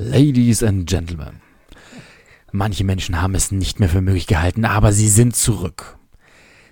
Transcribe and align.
Ladies 0.00 0.62
and 0.62 0.88
Gentlemen, 0.88 1.40
manche 2.52 2.84
Menschen 2.84 3.20
haben 3.20 3.34
es 3.34 3.50
nicht 3.50 3.80
mehr 3.80 3.88
für 3.88 4.00
möglich 4.00 4.28
gehalten, 4.28 4.64
aber 4.64 4.92
sie 4.92 5.08
sind 5.08 5.34
zurück. 5.34 5.98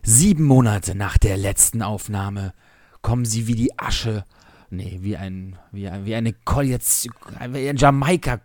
Sieben 0.05 0.45
Monate 0.45 0.95
nach 0.95 1.19
der 1.19 1.37
letzten 1.37 1.83
Aufnahme 1.83 2.55
kommen 3.03 3.25
sie 3.25 3.49
wie 3.49 3.57
die 3.57 3.77
Asche, 3.81 4.25
nee, 4.71 4.99
wie 5.03 5.17
ein, 5.17 5.59
wie, 5.73 5.91
wie 6.05 6.15
eine 6.15 6.35
Koalition, 6.35 7.15
wie 7.51 7.69
ein 7.69 7.77
Jamaika, 7.77 8.41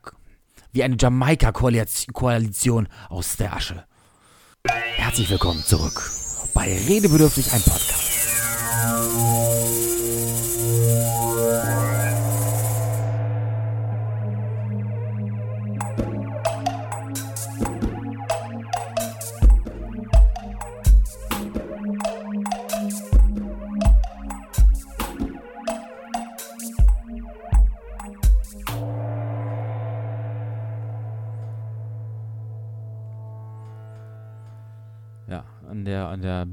wie 0.72 0.82
eine 0.82 0.98
Jamaika-Koalition 1.00 2.88
aus 3.10 3.38
der 3.38 3.56
Asche. 3.56 3.86
Herzlich 4.96 5.30
willkommen 5.30 5.64
zurück 5.64 6.10
bei 6.56 6.76
Redebedürftig 6.88 7.54
ein 7.54 7.62
Podcast. 7.62 8.21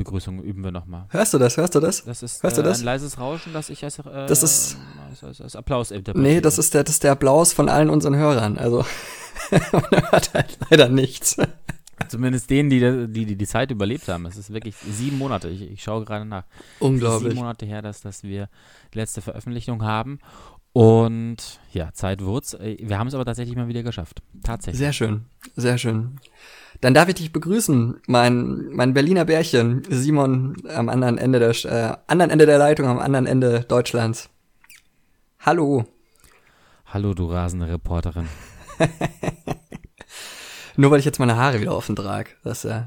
Begrüßung 0.08 0.42
üben 0.42 0.64
wir 0.64 0.72
nochmal. 0.72 1.04
Hörst 1.10 1.34
du 1.34 1.38
das? 1.38 1.56
Hörst 1.56 1.74
du 1.74 1.80
das? 1.80 2.04
Das 2.04 2.22
ist 2.22 2.42
Hörst 2.42 2.56
du 2.56 2.62
äh, 2.62 2.64
das? 2.64 2.78
ein 2.80 2.84
leises 2.84 3.18
Rauschen, 3.18 3.52
das 3.52 3.68
ich 3.70 3.84
als, 3.84 3.98
äh, 3.98 4.26
Das 4.26 4.42
ist- 4.42 4.76
als, 5.10 5.22
als, 5.22 5.40
als 5.40 5.56
Applaus 5.56 5.90
interpretiere. 5.90 6.34
Nee, 6.34 6.40
das 6.40 6.58
ist 6.58 6.74
der, 6.74 6.84
das 6.84 6.94
ist 6.94 7.04
der 7.04 7.12
Applaus 7.12 7.52
von 7.52 7.68
allen 7.68 7.90
unseren 7.90 8.16
Hörern. 8.16 8.56
Also, 8.58 8.84
man 9.50 9.82
hört 10.10 10.34
halt 10.34 10.58
leider 10.70 10.88
nichts. 10.88 11.36
Zumindest 12.08 12.48
denen, 12.48 12.70
die 12.70 12.78
die, 13.08 13.26
die 13.26 13.36
die 13.36 13.46
Zeit 13.46 13.70
überlebt 13.70 14.06
haben. 14.08 14.24
Es 14.26 14.36
ist 14.36 14.52
wirklich 14.52 14.76
sieben 14.76 15.18
Monate. 15.18 15.48
Ich, 15.48 15.62
ich 15.62 15.82
schaue 15.82 16.04
gerade 16.04 16.24
nach. 16.24 16.44
Es 16.44 16.54
ist 16.54 16.68
Sieben 16.78 16.86
Unglaublich. 16.94 17.34
Monate 17.34 17.66
her, 17.66 17.82
dass, 17.82 18.00
dass 18.02 18.22
wir 18.22 18.48
die 18.94 18.98
letzte 18.98 19.20
Veröffentlichung 19.20 19.82
haben. 19.82 20.20
Und 20.78 21.36
ja, 21.72 21.92
Zeit 21.92 22.20
wird's. 22.24 22.54
Äh, 22.54 22.76
Wir 22.80 22.98
haben 23.00 23.08
es 23.08 23.14
aber 23.14 23.24
tatsächlich 23.24 23.56
mal 23.56 23.66
wieder 23.66 23.82
geschafft. 23.82 24.22
Tatsächlich. 24.44 24.78
Sehr 24.78 24.92
schön, 24.92 25.24
sehr 25.56 25.76
schön. 25.76 26.20
Dann 26.80 26.94
darf 26.94 27.08
ich 27.08 27.16
dich 27.16 27.32
begrüßen, 27.32 28.00
mein, 28.06 28.68
mein 28.70 28.94
Berliner 28.94 29.24
Bärchen, 29.24 29.82
Simon 29.90 30.54
am 30.72 30.88
anderen 30.88 31.18
Ende 31.18 31.40
der, 31.40 31.50
äh, 31.64 31.96
anderen 32.06 32.30
Ende 32.30 32.46
der 32.46 32.58
Leitung, 32.58 32.86
am 32.86 33.00
anderen 33.00 33.26
Ende 33.26 33.62
Deutschlands. 33.66 34.30
Hallo. 35.40 35.84
Hallo, 36.86 37.12
du 37.12 37.26
rasende 37.26 37.66
Reporterin. 37.68 38.28
Nur 40.76 40.92
weil 40.92 41.00
ich 41.00 41.04
jetzt 41.04 41.18
meine 41.18 41.36
Haare 41.36 41.60
wieder 41.60 41.76
offen 41.76 41.96
trage. 41.96 42.30
Das 42.44 42.62
ja. 42.62 42.86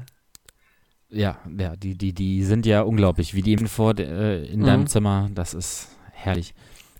Ja, 1.10 1.36
ja, 1.58 1.76
die, 1.76 1.94
die, 1.94 2.14
die 2.14 2.42
sind 2.42 2.64
ja 2.64 2.80
unglaublich, 2.80 3.34
wie 3.34 3.42
die 3.42 3.52
eben 3.52 3.66
vor 3.68 3.98
äh, 3.98 4.46
in 4.46 4.60
Mhm. 4.60 4.64
deinem 4.64 4.86
Zimmer. 4.86 5.28
Das 5.34 5.52
ist 5.52 5.88
herrlich. 6.12 6.54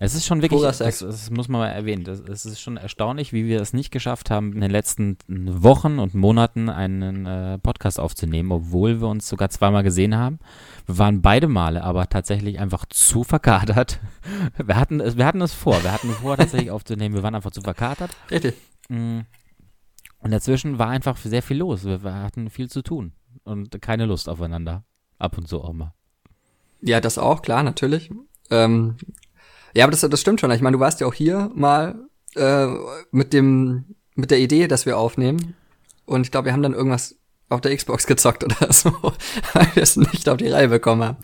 Es 0.04 0.16
ist 0.16 0.26
schon 0.26 0.42
wirklich, 0.42 0.60
das, 0.60 0.78
das 0.78 1.30
muss 1.30 1.46
man 1.46 1.60
mal 1.60 1.68
erwähnen, 1.68 2.02
das, 2.02 2.18
es 2.18 2.44
ist 2.44 2.60
schon 2.60 2.76
erstaunlich, 2.76 3.32
wie 3.32 3.46
wir 3.46 3.60
es 3.60 3.72
nicht 3.72 3.92
geschafft 3.92 4.30
haben, 4.30 4.52
in 4.52 4.60
den 4.60 4.72
letzten 4.72 5.16
Wochen 5.28 6.00
und 6.00 6.12
Monaten 6.12 6.68
einen 6.68 7.24
äh, 7.24 7.58
Podcast 7.58 8.00
aufzunehmen, 8.00 8.50
obwohl 8.50 9.00
wir 9.00 9.06
uns 9.06 9.28
sogar 9.28 9.48
zweimal 9.50 9.84
gesehen 9.84 10.16
haben. 10.16 10.40
Wir 10.86 10.98
waren 10.98 11.22
beide 11.22 11.46
Male 11.46 11.84
aber 11.84 12.08
tatsächlich 12.08 12.58
einfach 12.58 12.84
zu 12.86 13.22
verkatert. 13.22 14.00
Wir 14.66 14.74
hatten 14.74 14.98
es, 14.98 15.16
wir 15.16 15.24
hatten 15.24 15.40
es 15.40 15.52
vor, 15.52 15.82
wir 15.82 15.92
hatten 15.92 16.10
vor 16.10 16.36
tatsächlich 16.36 16.70
aufzunehmen, 16.72 17.14
wir 17.14 17.22
waren 17.22 17.34
einfach 17.34 17.50
zu 17.50 17.60
verkatert. 17.60 18.10
Richtig. 18.30 18.54
Mm. 18.88 19.20
Und 20.18 20.30
dazwischen 20.30 20.78
war 20.78 20.88
einfach 20.88 21.16
sehr 21.16 21.42
viel 21.42 21.58
los. 21.58 21.84
Wir, 21.84 22.02
wir 22.02 22.14
hatten 22.14 22.50
viel 22.50 22.68
zu 22.68 22.82
tun 22.82 23.12
und 23.44 23.80
keine 23.80 24.06
Lust 24.06 24.28
aufeinander. 24.28 24.84
Ab 25.18 25.38
und 25.38 25.46
zu 25.46 25.62
auch 25.62 25.72
mal. 25.72 25.92
Ja, 26.80 27.00
das 27.00 27.18
auch, 27.18 27.42
klar, 27.42 27.62
natürlich. 27.62 28.10
Ähm, 28.50 28.96
ja, 29.74 29.84
aber 29.84 29.90
das, 29.90 30.00
das 30.00 30.20
stimmt 30.20 30.40
schon. 30.40 30.50
Ich 30.50 30.60
meine, 30.60 30.76
du 30.76 30.80
warst 30.80 31.00
ja 31.00 31.06
auch 31.06 31.14
hier 31.14 31.50
mal 31.54 31.96
äh, 32.34 32.66
mit 33.10 33.32
dem 33.32 33.84
mit 34.14 34.30
der 34.30 34.40
Idee, 34.40 34.68
dass 34.68 34.86
wir 34.86 34.98
aufnehmen. 34.98 35.54
Und 36.04 36.22
ich 36.22 36.30
glaube, 36.30 36.46
wir 36.46 36.52
haben 36.52 36.62
dann 36.62 36.74
irgendwas 36.74 37.16
auf 37.48 37.60
der 37.60 37.74
Xbox 37.76 38.06
gezockt 38.06 38.44
oder 38.44 38.72
so, 38.72 38.92
weil 39.52 39.68
wir 39.74 39.82
es 39.82 39.96
nicht 39.96 40.28
auf 40.28 40.36
die 40.36 40.48
Reihe 40.48 40.68
bekommen 40.68 41.02
haben. 41.02 41.16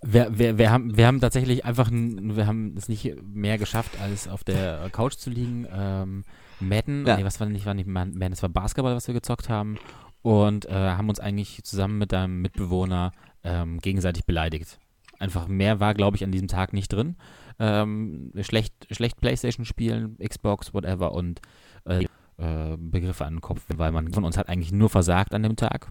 Wir, 0.00 0.38
wir, 0.38 0.58
wir, 0.58 0.70
haben, 0.70 0.96
wir 0.96 1.06
haben 1.06 1.20
tatsächlich 1.20 1.64
einfach, 1.64 1.90
wir 1.90 2.46
haben 2.46 2.76
es 2.76 2.88
nicht 2.88 3.16
mehr 3.22 3.58
geschafft, 3.58 4.00
als 4.00 4.28
auf 4.28 4.44
der 4.44 4.88
Couch 4.92 5.14
zu 5.14 5.28
liegen. 5.30 5.66
Ähm, 5.72 6.24
Madden, 6.60 7.06
Ja. 7.06 7.16
nee, 7.16 7.24
was 7.24 7.40
war 7.40 7.48
nicht, 7.48 7.66
war 7.66 7.74
nicht 7.74 7.88
Madden, 7.88 8.32
es 8.32 8.42
war 8.42 8.48
Basketball, 8.48 8.94
was 8.94 9.06
wir 9.08 9.14
gezockt 9.14 9.48
haben. 9.48 9.78
Und 10.22 10.66
äh, 10.66 10.72
haben 10.72 11.08
uns 11.08 11.20
eigentlich 11.20 11.62
zusammen 11.64 11.98
mit 11.98 12.12
deinem 12.12 12.42
Mitbewohner 12.42 13.12
ähm, 13.44 13.78
gegenseitig 13.78 14.24
beleidigt. 14.24 14.78
Einfach 15.18 15.48
mehr 15.48 15.80
war, 15.80 15.94
glaube 15.94 16.16
ich, 16.16 16.24
an 16.24 16.32
diesem 16.32 16.48
Tag 16.48 16.72
nicht 16.72 16.92
drin. 16.92 17.16
Ähm, 17.58 18.32
schlecht, 18.40 18.72
schlecht 18.90 19.20
Playstation 19.20 19.64
spielen, 19.64 20.16
Xbox, 20.18 20.72
whatever 20.72 21.12
und 21.12 21.40
äh, 21.84 22.04
äh, 22.38 22.76
Begriffe 22.78 23.24
an 23.24 23.36
den 23.36 23.40
Kopf, 23.40 23.62
weil 23.74 23.90
man 23.90 24.12
von 24.12 24.24
uns 24.24 24.38
hat 24.38 24.48
eigentlich 24.48 24.72
nur 24.72 24.88
versagt 24.88 25.34
an 25.34 25.42
dem 25.42 25.56
Tag. 25.56 25.90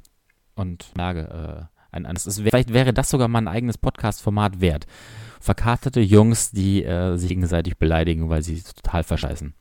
Und 0.56 0.92
merke, 0.96 1.70
äh, 1.70 1.78
ein, 1.92 2.06
ein, 2.06 2.16
ist, 2.16 2.40
vielleicht 2.40 2.74
wäre 2.74 2.94
das 2.94 3.10
sogar 3.10 3.28
mal 3.28 3.40
ein 3.40 3.48
eigenes 3.48 3.78
Podcast-Format 3.78 4.62
wert. 4.62 4.88
Verkaterte 5.40 6.00
Jungs, 6.00 6.52
die 6.52 6.84
äh, 6.84 7.18
sich 7.18 7.30
gegenseitig 7.30 7.78
beleidigen, 7.78 8.30
weil 8.30 8.42
sie 8.42 8.62
total 8.62 9.04
verscheißen. 9.04 9.54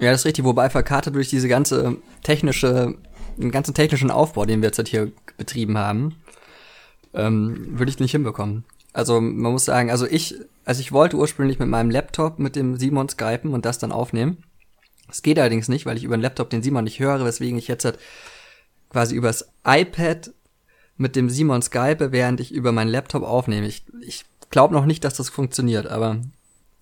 Ja, 0.00 0.12
das 0.12 0.20
ist 0.20 0.26
richtig. 0.26 0.44
Wobei 0.44 0.70
verkartet 0.70 1.14
durch 1.14 1.28
diese 1.28 1.48
ganze 1.48 1.96
technische, 2.22 2.94
den 3.36 3.50
ganzen 3.50 3.74
technischen 3.74 4.10
Aufbau, 4.10 4.46
den 4.46 4.60
wir 4.62 4.68
jetzt 4.68 4.78
halt 4.78 4.88
hier 4.88 5.12
betrieben 5.36 5.76
haben, 5.76 6.16
ähm, 7.14 7.78
würde 7.78 7.90
ich 7.90 7.98
nicht 7.98 8.12
hinbekommen. 8.12 8.64
Also 8.92 9.20
man 9.20 9.52
muss 9.52 9.64
sagen, 9.64 9.90
also 9.90 10.06
ich, 10.06 10.34
also 10.64 10.80
ich 10.80 10.92
wollte 10.92 11.16
ursprünglich 11.16 11.58
mit 11.58 11.68
meinem 11.68 11.90
Laptop 11.90 12.38
mit 12.38 12.56
dem 12.56 12.76
Simon 12.76 13.08
skypen 13.08 13.52
und 13.52 13.64
das 13.64 13.78
dann 13.78 13.92
aufnehmen. 13.92 14.38
Es 15.08 15.22
geht 15.22 15.38
allerdings 15.38 15.68
nicht, 15.68 15.86
weil 15.86 15.96
ich 15.96 16.04
über 16.04 16.16
den 16.16 16.22
Laptop 16.22 16.50
den 16.50 16.62
Simon 16.62 16.84
nicht 16.84 17.00
höre, 17.00 17.24
weswegen 17.24 17.58
ich 17.58 17.68
jetzt 17.68 17.84
halt 17.84 17.98
quasi 18.90 19.14
übers 19.14 19.48
iPad 19.64 20.32
mit 20.96 21.16
dem 21.16 21.30
Simon 21.30 21.62
skype, 21.62 22.12
während 22.12 22.40
ich 22.40 22.52
über 22.52 22.72
meinen 22.72 22.90
Laptop 22.90 23.22
aufnehme. 23.22 23.66
Ich, 23.66 23.84
ich 24.02 24.24
glaube 24.50 24.74
noch 24.74 24.86
nicht, 24.86 25.04
dass 25.04 25.14
das 25.14 25.28
funktioniert, 25.28 25.86
aber 25.86 26.20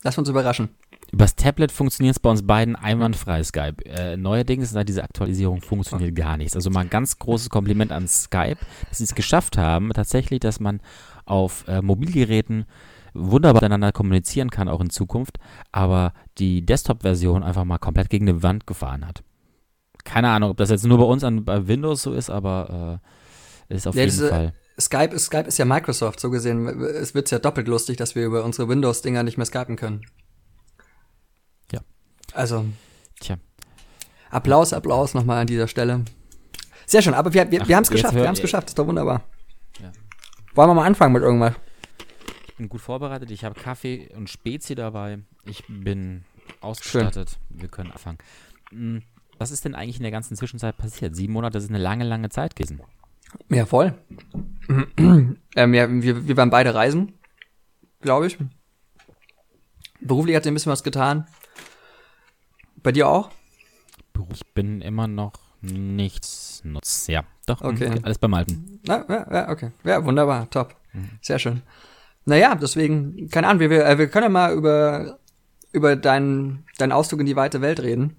lass 0.02 0.18
uns 0.18 0.28
überraschen. 0.28 0.70
Übers 1.10 1.36
Tablet 1.36 1.72
funktioniert 1.72 2.16
es 2.16 2.20
bei 2.20 2.30
uns 2.30 2.46
beiden 2.46 2.76
einwandfrei, 2.76 3.42
Skype. 3.42 3.82
Äh, 3.86 4.16
neuerdings, 4.18 4.70
seit 4.70 4.88
dieser 4.88 5.04
Aktualisierung, 5.04 5.62
funktioniert 5.62 6.14
gar 6.14 6.36
nichts. 6.36 6.54
Also 6.54 6.68
mal 6.70 6.80
ein 6.80 6.90
ganz 6.90 7.18
großes 7.18 7.48
Kompliment 7.48 7.92
an 7.92 8.06
Skype, 8.06 8.58
dass 8.88 8.98
sie 8.98 9.04
es 9.04 9.14
geschafft 9.14 9.56
haben, 9.56 9.90
tatsächlich, 9.94 10.40
dass 10.40 10.60
man 10.60 10.80
auf 11.24 11.64
äh, 11.66 11.80
Mobilgeräten 11.80 12.66
wunderbar 13.14 13.62
miteinander 13.62 13.90
kommunizieren 13.90 14.50
kann, 14.50 14.68
auch 14.68 14.80
in 14.82 14.90
Zukunft, 14.90 15.38
aber 15.72 16.12
die 16.36 16.64
Desktop-Version 16.64 17.42
einfach 17.42 17.64
mal 17.64 17.78
komplett 17.78 18.10
gegen 18.10 18.28
eine 18.28 18.42
Wand 18.42 18.66
gefahren 18.66 19.06
hat. 19.06 19.22
Keine 20.04 20.28
Ahnung, 20.28 20.50
ob 20.50 20.56
das 20.58 20.70
jetzt 20.70 20.84
nur 20.86 20.98
bei 20.98 21.04
uns 21.04 21.24
an 21.24 21.44
bei 21.44 21.66
Windows 21.66 22.02
so 22.02 22.12
ist, 22.12 22.28
aber 22.30 23.00
äh, 23.70 23.74
ist 23.74 23.86
auf 23.88 23.94
Ja, 23.94 24.02
jeden 24.02 24.10
diese- 24.12 24.28
Fall. 24.28 24.52
Skype 24.80 25.12
ist, 25.14 25.24
Skype 25.24 25.48
ist 25.48 25.58
ja 25.58 25.64
Microsoft, 25.64 26.20
so 26.20 26.30
gesehen. 26.30 26.68
Es 26.82 27.12
wird 27.12 27.28
ja 27.32 27.40
doppelt 27.40 27.66
lustig, 27.66 27.96
dass 27.96 28.14
wir 28.14 28.24
über 28.24 28.44
unsere 28.44 28.68
Windows-Dinger 28.68 29.24
nicht 29.24 29.36
mehr 29.36 29.46
skypen 29.46 29.74
können. 29.74 30.02
Also, 32.38 32.64
Tja. 33.18 33.36
Applaus, 34.30 34.72
Applaus 34.72 35.12
nochmal 35.12 35.40
an 35.40 35.48
dieser 35.48 35.66
Stelle. 35.66 36.04
Sehr 36.86 37.02
schön, 37.02 37.12
aber 37.12 37.34
wir, 37.34 37.50
wir, 37.50 37.62
Ach, 37.62 37.68
wir 37.68 37.74
haben 37.74 37.82
es 37.82 37.90
geschafft, 37.90 38.14
wir 38.14 38.28
haben 38.28 38.34
es 38.34 38.40
geschafft, 38.40 38.68
ist 38.68 38.78
doch 38.78 38.86
wunderbar. 38.86 39.24
Ja. 39.80 39.90
Wollen 40.54 40.70
wir 40.70 40.74
mal 40.74 40.86
anfangen 40.86 41.14
mit 41.14 41.22
irgendwas? 41.24 41.54
Ich 42.46 42.54
bin 42.54 42.68
gut 42.68 42.80
vorbereitet. 42.80 43.32
Ich 43.32 43.42
habe 43.42 43.58
Kaffee 43.58 44.08
und 44.14 44.30
Spezi 44.30 44.76
dabei. 44.76 45.18
Ich 45.46 45.64
bin 45.66 46.22
ausgestattet. 46.60 47.40
Wir 47.48 47.68
können 47.68 47.90
anfangen. 47.90 48.18
Hm, 48.70 49.02
Was 49.38 49.50
ist 49.50 49.64
denn 49.64 49.74
eigentlich 49.74 49.96
in 49.96 50.04
der 50.04 50.12
ganzen 50.12 50.36
Zwischenzeit 50.36 50.76
passiert? 50.76 51.16
Sieben 51.16 51.32
Monate 51.32 51.60
sind 51.60 51.74
eine 51.74 51.82
lange, 51.82 52.04
lange 52.04 52.28
Zeit 52.28 52.54
gewesen. 52.54 52.80
Ja, 53.48 53.66
voll. 53.66 53.94
ähm, 54.96 55.36
ja, 55.56 55.90
wir, 55.90 56.28
wir 56.28 56.36
waren 56.36 56.50
beide 56.50 56.72
reisen, 56.72 57.14
glaube 58.00 58.28
ich. 58.28 58.38
Beruflich 60.00 60.36
hat 60.36 60.44
sich 60.44 60.52
ein 60.52 60.54
bisschen 60.54 60.70
was 60.70 60.84
getan. 60.84 61.26
Bei 62.88 62.92
dir 62.92 63.06
auch? 63.06 63.28
Ich 64.32 64.46
bin 64.54 64.80
immer 64.80 65.06
noch 65.06 65.34
nichts 65.60 66.62
nutz. 66.64 67.06
Ja, 67.06 67.24
doch. 67.44 67.60
Okay. 67.60 67.90
mhm, 67.90 67.98
Alles 68.02 68.16
beim 68.16 68.32
Alten. 68.32 68.80
Ja, 68.86 69.04
ja, 69.06 69.26
ja, 69.30 69.48
okay. 69.50 69.72
Ja, 69.84 70.02
wunderbar, 70.06 70.48
top. 70.48 70.74
Sehr 71.20 71.38
schön. 71.38 71.60
Naja, 72.24 72.54
deswegen, 72.54 73.28
keine 73.28 73.48
Ahnung, 73.48 73.60
wir, 73.60 73.68
wir, 73.68 73.84
äh, 73.84 73.98
wir 73.98 74.08
können 74.08 74.22
ja 74.22 74.30
mal 74.30 74.54
über, 74.54 75.18
über 75.72 75.96
deinen, 75.96 76.64
deinen 76.78 76.92
Ausflug 76.92 77.20
in 77.20 77.26
die 77.26 77.36
weite 77.36 77.60
Welt 77.60 77.80
reden. 77.80 78.16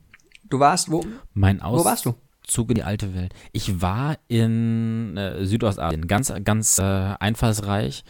Du 0.51 0.59
warst, 0.59 0.91
wo, 0.91 1.03
Mein 1.33 1.61
wo 1.63 1.83
warst 1.83 2.05
du? 2.05 2.13
Auszug 2.45 2.69
in 2.69 2.75
die 2.75 2.83
alte 2.83 3.15
Welt. 3.15 3.33
Ich 3.53 3.81
war 3.81 4.19
in 4.27 5.17
äh, 5.17 5.43
Südostasien, 5.47 6.05
ganz, 6.05 6.31
ganz 6.43 6.77
äh, 6.77 6.83
einfallsreich 6.83 8.03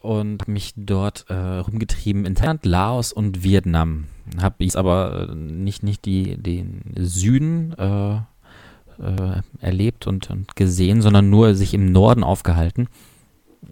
und 0.00 0.48
mich 0.48 0.72
dort 0.74 1.26
äh, 1.28 1.34
rumgetrieben 1.34 2.24
in 2.24 2.34
Thailand, 2.34 2.66
Laos 2.66 3.12
und 3.12 3.44
Vietnam. 3.44 4.06
Habe 4.40 4.64
ich 4.64 4.76
aber 4.76 5.34
nicht, 5.34 5.82
nicht 5.82 6.04
die, 6.04 6.36
den 6.36 6.82
Süden 6.96 7.72
äh, 7.78 8.16
äh, 8.16 9.42
erlebt 9.60 10.06
und, 10.06 10.30
und 10.30 10.56
gesehen, 10.56 11.02
sondern 11.02 11.30
nur 11.30 11.54
sich 11.54 11.74
im 11.74 11.92
Norden 11.92 12.24
aufgehalten, 12.24 12.88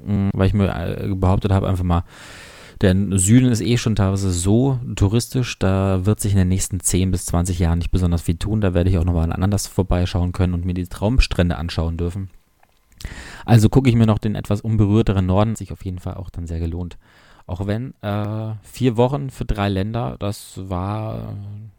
mm, 0.04 0.30
weil 0.32 0.46
ich 0.46 0.54
mir 0.54 0.68
äh, 0.68 1.08
behauptet 1.14 1.52
habe, 1.52 1.68
einfach 1.68 1.84
mal, 1.84 2.04
der 2.80 2.94
Süden 3.18 3.50
ist 3.50 3.60
eh 3.60 3.78
schon 3.78 3.96
teilweise 3.96 4.30
so 4.30 4.78
touristisch, 4.96 5.58
da 5.58 6.04
wird 6.04 6.20
sich 6.20 6.32
in 6.32 6.38
den 6.38 6.48
nächsten 6.48 6.80
10 6.80 7.10
bis 7.12 7.26
20 7.26 7.58
Jahren 7.58 7.78
nicht 7.78 7.92
besonders 7.92 8.22
viel 8.22 8.36
tun. 8.36 8.60
Da 8.60 8.74
werde 8.74 8.90
ich 8.90 8.98
auch 8.98 9.04
nochmal 9.04 9.32
an 9.32 9.42
anders 9.42 9.66
vorbeischauen 9.66 10.32
können 10.32 10.54
und 10.54 10.64
mir 10.64 10.74
die 10.74 10.86
Traumstrände 10.86 11.56
anschauen 11.56 11.96
dürfen. 11.96 12.30
Also 13.44 13.68
gucke 13.68 13.88
ich 13.88 13.96
mir 13.96 14.06
noch 14.06 14.18
den 14.18 14.34
etwas 14.34 14.60
unberührteren 14.60 15.26
Norden, 15.26 15.56
sich 15.56 15.72
auf 15.72 15.84
jeden 15.84 15.98
Fall 15.98 16.14
auch 16.14 16.30
dann 16.30 16.46
sehr 16.46 16.60
gelohnt. 16.60 16.98
Auch 17.46 17.66
wenn 17.66 17.94
äh, 18.00 18.54
vier 18.62 18.96
Wochen 18.96 19.30
für 19.30 19.44
drei 19.44 19.68
Länder, 19.68 20.16
das 20.18 20.68
war 20.68 21.36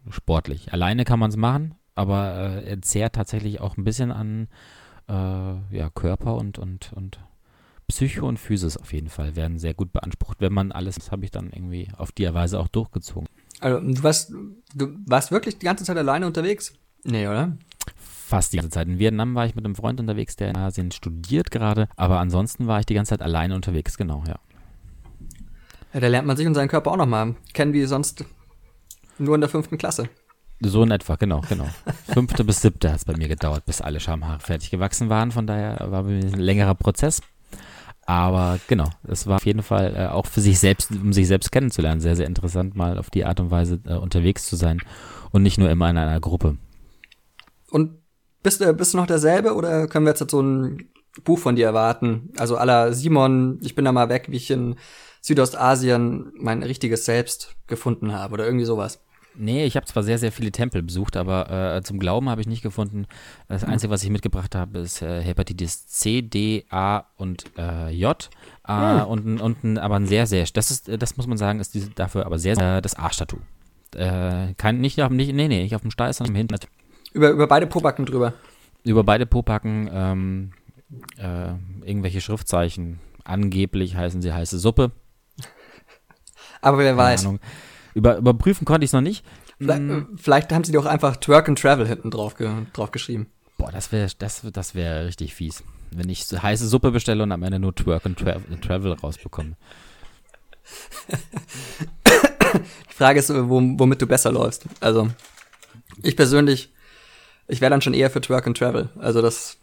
äh, 0.07 0.11
sportlich. 0.11 0.71
Alleine 0.73 1.05
kann 1.05 1.19
man 1.19 1.31
es 1.31 1.37
machen, 1.37 1.75
aber 1.95 2.35
äh, 2.35 2.69
er 2.69 2.81
zehrt 2.81 3.15
tatsächlich 3.15 3.61
auch 3.61 3.77
ein 3.77 3.83
bisschen 3.83 4.11
an 4.11 4.47
äh, 5.07 5.13
ja, 5.75 5.89
Körper 5.93 6.35
und, 6.35 6.59
und, 6.59 6.93
und 6.93 7.19
Psycho 7.87 8.27
und 8.27 8.39
Physis 8.39 8.77
auf 8.77 8.93
jeden 8.93 9.09
Fall 9.09 9.35
werden 9.35 9.57
sehr 9.57 9.73
gut 9.73 9.93
beansprucht, 9.93 10.39
wenn 10.39 10.53
man 10.53 10.71
alles, 10.71 10.95
das 10.95 11.11
habe 11.11 11.25
ich 11.25 11.31
dann 11.31 11.51
irgendwie 11.51 11.87
auf 11.97 12.11
die 12.11 12.31
Weise 12.31 12.59
auch 12.59 12.67
durchgezogen. 12.67 13.27
Also 13.59 13.79
du 13.79 14.03
warst, 14.03 14.31
du 14.75 14.97
warst 15.05 15.31
wirklich 15.31 15.57
die 15.57 15.65
ganze 15.65 15.83
Zeit 15.83 15.97
alleine 15.97 16.27
unterwegs? 16.27 16.73
Nee, 17.03 17.27
oder? 17.27 17.57
Fast 17.95 18.53
die 18.53 18.57
ganze 18.57 18.71
Zeit. 18.71 18.87
In 18.87 18.97
Vietnam 18.97 19.35
war 19.35 19.45
ich 19.45 19.55
mit 19.55 19.63
einem 19.63 19.75
Freund 19.75 19.99
unterwegs, 19.99 20.35
der 20.35 20.49
in 20.49 20.57
Asien 20.57 20.91
studiert 20.91 21.51
gerade, 21.51 21.87
aber 21.95 22.19
ansonsten 22.19 22.65
war 22.65 22.79
ich 22.79 22.87
die 22.87 22.95
ganze 22.95 23.11
Zeit 23.11 23.21
alleine 23.21 23.55
unterwegs, 23.55 23.97
genau, 23.97 24.23
ja. 24.27 24.39
Ja, 25.95 26.01
da 26.01 26.09
lernt 26.09 26.27
man 26.27 26.35
sich 26.35 26.45
und 26.45 26.55
seinen 26.55 26.67
Körper 26.67 26.91
auch 26.91 26.97
nochmal 26.97 27.35
kennen, 27.53 27.71
wie 27.71 27.85
sonst 27.85 28.25
nur 29.17 29.33
in 29.33 29.39
der 29.39 29.49
fünften 29.49 29.77
Klasse. 29.77 30.09
So 30.59 30.83
in 30.83 30.91
etwa, 30.91 31.15
genau, 31.15 31.39
genau. 31.47 31.69
Fünfte 32.13 32.43
bis 32.43 32.61
siebte 32.61 32.89
hat 32.89 32.97
es 32.97 33.05
bei 33.05 33.15
mir 33.15 33.29
gedauert, 33.29 33.65
bis 33.65 33.79
alle 33.79 34.01
Schamhaare 34.01 34.41
fertig 34.41 34.71
gewachsen 34.71 35.07
waren. 35.07 35.31
Von 35.31 35.47
daher 35.47 35.89
war 35.89 36.03
ein 36.03 36.33
längerer 36.33 36.75
Prozess. 36.75 37.21
Aber 38.05 38.59
genau, 38.67 38.89
es 39.07 39.25
war 39.25 39.37
auf 39.37 39.45
jeden 39.45 39.63
Fall 39.63 39.95
äh, 39.95 40.07
auch 40.07 40.25
für 40.25 40.41
sich 40.41 40.59
selbst, 40.59 40.91
um 40.91 41.13
sich 41.13 41.27
selbst 41.27 41.53
kennenzulernen, 41.53 42.01
sehr, 42.01 42.17
sehr 42.17 42.27
interessant, 42.27 42.75
mal 42.75 42.97
auf 42.97 43.09
die 43.09 43.23
Art 43.23 43.39
und 43.39 43.49
Weise 43.49 43.79
äh, 43.85 43.93
unterwegs 43.93 44.47
zu 44.47 44.57
sein 44.57 44.81
und 45.31 45.43
nicht 45.43 45.57
nur 45.57 45.69
immer 45.69 45.89
in 45.89 45.97
einer 45.97 46.19
Gruppe. 46.19 46.57
Und 47.71 47.99
bist, 48.43 48.61
äh, 48.61 48.73
bist 48.73 48.93
du 48.93 48.97
noch 48.97 49.07
derselbe 49.07 49.55
oder 49.55 49.87
können 49.87 50.05
wir 50.05 50.13
jetzt 50.13 50.29
so 50.29 50.41
ein 50.41 50.89
Buch 51.23 51.39
von 51.39 51.55
dir 51.55 51.67
erwarten? 51.67 52.33
Also 52.35 52.57
aller 52.57 52.91
Simon, 52.91 53.59
ich 53.61 53.75
bin 53.75 53.85
da 53.85 53.93
mal 53.93 54.09
weg, 54.09 54.25
wie 54.27 54.35
ich 54.35 54.51
in 54.51 54.75
Südostasien 55.25 56.31
mein 56.37 56.61
richtiges 56.61 57.03
Selbst 57.03 57.55
gefunden 57.65 58.13
habe 58.13 58.35
oder 58.35 58.45
irgendwie 58.45 58.65
sowas. 58.65 59.01
Nee, 59.33 59.65
ich 59.65 59.75
habe 59.75 59.87
zwar 59.87 60.03
sehr, 60.03 60.19
sehr 60.19 60.31
viele 60.31 60.51
Tempel 60.51 60.83
besucht, 60.83 61.17
aber 61.17 61.77
äh, 61.77 61.81
zum 61.81 61.97
Glauben 61.97 62.29
habe 62.29 62.41
ich 62.41 62.47
nicht 62.47 62.61
gefunden. 62.61 63.07
Das 63.47 63.63
hm. 63.63 63.71
Einzige, 63.71 63.91
was 63.91 64.03
ich 64.03 64.11
mitgebracht 64.11 64.53
habe, 64.53 64.77
ist 64.77 65.01
äh, 65.01 65.23
Hepatitis 65.23 65.87
C, 65.87 66.21
D, 66.21 66.65
A 66.69 67.05
und 67.15 67.45
äh, 67.57 67.89
J. 67.89 68.29
Äh, 68.67 68.71
hm. 68.71 69.07
und, 69.07 69.41
und 69.41 69.79
aber 69.79 69.95
ein 69.95 70.05
sehr, 70.05 70.27
sehr, 70.27 70.45
das 70.53 70.69
ist, 70.69 70.91
das 71.01 71.17
muss 71.17 71.25
man 71.25 71.39
sagen, 71.39 71.59
ist 71.59 71.73
diese, 71.73 71.89
dafür 71.89 72.27
aber 72.27 72.37
sehr, 72.37 72.55
sehr 72.55 72.81
das 72.81 72.93
Arschtattoo. 72.93 73.39
Äh, 73.95 74.53
kein, 74.57 74.79
nicht 74.79 75.01
auf, 75.01 75.09
nicht, 75.09 75.33
nee, 75.33 75.47
nee, 75.47 75.63
nicht 75.63 75.73
auf 75.73 75.81
dem 75.81 75.91
Steiß, 75.91 76.17
sondern 76.17 76.35
hinten. 76.35 76.55
Über, 77.13 77.31
über 77.31 77.47
beide 77.47 77.65
Pobacken 77.65 78.05
drüber. 78.05 78.33
Über 78.83 79.03
beide 79.03 79.25
Pobacken, 79.25 79.89
ähm, 79.91 80.51
äh, 81.17 81.55
irgendwelche 81.83 82.21
Schriftzeichen. 82.21 82.99
Angeblich 83.23 83.95
heißen 83.95 84.21
sie 84.21 84.31
heiße 84.31 84.59
Suppe. 84.59 84.91
Aber 86.65 86.79
wer 86.79 86.97
weiß. 86.97 87.25
Ahnung. 87.25 87.39
Über, 87.93 88.17
überprüfen 88.17 88.65
konnte 88.65 88.83
ich 88.83 88.89
es 88.89 88.93
noch 88.93 89.01
nicht. 89.01 89.23
Vielleicht, 89.59 89.81
hm. 89.81 90.07
vielleicht, 90.17 90.51
haben 90.51 90.63
sie 90.63 90.71
doch 90.71 90.85
einfach 90.85 91.15
Twerk 91.15 91.47
and 91.47 91.59
Travel 91.59 91.87
hinten 91.87 92.09
drauf, 92.09 92.35
ge 92.35 92.49
drauf 92.73 92.91
geschrieben. 92.91 93.27
Boah, 93.57 93.71
das 93.71 93.91
wäre 93.91 94.09
das, 94.17 94.41
das 94.51 94.75
wär 94.75 95.05
richtig 95.05 95.35
fies. 95.35 95.63
Wenn 95.91 96.09
ich 96.09 96.25
so 96.25 96.41
heiße 96.41 96.67
Suppe 96.67 96.91
bestelle 96.91 97.23
und 97.23 97.31
am 97.31 97.43
Ende 97.43 97.59
nur 97.59 97.73
Twerk 97.73 98.05
and 98.05 98.17
Tra 98.17 98.37
Travel 98.61 98.93
rausbekomme. 98.93 99.55
Die 102.89 102.93
Frage 102.93 103.19
ist, 103.19 103.29
womit 103.29 104.01
du 104.01 104.07
besser 104.07 104.31
läufst. 104.31 104.65
Also, 104.79 105.09
ich 106.01 106.15
persönlich, 106.15 106.73
ich 107.47 107.61
wäre 107.61 107.69
dann 107.69 107.81
schon 107.81 107.93
eher 107.93 108.09
für 108.09 108.21
Twerk 108.21 108.47
and 108.47 108.57
Travel. 108.57 108.89
Also, 108.97 109.21
das 109.21 109.57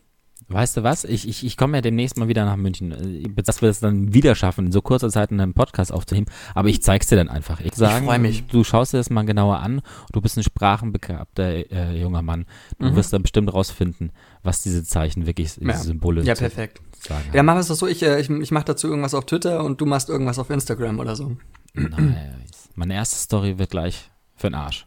Weißt 0.48 0.76
du 0.76 0.82
was? 0.82 1.04
Ich, 1.04 1.28
ich, 1.28 1.44
ich 1.44 1.56
komme 1.56 1.76
ja 1.76 1.80
demnächst 1.80 2.16
mal 2.16 2.28
wieder 2.28 2.44
nach 2.44 2.56
München. 2.56 2.92
Äh, 2.92 3.42
dass 3.42 3.62
wir 3.62 3.68
es 3.68 3.80
dann 3.80 4.12
wieder 4.14 4.34
schaffen, 4.34 4.66
in 4.66 4.72
so 4.72 4.82
kurzer 4.82 5.10
Zeit 5.10 5.30
einen 5.30 5.54
Podcast 5.54 5.92
aufzunehmen. 5.92 6.26
Aber 6.54 6.68
ich 6.68 6.82
zeig's 6.82 7.06
dir 7.06 7.16
dann 7.16 7.28
einfach. 7.28 7.60
Ich, 7.60 7.72
ich 7.72 7.74
freue 7.74 8.18
mich. 8.18 8.46
Du 8.46 8.64
schaust 8.64 8.92
dir 8.92 8.98
das 8.98 9.10
mal 9.10 9.24
genauer 9.24 9.58
an. 9.58 9.82
Du 10.12 10.20
bist 10.20 10.36
ein 10.36 10.42
sprachenbegabter 10.42 11.70
äh, 11.70 12.00
junger 12.00 12.22
Mann. 12.22 12.46
Du 12.78 12.86
mhm. 12.86 12.96
wirst 12.96 13.12
dann 13.12 13.22
bestimmt 13.22 13.52
rausfinden, 13.52 14.12
was 14.42 14.62
diese 14.62 14.84
Zeichen 14.84 15.26
wirklich, 15.26 15.54
diese 15.54 15.66
ja. 15.66 15.76
Symbole 15.76 16.22
Ja, 16.22 16.34
perfekt. 16.34 16.80
Sagen 17.00 17.24
ja, 17.32 17.42
machen 17.42 17.56
wir 17.56 17.60
es 17.60 17.68
doch 17.68 17.74
so. 17.74 17.86
Ich, 17.86 18.02
äh, 18.02 18.20
ich, 18.20 18.30
ich 18.30 18.50
mache 18.50 18.66
dazu 18.66 18.88
irgendwas 18.88 19.14
auf 19.14 19.26
Twitter 19.26 19.64
und 19.64 19.80
du 19.80 19.86
machst 19.86 20.08
irgendwas 20.08 20.38
auf 20.38 20.50
Instagram 20.50 20.98
oder 20.98 21.16
so. 21.16 21.36
Nice. 21.74 22.68
Meine 22.74 22.94
erste 22.94 23.16
Story 23.16 23.58
wird 23.58 23.70
gleich 23.70 24.10
für 24.36 24.48
den 24.48 24.54
Arsch. 24.54 24.86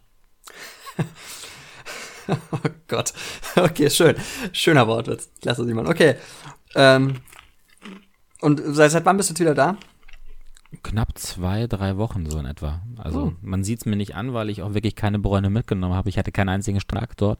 oh 2.51 2.57
Gott. 2.88 3.13
Okay, 3.56 3.89
schön. 3.89 4.16
Schöner 4.51 4.88
Wortwitz. 4.88 5.30
Klasse, 5.42 5.66
Simon. 5.66 5.88
Okay. 5.88 6.16
Ähm, 6.75 7.16
und 8.42 8.62
seit, 8.66 9.06
wann 9.06 9.18
bist 9.18 9.31
du 9.31 9.39
wieder 9.39 9.56
da? 9.56 9.77
Knapp 10.83 11.18
zwei, 11.18 11.68
drei 11.68 11.98
Wochen 11.98 12.30
so 12.30 12.38
in 12.38 12.45
etwa. 12.45 12.81
Also 12.98 13.19
oh. 13.19 13.33
man 13.42 13.63
sieht 13.63 13.80
es 13.80 13.86
mir 13.86 13.95
nicht 13.95 14.16
an, 14.16 14.33
weil 14.33 14.50
ich 14.50 14.62
auch 14.62 14.74
wirklich 14.74 14.95
keine 14.95 15.19
Bräune 15.19 15.50
mitgenommen 15.50 15.95
habe. 15.95 16.10
Ich 16.10 16.18
hatte 16.18 16.31
keinen 16.31 16.50
einzigen 16.50 16.80
Strack 16.80 17.16
dort. 17.18 17.39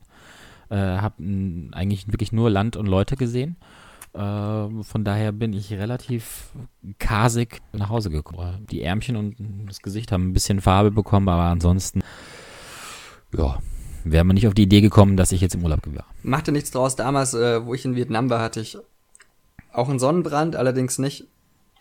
Äh, 0.70 0.78
habe 0.78 1.16
eigentlich 1.74 2.12
wirklich 2.12 2.32
nur 2.32 2.50
Land 2.50 2.76
und 2.76 2.88
Leute 2.88 3.16
gesehen. 3.16 3.58
Äh, 4.14 4.84
von 4.84 5.04
daher 5.04 5.32
bin 5.32 5.54
ich 5.54 5.74
relativ 5.74 6.52
kasig 7.00 7.62
nach 7.74 7.90
Hause 7.90 8.10
gekommen. 8.10 8.66
Die 8.72 8.82
Ärmchen 8.82 9.16
und 9.18 9.36
das 9.68 9.82
Gesicht 9.82 10.12
haben 10.12 10.30
ein 10.30 10.34
bisschen 10.34 10.62
Farbe 10.62 10.92
bekommen, 10.92 11.28
aber 11.28 11.44
ansonsten, 11.44 12.02
ja, 13.38 13.60
wäre 14.06 14.24
man 14.24 14.36
nicht 14.36 14.48
auf 14.48 14.54
die 14.54 14.63
Idee 14.63 14.81
gekommen, 14.81 15.18
dass 15.18 15.31
ich 15.31 15.42
jetzt 15.42 15.56
im 15.56 15.63
Urlaub 15.63 15.81
war. 15.86 16.06
Machte 16.24 16.52
nichts 16.52 16.72
draus. 16.72 16.96
Damals, 16.96 17.34
äh, 17.34 17.66
wo 17.66 17.74
ich 17.74 17.84
in 17.84 17.96
Vietnam 17.96 18.30
war, 18.30 18.40
hatte 18.40 18.62
ich 18.62 18.78
auch 19.74 19.90
einen 19.90 20.00
Sonnenbrand, 20.00 20.56
allerdings 20.56 21.00
nicht 21.00 21.28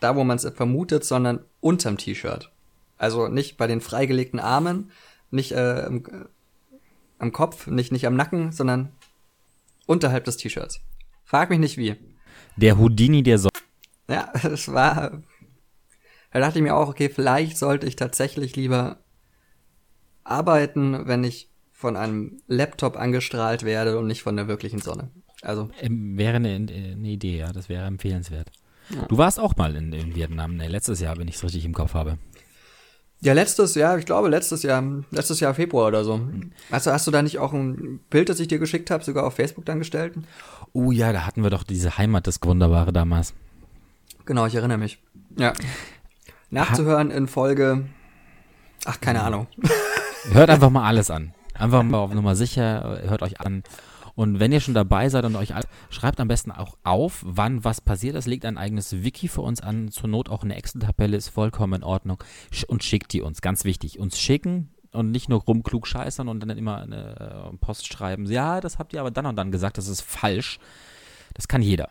da, 0.01 0.15
wo 0.15 0.23
man 0.23 0.37
es 0.37 0.49
vermutet, 0.49 1.05
sondern 1.05 1.39
unterm 1.61 1.97
T-Shirt. 1.97 2.51
Also 2.97 3.27
nicht 3.27 3.57
bei 3.57 3.67
den 3.67 3.81
freigelegten 3.81 4.39
Armen, 4.39 4.91
nicht 5.31 5.51
äh, 5.51 5.83
am, 5.85 5.97
äh, 5.97 6.25
am 7.19 7.31
Kopf, 7.31 7.67
nicht, 7.67 7.91
nicht 7.91 8.07
am 8.07 8.15
Nacken, 8.15 8.51
sondern 8.51 8.91
unterhalb 9.85 10.25
des 10.25 10.37
T-Shirts. 10.37 10.81
Frag 11.23 11.49
mich 11.49 11.59
nicht 11.59 11.77
wie. 11.77 11.95
Der 12.57 12.77
Houdini 12.77 13.23
der 13.23 13.37
Sonne. 13.37 13.51
Ja, 14.09 14.31
es 14.43 14.71
war. 14.71 15.21
Da 16.31 16.39
dachte 16.39 16.59
ich 16.59 16.63
mir 16.63 16.75
auch, 16.75 16.89
okay, 16.89 17.09
vielleicht 17.09 17.57
sollte 17.57 17.87
ich 17.87 17.95
tatsächlich 17.95 18.55
lieber 18.55 18.99
arbeiten, 20.25 21.07
wenn 21.07 21.23
ich 21.23 21.49
von 21.85 21.95
einem 21.95 22.41
Laptop 22.47 22.97
angestrahlt 22.97 23.61
werde 23.61 23.99
und 23.99 24.07
nicht 24.07 24.23
von 24.23 24.35
der 24.35 24.47
wirklichen 24.47 24.81
Sonne. 24.81 25.11
Also 25.43 25.69
ähm, 25.79 26.17
wäre 26.17 26.37
eine, 26.37 26.55
eine, 26.55 27.07
Idee, 27.07 27.37
ja, 27.37 27.53
das 27.53 27.69
wäre 27.69 27.85
empfehlenswert. 27.85 28.49
Ja. 28.89 29.03
Du 29.03 29.19
warst 29.19 29.39
auch 29.39 29.55
mal 29.55 29.75
in, 29.75 29.93
in 29.93 30.15
Vietnam, 30.15 30.55
ne, 30.55 30.67
letztes 30.67 30.99
Jahr, 30.99 31.15
wenn 31.19 31.27
ich 31.27 31.35
es 31.35 31.43
richtig 31.43 31.63
im 31.63 31.75
Kopf 31.75 31.93
habe. 31.93 32.17
Ja, 33.21 33.33
letztes 33.33 33.75
Jahr, 33.75 33.99
ich 33.99 34.07
glaube 34.07 34.29
letztes 34.29 34.63
Jahr, 34.63 34.83
letztes 35.11 35.39
Jahr 35.41 35.53
Februar 35.53 35.89
oder 35.89 36.03
so. 36.03 36.19
Also 36.71 36.91
hast 36.91 37.05
du 37.05 37.11
da 37.11 37.21
nicht 37.21 37.37
auch 37.37 37.53
ein 37.53 37.99
Bild, 38.09 38.29
das 38.29 38.39
ich 38.39 38.47
dir 38.47 38.57
geschickt 38.57 38.89
habe, 38.89 39.03
sogar 39.03 39.23
auf 39.23 39.35
Facebook 39.35 39.65
dann 39.65 39.77
gestellt? 39.77 40.15
Oh 40.73 40.91
ja, 40.91 41.13
da 41.13 41.27
hatten 41.27 41.43
wir 41.43 41.51
doch 41.51 41.61
diese 41.61 41.99
Heimat, 41.99 42.25
das 42.25 42.39
Wunderbare 42.41 42.93
damals. 42.93 43.35
Genau, 44.25 44.47
ich 44.47 44.55
erinnere 44.55 44.79
mich. 44.79 44.97
Ja. 45.37 45.53
Nachzuhören 46.49 47.11
in 47.11 47.27
Folge, 47.27 47.85
ach, 48.85 48.99
keine 48.99 49.21
Ahnung. 49.21 49.45
Hört 50.31 50.49
einfach 50.49 50.71
mal 50.71 50.87
alles 50.87 51.11
an. 51.11 51.35
Einfach 51.57 51.83
mal 51.83 51.99
auf 51.99 52.13
Nummer 52.13 52.35
sicher, 52.35 52.99
hört 53.03 53.21
euch 53.21 53.41
an. 53.41 53.63
Und 54.15 54.39
wenn 54.39 54.51
ihr 54.51 54.61
schon 54.61 54.73
dabei 54.73 55.09
seid 55.09 55.25
und 55.25 55.35
euch 55.35 55.53
schreibt 55.89 56.19
am 56.19 56.29
besten 56.29 56.51
auch 56.51 56.77
auf, 56.83 57.21
wann 57.25 57.63
was 57.63 57.81
passiert 57.81 58.15
ist. 58.15 58.27
Legt 58.27 58.45
ein 58.45 58.57
eigenes 58.57 59.03
Wiki 59.03 59.27
für 59.27 59.41
uns 59.41 59.61
an. 59.61 59.89
Zur 59.91 60.09
Not 60.09 60.29
auch 60.29 60.43
eine 60.43 60.55
Excel-Tabelle 60.55 61.17
ist 61.17 61.29
vollkommen 61.29 61.73
in 61.73 61.83
Ordnung. 61.83 62.23
Und 62.67 62.83
schickt 62.83 63.11
die 63.11 63.21
uns. 63.21 63.41
Ganz 63.41 63.65
wichtig. 63.65 63.99
Uns 63.99 64.17
schicken 64.17 64.69
und 64.91 65.11
nicht 65.11 65.27
nur 65.27 65.41
rumklug 65.41 65.85
scheißern 65.85 66.29
und 66.29 66.39
dann 66.39 66.57
immer 66.57 66.77
eine 66.77 67.51
äh, 67.51 67.57
Post 67.57 67.91
schreiben. 67.91 68.25
Ja, 68.25 68.61
das 68.61 68.79
habt 68.79 68.93
ihr 68.93 69.01
aber 69.01 69.11
dann 69.11 69.25
und 69.25 69.35
dann 69.35 69.51
gesagt. 69.51 69.77
Das 69.77 69.89
ist 69.89 70.01
falsch. 70.01 70.59
Das 71.33 71.49
kann 71.49 71.61
jeder. 71.61 71.89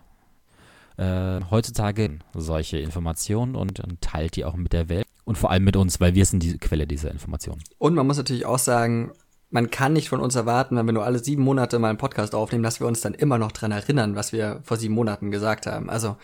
Äh, 0.97 1.41
heutzutage 1.51 2.21
solche 2.33 2.79
Informationen 2.79 3.55
und, 3.55 3.81
und 3.81 4.01
teilt 4.01 4.37
die 4.37 4.47
auch 4.47 4.55
mit 4.55 4.73
der 4.73 4.89
Welt 4.89 5.07
und 5.25 5.37
vor 5.37 5.51
allem 5.51 5.65
mit 5.65 5.77
uns, 5.77 6.01
weil 6.01 6.15
wir 6.15 6.25
sind 6.25 6.43
die 6.43 6.57
Quelle 6.57 6.87
dieser 6.87 7.11
Informationen. 7.11 7.63
Und 7.79 7.95
man 7.95 8.07
muss 8.07 8.17
natürlich 8.17 8.47
auch 8.47 8.59
sagen, 8.59 9.13
man 9.55 9.71
kann 9.71 9.93
nicht 9.93 10.09
von 10.09 10.19
uns 10.19 10.35
erwarten, 10.35 10.77
wenn 10.77 10.87
wir 10.87 10.93
nur 10.93 11.05
alle 11.05 11.23
sieben 11.23 11.45
Monate 11.45 11.79
mal 11.79 11.89
einen 11.89 11.97
Podcast 11.97 12.35
aufnehmen, 12.35 12.65
dass 12.65 12.81
wir 12.81 12.89
uns 12.89 13.03
dann 13.03 13.15
immer 13.15 13.39
noch 13.39 13.53
dran 13.53 13.71
erinnern, 13.71 14.17
was 14.17 14.33
wir 14.33 14.61
vor 14.65 14.77
sieben 14.79 14.95
Monaten 14.95 15.31
gesagt 15.31 15.69
haben. 15.69 15.89
Also 15.89 16.17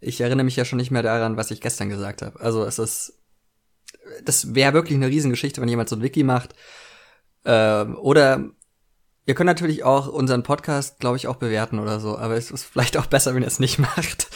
ich 0.00 0.20
erinnere 0.20 0.42
mich 0.42 0.56
ja 0.56 0.64
schon 0.64 0.78
nicht 0.78 0.90
mehr 0.90 1.04
daran, 1.04 1.36
was 1.36 1.52
ich 1.52 1.60
gestern 1.60 1.88
gesagt 1.88 2.20
habe. 2.20 2.40
Also 2.40 2.64
es 2.64 2.80
ist 2.80 3.14
das 4.24 4.56
wäre 4.56 4.72
wirklich 4.72 4.96
eine 4.96 5.06
Riesengeschichte, 5.06 5.60
wenn 5.60 5.68
jemand 5.68 5.88
so 5.88 5.94
ein 5.94 6.02
Wiki 6.02 6.24
macht. 6.24 6.56
Ähm, 7.44 7.96
oder 7.96 8.50
ihr 9.24 9.34
könnt 9.36 9.46
natürlich 9.46 9.84
auch 9.84 10.08
unseren 10.08 10.42
Podcast, 10.42 10.98
glaube 10.98 11.16
ich, 11.16 11.28
auch 11.28 11.36
bewerten 11.36 11.78
oder 11.78 12.00
so, 12.00 12.18
aber 12.18 12.34
es 12.34 12.50
ist 12.50 12.64
vielleicht 12.64 12.96
auch 12.96 13.06
besser, 13.06 13.36
wenn 13.36 13.42
ihr 13.42 13.48
es 13.48 13.60
nicht 13.60 13.78
macht. 13.78 14.26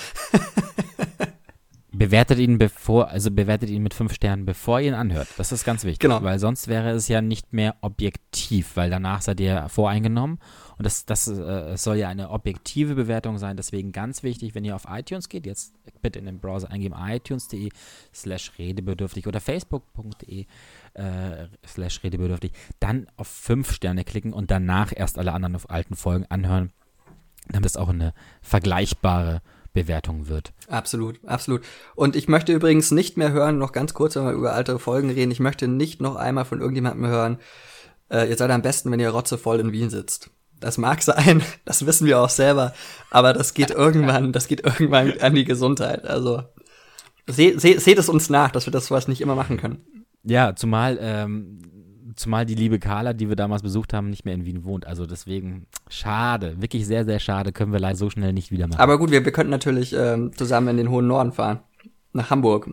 Bewertet 1.95 2.39
ihn 2.39 2.57
bevor, 2.57 3.09
also 3.09 3.31
bewertet 3.31 3.69
ihn 3.69 3.83
mit 3.83 3.93
fünf 3.93 4.15
Sternen, 4.15 4.47
bevor 4.47 4.81
ihr 4.81 4.89
ihn 4.89 4.95
anhört. 4.95 5.29
Das 5.37 5.53
ist 5.53 5.65
ganz 5.65 5.85
wichtig. 5.85 5.99
Genau. 5.99 6.23
Weil 6.23 6.39
sonst 6.39 6.67
wäre 6.67 6.91
es 6.91 7.07
ja 7.09 7.21
nicht 7.21 7.53
mehr 7.53 7.77
objektiv, 7.83 8.77
weil 8.77 8.89
danach 8.89 9.21
seid 9.21 9.41
ihr 9.41 9.69
voreingenommen. 9.69 10.39
Und 10.79 10.87
das, 10.87 11.05
das 11.05 11.29
äh, 11.29 11.77
soll 11.77 11.97
ja 11.97 12.09
eine 12.09 12.31
objektive 12.31 12.95
Bewertung 12.95 13.37
sein. 13.37 13.59
Deswegen 13.59 13.93
ganz 13.93 14.23
wichtig, 14.23 14.55
wenn 14.55 14.65
ihr 14.65 14.75
auf 14.75 14.87
iTunes 14.89 15.29
geht, 15.29 15.45
jetzt 15.45 15.75
bitte 16.01 16.19
in 16.19 16.25
den 16.25 16.41
Browser 16.41 16.71
eingeben, 16.71 16.97
itunes.de 16.99 17.69
slash 18.15 18.53
redebedürftig 18.59 19.27
oder 19.27 19.41
facebook.de 19.41 20.47
äh, 20.95 21.47
slash 21.67 22.03
redebedürftig, 22.03 22.53
dann 22.81 23.07
auf 23.17 23.29
fünf 23.29 23.71
Sterne 23.71 24.05
klicken 24.05 24.33
und 24.33 24.51
danach 24.51 24.93
erst 24.97 25.19
alle 25.19 25.35
anderen 25.35 25.57
auf 25.57 25.69
alten 25.69 25.95
Folgen 25.95 26.25
anhören, 26.31 26.73
damit 27.49 27.67
es 27.67 27.77
auch 27.77 27.91
eine 27.91 28.15
vergleichbare 28.41 29.43
Bewertung 29.73 30.29
wird. 30.29 30.53
Absolut, 30.69 31.21
absolut. 31.27 31.63
Und 31.95 32.17
ich 32.17 32.29
möchte 32.29 32.53
übrigens 32.53 32.91
nicht 32.91 33.17
mehr 33.17 33.33
hören, 33.33 33.59
noch 33.59 33.73
ganz 33.73 33.95
kurz, 33.95 34.17
wenn 34.17 34.25
wir 34.25 34.33
über 34.33 34.53
alte 34.53 34.79
Folgen 34.79 35.11
reden, 35.11 35.31
ich 35.31 35.41
möchte 35.41 35.69
nicht 35.69 36.01
noch 36.01 36.17
einmal 36.17 36.45
von 36.45 36.61
irgendjemandem 36.61 37.07
hören, 37.07 37.39
äh, 38.11 38.29
ihr 38.29 38.37
seid 38.37 38.51
am 38.51 38.63
besten, 38.63 38.91
wenn 38.91 39.01
ihr 39.01 39.11
rotzevoll 39.11 39.61
in 39.61 39.73
Wien 39.73 39.91
sitzt. 39.91 40.31
Das 40.61 40.79
mag 40.79 41.03
sein, 41.03 41.43
das 41.65 41.87
wissen 41.87 42.07
wir 42.07 42.21
auch 42.21 42.29
selber, 42.29 42.75
aber 43.11 43.33
das 43.33 43.55
geht 43.55 43.71
irgendwann, 43.73 44.33
das 44.33 44.47
geht 44.47 44.65
irgendwann 44.65 45.19
an 45.21 45.35
die 45.35 45.45
Gesundheit. 45.45 46.05
Also 46.07 46.43
seht, 47.27 47.61
seht, 47.61 47.81
seht 47.81 47.99
es 47.99 48.09
uns 48.09 48.31
nach, 48.31 48.51
dass 48.51 48.67
wir 48.67 48.73
das 48.73 48.87
sowas 48.87 49.09
nicht 49.09 49.21
immer 49.21 49.35
machen 49.35 49.57
können. 49.57 49.85
Ja, 50.25 50.55
zumal 50.55 50.99
ähm, 51.01 51.63
zumal 52.17 52.47
die 52.47 52.55
liebe 52.55 52.79
Carla, 52.79 53.13
die 53.13 53.29
wir 53.29 53.37
damals 53.37 53.63
besucht 53.63 53.93
haben, 53.93 54.11
nicht 54.11 54.25
mehr 54.25 54.35
in 54.35 54.45
Wien 54.45 54.65
wohnt. 54.65 54.87
Also 54.87 55.07
deswegen 55.07 55.67
schade, 55.89 56.61
wirklich 56.61 56.87
sehr, 56.87 57.05
sehr 57.05 57.19
schade, 57.21 57.53
können 57.53 57.73
wir 57.73 57.81
leider 57.81 57.97
so 57.97 58.11
schnell 58.11 58.33
nicht 58.33 58.51
wieder 58.51 58.67
machen. 58.69 58.81
Aber 58.81 58.99
gut, 58.99 59.11
wir, 59.11 59.25
wir 59.25 59.33
könnten 59.33 59.51
natürlich 59.51 59.93
ähm, 59.97 60.33
zusammen 60.37 60.69
in 60.69 60.77
den 60.77 60.91
hohen 60.91 61.07
Norden 61.07 61.33
fahren. 61.33 61.61
Nach 62.13 62.31
Hamburg. 62.31 62.71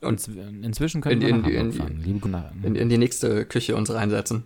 Und 0.00 0.28
inzwischen 0.28 1.00
können 1.00 1.22
in, 1.22 1.26
wir 1.26 1.28
in, 1.28 1.40
nach 1.40 1.48
in, 1.48 1.56
Hamburg 1.56 1.72
die- 2.04 2.10
fahren. 2.10 2.20
Gunnar. 2.20 2.52
in, 2.62 2.74
in 2.76 2.88
die 2.88 2.98
nächste 2.98 3.44
Küche 3.46 3.74
uns 3.76 3.92
reinsetzen. 3.92 4.44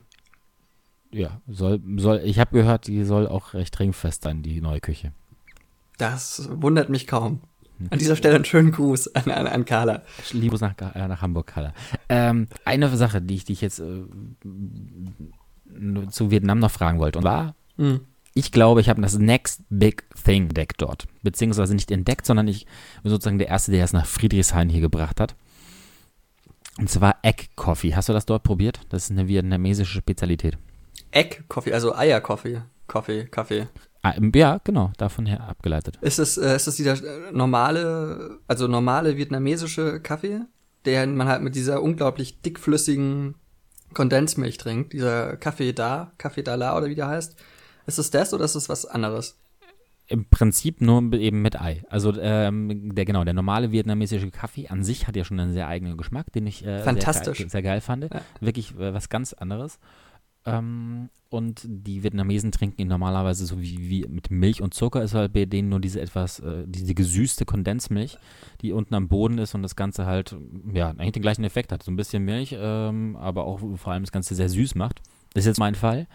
ja, 1.11 1.41
soll, 1.49 1.81
soll, 1.97 2.21
ich 2.25 2.39
habe 2.39 2.51
gehört, 2.57 2.87
die 2.87 3.05
soll 3.05 3.27
auch 3.27 3.55
recht 3.55 3.79
ringfest 3.81 4.23
sein, 4.23 4.43
die 4.43 4.61
neue 4.61 4.81
Küche. 4.81 5.13
Das 5.97 6.49
wundert 6.53 6.91
mich 6.91 7.07
kaum. 7.07 7.41
An 7.91 7.99
dieser 7.99 8.17
Stelle 8.17 8.35
einen 8.37 8.45
schönen 8.45 8.73
Gruß 8.73 9.15
an, 9.15 9.31
an, 9.31 9.47
an 9.47 9.65
Carla. 9.65 10.03
Liebe 10.33 10.51
Grüße 10.57 10.65
nach, 10.79 10.95
äh, 10.95 11.09
nach 11.09 11.23
Hamburg, 11.23 11.47
Carla. 11.49 11.73
Ähm, 12.09 12.49
eine 12.65 12.89
Sache, 12.97 13.21
die 13.23 13.35
ich 13.37 13.45
dich 13.45 13.61
jetzt 13.61 13.79
äh, 13.79 14.03
zu 16.11 16.31
Vietnam 16.31 16.59
noch 16.59 16.71
fragen 16.71 16.99
wollte, 16.99 17.19
und 17.19 17.25
war, 17.25 17.55
Mhm. 17.77 18.01
ich 18.35 18.51
glaube, 18.53 18.81
ich 18.81 18.89
habe 18.89 19.01
das 19.03 19.17
Next 19.19 19.63
Big 19.71 20.05
Thing 20.25 20.45
entdeckt 20.49 20.83
dort. 20.83 21.07
Beziehungsweise 21.23 21.75
nicht 21.75 21.91
entdeckt, 21.91 22.27
sondern 22.27 22.49
ich 22.49 22.67
bin 23.03 23.11
sozusagen 23.11 23.39
der 23.39 23.49
Erste, 23.49 23.71
der 23.71 23.85
es 23.85 23.93
nach 23.93 24.07
Friedrichshain 24.07 24.69
hier 24.69 24.81
gebracht 24.81 25.21
hat. 25.21 25.37
Und 26.79 26.89
zwar 26.91 27.17
Egg 27.23 27.47
Coffee. 27.57 27.95
Hast 27.95 28.09
du 28.09 28.13
das 28.13 28.27
dort 28.27 28.43
probiert? 28.45 28.81
Das 28.89 29.05
ist 29.05 29.11
eine 29.11 29.29
vietnamesische 29.29 29.99
Spezialität. 29.99 30.57
Egg-Coffee, 31.11 31.73
also 31.73 31.95
Eier-Coffee. 31.95 32.63
Coffee, 32.87 33.25
Kaffee. 33.25 33.63
Ah, 33.63 33.67
ähm, 33.67 33.69
ja, 34.35 34.59
genau, 34.65 34.93
davon 34.97 35.27
her 35.27 35.49
abgeleitet. 35.49 35.99
Ist 36.01 36.19
es, 36.19 36.39
äh, 36.39 36.57
ist 36.57 36.67
es 36.69 36.77
dieser 36.77 36.93
äh, 36.95 37.33
normale, 37.33 38.39
also 38.47 38.69
normale 38.69 39.17
vietnamesische 39.17 40.01
Kaffee, 40.01 40.41
den 40.87 41.17
man 41.17 41.29
halt 41.29 41.43
mit 41.43 41.55
dieser 41.55 41.83
unglaublich 41.83 42.41
dickflüssigen 42.41 43.35
Kondensmilch 43.95 44.57
trinkt? 44.59 44.93
Dieser 44.93 45.37
Kaffee 45.37 45.73
da, 45.73 46.13
Kaffee 46.19 46.43
da 46.43 46.55
la 46.55 46.77
oder 46.77 46.87
wie 46.87 46.95
der 46.95 47.09
heißt? 47.09 47.37
Ist 47.87 47.99
es 47.99 48.11
das 48.11 48.33
oder 48.35 48.45
ist 48.45 48.55
es 48.55 48.69
was 48.69 48.87
anderes? 48.87 49.39
Im 50.11 50.25
Prinzip 50.25 50.81
nur 50.81 51.13
eben 51.13 51.43
mit 51.43 51.61
Ei. 51.61 51.83
Also 51.91 52.15
ähm, 52.19 52.95
der 52.95 53.05
genau, 53.05 53.25
der 53.25 53.35
normale 53.35 53.73
vietnamesische 53.73 54.31
Kaffee 54.31 54.69
an 54.69 54.83
sich 54.83 55.07
hat 55.07 55.17
ja 55.17 55.25
schon 55.25 55.39
einen 55.39 55.53
sehr 55.53 55.69
eigenen 55.69 55.99
Geschmack, 55.99 56.33
den 56.33 56.47
ich 56.47 56.65
äh, 56.65 56.83
Fantastisch. 56.83 57.39
Sehr, 57.39 57.45
geil- 57.45 57.51
sehr 57.51 57.63
geil 57.63 57.81
fand. 57.83 58.05
Ja. 58.05 58.21
Wirklich 58.41 58.75
äh, 58.79 58.95
was 58.95 59.11
ganz 59.11 59.35
anderes. 59.35 59.79
Ähm, 60.47 61.11
und 61.31 61.61
die 61.67 62.03
Vietnamesen 62.03 62.53
trinken 62.53 62.81
ihn 62.81 62.89
normalerweise 62.89 63.45
so 63.45 63.61
wie, 63.61 63.91
wie 63.91 64.07
mit 64.09 64.31
Milch 64.31 64.63
und 64.63 64.73
Zucker, 64.73 65.03
ist 65.03 65.13
halt 65.13 65.35
bei 65.35 65.45
denen 65.45 65.69
nur 65.69 65.81
diese 65.81 66.01
etwas, 66.01 66.41
äh, 66.41 66.65
diese 66.67 66.95
gesüßte 66.95 67.45
Kondensmilch, 67.45 68.17
die 68.63 68.73
unten 68.73 68.95
am 68.95 69.09
Boden 69.09 69.37
ist 69.37 69.55
und 69.55 69.63
das 69.63 69.77
Ganze 69.77 70.07
halt, 70.07 70.35
ja, 70.73 70.89
eigentlich 70.89 71.13
den 71.13 71.23
gleichen 71.23 71.45
Effekt 71.45 71.71
hat. 71.71 71.83
So 71.83 71.91
ein 71.93 71.97
bisschen 71.97 72.25
Milch, 72.25 72.57
ähm, 72.59 73.17
aber 73.17 73.45
auch 73.45 73.61
vor 73.77 73.93
allem 73.93 74.05
das 74.05 74.13
Ganze 74.13 74.35
sehr 74.35 74.49
süß 74.49 74.75
macht. 74.75 75.03
Das 75.35 75.43
ist 75.43 75.49
jetzt 75.49 75.59
mein 75.59 75.75
Fall. 75.75 76.07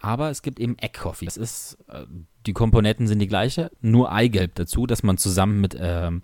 Aber 0.00 0.30
es 0.30 0.42
gibt 0.42 0.58
eben 0.58 0.76
Egg 0.78 0.98
Coffee. 0.98 1.26
Das 1.26 1.36
ist, 1.36 1.78
äh, 1.88 2.04
die 2.46 2.52
Komponenten 2.52 3.06
sind 3.06 3.20
die 3.20 3.28
gleiche, 3.28 3.70
nur 3.80 4.10
Eigelb 4.10 4.56
dazu, 4.56 4.86
dass 4.86 5.04
man 5.04 5.16
zusammen 5.16 5.60
mit 5.60 5.76
ähm, 5.78 6.22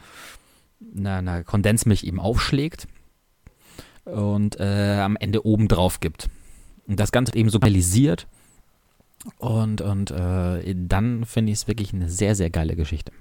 einer, 0.97 1.17
einer 1.19 1.45
Kondensmilch 1.45 2.03
eben 2.03 2.19
aufschlägt 2.19 2.89
und 4.05 4.59
äh, 4.59 4.99
am 5.01 5.15
Ende 5.17 5.47
oben 5.47 5.69
drauf 5.69 6.01
gibt. 6.01 6.29
Und 6.87 6.99
das 6.99 7.13
Ganze 7.13 7.35
eben 7.35 7.49
so 7.49 7.59
kanalisiert. 7.59 8.27
Und, 9.39 9.81
und 9.81 10.11
äh, 10.11 10.75
dann 10.77 11.25
finde 11.25 11.53
ich 11.53 11.59
es 11.59 11.69
wirklich 11.69 11.93
eine 11.95 12.09
sehr, 12.09 12.35
sehr 12.35 12.51
geile 12.51 12.75
Geschichte. 12.75 13.13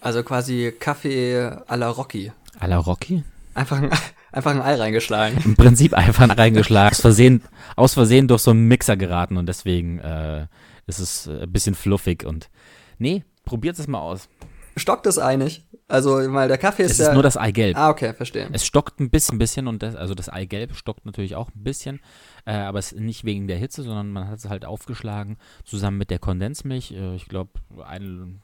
Also 0.00 0.22
quasi 0.22 0.72
Kaffee 0.78 1.36
à 1.66 1.76
la 1.76 1.88
Rocky. 1.88 2.32
A 2.58 2.66
la 2.66 2.78
Rocky? 2.78 3.22
Einfach 3.54 3.78
ein, 3.78 3.90
einfach 4.32 4.50
ein 4.50 4.62
Ei 4.62 4.74
reingeschlagen. 4.74 5.38
Im 5.44 5.56
Prinzip 5.56 5.94
einfach 5.94 6.36
reingeschlagen. 6.36 6.92
Aus 6.92 7.00
Versehen, 7.00 7.42
aus 7.76 7.94
Versehen 7.94 8.28
durch 8.28 8.42
so 8.42 8.50
einen 8.50 8.68
Mixer 8.68 8.96
geraten 8.96 9.36
und 9.36 9.46
deswegen 9.46 9.98
äh, 10.00 10.46
ist 10.86 10.98
es 10.98 11.26
äh, 11.26 11.42
ein 11.42 11.52
bisschen 11.52 11.74
fluffig 11.74 12.24
und. 12.24 12.50
Nee, 12.98 13.24
probiert 13.44 13.78
es 13.78 13.88
mal 13.88 14.00
aus. 14.00 14.28
Stockt 14.76 15.06
es 15.06 15.18
Ei 15.18 15.36
nicht? 15.36 15.64
Also, 15.88 16.16
weil 16.32 16.48
der 16.48 16.58
Kaffee 16.58 16.84
ist 16.84 16.92
Es 16.92 16.98
ja. 16.98 17.08
ist 17.08 17.14
nur 17.14 17.22
das 17.22 17.36
Eigelb. 17.36 17.76
ah, 17.76 17.90
okay, 17.90 18.14
verstehe. 18.14 18.48
Es 18.52 18.64
stockt 18.64 19.00
ein 19.00 19.10
bisschen, 19.10 19.38
bisschen 19.38 19.66
und 19.66 19.82
das, 19.82 19.96
also 19.96 20.14
das 20.14 20.28
Eigelb 20.28 20.76
stockt 20.76 21.04
natürlich 21.04 21.34
auch 21.34 21.48
ein 21.48 21.64
bisschen, 21.64 22.00
äh, 22.44 22.52
aber 22.52 22.78
es 22.78 22.94
nicht 22.94 23.24
wegen 23.24 23.46
der 23.46 23.58
Hitze, 23.58 23.82
sondern 23.82 24.10
man 24.10 24.28
hat 24.28 24.38
es 24.38 24.48
halt 24.48 24.64
aufgeschlagen 24.64 25.36
zusammen 25.64 25.98
mit 25.98 26.10
der 26.10 26.18
Kondensmilch. 26.18 26.92
Äh, 26.92 27.14
ich 27.14 27.26
glaube, 27.26 27.52
ein 27.84 28.40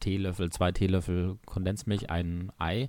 Teelöffel, 0.00 0.50
zwei 0.50 0.72
Teelöffel 0.72 1.38
Kondensmilch, 1.46 2.10
ein 2.10 2.52
Ei, 2.58 2.88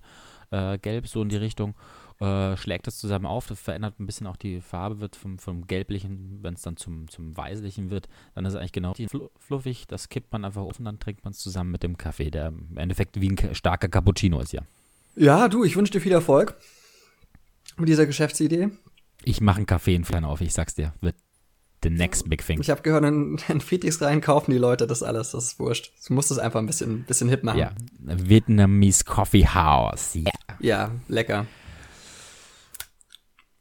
äh, 0.52 0.78
gelb, 0.78 1.08
so 1.08 1.22
in 1.22 1.30
die 1.30 1.38
Richtung. 1.38 1.76
Äh, 2.20 2.58
schlägt 2.58 2.86
das 2.86 2.98
zusammen 2.98 3.26
auf, 3.26 3.48
das 3.48 3.62
verändert 3.62 3.98
ein 3.98 4.06
bisschen 4.06 4.28
auch 4.28 4.36
die 4.36 4.60
Farbe, 4.60 5.00
wird 5.00 5.16
vom, 5.16 5.40
vom 5.40 5.68
gelblichen, 5.68 6.40
wenn 6.42 6.54
es 6.54 6.62
dann 6.62 6.76
zum, 6.76 7.08
zum 7.08 7.38
weißlichen 7.38 7.92
wird, 7.92 8.10
dann 8.36 8.44
ist 8.44 8.54
es 8.54 8.60
eigentlich 8.60 8.74
genau 8.74 8.94
fl 8.94 9.30
fluffig, 9.38 9.88
das 9.88 10.10
kippt 10.10 10.34
man 10.34 10.44
einfach 10.44 10.64
auf 10.64 10.78
und 10.80 10.86
dann 10.86 11.00
trinkt 11.00 11.24
man 11.24 11.32
es 11.32 11.40
zusammen 11.40 11.72
mit 11.72 11.82
dem 11.82 11.98
Kaffee, 11.98 12.30
der 12.30 12.50
im 12.50 12.76
Endeffekt 12.76 13.22
wie 13.22 13.30
ein 13.30 13.56
starker 13.56 13.88
Cappuccino 13.88 14.42
ist, 14.42 14.52
ja. 14.52 14.64
Ja, 15.16 15.48
du, 15.48 15.64
ich 15.64 15.78
wünsche 15.78 15.94
dir 15.94 16.02
viel 16.02 16.12
Erfolg 16.12 16.56
mit 17.78 17.88
dieser 17.88 18.06
Geschäftsidee. 18.06 18.70
Ich 19.24 19.42
mache 19.42 19.58
einen 19.58 19.66
Kaffee 19.66 19.96
in 19.96 20.06
Flan 20.06 20.26
auf, 20.26 20.42
ich 20.42 20.54
sag's 20.54 20.76
dir. 20.76 20.94
Wird 21.02 21.16
the 21.84 21.90
next 21.90 22.30
big 22.30 22.46
thing. 22.46 22.60
Ich 22.62 22.70
habe 22.70 22.82
gehört, 22.82 23.04
in, 23.06 23.40
in 23.48 23.62
Friedrichs 23.62 24.02
rein 24.02 24.22
kaufen 24.22 24.52
die 24.52 24.58
Leute 24.58 24.88
das 24.88 25.04
alles, 25.04 25.32
das 25.32 25.46
ist 25.46 25.60
wurscht. 25.60 25.92
Du 26.08 26.14
musst 26.14 26.32
es 26.32 26.40
einfach 26.40 26.60
ein 26.60 26.66
bisschen, 26.66 27.04
bisschen 27.04 27.30
hip 27.30 27.44
machen. 27.44 27.60
Ja. 27.60 27.72
Vietnamese 28.00 29.04
Coffee 29.04 29.46
House. 29.46 30.16
Yeah. 30.16 30.32
Ja, 30.60 30.92
lecker. 31.08 31.46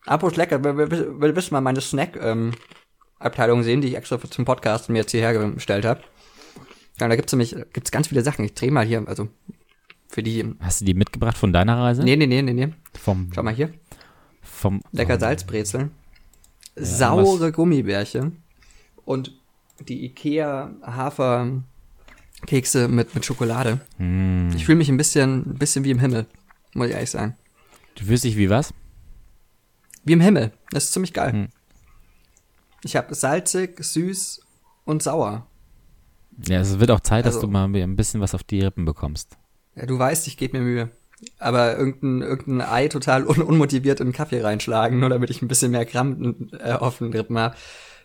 Apropos 0.07 0.37
lecker, 0.37 0.63
will, 0.65 0.77
will, 0.77 1.21
will, 1.21 1.37
willst 1.37 1.51
du 1.51 1.55
mal 1.55 1.61
meine 1.61 1.81
Snack-Abteilung 1.81 3.63
sehen, 3.63 3.83
die 3.83 3.89
ich 3.89 3.97
extra 3.97 4.19
zum 4.19 4.45
Podcast 4.45 4.89
mir 4.89 4.99
jetzt 4.99 5.11
hierher 5.11 5.35
gestellt 5.51 5.85
habe? 5.85 6.01
Ja, 6.99 7.09
da 7.09 7.15
gibt's 7.15 7.33
nämlich 7.33 7.55
gibt's 7.73 7.91
ganz 7.91 8.09
viele 8.09 8.23
Sachen. 8.23 8.45
Ich 8.45 8.55
drehe 8.55 8.71
mal 8.71 8.87
hier, 8.87 9.07
also 9.07 9.29
für 10.09 10.23
die. 10.23 10.55
Hast 10.61 10.81
du 10.81 10.87
die 10.87 10.95
mitgebracht 10.95 11.37
von 11.37 11.53
deiner 11.53 11.79
Reise? 11.79 12.03
Nee, 12.03 12.17
nee, 12.17 12.27
nee, 12.27 12.43
nee, 12.43 12.55
nee. 12.55 12.73
Vom, 12.99 13.31
Schau 13.35 13.43
mal 13.43 13.55
hier. 13.55 13.73
Vom 14.51 14.81
Lecker 14.93 15.19
Salzbrezeln. 15.21 15.91
Saure 16.77 17.53
Gummibärchen. 17.53 18.43
Und 19.05 19.33
die 19.81 20.05
Ikea 20.07 20.71
Haferkekse 20.83 22.89
mit, 22.89 23.15
mit 23.15 23.25
Schokolade. 23.25 23.81
Mm. 23.99 24.51
Ich 24.57 24.65
fühle 24.67 24.79
mich 24.79 24.89
ein 24.89 24.97
bisschen, 24.97 25.51
ein 25.53 25.59
bisschen 25.59 25.85
wie 25.85 25.91
im 25.91 25.99
Himmel, 25.99 26.27
muss 26.75 26.89
ich 26.89 26.95
ehrlich 26.95 27.11
sagen. 27.11 27.37
Du 27.95 28.05
fühlst 28.05 28.25
dich 28.25 28.37
wie 28.37 28.51
was? 28.51 28.73
Wie 30.05 30.13
im 30.13 30.21
Himmel. 30.21 30.53
Das 30.71 30.85
ist 30.85 30.93
ziemlich 30.93 31.13
geil. 31.13 31.33
Hm. 31.33 31.49
Ich 32.85 32.97
habe 32.97 33.15
salzig, 33.15 33.83
süß 33.83 34.41
und 34.85 35.03
sauer. 35.03 35.47
Ja, 36.47 36.61
es 36.61 36.79
wird 36.79 36.91
auch 36.91 37.01
Zeit, 37.01 37.27
dass 37.27 37.37
Also- 37.37 37.47
du 37.47 37.53
mal 37.53 37.65
ein 37.75 37.97
bisschen 37.97 38.21
was 38.21 38.35
auf 38.35 38.45
die 38.45 38.61
Rippen 38.61 38.85
bekommst. 38.85 39.37
Ja, 39.75 39.87
du 39.87 39.99
weißt, 39.99 40.27
ich 40.29 40.37
gebe 40.37 40.59
mir 40.59 40.65
Mühe. 40.65 40.91
Aber 41.39 41.77
irgendein, 41.77 42.23
irgendein 42.23 42.69
Ei 42.69 42.89
total 42.89 43.27
un 43.27 43.43
unmotiviert 43.43 44.01
in 44.01 44.09
den 44.09 44.13
Kaffee 44.13 44.41
reinschlagen, 44.41 45.01
nur 45.01 45.09
damit 45.09 45.31
ich 45.31 45.43
ein 45.43 45.49
bisschen 45.49 45.73
mehr 45.73 45.85
Gramm 45.85 46.51
äh, 46.59 46.73
auf 46.73 46.99
den 46.99 47.13
Rippen 47.13 47.39
habe, 47.39 47.57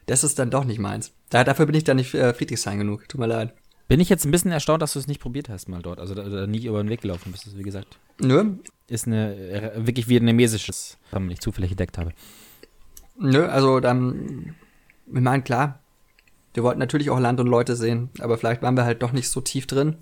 das 0.05 0.23
ist 0.23 0.39
dann 0.39 0.49
doch 0.49 0.65
nicht 0.65 0.79
meins. 0.79 1.11
Da, 1.29 1.43
dafür 1.43 1.65
bin 1.65 1.75
ich 1.75 1.83
dann 1.83 1.97
nicht 1.97 2.13
äh, 2.13 2.33
Friedrichshain 2.33 2.79
genug. 2.79 3.07
Tut 3.07 3.19
mir 3.19 3.27
leid. 3.27 3.53
Bin 3.87 3.99
ich 3.99 4.09
jetzt 4.09 4.25
ein 4.25 4.31
bisschen 4.31 4.51
erstaunt, 4.51 4.81
dass 4.81 4.93
du 4.93 4.99
es 4.99 5.07
nicht 5.07 5.21
probiert 5.21 5.49
hast 5.49 5.69
mal 5.69 5.81
dort. 5.81 5.99
Also 5.99 6.15
da, 6.15 6.23
da 6.23 6.47
nie 6.47 6.65
über 6.65 6.81
den 6.81 6.89
Weg 6.89 7.01
gelaufen 7.01 7.31
bist, 7.31 7.57
wie 7.57 7.63
gesagt. 7.63 7.99
Nö, 8.19 8.55
ist 8.87 9.07
eine 9.07 9.35
äh, 9.35 9.85
wirklich 9.85 10.07
vietnamesisches, 10.07 10.97
was 11.11 11.21
ich 11.29 11.39
zufällig 11.39 11.71
entdeckt 11.71 11.97
habe. 11.97 12.11
Nö, 13.19 13.45
also 13.45 13.79
dann, 13.79 14.55
wir 15.05 15.21
meinen 15.21 15.43
klar, 15.43 15.79
wir 16.53 16.63
wollten 16.63 16.79
natürlich 16.79 17.09
auch 17.09 17.19
Land 17.19 17.39
und 17.39 17.47
Leute 17.47 17.75
sehen, 17.75 18.09
aber 18.19 18.37
vielleicht 18.37 18.61
waren 18.61 18.75
wir 18.75 18.85
halt 18.85 19.03
doch 19.03 19.11
nicht 19.11 19.29
so 19.29 19.41
tief 19.41 19.67
drin 19.67 19.97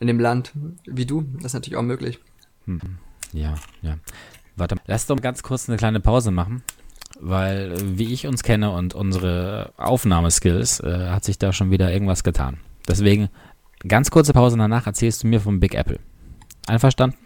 in 0.00 0.06
dem 0.06 0.20
Land 0.20 0.52
wie 0.84 1.06
du. 1.06 1.22
Das 1.36 1.46
ist 1.46 1.54
natürlich 1.54 1.76
auch 1.76 1.82
möglich. 1.82 2.18
Hm. 2.66 2.80
Ja, 3.32 3.54
ja. 3.82 3.96
Warte, 4.56 4.76
lass 4.86 5.06
doch 5.06 5.20
ganz 5.20 5.42
kurz 5.42 5.68
eine 5.68 5.78
kleine 5.78 6.00
Pause 6.00 6.30
machen, 6.30 6.62
weil 7.20 7.74
wie 7.98 8.12
ich 8.12 8.26
uns 8.26 8.42
kenne 8.42 8.70
und 8.70 8.94
unsere 8.94 9.72
Aufnahmeskills, 9.76 10.80
äh, 10.80 11.08
hat 11.08 11.24
sich 11.24 11.38
da 11.38 11.52
schon 11.52 11.70
wieder 11.70 11.90
irgendwas 11.90 12.22
getan. 12.22 12.58
Deswegen 12.86 13.28
ganz 13.86 14.10
kurze 14.10 14.32
Pause 14.32 14.56
danach 14.58 14.86
erzählst 14.86 15.22
du 15.22 15.28
mir 15.28 15.40
vom 15.40 15.60
Big 15.60 15.74
Apple. 15.74 15.98
Einverstanden? 16.66 17.16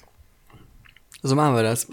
So 1.23 1.35
machen 1.35 1.54
wir 1.54 1.62
das. 1.62 1.88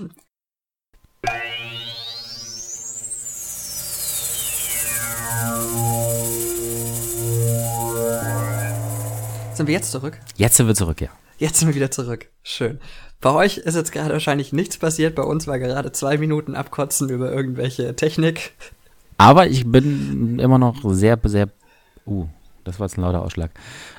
Sind 9.53 9.67
wir 9.67 9.73
jetzt 9.73 9.91
zurück? 9.91 10.17
Jetzt 10.35 10.57
sind 10.57 10.67
wir 10.67 10.73
zurück, 10.73 10.99
ja. 10.99 11.09
Jetzt 11.37 11.59
sind 11.59 11.67
wir 11.67 11.75
wieder 11.75 11.91
zurück. 11.91 12.27
Schön. 12.41 12.79
Bei 13.21 13.31
euch 13.31 13.57
ist 13.57 13.75
jetzt 13.75 13.91
gerade 13.91 14.11
wahrscheinlich 14.11 14.51
nichts 14.51 14.77
passiert. 14.77 15.13
Bei 15.15 15.23
uns 15.23 15.45
war 15.45 15.59
gerade 15.59 15.91
zwei 15.91 16.17
Minuten 16.17 16.55
abkotzen 16.55 17.09
über 17.09 17.31
irgendwelche 17.31 17.95
Technik. 17.95 18.53
Aber 19.17 19.47
ich 19.47 19.69
bin 19.71 20.39
immer 20.39 20.57
noch 20.57 20.81
sehr, 20.93 21.19
sehr. 21.23 21.49
Uh, 22.05 22.27
das 22.63 22.79
war 22.79 22.87
jetzt 22.87 22.97
ein 22.97 23.01
lauter 23.01 23.21
Ausschlag. 23.21 23.51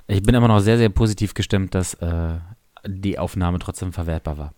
Ich 0.09 0.23
bin 0.23 0.35
immer 0.35 0.49
noch 0.49 0.59
sehr, 0.59 0.77
sehr 0.77 0.89
positiv 0.89 1.35
gestimmt, 1.35 1.75
dass 1.75 1.95
äh, 1.95 2.35
die 2.87 3.19
Aufnahme 3.19 3.61
trotzdem 3.61 3.93
verwertbar 3.93 4.39
war. 4.39 4.55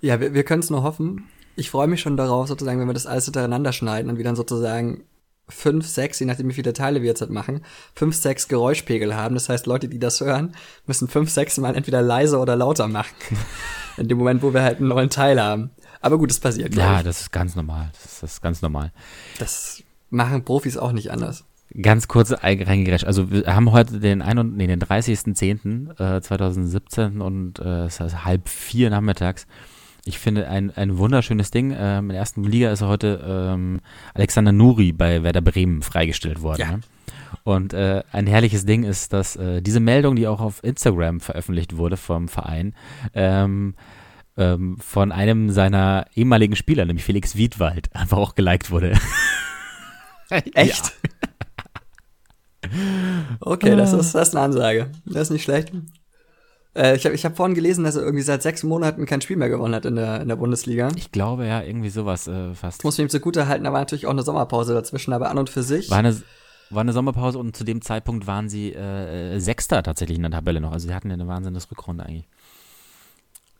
Ja, 0.00 0.20
wir, 0.20 0.32
wir 0.32 0.44
können 0.44 0.60
es 0.60 0.70
nur 0.70 0.82
hoffen. 0.82 1.28
Ich 1.54 1.70
freue 1.70 1.86
mich 1.86 2.00
schon 2.00 2.16
darauf, 2.16 2.48
sozusagen, 2.48 2.80
wenn 2.80 2.88
wir 2.88 2.94
das 2.94 3.06
alles 3.06 3.26
hintereinander 3.26 3.72
schneiden 3.72 4.10
und 4.10 4.16
wir 4.16 4.24
dann 4.24 4.36
sozusagen 4.36 5.04
fünf, 5.48 5.86
sechs, 5.86 6.20
je 6.20 6.26
nachdem 6.26 6.48
wie 6.48 6.54
viele 6.54 6.72
Teile 6.72 7.02
wir 7.02 7.08
jetzt 7.08 7.20
halt 7.20 7.30
machen, 7.30 7.62
fünf, 7.94 8.16
sechs 8.16 8.48
Geräuschpegel 8.48 9.14
haben. 9.14 9.34
Das 9.34 9.48
heißt, 9.48 9.66
Leute, 9.66 9.88
die 9.88 9.98
das 9.98 10.20
hören, 10.20 10.54
müssen 10.86 11.08
fünf, 11.08 11.30
sechs 11.30 11.58
Mal 11.58 11.74
entweder 11.74 12.02
leiser 12.02 12.40
oder 12.40 12.56
lauter 12.56 12.88
machen. 12.88 13.14
In 13.96 14.08
dem 14.08 14.18
Moment, 14.18 14.42
wo 14.42 14.54
wir 14.54 14.62
halt 14.62 14.78
einen 14.78 14.88
neuen 14.88 15.10
Teil 15.10 15.42
haben. 15.42 15.70
Aber 16.00 16.18
gut, 16.18 16.30
das 16.30 16.38
passiert. 16.38 16.72
Ja, 16.74 17.02
das 17.02 17.22
ist 17.22 17.32
ganz 17.32 17.56
normal. 17.56 17.90
Das 18.02 18.22
ist 18.22 18.40
ganz 18.40 18.62
normal. 18.62 18.92
Das 19.38 19.82
machen 20.10 20.44
Profis 20.44 20.76
auch 20.76 20.92
nicht 20.92 21.10
anders. 21.10 21.44
Ganz 21.82 22.06
kurz 22.08 22.32
reingerescht. 22.32 23.04
Also 23.04 23.30
wir 23.30 23.54
haben 23.54 23.72
heute 23.72 24.00
den, 24.00 24.22
ein 24.22 24.54
nee, 24.56 24.66
den 24.66 24.80
30.10.2017 24.80 27.20
und 27.20 27.58
äh, 27.58 27.84
es 27.84 28.00
ist 28.00 28.24
halb 28.24 28.48
vier 28.48 28.88
nachmittags. 28.88 29.46
Ich 30.08 30.18
finde 30.18 30.48
ein, 30.48 30.74
ein 30.74 30.96
wunderschönes 30.96 31.50
Ding. 31.50 31.76
Ähm, 31.78 32.04
in 32.04 32.08
der 32.08 32.20
ersten 32.20 32.42
Liga 32.42 32.72
ist 32.72 32.80
heute 32.80 33.22
ähm, 33.28 33.80
Alexander 34.14 34.52
Nuri 34.52 34.92
bei 34.92 35.22
Werder 35.22 35.42
Bremen 35.42 35.82
freigestellt 35.82 36.40
worden. 36.40 36.60
Ja. 36.60 36.70
Ne? 36.72 36.80
Und 37.44 37.74
äh, 37.74 38.02
ein 38.10 38.26
herrliches 38.26 38.64
Ding 38.64 38.84
ist, 38.84 39.12
dass 39.12 39.36
äh, 39.36 39.60
diese 39.60 39.80
Meldung, 39.80 40.16
die 40.16 40.26
auch 40.26 40.40
auf 40.40 40.64
Instagram 40.64 41.20
veröffentlicht 41.20 41.76
wurde 41.76 41.98
vom 41.98 42.28
Verein, 42.28 42.74
ähm, 43.12 43.74
ähm, 44.38 44.78
von 44.80 45.12
einem 45.12 45.50
seiner 45.50 46.06
ehemaligen 46.14 46.56
Spieler, 46.56 46.86
nämlich 46.86 47.04
Felix 47.04 47.36
Wiedwald, 47.36 47.90
einfach 47.94 48.16
auch 48.16 48.34
geliked 48.34 48.70
wurde. 48.70 48.94
Echt? 50.54 50.94
okay, 53.40 53.76
das 53.76 53.92
ist, 53.92 54.14
das 54.14 54.28
ist 54.28 54.34
eine 54.34 54.46
Ansage. 54.46 54.90
Das 55.04 55.24
ist 55.24 55.30
nicht 55.32 55.44
schlecht. 55.44 55.70
Äh, 56.78 56.96
ich 56.96 57.04
habe 57.04 57.14
ich 57.14 57.24
hab 57.24 57.36
vorhin 57.36 57.54
gelesen, 57.54 57.84
dass 57.84 57.96
er 57.96 58.02
irgendwie 58.02 58.22
seit 58.22 58.42
sechs 58.42 58.62
Monaten 58.62 59.04
kein 59.04 59.20
Spiel 59.20 59.36
mehr 59.36 59.48
gewonnen 59.48 59.74
hat 59.74 59.84
in 59.84 59.96
der, 59.96 60.20
in 60.20 60.28
der 60.28 60.36
Bundesliga. 60.36 60.90
Ich 60.96 61.10
glaube, 61.10 61.46
ja, 61.46 61.60
irgendwie 61.62 61.90
sowas 61.90 62.28
äh, 62.28 62.54
fast. 62.54 62.78
Das 62.80 62.84
muss 62.84 62.98
man 62.98 63.06
ihm 63.06 63.10
zugute 63.10 63.48
halten, 63.48 63.64
da 63.64 63.72
war 63.72 63.80
natürlich 63.80 64.06
auch 64.06 64.12
eine 64.12 64.22
Sommerpause 64.22 64.74
dazwischen, 64.74 65.12
aber 65.12 65.30
an 65.30 65.38
und 65.38 65.50
für 65.50 65.64
sich. 65.64 65.90
War 65.90 65.98
eine, 65.98 66.16
war 66.70 66.82
eine 66.82 66.92
Sommerpause 66.92 67.38
und 67.38 67.56
zu 67.56 67.64
dem 67.64 67.82
Zeitpunkt 67.82 68.26
waren 68.26 68.48
sie 68.48 68.72
äh, 68.72 69.40
Sechster 69.40 69.82
tatsächlich 69.82 70.16
in 70.16 70.22
der 70.22 70.30
Tabelle 70.30 70.60
noch. 70.60 70.72
Also 70.72 70.88
sie 70.88 70.94
hatten 70.94 71.08
ja 71.08 71.14
eine 71.14 71.26
wahnsinnige 71.26 71.68
Rückrunde 71.70 72.04
eigentlich. 72.04 72.28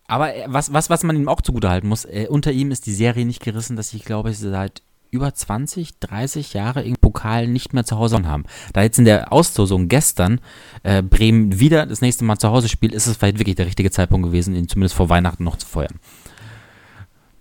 Aber 0.06 0.34
äh, 0.34 0.44
was, 0.46 0.72
was, 0.72 0.88
was 0.88 1.02
man 1.02 1.16
ihm 1.16 1.28
auch 1.28 1.40
zugute 1.40 1.70
halten 1.70 1.88
muss, 1.88 2.04
äh, 2.04 2.28
unter 2.30 2.52
ihm 2.52 2.70
ist 2.70 2.86
die 2.86 2.94
Serie 2.94 3.26
nicht 3.26 3.42
gerissen, 3.42 3.76
dass 3.76 3.92
ich 3.92 4.04
glaube, 4.04 4.32
seit 4.32 4.82
über 5.10 5.32
20, 5.32 5.98
30 5.98 6.54
Jahre 6.54 6.82
im 6.82 6.96
Pokal 6.96 7.48
nicht 7.48 7.72
mehr 7.72 7.84
zu 7.84 7.98
Hause 7.98 8.22
haben. 8.24 8.44
Da 8.72 8.82
jetzt 8.82 8.98
in 8.98 9.04
der 9.04 9.32
Auslosung 9.32 9.88
gestern 9.88 10.40
äh, 10.82 11.02
Bremen 11.02 11.60
wieder 11.60 11.86
das 11.86 12.00
nächste 12.00 12.24
Mal 12.24 12.38
zu 12.38 12.48
Hause 12.48 12.68
spielt, 12.68 12.92
ist 12.92 13.06
es 13.06 13.16
vielleicht 13.16 13.38
wirklich 13.38 13.56
der 13.56 13.66
richtige 13.66 13.90
Zeitpunkt 13.90 14.26
gewesen, 14.26 14.54
ihn 14.54 14.68
zumindest 14.68 14.94
vor 14.94 15.08
Weihnachten 15.08 15.44
noch 15.44 15.56
zu 15.56 15.66
feuern. 15.66 15.98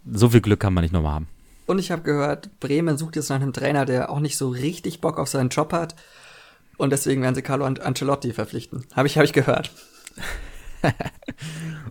So 0.09 0.29
viel 0.29 0.41
Glück 0.41 0.59
kann 0.59 0.73
man 0.73 0.83
nicht 0.83 0.93
nochmal 0.93 1.13
haben. 1.13 1.27
Und 1.65 1.79
ich 1.79 1.91
habe 1.91 2.01
gehört, 2.01 2.59
Bremen 2.61 2.97
sucht 2.97 3.17
jetzt 3.17 3.29
nach 3.29 3.35
einem 3.35 3.51
Trainer, 3.51 3.85
der 3.85 4.09
auch 4.09 4.19
nicht 4.19 4.37
so 4.37 4.49
richtig 4.49 5.01
Bock 5.01 5.19
auf 5.19 5.27
seinen 5.27 5.49
Job 5.49 5.73
hat. 5.73 5.95
Und 6.77 6.91
deswegen 6.91 7.21
werden 7.21 7.35
sie 7.35 7.41
Carlo 7.41 7.65
Ancelotti 7.65 8.31
verpflichten. 8.31 8.85
Habe 8.95 9.07
ich, 9.07 9.17
hab 9.17 9.25
ich 9.25 9.33
gehört. 9.33 9.71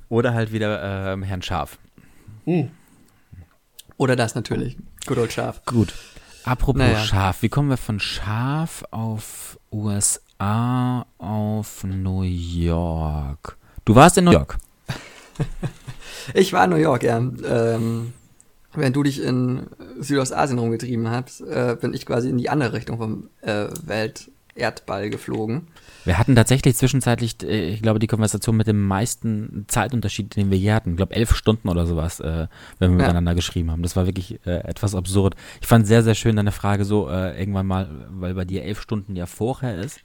Oder 0.09 0.33
halt 0.33 0.53
wieder 0.53 1.13
ähm, 1.13 1.23
Herrn 1.23 1.43
Schaf. 1.43 1.79
Uh. 2.47 2.69
Oder 3.99 4.17
das 4.17 4.35
natürlich. 4.35 4.77
Good 5.07 5.19
old 5.19 5.33
Schaf. 5.33 5.65
Gut. 5.65 5.95
Apropos 6.45 6.79
naja. 6.79 6.99
Schaf, 6.99 7.43
wie 7.43 7.49
kommen 7.49 7.71
wir 7.71 7.77
von 7.77 8.01
Schaf 8.01 8.85
auf 8.91 9.59
USA 9.73 11.07
auf 11.19 11.85
New 11.85 12.23
York? 12.23 13.57
Du 13.85 13.95
warst 13.95 14.19
in 14.19 14.25
New 14.25 14.33
York. 14.33 14.59
ich 16.35 16.53
war 16.53 16.65
in 16.65 16.71
New 16.71 16.77
York, 16.77 17.05
ja. 17.05 17.19
Ähm, 17.19 18.13
wenn 18.75 18.93
du 18.93 19.03
dich 19.03 19.23
in 19.23 19.67
Südostasien 19.99 20.59
rumgetrieben 20.59 21.09
hast, 21.11 21.41
äh, 21.41 21.77
bin 21.81 21.95
ich 21.95 22.05
quasi 22.05 22.29
in 22.29 22.39
die 22.39 22.51
andere 22.51 22.73
Richtung 22.73 22.99
vom 22.99 23.31
äh, 23.43 23.69
Welt, 23.85 24.31
Erdball 24.57 25.11
geflogen. 25.11 25.69
Wir 26.05 26.19
hatten 26.19 26.35
tatsächlich 26.35 26.77
zwischenzeitlich, 26.77 27.37
äh, 27.43 27.69
ich 27.69 27.83
glaube, 27.83 27.99
die 27.99 28.07
Konversation 28.07 28.57
mit 28.57 28.67
dem 28.67 28.87
meisten 28.87 29.65
Zeitunterschied, 29.69 30.37
den 30.37 30.51
wir 30.51 30.59
je 30.59 30.73
hatten. 30.73 30.91
Ich 30.91 30.97
glaube, 30.97 31.15
elf 31.15 31.35
Stunden 31.35 31.69
oder 31.69 31.87
sowas, 31.87 32.21
äh, 32.21 32.47
wenn 32.79 32.93
wir 32.93 32.99
ja. 32.99 33.07
miteinander 33.07 33.35
geschrieben 33.35 33.71
haben. 33.71 33.83
Das 33.83 33.97
war 33.97 34.07
wirklich 34.07 34.41
äh, 34.47 34.59
etwas 34.65 34.95
absurd. 34.95 35.35
Ich 35.61 35.67
fand 35.67 35.87
sehr, 35.87 36.03
sehr 36.03 36.15
schön 36.15 36.37
deine 36.37 36.53
Frage 36.53 36.85
so 36.85 37.09
äh, 37.09 37.39
irgendwann 37.39 37.67
mal, 37.67 37.89
weil 38.11 38.35
bei 38.35 38.45
dir 38.45 38.65
elf 38.65 38.81
Stunden 38.81 39.17
ja 39.17 39.27
vorher 39.27 39.77
ist. 39.77 40.01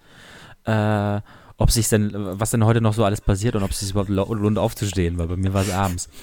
Äh, 0.66 1.22
ob 1.62 1.70
sich 1.70 1.88
denn, 1.90 2.12
was 2.14 2.50
denn 2.50 2.66
heute 2.66 2.82
noch 2.82 2.94
so 2.94 3.06
alles 3.06 3.22
passiert 3.22 3.56
und 3.56 3.62
ob 3.62 3.70
es 3.70 3.80
sich 3.80 3.92
überhaupt 3.92 4.10
lohnt 4.10 4.58
aufzustehen, 4.58 5.20
weil 5.20 5.28
bei 5.28 5.36
mir 5.36 5.54
war 5.54 5.62
es 5.62 5.72
abends. 5.72 6.10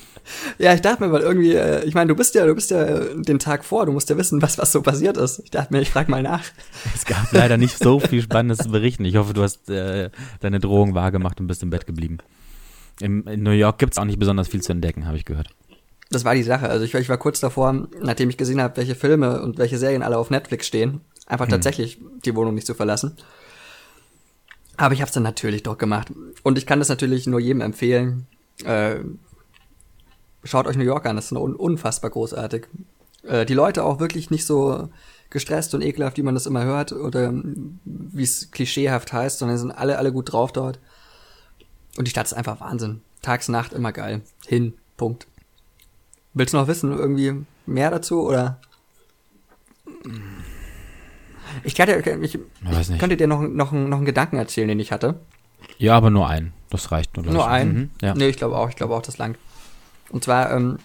Ja, 0.59 0.75
ich 0.75 0.83
dachte 0.83 1.03
mir, 1.03 1.11
weil 1.11 1.23
irgendwie, 1.23 1.55
äh, 1.55 1.87
ich 1.87 1.95
meine, 1.95 2.09
du 2.09 2.15
bist 2.15 2.35
ja, 2.35 2.45
du 2.45 2.55
bist 2.55 2.71
ja 2.71 3.01
den 3.15 3.39
Tag 3.39 3.65
vor, 3.65 3.87
du 3.87 3.93
musst 3.93 4.11
ja 4.11 4.19
wissen, 4.19 4.43
was, 4.43 4.59
was 4.59 4.73
so 4.73 4.83
passiert 4.83 5.17
ist. 5.17 5.41
Ich 5.43 5.51
dachte 5.51 5.73
mir, 5.73 5.81
ich 5.81 5.89
frage 5.89 6.11
mal 6.11 6.23
nach. 6.23 6.45
Es 6.95 7.07
gab 7.07 7.33
leider 7.33 7.57
nicht 7.57 7.79
so 7.79 7.99
viel 7.99 8.21
Spannendes 8.21 8.59
zu 8.59 8.71
berichten. 8.71 9.07
Ich 9.07 9.17
hoffe, 9.17 9.33
du 9.33 9.43
hast 9.43 9.71
äh, 9.71 10.11
deine 10.41 10.59
Drohung 10.59 10.95
wahrgemacht 10.95 11.41
und 11.41 11.47
bist 11.47 11.63
im 11.63 11.71
Bett 11.71 11.87
geblieben. 11.87 12.19
Im, 13.01 13.27
in 13.27 13.43
New 13.43 13.53
York 13.53 13.79
gibt 13.79 13.95
es 13.95 13.99
auch 13.99 14.05
nicht 14.05 14.19
besonders 14.19 14.49
viel 14.49 14.61
zu 14.61 14.73
entdecken, 14.73 15.07
habe 15.07 15.17
ich 15.17 15.25
gehört. 15.25 15.49
Das 16.11 16.27
war 16.27 16.35
die 16.35 16.43
Sache. 16.43 16.69
Also 16.69 16.85
ich, 16.85 16.93
ich 16.93 17.09
war 17.09 17.17
kurz 17.17 17.41
davor, 17.41 17.89
nachdem 18.03 18.29
ich 18.29 18.37
gesehen 18.37 18.61
habe, 18.61 18.77
welche 18.77 18.97
Filme 18.97 19.41
und 19.41 19.57
welche 19.57 19.79
Serien 19.79 20.03
alle 20.03 20.19
auf 20.19 20.29
Netflix 20.29 20.67
stehen, 20.67 21.01
einfach 21.27 21.47
hm. 21.47 21.53
tatsächlich 21.53 21.97
die 22.27 22.37
Wohnung 22.37 22.55
nicht 22.55 22.67
zu 22.67 22.75
verlassen. 22.75 23.17
Aber 24.79 24.95
ich 24.95 25.01
habe 25.01 25.09
es 25.09 25.15
dann 25.15 25.25
natürlich 25.25 25.65
doch 25.65 25.77
gemacht. 25.77 26.11
Und 26.45 26.57
ich 26.57 26.65
kann 26.65 26.79
das 26.79 26.89
natürlich 26.89 27.27
nur 27.27 27.41
jedem 27.41 27.61
empfehlen. 27.61 28.27
Äh, 28.65 29.01
schaut 30.45 30.67
euch 30.67 30.77
New 30.77 30.85
York 30.85 31.05
an, 31.05 31.17
das 31.17 31.27
ist 31.27 31.33
un 31.33 31.57
unfassbar 31.57 32.11
großartig. 32.11 32.69
Äh, 33.25 33.45
die 33.45 33.55
Leute 33.55 33.85
auch 33.85 33.99
wirklich 33.99 34.31
nicht 34.31 34.47
so 34.47 34.89
gestresst 35.31 35.75
und 35.75 35.83
ekelhaft, 35.83 36.17
wie 36.17 36.23
man 36.23 36.35
das 36.35 36.47
immer 36.47 36.65
hört, 36.65 36.93
oder 36.93 37.33
wie 37.85 38.23
es 38.23 38.53
klischeehaft 38.53 39.13
heißt, 39.13 39.41
sondern 39.41 39.59
sind 39.59 39.73
alle, 39.73 39.99
alle 39.99 40.13
gut 40.13 40.33
drauf 40.33 40.53
dort. 40.53 40.79
Und 41.97 42.07
die 42.07 42.11
Stadt 42.11 42.27
ist 42.27 42.33
einfach 42.33 42.61
Wahnsinn. 42.61 43.03
Tags, 43.21 43.49
Nacht, 43.49 43.73
immer 43.73 43.93
geil. 43.93 44.23
Hin, 44.47 44.75
Punkt. 44.97 45.27
Willst 46.35 46.55
du 46.55 46.59
noch 46.59 46.69
wissen, 46.69 46.97
irgendwie 46.97 47.45
mehr 47.67 47.91
dazu, 47.91 48.23
oder? 48.23 48.61
Ich, 51.65 51.81
hatte, 51.81 52.19
ich, 52.23 52.35
ich 52.35 52.99
könnte 52.99 53.17
dir 53.17 53.27
noch, 53.27 53.41
noch, 53.41 53.73
noch 53.73 53.97
einen 53.97 54.05
Gedanken 54.05 54.37
erzählen, 54.37 54.69
den 54.69 54.81
ich 54.81 54.93
hatte. 54.93 55.21
Ja, 55.79 55.97
aber 55.97 56.11
nur 56.11 56.29
einen. 56.29 56.53
Das 56.71 56.91
reicht 56.93 57.17
nur. 57.17 57.27
Nur 57.27 57.49
einen? 57.49 57.75
Mhm, 57.75 57.91
ja. 58.03 58.15
Nee, 58.15 58.29
ich 58.29 58.37
glaube 58.37 58.57
auch. 58.57 58.69
Ich 58.69 58.77
glaube 58.77 58.95
auch, 58.95 59.03
das 59.03 59.19
langt. 59.19 59.39
Und 60.11 60.25
zwar 60.25 60.53
ähm, 60.53 60.79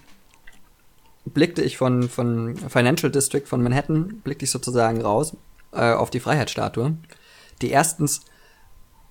blickte 1.26 1.62
ich 1.62 1.78
von, 1.78 2.10
von 2.10 2.56
Financial 2.56 3.12
District 3.12 3.46
von 3.46 3.62
Manhattan, 3.64 4.22
blickte 4.24 4.46
ich 4.46 4.52
sozusagen 4.52 5.02
raus 5.02 5.36
äh, 5.72 5.94
auf 5.94 6.10
die 6.10 6.20
Freiheitsstatue, 6.20 6.96
die 7.62 7.70
erstens 7.70 8.22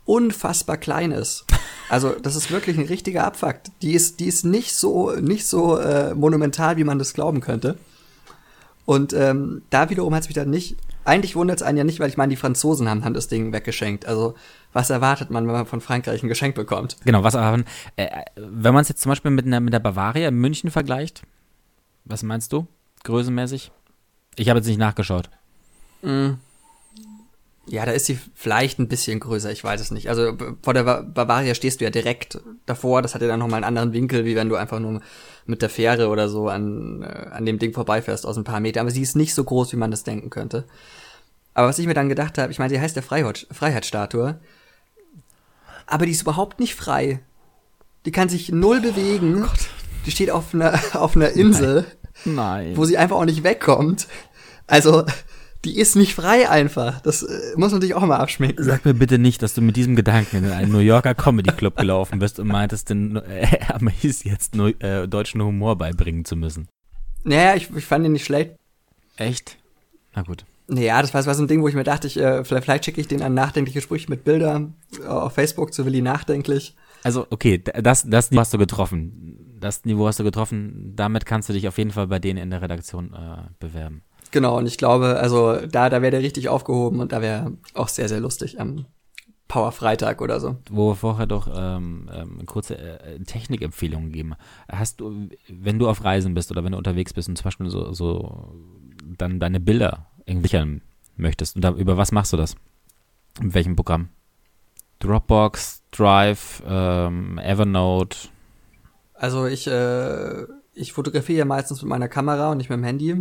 unfassbar 0.04 0.76
klein 0.76 1.12
ist. 1.12 1.44
Also 1.88 2.10
das 2.10 2.36
ist 2.36 2.50
wirklich 2.50 2.78
ein 2.78 2.86
richtiger 2.86 3.24
Abfakt. 3.24 3.70
Die 3.82 3.92
ist, 3.92 4.20
die 4.20 4.26
ist 4.26 4.44
nicht 4.44 4.74
so, 4.74 5.12
nicht 5.12 5.46
so 5.46 5.78
äh, 5.78 6.14
monumental, 6.14 6.76
wie 6.76 6.84
man 6.84 6.98
das 6.98 7.14
glauben 7.14 7.40
könnte. 7.40 7.78
Und 8.84 9.12
ähm, 9.12 9.62
da 9.70 9.90
wiederum 9.90 10.14
hat 10.14 10.22
es 10.22 10.28
mich 10.28 10.34
dann 10.34 10.50
nicht, 10.50 10.76
eigentlich 11.04 11.36
wundert 11.36 11.58
es 11.58 11.62
einen 11.62 11.78
ja 11.78 11.84
nicht, 11.84 12.00
weil 12.00 12.08
ich 12.08 12.16
meine, 12.16 12.30
die 12.30 12.36
Franzosen 12.36 12.88
haben, 12.88 13.04
haben 13.04 13.14
das 13.14 13.28
Ding 13.28 13.52
weggeschenkt. 13.52 14.06
Also 14.06 14.34
was 14.72 14.90
erwartet 14.90 15.30
man, 15.30 15.46
wenn 15.46 15.52
man 15.52 15.66
von 15.66 15.80
Frankreich 15.80 16.22
ein 16.22 16.28
Geschenk 16.28 16.54
bekommt? 16.54 16.96
Genau, 17.04 17.22
was 17.22 17.34
erwarten. 17.34 17.64
Äh, 17.96 18.08
wenn 18.36 18.74
man 18.74 18.82
es 18.82 18.88
jetzt 18.88 19.02
zum 19.02 19.10
Beispiel 19.10 19.30
mit, 19.30 19.46
einer, 19.46 19.60
mit 19.60 19.72
der 19.72 19.80
Bavaria 19.80 20.28
in 20.28 20.36
München 20.36 20.70
vergleicht, 20.70 21.22
was 22.04 22.22
meinst 22.22 22.52
du, 22.52 22.66
größenmäßig? 23.04 23.70
Ich 24.36 24.48
habe 24.48 24.58
jetzt 24.58 24.66
nicht 24.66 24.78
nachgeschaut. 24.78 25.28
Mm. 26.02 26.32
Ja, 27.66 27.86
da 27.86 27.92
ist 27.92 28.06
sie 28.06 28.18
vielleicht 28.34 28.80
ein 28.80 28.88
bisschen 28.88 29.20
größer, 29.20 29.52
ich 29.52 29.62
weiß 29.62 29.80
es 29.80 29.92
nicht. 29.92 30.08
Also 30.08 30.36
vor 30.62 30.74
der 30.74 30.82
Bavaria 31.02 31.54
stehst 31.54 31.80
du 31.80 31.84
ja 31.84 31.90
direkt 31.90 32.40
davor, 32.66 33.02
das 33.02 33.14
hat 33.14 33.22
ja 33.22 33.28
dann 33.28 33.38
nochmal 33.38 33.58
einen 33.58 33.76
anderen 33.76 33.92
Winkel, 33.92 34.24
wie 34.24 34.34
wenn 34.34 34.48
du 34.48 34.56
einfach 34.56 34.80
nur 34.80 35.00
mit 35.46 35.62
der 35.62 35.70
Fähre 35.70 36.08
oder 36.08 36.28
so 36.28 36.48
an, 36.48 37.02
äh, 37.02 37.28
an 37.30 37.46
dem 37.46 37.58
Ding 37.58 37.72
vorbeifährst 37.72 38.26
aus 38.26 38.36
ein 38.36 38.44
paar 38.44 38.60
Metern. 38.60 38.82
Aber 38.82 38.90
sie 38.90 39.02
ist 39.02 39.14
nicht 39.14 39.34
so 39.34 39.44
groß, 39.44 39.72
wie 39.72 39.76
man 39.76 39.92
das 39.92 40.02
denken 40.02 40.28
könnte. 40.28 40.64
Aber 41.54 41.68
was 41.68 41.78
ich 41.78 41.86
mir 41.86 41.94
dann 41.94 42.08
gedacht 42.08 42.38
habe, 42.38 42.50
ich 42.50 42.58
meine, 42.58 42.70
sie 42.74 42.80
heißt 42.80 42.96
der 42.96 43.02
Freiheit, 43.02 43.46
Freiheitsstatue, 43.50 44.38
aber 45.86 46.06
die 46.06 46.12
ist 46.12 46.22
überhaupt 46.22 46.58
nicht 46.58 46.74
frei. 46.74 47.20
Die 48.06 48.12
kann 48.12 48.28
sich 48.28 48.50
null 48.50 48.80
bewegen. 48.80 49.44
Oh 49.44 49.48
die 50.06 50.10
steht 50.10 50.30
auf 50.30 50.54
einer, 50.54 50.78
auf 50.94 51.14
einer 51.14 51.30
Insel, 51.30 51.86
Nein. 52.24 52.34
Nein. 52.34 52.76
wo 52.76 52.84
sie 52.84 52.96
einfach 52.98 53.16
auch 53.16 53.24
nicht 53.24 53.44
wegkommt. 53.44 54.08
Also, 54.66 55.04
die 55.64 55.78
ist 55.78 55.94
nicht 55.94 56.14
frei 56.14 56.48
einfach. 56.48 57.00
Das 57.00 57.22
äh, 57.22 57.52
muss 57.56 57.72
man 57.72 57.80
sich 57.80 57.94
auch 57.94 58.04
mal 58.04 58.16
abschmecken. 58.16 58.64
Sag 58.64 58.84
mir 58.84 58.94
bitte 58.94 59.18
nicht, 59.18 59.42
dass 59.42 59.54
du 59.54 59.60
mit 59.60 59.76
diesem 59.76 59.94
Gedanken 59.94 60.44
in 60.44 60.50
einen 60.50 60.72
New 60.72 60.78
Yorker 60.78 61.14
Comedy 61.14 61.52
Club 61.52 61.76
gelaufen 61.76 62.18
bist 62.18 62.40
und 62.40 62.48
meintest, 62.48 62.90
den 62.90 63.16
äh, 63.16 63.58
Amis 63.68 64.24
jetzt 64.24 64.54
nur, 64.54 64.80
äh, 64.82 65.06
deutschen 65.06 65.40
Humor 65.42 65.76
beibringen 65.76 66.24
zu 66.24 66.36
müssen. 66.36 66.68
Naja, 67.24 67.54
ich, 67.54 67.70
ich 67.74 67.84
fand 67.84 68.04
ihn 68.04 68.12
nicht 68.12 68.24
schlecht. 68.24 68.56
Echt? 69.16 69.56
Na 70.14 70.22
gut. 70.22 70.44
Naja, 70.66 71.00
das 71.00 71.14
war, 71.14 71.24
war 71.26 71.34
so 71.34 71.44
ein 71.44 71.48
Ding, 71.48 71.62
wo 71.62 71.68
ich 71.68 71.74
mir 71.74 71.84
dachte, 71.84 72.06
ich, 72.06 72.16
äh, 72.18 72.44
vielleicht, 72.44 72.64
vielleicht 72.64 72.84
schicke 72.84 73.00
ich 73.00 73.08
den 73.08 73.22
an 73.22 73.34
nachdenkliche 73.34 73.80
Sprüche 73.80 74.08
mit 74.10 74.24
Bildern 74.24 74.74
äh, 75.00 75.06
auf 75.06 75.34
Facebook 75.34 75.72
zu 75.72 75.84
Willi 75.84 76.02
nachdenklich. 76.02 76.74
Also, 77.04 77.26
okay, 77.30 77.62
das, 77.62 78.08
das 78.08 78.30
Niveau 78.30 78.40
hast 78.40 78.54
du 78.54 78.58
getroffen. 78.58 79.56
Das 79.60 79.84
Niveau 79.84 80.06
hast 80.06 80.18
du 80.18 80.24
getroffen. 80.24 80.92
Damit 80.96 81.26
kannst 81.26 81.48
du 81.48 81.52
dich 81.52 81.68
auf 81.68 81.78
jeden 81.78 81.90
Fall 81.90 82.06
bei 82.06 82.18
denen 82.18 82.38
in 82.38 82.50
der 82.50 82.62
Redaktion 82.62 83.12
äh, 83.12 83.48
bewerben. 83.58 84.02
Genau, 84.32 84.56
und 84.58 84.66
ich 84.66 84.78
glaube, 84.78 85.18
also 85.20 85.66
da, 85.66 85.90
da 85.90 86.02
wäre 86.02 86.10
der 86.10 86.22
richtig 86.22 86.48
aufgehoben 86.48 87.00
und 87.00 87.12
da 87.12 87.20
wäre 87.20 87.52
auch 87.74 87.88
sehr, 87.88 88.08
sehr 88.08 88.18
lustig 88.18 88.58
am 88.58 88.86
Power 89.46 89.72
Freitag 89.72 90.22
oder 90.22 90.40
so. 90.40 90.56
Wo 90.70 90.90
wir 90.90 90.94
vorher 90.96 91.26
doch 91.26 91.46
ähm, 91.54 92.10
ähm, 92.10 92.46
kurze 92.46 92.78
äh, 92.78 93.20
Technikempfehlungen 93.20 94.10
geben. 94.10 94.34
Hast 94.66 95.00
du, 95.00 95.28
wenn 95.50 95.78
du 95.78 95.86
auf 95.90 96.02
Reisen 96.02 96.32
bist 96.32 96.50
oder 96.50 96.64
wenn 96.64 96.72
du 96.72 96.78
unterwegs 96.78 97.12
bist 97.12 97.28
und 97.28 97.36
zum 97.36 97.44
Beispiel 97.44 97.68
so, 97.68 97.92
so 97.92 98.54
dann 99.18 99.38
deine 99.38 99.60
Bilder 99.60 100.06
irgendwie 100.24 100.48
sichern 100.48 100.80
möchtest, 101.16 101.56
und 101.56 101.62
da, 101.62 101.72
über 101.72 101.98
was 101.98 102.12
machst 102.12 102.32
du 102.32 102.38
das? 102.38 102.56
Mit 103.42 103.52
welchem 103.52 103.76
Programm? 103.76 104.08
Dropbox, 105.00 105.82
Drive, 105.90 106.62
ähm, 106.66 107.36
Evernote? 107.36 108.16
Also 109.12 109.44
ich, 109.44 109.66
äh, 109.66 110.46
ich 110.72 110.94
fotografiere 110.94 111.40
ja 111.40 111.44
meistens 111.44 111.82
mit 111.82 111.90
meiner 111.90 112.08
Kamera 112.08 112.52
und 112.52 112.56
nicht 112.56 112.70
mit 112.70 112.78
dem 112.78 112.84
Handy. 112.84 113.16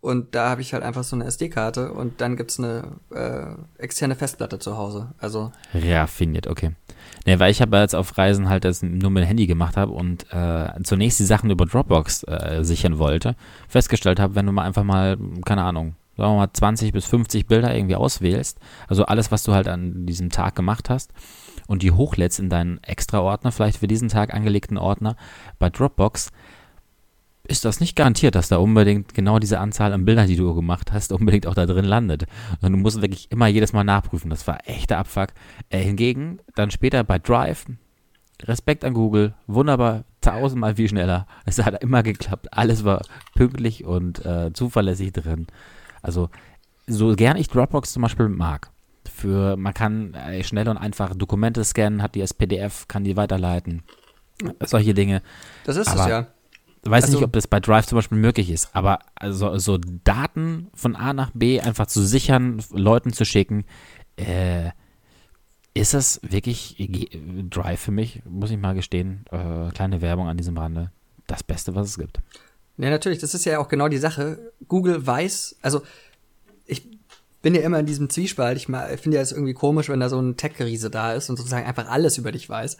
Und 0.00 0.34
da 0.34 0.48
habe 0.48 0.62
ich 0.62 0.72
halt 0.72 0.82
einfach 0.82 1.04
so 1.04 1.14
eine 1.14 1.26
SD-Karte 1.26 1.92
und 1.92 2.22
dann 2.22 2.36
gibt's 2.36 2.58
eine 2.58 2.92
äh, 3.14 3.82
externe 3.82 4.14
Festplatte 4.14 4.58
zu 4.58 4.78
Hause. 4.78 5.12
Also. 5.18 5.52
Raffiniert, 5.74 6.46
okay. 6.46 6.70
Ne, 7.26 7.38
weil 7.38 7.50
ich 7.50 7.60
habe 7.60 7.76
jetzt 7.76 7.94
auf 7.94 8.16
Reisen 8.16 8.48
halt 8.48 8.64
das 8.64 8.82
nur 8.82 9.10
mit 9.10 9.22
dem 9.22 9.26
Handy 9.26 9.46
gemacht 9.46 9.76
habe 9.76 9.92
und 9.92 10.26
äh, 10.32 10.70
zunächst 10.84 11.20
die 11.20 11.24
Sachen 11.24 11.50
über 11.50 11.66
Dropbox 11.66 12.22
äh, 12.24 12.62
sichern 12.62 12.98
wollte, 12.98 13.36
festgestellt 13.68 14.18
habe, 14.20 14.34
wenn 14.34 14.46
du 14.46 14.52
mal 14.52 14.64
einfach 14.64 14.84
mal, 14.84 15.18
keine 15.44 15.64
Ahnung, 15.64 15.96
sagen 16.16 16.32
wir 16.32 16.38
mal 16.38 16.52
20 16.52 16.92
bis 16.92 17.04
50 17.04 17.46
Bilder 17.46 17.74
irgendwie 17.74 17.96
auswählst, 17.96 18.58
also 18.88 19.04
alles, 19.04 19.30
was 19.30 19.42
du 19.42 19.52
halt 19.52 19.68
an 19.68 20.06
diesem 20.06 20.30
Tag 20.30 20.54
gemacht 20.54 20.88
hast 20.88 21.12
und 21.66 21.82
die 21.82 21.92
hochlädst 21.92 22.40
in 22.40 22.48
deinen 22.48 22.82
Extra-Ordner, 22.82 23.52
vielleicht 23.52 23.78
für 23.78 23.88
diesen 23.88 24.08
Tag 24.08 24.32
angelegten 24.32 24.78
Ordner 24.78 25.16
bei 25.58 25.68
Dropbox, 25.68 26.30
ist 27.50 27.64
das 27.64 27.80
nicht 27.80 27.96
garantiert, 27.96 28.36
dass 28.36 28.48
da 28.48 28.58
unbedingt 28.58 29.12
genau 29.12 29.40
diese 29.40 29.58
Anzahl 29.58 29.92
an 29.92 30.04
Bildern, 30.04 30.28
die 30.28 30.36
du 30.36 30.54
gemacht 30.54 30.92
hast, 30.92 31.10
unbedingt 31.10 31.48
auch 31.48 31.54
da 31.54 31.66
drin 31.66 31.84
landet. 31.84 32.26
Und 32.62 32.70
du 32.72 32.78
musst 32.78 33.02
wirklich 33.02 33.30
immer 33.32 33.48
jedes 33.48 33.72
Mal 33.72 33.82
nachprüfen. 33.82 34.30
Das 34.30 34.46
war 34.46 34.60
echter 34.68 34.98
Abfuck. 34.98 35.30
Äh, 35.68 35.80
hingegen, 35.80 36.38
dann 36.54 36.70
später 36.70 37.02
bei 37.02 37.18
Drive, 37.18 37.66
Respekt 38.42 38.84
an 38.84 38.94
Google, 38.94 39.34
wunderbar, 39.48 40.04
tausendmal 40.20 40.76
viel 40.76 40.88
schneller. 40.88 41.26
Es 41.44 41.58
hat 41.58 41.82
immer 41.82 42.04
geklappt. 42.04 42.56
Alles 42.56 42.84
war 42.84 43.02
pünktlich 43.34 43.84
und 43.84 44.24
äh, 44.24 44.52
zuverlässig 44.52 45.12
drin. 45.12 45.48
Also, 46.02 46.30
so 46.86 47.14
gern 47.16 47.36
ich 47.36 47.48
Dropbox 47.48 47.92
zum 47.92 48.02
Beispiel 48.02 48.28
mag, 48.28 48.70
für, 49.12 49.56
man 49.56 49.74
kann 49.74 50.14
äh, 50.14 50.44
schnell 50.44 50.68
und 50.68 50.78
einfach 50.78 51.16
Dokumente 51.16 51.64
scannen, 51.64 52.00
hat 52.00 52.14
die 52.14 52.22
als 52.22 52.32
PDF, 52.32 52.86
kann 52.86 53.02
die 53.02 53.16
weiterleiten. 53.16 53.82
Solche 54.64 54.94
Dinge. 54.94 55.20
Das 55.64 55.76
ist 55.76 55.88
es 55.88 56.06
ja 56.06 56.28
weiß 56.82 57.04
also, 57.04 57.16
nicht, 57.16 57.24
ob 57.24 57.32
das 57.32 57.46
bei 57.46 57.60
Drive 57.60 57.86
zum 57.86 57.96
Beispiel 57.96 58.18
möglich 58.18 58.50
ist, 58.50 58.70
aber 58.72 59.00
also 59.14 59.58
so 59.58 59.78
Daten 59.78 60.68
von 60.74 60.96
A 60.96 61.12
nach 61.12 61.30
B 61.34 61.60
einfach 61.60 61.86
zu 61.86 62.02
sichern, 62.02 62.62
Leuten 62.70 63.12
zu 63.12 63.24
schicken, 63.24 63.64
äh, 64.16 64.70
ist 65.74 65.94
das 65.94 66.20
wirklich 66.22 66.76
Drive 67.50 67.80
für 67.80 67.92
mich, 67.92 68.22
muss 68.24 68.50
ich 68.50 68.58
mal 68.58 68.74
gestehen, 68.74 69.24
äh, 69.30 69.70
kleine 69.72 70.00
Werbung 70.00 70.28
an 70.28 70.36
diesem 70.36 70.56
Rande, 70.56 70.90
das 71.26 71.42
Beste, 71.42 71.74
was 71.74 71.88
es 71.88 71.98
gibt. 71.98 72.20
Ja, 72.76 72.90
natürlich, 72.90 73.18
das 73.18 73.34
ist 73.34 73.44
ja 73.44 73.58
auch 73.58 73.68
genau 73.68 73.88
die 73.88 73.98
Sache. 73.98 74.52
Google 74.66 75.06
weiß, 75.06 75.56
also 75.62 75.82
ich 76.66 76.88
bin 77.42 77.54
ja 77.54 77.60
immer 77.60 77.78
in 77.78 77.86
diesem 77.86 78.08
Zwiespalt. 78.10 78.56
Ich 78.56 78.66
finde 78.66 79.16
ja 79.16 79.22
es 79.22 79.32
irgendwie 79.32 79.54
komisch, 79.54 79.88
wenn 79.88 80.00
da 80.00 80.08
so 80.08 80.20
ein 80.20 80.36
Tech-Riese 80.36 80.90
da 80.90 81.12
ist 81.12 81.30
und 81.30 81.36
sozusagen 81.36 81.66
einfach 81.66 81.88
alles 81.88 82.18
über 82.18 82.32
dich 82.32 82.48
weiß. 82.48 82.76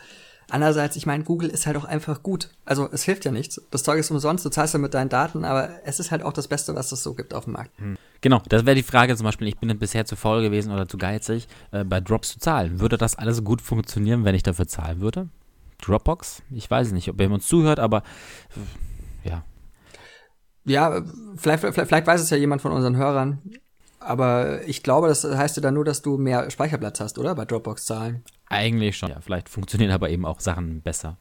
Andererseits, 0.50 0.96
ich 0.96 1.06
meine, 1.06 1.24
Google 1.24 1.48
ist 1.48 1.66
halt 1.66 1.76
auch 1.76 1.84
einfach 1.84 2.22
gut. 2.22 2.50
Also 2.64 2.88
es 2.92 3.04
hilft 3.04 3.24
ja 3.24 3.30
nichts. 3.30 3.60
Das 3.70 3.82
Zeug 3.82 3.98
ist 3.98 4.10
umsonst, 4.10 4.44
du 4.44 4.50
zahlst 4.50 4.74
ja 4.74 4.80
mit 4.80 4.94
deinen 4.94 5.08
Daten, 5.08 5.44
aber 5.44 5.70
es 5.84 6.00
ist 6.00 6.10
halt 6.10 6.22
auch 6.22 6.32
das 6.32 6.48
Beste, 6.48 6.74
was 6.74 6.92
es 6.92 7.02
so 7.02 7.14
gibt 7.14 7.34
auf 7.34 7.44
dem 7.44 7.54
Markt. 7.54 7.70
Hm. 7.78 7.96
Genau, 8.20 8.42
das 8.48 8.66
wäre 8.66 8.76
die 8.76 8.82
Frage 8.82 9.16
zum 9.16 9.24
Beispiel, 9.24 9.48
ich 9.48 9.58
bin 9.58 9.76
bisher 9.78 10.04
zu 10.04 10.16
faul 10.16 10.42
gewesen 10.42 10.72
oder 10.72 10.88
zu 10.88 10.98
geizig, 10.98 11.48
äh, 11.72 11.84
bei 11.84 12.00
Drops 12.00 12.32
zu 12.32 12.38
zahlen. 12.38 12.80
Würde 12.80 12.98
das 12.98 13.16
alles 13.16 13.42
gut 13.44 13.62
funktionieren, 13.62 14.24
wenn 14.24 14.34
ich 14.34 14.42
dafür 14.42 14.66
zahlen 14.66 15.00
würde? 15.00 15.28
Dropbox? 15.80 16.42
Ich 16.50 16.70
weiß 16.70 16.92
nicht, 16.92 17.08
ob 17.08 17.20
uns 17.20 17.46
zuhört, 17.46 17.78
aber 17.78 18.02
äh, 19.24 19.30
ja. 19.30 19.44
Ja, 20.64 21.02
vielleicht, 21.36 21.60
vielleicht, 21.60 21.88
vielleicht 21.88 22.06
weiß 22.06 22.20
es 22.20 22.30
ja 22.30 22.36
jemand 22.36 22.60
von 22.60 22.72
unseren 22.72 22.96
Hörern. 22.96 23.38
Aber 24.00 24.66
ich 24.66 24.82
glaube, 24.82 25.08
das 25.08 25.24
heißt 25.24 25.56
ja 25.56 25.62
dann 25.62 25.74
nur, 25.74 25.84
dass 25.84 26.02
du 26.02 26.16
mehr 26.16 26.50
Speicherplatz 26.50 27.00
hast, 27.00 27.18
oder? 27.18 27.34
Bei 27.34 27.44
Dropbox-Zahlen. 27.44 28.24
Eigentlich 28.48 28.96
schon. 28.96 29.10
Ja, 29.10 29.20
vielleicht 29.20 29.48
funktionieren 29.48 29.92
aber 29.92 30.08
eben 30.08 30.24
auch 30.24 30.40
Sachen 30.40 30.80
besser. 30.80 31.16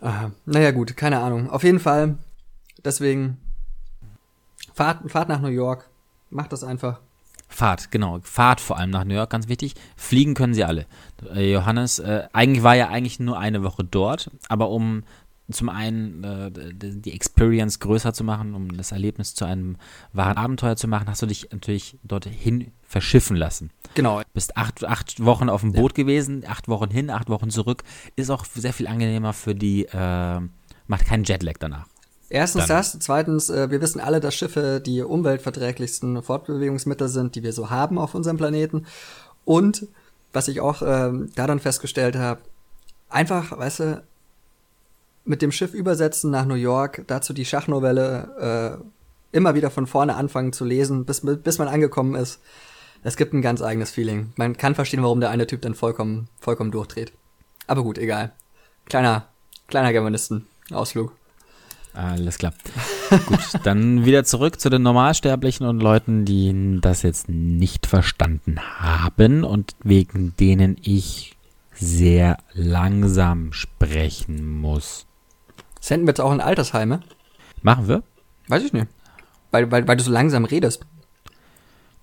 Aha. 0.00 0.32
Naja, 0.46 0.70
gut, 0.70 0.96
keine 0.96 1.20
Ahnung. 1.20 1.50
Auf 1.50 1.62
jeden 1.62 1.80
Fall, 1.80 2.16
deswegen, 2.84 3.38
Fahrt, 4.74 5.10
Fahrt 5.10 5.28
nach 5.28 5.40
New 5.40 5.48
York. 5.48 5.88
Macht 6.30 6.52
das 6.52 6.64
einfach. 6.64 7.00
Fahrt, 7.48 7.90
genau. 7.90 8.18
Fahrt 8.22 8.60
vor 8.60 8.78
allem 8.78 8.90
nach 8.90 9.04
New 9.04 9.14
York, 9.14 9.30
ganz 9.30 9.48
wichtig. 9.48 9.74
Fliegen 9.96 10.34
können 10.34 10.54
sie 10.54 10.64
alle. 10.64 10.86
Äh, 11.34 11.52
Johannes, 11.52 12.00
äh, 12.00 12.26
eigentlich 12.32 12.64
war 12.64 12.74
ja 12.74 12.88
eigentlich 12.88 13.20
nur 13.20 13.38
eine 13.38 13.62
Woche 13.62 13.84
dort, 13.84 14.30
aber 14.48 14.70
um 14.70 15.04
zum 15.50 15.68
einen 15.68 16.24
äh, 16.24 16.50
die 16.52 17.12
Experience 17.12 17.78
größer 17.80 18.14
zu 18.14 18.24
machen, 18.24 18.54
um 18.54 18.76
das 18.76 18.92
Erlebnis 18.92 19.34
zu 19.34 19.44
einem 19.44 19.76
wahren 20.12 20.36
Abenteuer 20.36 20.76
zu 20.76 20.88
machen, 20.88 21.06
hast 21.08 21.22
du 21.22 21.26
dich 21.26 21.48
natürlich 21.52 21.98
dorthin 22.02 22.72
verschiffen 22.82 23.36
lassen. 23.36 23.70
Genau. 23.94 24.22
Bist 24.32 24.56
acht, 24.56 24.84
acht 24.84 25.22
Wochen 25.24 25.48
auf 25.48 25.60
dem 25.60 25.72
Boot 25.72 25.96
ja. 25.96 26.04
gewesen, 26.04 26.44
acht 26.46 26.68
Wochen 26.68 26.90
hin, 26.90 27.10
acht 27.10 27.28
Wochen 27.28 27.50
zurück. 27.50 27.82
Ist 28.16 28.30
auch 28.30 28.44
sehr 28.44 28.72
viel 28.72 28.86
angenehmer 28.86 29.32
für 29.32 29.54
die, 29.54 29.84
äh, 29.84 30.40
macht 30.86 31.06
keinen 31.06 31.24
Jetlag 31.24 31.54
danach. 31.58 31.86
Erstens 32.30 32.66
Dann. 32.66 32.78
das, 32.78 32.98
zweitens, 33.00 33.50
äh, 33.50 33.70
wir 33.70 33.80
wissen 33.80 34.00
alle, 34.00 34.20
dass 34.20 34.34
Schiffe 34.34 34.80
die 34.84 35.02
umweltverträglichsten 35.02 36.22
Fortbewegungsmittel 36.22 37.08
sind, 37.08 37.34
die 37.34 37.42
wir 37.42 37.52
so 37.52 37.70
haben 37.70 37.98
auf 37.98 38.14
unserem 38.14 38.38
Planeten. 38.38 38.86
Und 39.44 39.86
was 40.32 40.48
ich 40.48 40.60
auch 40.60 40.82
ähm, 40.82 41.30
da 41.34 41.46
dann 41.46 41.60
festgestellt 41.60 42.16
habe, 42.16 42.40
einfach, 43.08 43.56
weißt 43.56 43.80
du, 43.80 44.02
mit 45.24 45.42
dem 45.42 45.52
Schiff 45.52 45.74
übersetzen 45.74 46.30
nach 46.30 46.46
New 46.46 46.54
York, 46.54 47.04
dazu 47.06 47.32
die 47.32 47.44
Schachnovelle 47.44 48.80
äh, 49.32 49.36
immer 49.36 49.54
wieder 49.54 49.70
von 49.70 49.86
vorne 49.86 50.16
anfangen 50.16 50.52
zu 50.52 50.64
lesen, 50.64 51.04
bis, 51.04 51.22
bis 51.22 51.58
man 51.58 51.68
angekommen 51.68 52.14
ist. 52.14 52.40
Es 53.02 53.16
gibt 53.16 53.34
ein 53.34 53.42
ganz 53.42 53.60
eigenes 53.60 53.90
Feeling. 53.90 54.32
Man 54.36 54.56
kann 54.56 54.74
verstehen, 54.74 55.02
warum 55.02 55.20
der 55.20 55.30
eine 55.30 55.46
Typ 55.46 55.60
dann 55.62 55.74
vollkommen, 55.74 56.28
vollkommen 56.40 56.70
durchdreht. 56.70 57.12
Aber 57.66 57.82
gut, 57.82 57.98
egal. 57.98 58.32
Kleiner, 58.86 59.28
kleiner 59.68 59.92
Germanisten-Ausflug. 59.92 61.12
Alles 61.94 62.38
klar. 62.38 62.52
Gut, 63.26 63.38
dann 63.62 64.04
wieder 64.04 64.24
zurück 64.24 64.60
zu 64.60 64.68
den 64.68 64.82
Normalsterblichen 64.82 65.64
und 65.64 65.78
Leuten, 65.78 66.24
die 66.24 66.80
das 66.80 67.02
jetzt 67.02 67.28
nicht 67.28 67.86
verstanden 67.86 68.58
haben 68.80 69.44
und 69.44 69.76
wegen 69.84 70.34
denen 70.36 70.76
ich 70.82 71.36
sehr 71.72 72.38
langsam 72.52 73.52
sprechen 73.52 74.60
muss. 74.60 75.06
Senden 75.84 76.06
wir 76.06 76.12
jetzt 76.12 76.20
auch 76.22 76.32
in 76.32 76.40
Altersheime? 76.40 77.00
Machen 77.60 77.88
wir? 77.88 78.02
Weiß 78.48 78.62
ich 78.62 78.72
nicht. 78.72 78.86
weil, 79.50 79.70
weil, 79.70 79.86
weil 79.86 79.98
du 79.98 80.02
so 80.02 80.10
langsam 80.10 80.46
redest. 80.46 80.86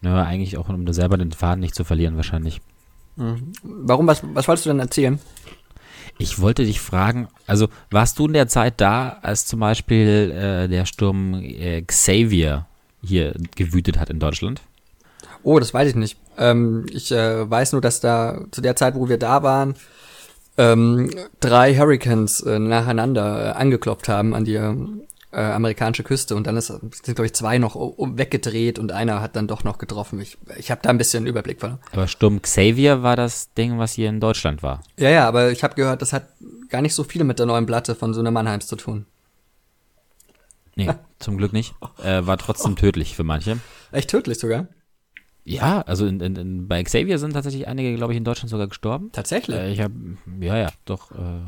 Ja, 0.03 0.21
eigentlich 0.21 0.55
auch, 0.57 0.69
um 0.69 0.85
da 0.85 0.93
selber 0.93 1.17
den 1.17 1.31
Faden 1.31 1.61
nicht 1.61 1.73
zu 1.73 1.83
verlieren, 1.83 2.15
wahrscheinlich. 2.15 2.61
Mhm. 3.15 3.53
Warum, 3.63 4.05
was, 4.05 4.21
was 4.35 4.47
wolltest 4.47 4.67
du 4.67 4.69
denn 4.69 4.79
erzählen? 4.79 5.19
Ich 6.19 6.39
wollte 6.39 6.63
dich 6.63 6.79
fragen, 6.79 7.27
also 7.47 7.69
warst 7.89 8.19
du 8.19 8.27
in 8.27 8.33
der 8.33 8.47
Zeit 8.47 8.75
da, 8.77 9.17
als 9.23 9.47
zum 9.47 9.61
Beispiel 9.61 10.31
äh, 10.31 10.67
der 10.67 10.85
Sturm 10.85 11.33
äh, 11.33 11.81
Xavier 11.81 12.67
hier 13.03 13.33
gewütet 13.55 13.97
hat 13.97 14.11
in 14.11 14.19
Deutschland? 14.19 14.61
Oh, 15.41 15.57
das 15.57 15.73
weiß 15.73 15.89
ich 15.89 15.95
nicht. 15.95 16.19
Ähm, 16.37 16.85
ich 16.91 17.11
äh, 17.11 17.49
weiß 17.49 17.71
nur, 17.71 17.81
dass 17.81 17.99
da 17.99 18.41
zu 18.51 18.61
der 18.61 18.75
Zeit, 18.75 18.93
wo 18.93 19.09
wir 19.09 19.17
da 19.17 19.41
waren, 19.41 19.73
ähm, 20.61 21.09
drei 21.39 21.75
Hurricanes 21.75 22.41
äh, 22.41 22.59
nacheinander 22.59 23.47
äh, 23.47 23.49
angeklopft 23.51 24.09
haben 24.09 24.35
an 24.35 24.45
die 24.45 24.55
äh, 24.55 25.39
amerikanische 25.39 26.03
Küste 26.03 26.35
und 26.35 26.45
dann 26.45 26.57
ist, 26.57 26.67
sind, 26.67 26.91
glaube 27.05 27.25
ich, 27.25 27.33
zwei 27.33 27.57
noch 27.57 27.75
um, 27.75 28.17
weggedreht 28.17 28.77
und 28.77 28.91
einer 28.91 29.21
hat 29.21 29.35
dann 29.35 29.47
doch 29.47 29.63
noch 29.63 29.77
getroffen. 29.77 30.19
Ich, 30.19 30.37
ich 30.57 30.69
habe 30.71 30.81
da 30.83 30.89
ein 30.89 30.97
bisschen 30.97 31.25
Überblick 31.25 31.59
verloren. 31.59 31.79
Aber 31.91 32.07
Sturm 32.07 32.41
Xavier 32.41 33.01
war 33.01 33.15
das 33.15 33.53
Ding, 33.53 33.79
was 33.79 33.93
hier 33.93 34.09
in 34.09 34.19
Deutschland 34.19 34.61
war. 34.61 34.81
Ja, 34.97 35.09
ja, 35.09 35.27
aber 35.27 35.51
ich 35.51 35.63
habe 35.63 35.75
gehört, 35.75 36.01
das 36.01 36.13
hat 36.13 36.27
gar 36.69 36.81
nicht 36.81 36.93
so 36.93 37.03
viel 37.03 37.23
mit 37.23 37.39
der 37.39 37.45
neuen 37.45 37.65
Platte 37.65 37.95
von 37.95 38.13
Söhne 38.13 38.31
Mannheims 38.31 38.67
zu 38.67 38.75
tun. 38.75 39.05
Nee, 40.75 40.89
zum 41.19 41.37
Glück 41.37 41.53
nicht. 41.53 41.73
Äh, 42.03 42.25
war 42.25 42.37
trotzdem 42.37 42.75
tödlich 42.75 43.15
für 43.15 43.23
manche. 43.23 43.57
Echt 43.91 44.09
tödlich 44.09 44.37
sogar? 44.39 44.67
Ja, 45.43 45.81
also 45.81 46.05
in, 46.05 46.19
in, 46.19 46.35
in, 46.35 46.67
bei 46.67 46.83
Xavier 46.83 47.17
sind 47.17 47.33
tatsächlich 47.33 47.67
einige, 47.67 47.95
glaube 47.95 48.13
ich, 48.13 48.17
in 48.17 48.23
Deutschland 48.23 48.49
sogar 48.49 48.67
gestorben. 48.67 49.09
Tatsächlich? 49.11 49.57
Äh, 49.57 49.71
ich 49.71 49.81
habe, 49.81 49.93
ja, 50.39 50.57
ja, 50.57 50.69
doch, 50.85 51.11
äh, 51.11 51.41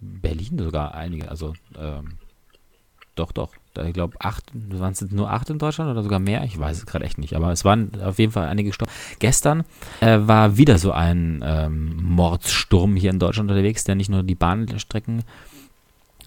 Berlin 0.00 0.58
sogar 0.58 0.94
einige, 0.94 1.28
also, 1.28 1.54
ähm, 1.76 2.18
doch, 3.14 3.32
doch. 3.32 3.52
Da, 3.74 3.84
ich 3.84 3.92
glaube, 3.92 4.16
acht, 4.20 4.44
waren 4.54 4.92
es 4.92 5.00
nur 5.10 5.30
acht 5.30 5.50
in 5.50 5.58
Deutschland 5.58 5.90
oder 5.90 6.02
sogar 6.02 6.18
mehr? 6.18 6.44
Ich 6.44 6.58
weiß 6.58 6.78
es 6.78 6.86
gerade 6.86 7.04
echt 7.04 7.18
nicht, 7.18 7.34
aber 7.34 7.52
es 7.52 7.64
waren 7.64 7.90
auf 8.02 8.18
jeden 8.18 8.32
Fall 8.32 8.48
einige 8.48 8.70
gestorben. 8.70 8.92
Gestern 9.18 9.64
äh, 10.00 10.18
war 10.20 10.56
wieder 10.56 10.78
so 10.78 10.92
ein 10.92 11.42
ähm, 11.44 11.96
Mordsturm 12.02 12.96
hier 12.96 13.10
in 13.10 13.18
Deutschland 13.18 13.50
unterwegs, 13.50 13.84
der 13.84 13.94
nicht 13.94 14.10
nur 14.10 14.22
die 14.22 14.34
Bahnstrecken 14.34 15.24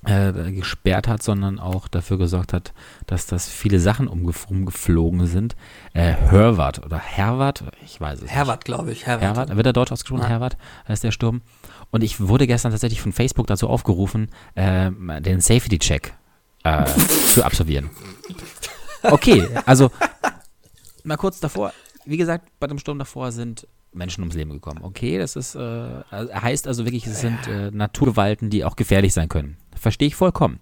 äh, 0.06 0.52
gesperrt 0.52 1.08
hat, 1.08 1.24
sondern 1.24 1.60
auch 1.60 1.88
dafür 1.88 2.18
gesorgt 2.18 2.54
hat, 2.54 2.74
dass 3.08 3.26
das 3.26 3.50
viele 3.50 3.80
Sachen 3.80 4.08
umgef 4.08 4.46
umgeflogen 4.50 5.26
sind. 5.28 5.56
Äh, 5.94 6.14
Herwart 6.14 6.84
oder 6.86 7.00
Herwart, 7.00 7.64
ich 7.84 8.00
weiß 8.00 8.22
es 8.22 8.30
Herwart, 8.30 8.66
glaube 8.66 8.92
ich. 8.92 9.06
Herwart. 9.06 9.24
Herwart, 9.24 9.56
wird 9.56 9.66
er 9.66 9.74
deutsch 9.74 9.92
ausgesprochen? 9.92 10.24
Ja. 10.24 10.30
Herwart 10.30 10.58
heißt 10.88 11.04
der 11.04 11.12
Sturm. 11.12 11.42
Und 11.92 12.04
ich 12.04 12.20
wurde 12.20 12.48
gestern 12.48 12.72
tatsächlich 12.72 13.02
von 13.02 13.14
Facebook 13.14 13.48
dazu 13.48 13.70
aufgerufen, 13.70 14.30
äh, 14.56 14.92
den 15.22 15.42
Safety-Check 15.42 16.14
äh, 16.64 16.86
zu 17.34 17.44
absolvieren. 17.44 17.90
Okay, 19.04 19.48
also 19.66 19.92
mal 21.04 21.18
kurz 21.18 21.40
davor. 21.40 21.74
Wie 22.06 22.18
gesagt, 22.18 22.48
bei 22.60 22.68
dem 22.68 22.80
Sturm 22.80 23.00
davor 23.00 23.32
sind 23.32 23.68
Menschen 23.96 24.22
ums 24.22 24.36
Leben 24.36 24.52
gekommen. 24.52 24.82
Okay, 24.84 25.18
das 25.18 25.36
ist 25.36 25.56
äh, 25.56 26.04
heißt 26.12 26.68
also 26.68 26.86
wirklich, 26.86 27.08
es 27.08 27.22
sind 27.22 27.48
äh, 27.48 27.72
Naturgewalten, 27.72 28.50
die 28.50 28.66
auch 28.66 28.76
gefährlich 28.76 29.14
sein 29.14 29.30
können. 29.30 29.58
Verstehe 29.86 30.08
ich 30.08 30.16
vollkommen. 30.16 30.62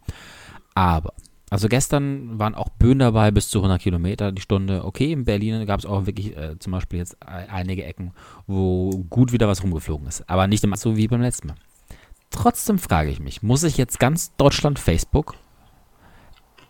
Aber, 0.76 1.14
also 1.50 1.70
gestern 1.70 2.38
waren 2.40 2.56
auch 2.56 2.68
Böen 2.68 3.00
dabei 3.00 3.32
bis 3.32 3.48
zu 3.48 3.60
100 3.60 3.82
Kilometer 3.82 4.34
die 4.34 4.42
Stunde. 4.42 4.84
Okay, 4.84 5.14
in 5.14 5.24
Berlin 5.24 5.66
gab 5.66 5.80
es 5.80 5.86
auch 5.86 6.06
wirklich 6.06 6.36
äh, 6.36 6.60
zum 6.60 6.74
Beispiel 6.74 7.00
jetzt 7.00 7.16
einige 7.26 7.86
Ecken, 7.86 8.12
wo 8.48 8.90
gut 9.10 9.32
wieder 9.32 9.48
was 9.48 9.64
rumgeflogen 9.64 10.08
ist. 10.08 10.30
Aber 10.30 10.48
nicht 10.48 10.62
immer 10.66 10.76
so 10.76 10.98
wie 10.98 11.08
beim 11.08 11.22
letzten 11.22 11.48
Mal. 11.48 11.56
Trotzdem 12.32 12.78
frage 12.80 13.12
ich 13.12 13.22
mich, 13.22 13.42
muss 13.42 13.64
ich 13.64 13.78
jetzt 13.78 13.98
ganz 13.98 14.36
Deutschland 14.36 14.78
Facebook 14.78 15.36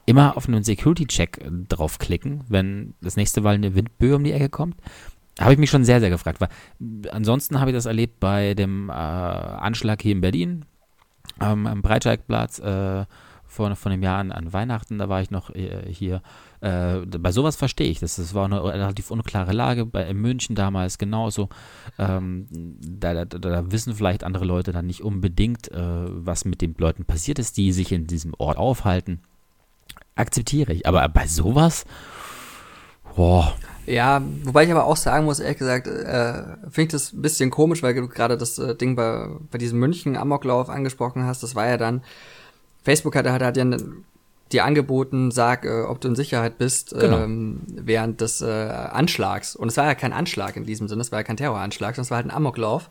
immer 0.06 0.38
auf 0.38 0.48
einen 0.48 0.64
Security-Check 0.64 1.40
äh, 1.40 1.50
draufklicken, 1.70 2.44
wenn 2.50 2.94
das 3.02 3.16
nächste 3.16 3.42
Mal 3.42 3.56
eine 3.56 3.74
Windböe 3.74 4.16
um 4.16 4.24
die 4.24 4.34
Ecke 4.34 4.50
kommt? 4.50 4.76
Habe 5.40 5.54
ich 5.54 5.58
mich 5.58 5.72
schon 5.72 5.86
sehr, 5.86 6.02
sehr 6.02 6.12
gefragt. 6.12 6.40
Weil 6.40 6.50
ansonsten 7.10 7.60
habe 7.60 7.72
ich 7.72 7.76
das 7.76 7.88
erlebt 7.88 8.20
bei 8.20 8.54
dem 8.54 8.90
äh, 8.90 8.92
Anschlag 8.92 10.04
hier 10.04 10.12
in 10.12 10.22
Berlin 10.22 10.66
ähm, 11.52 11.68
am 11.68 11.82
Breitscheidplatz 11.82 12.60
äh, 12.60 13.06
vor, 13.54 13.76
vor 13.76 13.92
einem 13.92 14.04
Jahr 14.04 14.20
an, 14.20 14.32
an, 14.32 14.52
Weihnachten. 14.52 14.98
Da 14.98 15.10
war 15.10 15.22
ich 15.22 15.32
noch 15.32 15.50
äh, 15.52 15.86
hier. 15.88 16.22
Äh, 16.62 17.00
bei 17.06 17.32
sowas 17.32 17.56
verstehe 17.56 17.90
ich 17.90 18.00
das. 18.00 18.16
Das 18.16 18.34
war 18.34 18.46
eine 18.46 18.64
relativ 18.64 19.12
unklare 19.12 19.52
Lage. 19.54 19.86
Bei, 19.86 20.08
in 20.08 20.18
München 20.18 20.56
damals 20.56 20.98
genauso. 20.98 21.50
Ähm, 22.00 22.48
da, 22.50 23.26
da, 23.26 23.26
da, 23.26 23.72
wissen 23.72 23.96
vielleicht 23.96 24.24
andere 24.24 24.46
Leute 24.46 24.72
dann 24.72 24.88
nicht 24.88 25.02
unbedingt, 25.02 25.72
äh, 25.72 26.06
was 26.08 26.46
mit 26.46 26.62
den 26.62 26.76
Leuten 26.78 27.06
passiert 27.06 27.40
ist, 27.40 27.58
die 27.58 27.72
sich 27.72 27.92
in 27.92 28.08
diesem 28.08 28.34
Ort 28.38 28.58
aufhalten. 28.58 29.22
Akzeptiere 30.16 30.74
ich. 30.74 30.88
Aber 30.88 31.08
bei 31.10 31.28
sowas. 31.28 31.86
Boah. 33.16 33.54
Ja, 33.86 34.22
wobei 34.44 34.64
ich 34.64 34.72
aber 34.72 34.86
auch 34.86 34.96
sagen 34.96 35.26
muss, 35.26 35.40
ehrlich 35.40 35.58
gesagt, 35.58 35.88
äh, 35.88 36.44
finde 36.70 36.82
ich 36.82 36.88
das 36.90 37.14
ein 37.14 37.22
bisschen 37.22 37.50
komisch, 37.50 37.84
weil 37.84 37.94
du 37.94 38.08
gerade 38.08 38.38
das 38.38 38.58
äh, 38.58 38.76
Ding 38.76 38.96
bei, 38.96 39.28
bei 39.52 39.58
diesem 39.58 39.80
München-Amoklauf 39.80 40.70
angesprochen 40.70 41.26
hast. 41.26 41.44
Das 41.44 41.56
war 41.56 41.68
ja 41.68 41.78
dann, 41.78 42.02
Facebook 42.84 43.16
hat, 43.16 43.28
hat, 43.28 43.42
hat 43.42 43.58
ja 43.58 43.66
dir 44.54 44.66
angeboten, 44.66 45.32
sag, 45.32 45.66
äh, 45.66 45.82
ob 45.82 46.00
du 46.00 46.08
in 46.08 46.16
Sicherheit 46.16 46.58
bist 46.58 46.92
genau. 46.92 47.24
ähm, 47.24 47.62
während 47.68 48.22
des 48.22 48.42
äh, 48.42 48.46
Anschlags. 48.46 49.56
Und 49.56 49.68
es 49.68 49.78
war 49.78 49.86
ja 49.86 49.96
kein 49.96 50.14
Anschlag 50.14 50.56
in 50.56 50.66
diesem 50.66 50.88
Sinne, 50.88 51.02
es 51.02 51.12
war 51.12 51.20
ja 51.20 51.24
kein 51.24 51.38
Terroranschlag, 51.38 51.96
sondern 51.96 52.06
es 52.06 52.12
war 52.12 52.18
halt 52.18 52.28
ein 52.28 52.36
Amoklauf. 52.36 52.90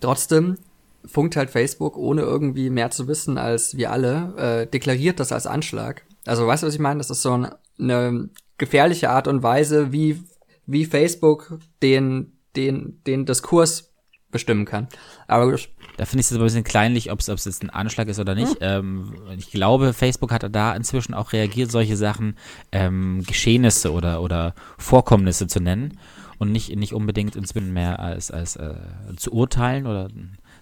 Trotzdem 0.00 0.56
funkt 1.04 1.36
halt 1.36 1.50
Facebook, 1.50 1.98
ohne 1.98 2.22
irgendwie 2.22 2.70
mehr 2.70 2.90
zu 2.90 3.08
wissen 3.08 3.36
als 3.36 3.76
wir 3.76 3.90
alle, 3.90 4.34
äh, 4.36 4.66
deklariert 4.66 5.20
das 5.20 5.32
als 5.32 5.46
Anschlag. 5.46 6.02
Also 6.24 6.46
weißt 6.46 6.62
du, 6.62 6.66
was 6.66 6.74
ich 6.74 6.80
meine? 6.80 6.98
Das 6.98 7.10
ist 7.10 7.22
so 7.22 7.32
eine, 7.32 7.56
eine 7.78 8.30
gefährliche 8.58 9.10
Art 9.10 9.28
und 9.28 9.42
Weise, 9.42 9.92
wie, 9.92 10.22
wie 10.66 10.84
Facebook 10.84 11.58
den, 11.82 12.38
den, 12.56 13.02
den 13.06 13.26
Diskurs 13.26 13.94
bestimmen 14.30 14.64
kann. 14.64 14.88
Aber 15.28 15.56
da 15.96 16.04
finde 16.06 16.20
ich 16.20 16.26
es 16.26 16.32
aber 16.32 16.42
ein 16.42 16.46
bisschen 16.46 16.64
kleinlich, 16.64 17.12
ob 17.12 17.20
es 17.20 17.28
jetzt 17.28 17.62
ein 17.62 17.70
Anschlag 17.70 18.08
ist 18.08 18.18
oder 18.18 18.34
nicht. 18.34 18.54
Hm. 18.54 18.58
Ähm, 18.60 19.14
ich 19.38 19.50
glaube, 19.52 19.92
Facebook 19.92 20.32
hat 20.32 20.44
da 20.54 20.74
inzwischen 20.74 21.14
auch 21.14 21.32
reagiert, 21.32 21.70
solche 21.70 21.96
Sachen, 21.96 22.36
ähm, 22.72 23.22
Geschehnisse 23.24 23.92
oder, 23.92 24.22
oder 24.22 24.54
Vorkommnisse 24.76 25.46
zu 25.46 25.60
nennen 25.60 25.98
und 26.38 26.50
nicht, 26.50 26.74
nicht 26.74 26.94
unbedingt 26.94 27.36
inzwischen 27.36 27.72
mehr 27.72 28.00
als, 28.00 28.32
als 28.32 28.56
äh, 28.56 28.74
zu 29.16 29.32
urteilen 29.32 29.86
oder 29.86 30.08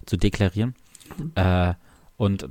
zu 0.05 0.17
deklarieren. 0.17 0.75
Mhm. 1.17 1.31
Äh, 1.33 1.73
und 2.15 2.47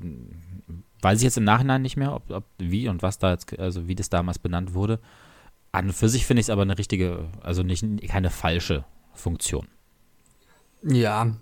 weiß 1.02 1.18
ich 1.18 1.24
jetzt 1.24 1.38
im 1.38 1.44
Nachhinein 1.44 1.82
nicht 1.82 1.96
mehr, 1.96 2.14
ob, 2.14 2.30
ob 2.30 2.44
wie 2.58 2.88
und 2.88 3.02
was 3.02 3.18
da 3.18 3.30
jetzt, 3.30 3.58
also 3.60 3.86
wie 3.86 3.94
das 3.94 4.10
damals 4.10 4.40
benannt 4.40 4.74
wurde. 4.74 4.98
An 5.72 5.86
und 5.86 5.92
für 5.94 6.08
sich 6.08 6.26
finde 6.26 6.40
ich 6.40 6.46
es 6.46 6.50
aber 6.50 6.62
eine 6.62 6.76
richtige, 6.76 7.30
also 7.42 7.62
nicht 7.62 7.84
keine 8.08 8.30
falsche 8.30 8.84
Funktion. 9.14 9.68
Ja. 10.82 11.34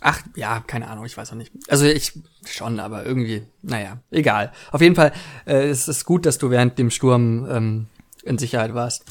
Ach, 0.00 0.20
ja, 0.34 0.60
keine 0.66 0.88
Ahnung, 0.88 1.04
ich 1.04 1.16
weiß 1.16 1.32
auch 1.32 1.36
nicht. 1.36 1.52
Also 1.68 1.86
ich 1.86 2.12
schon, 2.46 2.80
aber 2.80 3.04
irgendwie, 3.04 3.46
naja, 3.62 3.98
egal. 4.10 4.52
Auf 4.72 4.80
jeden 4.80 4.94
Fall 4.94 5.12
äh, 5.46 5.68
es 5.68 5.88
ist 5.88 6.04
gut, 6.04 6.26
dass 6.26 6.38
du 6.38 6.50
während 6.50 6.78
dem 6.78 6.90
Sturm 6.90 7.46
ähm, 7.50 7.86
in 8.24 8.38
Sicherheit 8.38 8.74
warst. 8.74 9.04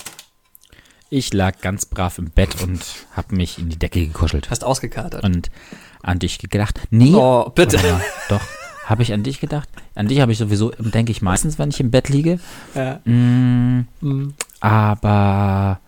Ich 1.09 1.31
lag 1.33 1.61
ganz 1.61 1.85
brav 1.85 2.17
im 2.17 2.31
Bett 2.31 2.61
und 2.63 2.81
habe 3.15 3.35
mich 3.35 3.59
in 3.59 3.69
die 3.69 3.77
Decke 3.79 4.05
gekuschelt. 4.05 4.49
Hast 4.49 4.63
ausgekatert. 4.63 5.23
Und 5.23 5.51
an 6.01 6.19
dich 6.19 6.39
gedacht. 6.39 6.79
Nee. 6.89 7.13
Oh, 7.13 7.49
bitte. 7.49 7.77
Ja, 7.77 8.01
doch. 8.29 8.41
Habe 8.85 9.01
ich 9.01 9.11
an 9.13 9.23
dich 9.23 9.39
gedacht? 9.39 9.67
An 9.95 10.07
dich 10.07 10.21
habe 10.21 10.31
ich 10.31 10.37
sowieso, 10.37 10.69
denke 10.69 11.11
ich 11.11 11.23
meistens, 11.23 11.57
wenn 11.57 11.69
ich 11.69 11.79
im 11.79 11.89
Bett 11.89 12.09
liege. 12.09 12.39
Ja. 12.75 12.99
Mm, 13.03 13.87
mm. 14.01 14.33
Aber 14.59 15.79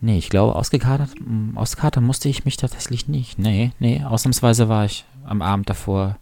nee, 0.00 0.16
ich 0.16 0.30
glaube, 0.30 0.56
ausgekatert, 0.56 1.10
mm, 1.20 1.58
ausgekatert 1.58 2.02
musste 2.02 2.30
ich 2.30 2.46
mich 2.46 2.56
tatsächlich 2.56 3.06
nicht. 3.06 3.38
Nee, 3.38 3.72
nee, 3.80 4.02
ausnahmsweise 4.02 4.70
war 4.70 4.86
ich 4.86 5.04
am 5.26 5.42
Abend 5.42 5.68
davor 5.68 6.16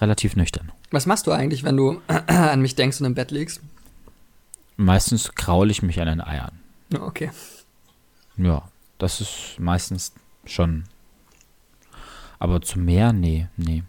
relativ 0.00 0.36
nüchtern. 0.36 0.72
Was 0.90 1.04
machst 1.04 1.26
du 1.26 1.32
eigentlich, 1.32 1.64
wenn 1.64 1.76
du 1.76 2.00
an 2.26 2.62
mich 2.62 2.74
denkst 2.74 2.98
und 3.00 3.06
im 3.06 3.14
Bett 3.14 3.30
liegst? 3.30 3.60
Meistens 4.78 5.34
kraule 5.34 5.70
ich 5.70 5.82
mich 5.82 6.00
an 6.00 6.06
den 6.06 6.22
Eiern. 6.22 6.52
Okay. 6.98 7.30
Ja, 8.38 8.62
das 8.96 9.20
ist 9.20 9.56
meistens 9.58 10.14
schon. 10.46 10.84
Aber 12.38 12.62
zu 12.62 12.78
mehr, 12.78 13.12
nee, 13.12 13.48
nee. 13.58 13.82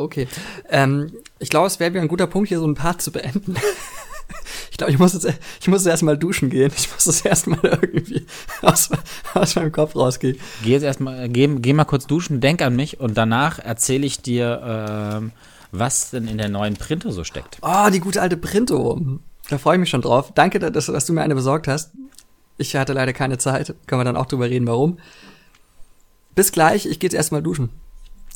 Okay. 0.00 0.28
Ähm, 0.68 1.12
ich 1.38 1.48
glaube, 1.48 1.66
es 1.66 1.80
wäre 1.80 1.90
mir 1.90 2.00
ein 2.00 2.08
guter 2.08 2.26
Punkt, 2.26 2.48
hier 2.48 2.58
so 2.58 2.66
ein 2.66 2.74
Part 2.74 3.02
zu 3.02 3.12
beenden. 3.12 3.56
ich 4.70 4.76
glaube, 4.76 4.92
ich 4.92 4.98
muss 4.98 5.12
jetzt, 5.12 5.26
ich 5.60 5.68
muss 5.68 5.84
jetzt 5.84 5.90
erstmal 5.90 6.16
duschen 6.16 6.50
gehen. 6.50 6.72
Ich 6.76 6.90
muss 6.92 7.04
das 7.04 7.20
erstmal 7.22 7.60
irgendwie 7.64 8.26
aus, 8.62 8.90
aus 9.34 9.56
meinem 9.56 9.72
Kopf 9.72 9.96
rausgehen. 9.96 10.38
Geh 10.62 10.72
jetzt 10.72 10.82
erstmal, 10.82 11.28
geh, 11.28 11.46
geh 11.46 11.72
mal 11.72 11.84
kurz 11.84 12.06
duschen, 12.06 12.40
denk 12.40 12.62
an 12.62 12.76
mich 12.76 13.00
und 13.00 13.16
danach 13.16 13.58
erzähle 13.58 14.06
ich 14.06 14.22
dir, 14.22 14.60
ähm, 14.64 15.32
was 15.72 16.10
denn 16.10 16.26
in 16.26 16.38
der 16.38 16.48
neuen 16.48 16.76
Printo 16.76 17.10
so 17.10 17.24
steckt. 17.24 17.58
Oh, 17.62 17.90
die 17.92 18.00
gute 18.00 18.20
alte 18.20 18.36
Printo. 18.36 19.00
Da 19.48 19.58
freue 19.58 19.76
ich 19.76 19.80
mich 19.80 19.90
schon 19.90 20.02
drauf. 20.02 20.32
Danke, 20.34 20.58
dass, 20.58 20.86
dass 20.86 21.06
du 21.06 21.12
mir 21.12 21.22
eine 21.22 21.34
besorgt 21.34 21.68
hast. 21.68 21.92
Ich 22.58 22.76
hatte 22.76 22.92
leider 22.92 23.12
keine 23.12 23.38
Zeit. 23.38 23.74
Können 23.86 24.00
wir 24.00 24.04
dann 24.04 24.16
auch 24.16 24.26
drüber 24.26 24.48
reden, 24.50 24.66
warum. 24.66 24.98
Bis 26.34 26.52
gleich, 26.52 26.86
ich 26.86 26.98
gehe 27.00 27.08
jetzt 27.08 27.14
erstmal 27.14 27.42
duschen. 27.42 27.70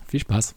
Viel 0.08 0.20
Spaß. 0.20 0.54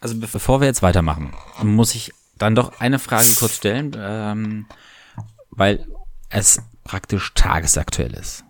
Also 0.00 0.18
bevor 0.18 0.60
wir 0.60 0.66
jetzt 0.66 0.82
weitermachen, 0.82 1.34
muss 1.62 1.94
ich 1.94 2.12
dann 2.38 2.54
doch 2.54 2.80
eine 2.80 2.98
Frage 2.98 3.28
kurz 3.38 3.56
stellen, 3.56 3.94
ähm, 3.98 4.66
weil 5.50 5.86
es 6.30 6.62
praktisch 6.84 7.34
tagesaktuell 7.34 8.14
ist. 8.14 8.44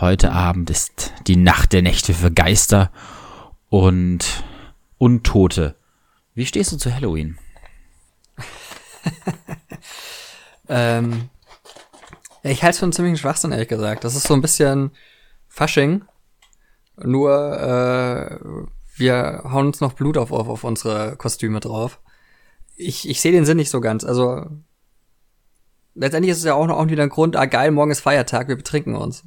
Heute 0.00 0.32
Abend 0.32 0.70
ist 0.70 1.12
die 1.26 1.36
Nacht 1.36 1.74
der 1.74 1.82
Nächte 1.82 2.14
für 2.14 2.30
Geister 2.30 2.90
und 3.68 4.42
Untote. 4.96 5.76
Wie 6.34 6.46
stehst 6.46 6.72
du 6.72 6.78
zu 6.78 6.94
Halloween? 6.94 7.38
ähm, 10.68 11.28
ich 12.42 12.62
halte 12.62 12.70
es 12.70 12.78
für 12.78 12.86
einen 12.86 12.92
ziemlichen 12.92 13.18
Schwachsinn, 13.18 13.52
ehrlich 13.52 13.68
gesagt. 13.68 14.04
Das 14.04 14.14
ist 14.14 14.26
so 14.26 14.32
ein 14.32 14.40
bisschen 14.40 14.92
Fasching. 15.48 16.04
Nur, 16.96 17.60
äh, 17.60 18.38
wir 18.96 19.42
hauen 19.44 19.66
uns 19.66 19.80
noch 19.80 19.94
Blut 19.94 20.18
auf, 20.18 20.32
auf, 20.32 20.48
auf 20.48 20.64
unsere 20.64 21.16
Kostüme 21.16 21.60
drauf. 21.60 22.00
Ich, 22.76 23.08
ich 23.08 23.20
sehe 23.20 23.32
den 23.32 23.44
Sinn 23.44 23.56
nicht 23.56 23.70
so 23.70 23.80
ganz. 23.80 24.04
Also, 24.04 24.46
letztendlich 25.94 26.32
ist 26.32 26.38
es 26.38 26.44
ja 26.44 26.54
auch 26.54 26.66
noch 26.66 26.78
auch 26.78 26.88
wieder 26.88 27.02
ein 27.02 27.08
Grund, 27.08 27.36
ah 27.36 27.46
geil, 27.46 27.70
morgen 27.70 27.90
ist 27.90 28.00
Feiertag, 28.00 28.48
wir 28.48 28.56
betrinken 28.56 28.94
uns. 28.94 29.24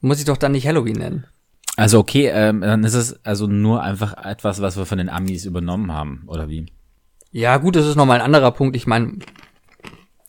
Muss 0.00 0.18
ich 0.18 0.24
doch 0.24 0.36
dann 0.36 0.52
nicht 0.52 0.66
Halloween 0.66 0.96
nennen. 0.96 1.26
Also 1.76 1.98
okay, 1.98 2.28
ähm, 2.28 2.62
dann 2.62 2.84
ist 2.84 2.94
es 2.94 3.24
also 3.24 3.46
nur 3.46 3.82
einfach 3.82 4.16
etwas, 4.24 4.62
was 4.62 4.76
wir 4.76 4.86
von 4.86 4.98
den 4.98 5.10
Amis 5.10 5.44
übernommen 5.44 5.92
haben, 5.92 6.24
oder 6.26 6.48
wie? 6.48 6.66
Ja, 7.32 7.58
gut, 7.58 7.76
das 7.76 7.86
ist 7.86 7.96
nochmal 7.96 8.20
ein 8.20 8.24
anderer 8.24 8.50
Punkt. 8.50 8.76
Ich 8.76 8.86
meine, 8.86 9.18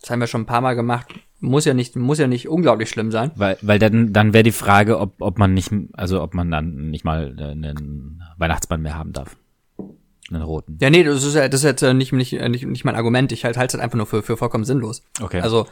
das 0.01 0.09
haben 0.09 0.19
wir 0.19 0.27
schon 0.27 0.41
ein 0.41 0.47
paar 0.47 0.61
Mal 0.61 0.75
gemacht. 0.75 1.07
Muss 1.39 1.65
ja 1.65 1.73
nicht, 1.73 1.95
muss 1.95 2.17
ja 2.17 2.25
nicht 2.27 2.49
unglaublich 2.49 2.89
schlimm 2.89 3.11
sein. 3.11 3.31
Weil, 3.35 3.57
weil 3.61 3.77
dann, 3.77 4.11
dann 4.11 4.33
wäre 4.33 4.43
die 4.43 4.51
Frage, 4.51 4.99
ob, 4.99 5.21
ob 5.21 5.37
man 5.37 5.53
nicht, 5.53 5.71
also 5.93 6.21
ob 6.21 6.33
man 6.33 6.49
dann 6.49 6.89
nicht 6.89 7.05
mal 7.05 7.35
äh, 7.37 7.51
einen 7.51 8.23
Weihnachtsmann 8.37 8.81
mehr 8.81 8.97
haben 8.97 9.13
darf. 9.13 9.37
Einen 10.29 10.41
roten. 10.41 10.77
Ja, 10.81 10.89
nee, 10.89 11.03
das 11.03 11.23
ist 11.23 11.35
ja, 11.35 11.47
das 11.47 11.61
ist 11.61 11.65
jetzt 11.65 11.83
äh, 11.83 11.93
nicht, 11.93 12.11
nicht, 12.11 12.33
nicht, 12.33 12.65
nicht 12.65 12.85
mein 12.85 12.95
Argument. 12.95 13.31
Ich 13.31 13.45
halte 13.45 13.59
es 13.59 13.73
halt 13.73 13.83
einfach 13.83 13.97
nur 13.97 14.07
für, 14.07 14.23
für 14.23 14.35
vollkommen 14.35 14.65
sinnlos. 14.65 15.03
Okay. 15.21 15.41
Also, 15.41 15.67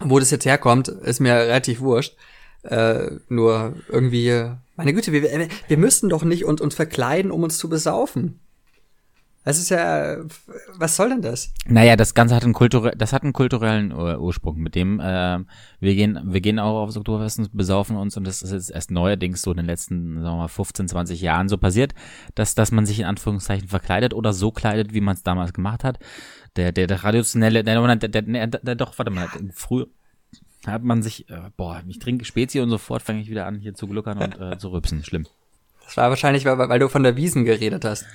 wo 0.00 0.18
das 0.18 0.30
jetzt 0.30 0.44
herkommt, 0.44 0.88
ist 0.88 1.20
mir 1.20 1.34
relativ 1.34 1.80
wurscht. 1.80 2.16
Äh, 2.64 3.12
nur 3.28 3.74
irgendwie, 3.88 4.50
meine 4.76 4.92
Güte, 4.92 5.12
wir, 5.12 5.48
wir 5.68 5.78
müssen 5.78 6.08
doch 6.08 6.22
nicht 6.22 6.44
uns, 6.44 6.60
uns 6.60 6.74
verkleiden, 6.74 7.30
um 7.30 7.42
uns 7.42 7.58
zu 7.58 7.68
besaufen. 7.68 8.40
Das 9.44 9.58
ist 9.58 9.68
ja, 9.68 10.16
was 10.78 10.96
soll 10.96 11.10
denn 11.10 11.20
das? 11.20 11.52
Naja, 11.66 11.96
das 11.96 12.14
Ganze 12.14 12.34
hat 12.34 12.44
einen, 12.44 12.54
kulturell, 12.54 12.94
das 12.96 13.12
hat 13.12 13.24
einen 13.24 13.34
kulturellen 13.34 13.92
Ursprung, 13.92 14.56
mit 14.56 14.74
dem 14.74 15.00
äh, 15.00 15.40
wir 15.80 15.94
gehen, 15.94 16.18
wir 16.24 16.40
gehen 16.40 16.58
auch 16.58 16.82
aufs 16.82 16.96
Oktoberfest 16.96 17.40
und 17.40 17.54
besaufen 17.54 17.96
uns 17.96 18.16
und 18.16 18.24
das 18.24 18.40
ist 18.40 18.52
jetzt 18.52 18.70
erst 18.70 18.90
neuerdings 18.90 19.42
so 19.42 19.50
in 19.50 19.58
den 19.58 19.66
letzten, 19.66 20.14
sagen 20.14 20.36
wir 20.36 20.42
mal, 20.42 20.48
15, 20.48 20.88
20 20.88 21.20
Jahren 21.20 21.50
so 21.50 21.58
passiert, 21.58 21.94
dass, 22.34 22.54
dass 22.54 22.72
man 22.72 22.86
sich 22.86 23.00
in 23.00 23.04
Anführungszeichen 23.04 23.68
verkleidet 23.68 24.14
oder 24.14 24.32
so 24.32 24.50
kleidet, 24.50 24.94
wie 24.94 25.02
man 25.02 25.14
es 25.14 25.22
damals 25.22 25.52
gemacht 25.52 25.84
hat. 25.84 25.98
Der, 26.56 26.72
der, 26.72 26.86
der 26.86 26.96
traditionelle, 26.96 27.64
der, 27.64 27.96
der, 27.96 28.08
der, 28.08 28.22
der, 28.22 28.46
der, 28.46 28.74
doch, 28.76 28.98
warte 28.98 29.10
mal, 29.10 29.28
früher 29.52 29.88
hat 30.66 30.82
man 30.82 31.02
sich, 31.02 31.28
äh, 31.28 31.50
boah, 31.58 31.82
ich 31.86 31.98
trinke 31.98 32.24
Spezi 32.24 32.60
und 32.60 32.70
sofort 32.70 33.02
fange 33.02 33.20
ich 33.20 33.28
wieder 33.28 33.46
an, 33.46 33.58
hier 33.58 33.74
zu 33.74 33.86
gluckern 33.86 34.18
und 34.18 34.40
äh, 34.40 34.56
zu 34.56 34.68
rübsen. 34.72 35.04
Schlimm. 35.04 35.26
Das 35.84 35.98
war 35.98 36.08
wahrscheinlich, 36.08 36.46
weil, 36.46 36.56
weil 36.56 36.78
du 36.78 36.88
von 36.88 37.02
der 37.02 37.16
Wiesen 37.16 37.44
geredet 37.44 37.84
hast. 37.84 38.06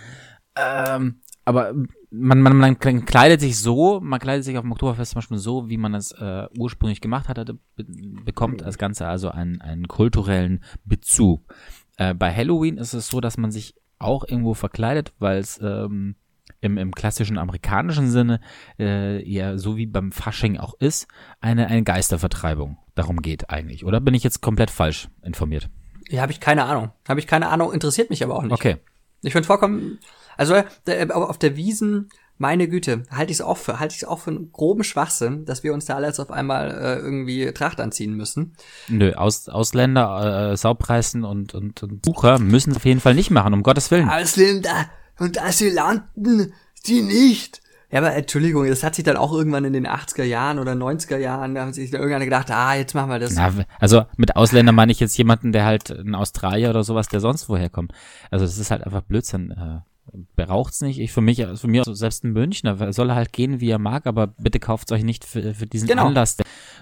Ähm, 0.56 1.22
aber 1.46 1.74
man, 2.12 2.42
man, 2.42 2.58
man 2.58 2.78
kleidet 2.78 3.42
sich 3.42 3.58
so, 3.58 4.00
man 4.02 4.20
kleidet 4.20 4.44
sich 4.46 4.58
auf 4.58 4.64
dem 4.64 4.72
Oktoberfest 4.72 5.12
zum 5.12 5.20
Beispiel 5.20 5.38
so, 5.38 5.70
wie 5.70 5.78
man 5.78 5.96
es 5.96 6.12
äh, 6.12 6.48
ursprünglich 6.58 7.02
gemacht 7.02 7.28
hat, 7.28 7.38
hatte, 7.38 7.56
be 7.76 7.86
bekommt 8.24 8.62
das 8.62 8.78
Ganze 8.78 9.08
also 9.08 9.30
einen, 9.30 9.62
einen 9.62 9.88
kulturellen 9.88 10.64
Bezug. 10.86 11.54
Äh, 11.98 12.14
bei 12.14 12.34
Halloween 12.34 12.78
ist 12.78 12.94
es 12.94 13.08
so, 13.08 13.22
dass 13.22 13.38
man 13.38 13.52
sich 13.52 13.76
auch 14.00 14.24
irgendwo 14.24 14.54
verkleidet, 14.54 15.14
weil 15.20 15.40
es 15.40 15.60
ähm, 15.62 16.16
im, 16.62 16.78
im 16.78 16.94
klassischen 16.94 17.38
amerikanischen 17.38 18.10
Sinne 18.10 18.42
äh, 18.78 19.24
ja 19.30 19.58
so 19.58 19.78
wie 19.78 19.86
beim 19.86 20.12
Fasching 20.12 20.58
auch 20.58 20.74
ist, 20.80 21.08
eine, 21.42 21.68
eine 21.68 21.84
Geistervertreibung 21.84 22.78
darum 22.96 23.22
geht 23.22 23.50
eigentlich. 23.50 23.86
Oder 23.86 24.02
bin 24.02 24.14
ich 24.14 24.24
jetzt 24.24 24.42
komplett 24.42 24.70
falsch 24.70 25.08
informiert? 25.24 25.70
Ja, 26.10 26.22
habe 26.22 26.32
ich 26.32 26.40
keine 26.40 26.66
Ahnung. 26.66 26.92
Habe 27.08 27.20
ich 27.20 27.28
keine 27.28 27.48
Ahnung, 27.48 27.72
interessiert 27.72 28.10
mich 28.10 28.24
aber 28.24 28.36
auch 28.36 28.44
nicht. 28.44 28.52
Okay. 28.52 28.78
Ich 29.22 29.34
finde 29.34 29.48
vollkommen, 29.48 30.00
also 30.40 30.64
der, 30.88 31.16
auf 31.16 31.38
der 31.38 31.58
Wiesen, 31.58 32.10
meine 32.38 32.70
Güte, 32.70 33.04
halte 33.12 33.34
ich 33.34 33.40
es 33.40 33.42
auch 33.42 33.58
für, 33.58 33.82
halte 33.82 33.94
ich 33.94 34.04
es 34.04 34.08
auch 34.08 34.20
für 34.20 34.32
einen 34.32 34.54
groben 34.54 34.86
Schwachsinn, 34.86 35.44
dass 35.44 35.64
wir 35.66 35.74
uns 35.74 35.84
da 35.84 35.96
alles 35.96 36.18
auf 36.22 36.32
einmal 36.32 36.72
äh, 36.72 36.96
irgendwie 36.96 37.52
Tracht 37.52 37.82
anziehen 37.82 38.14
müssen. 38.14 38.54
Nö, 38.88 39.12
Aus, 39.16 39.50
Ausländer, 39.50 40.52
äh, 40.52 40.58
Saubpreisen 40.58 41.26
und, 41.26 41.54
und, 41.54 41.84
und 41.84 42.02
Bucher 42.02 42.40
müssen 42.40 42.72
es 42.72 42.78
auf 42.78 42.86
jeden 42.86 43.02
Fall 43.02 43.16
nicht 43.16 43.32
machen, 43.32 43.54
um 43.54 43.64
Gottes 43.64 43.92
Willen. 43.92 44.08
Ausländer 44.08 44.90
und 45.20 45.44
Asylanten, 45.44 46.54
die 46.88 47.02
nicht. 47.02 47.62
Ja, 47.92 48.00
aber 48.00 48.14
Entschuldigung, 48.14 48.66
das 48.68 48.84
hat 48.84 48.96
sich 48.96 49.04
dann 49.04 49.18
auch 49.18 49.34
irgendwann 49.34 49.66
in 49.66 49.74
den 49.74 49.88
80er 49.88 50.24
Jahren 50.24 50.60
oder 50.60 50.72
90er 50.74 51.18
Jahren, 51.18 51.56
da 51.56 51.62
haben 51.62 51.74
sich 51.74 51.92
dann 51.92 52.00
irgendwann 52.00 52.24
gedacht, 52.24 52.50
ah, 52.52 52.76
jetzt 52.76 52.94
machen 52.94 53.10
wir 53.10 53.20
das. 53.20 53.34
Na, 53.34 53.52
also 53.80 54.06
mit 54.16 54.38
Ausländer 54.38 54.72
meine 54.72 54.94
ich 54.94 55.02
jetzt 55.02 55.18
jemanden, 55.18 55.52
der 55.52 55.66
halt 55.66 55.90
ein 55.90 56.16
Australier 56.16 56.70
oder 56.70 56.86
sowas, 56.86 57.10
der 57.10 57.20
sonst 57.20 57.50
woher 57.50 57.70
kommt. 57.70 57.92
Also 58.32 58.46
das 58.46 58.58
ist 58.58 58.72
halt 58.72 58.86
einfach 58.86 59.02
Blödsinn. 59.02 59.84
Äh, 60.14 60.46
braucht's 60.46 60.82
nicht. 60.82 61.00
Ich 61.00 61.12
für 61.12 61.22
mich, 61.22 61.46
für 61.56 61.68
mich 61.68 61.80
also 61.80 61.94
selbst 61.94 62.24
ein 62.24 62.32
Münchner 62.32 62.94
soll 62.94 63.10
er 63.10 63.16
halt 63.16 63.34
gehen, 63.34 63.60
wie 63.60 63.70
er 63.70 63.80
mag, 63.80 64.08
aber 64.08 64.28
bitte 64.28 64.60
kauft 64.60 64.92
euch 64.92 65.04
nicht 65.04 65.26
für, 65.26 65.54
für 65.54 65.66
diesen 65.66 65.88
genau. 65.88 66.08
Anlass 66.08 66.38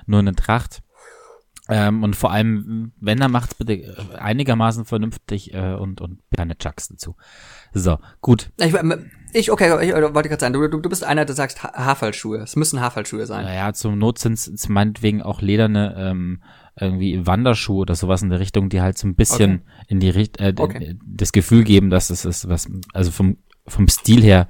nur 0.05 0.19
eine 0.19 0.35
Tracht. 0.35 0.81
Ähm, 1.69 2.03
und 2.03 2.15
vor 2.15 2.31
allem, 2.31 2.93
wenn 2.99 3.19
er 3.19 3.27
macht's 3.27 3.55
bitte 3.55 3.73
äh, 3.73 3.95
einigermaßen 4.17 4.85
vernünftig 4.85 5.53
äh, 5.53 5.73
und 5.73 5.99
und 5.99 6.19
keine 6.35 6.57
Chucks 6.57 6.87
dazu. 6.87 7.15
So, 7.73 7.99
gut. 8.21 8.51
Ich, 8.57 8.73
ich 9.33 9.51
okay, 9.51 9.85
ich 9.85 9.93
wollte 9.93 10.29
gerade 10.29 10.39
sagen, 10.39 10.53
du, 10.53 10.65
du, 10.67 10.89
bist 10.89 11.03
einer, 11.03 11.25
der 11.25 11.35
sagst 11.35 11.63
ha 11.63 11.73
Haarfallschuhe. 11.73 12.37
Es 12.37 12.55
müssen 12.55 12.79
Haarfallschuhe 12.79 13.25
sein. 13.25 13.43
Naja, 13.43 13.73
zum 13.73 13.97
Not 13.97 14.19
sind 14.19 14.35
es 14.35 14.69
meinetwegen 14.69 15.21
auch 15.21 15.41
lederne 15.41 15.95
ähm, 15.97 16.41
irgendwie 16.79 17.25
Wanderschuhe 17.25 17.81
oder 17.81 17.95
sowas 17.95 18.21
in 18.21 18.29
der 18.29 18.39
Richtung, 18.39 18.69
die 18.69 18.81
halt 18.81 18.97
so 18.97 19.07
ein 19.07 19.15
bisschen 19.15 19.61
okay. 19.61 19.85
in 19.87 19.99
die 19.99 20.09
Richtung 20.09 20.45
äh, 20.45 20.53
okay. 20.57 20.99
das 21.05 21.31
Gefühl 21.31 21.63
geben, 21.63 21.89
dass 21.89 22.09
es 22.09 22.25
ist 22.25 22.47
was, 22.47 22.69
also 22.93 23.11
vom 23.11 23.37
vom 23.67 23.87
Stil 23.87 24.23
her 24.23 24.47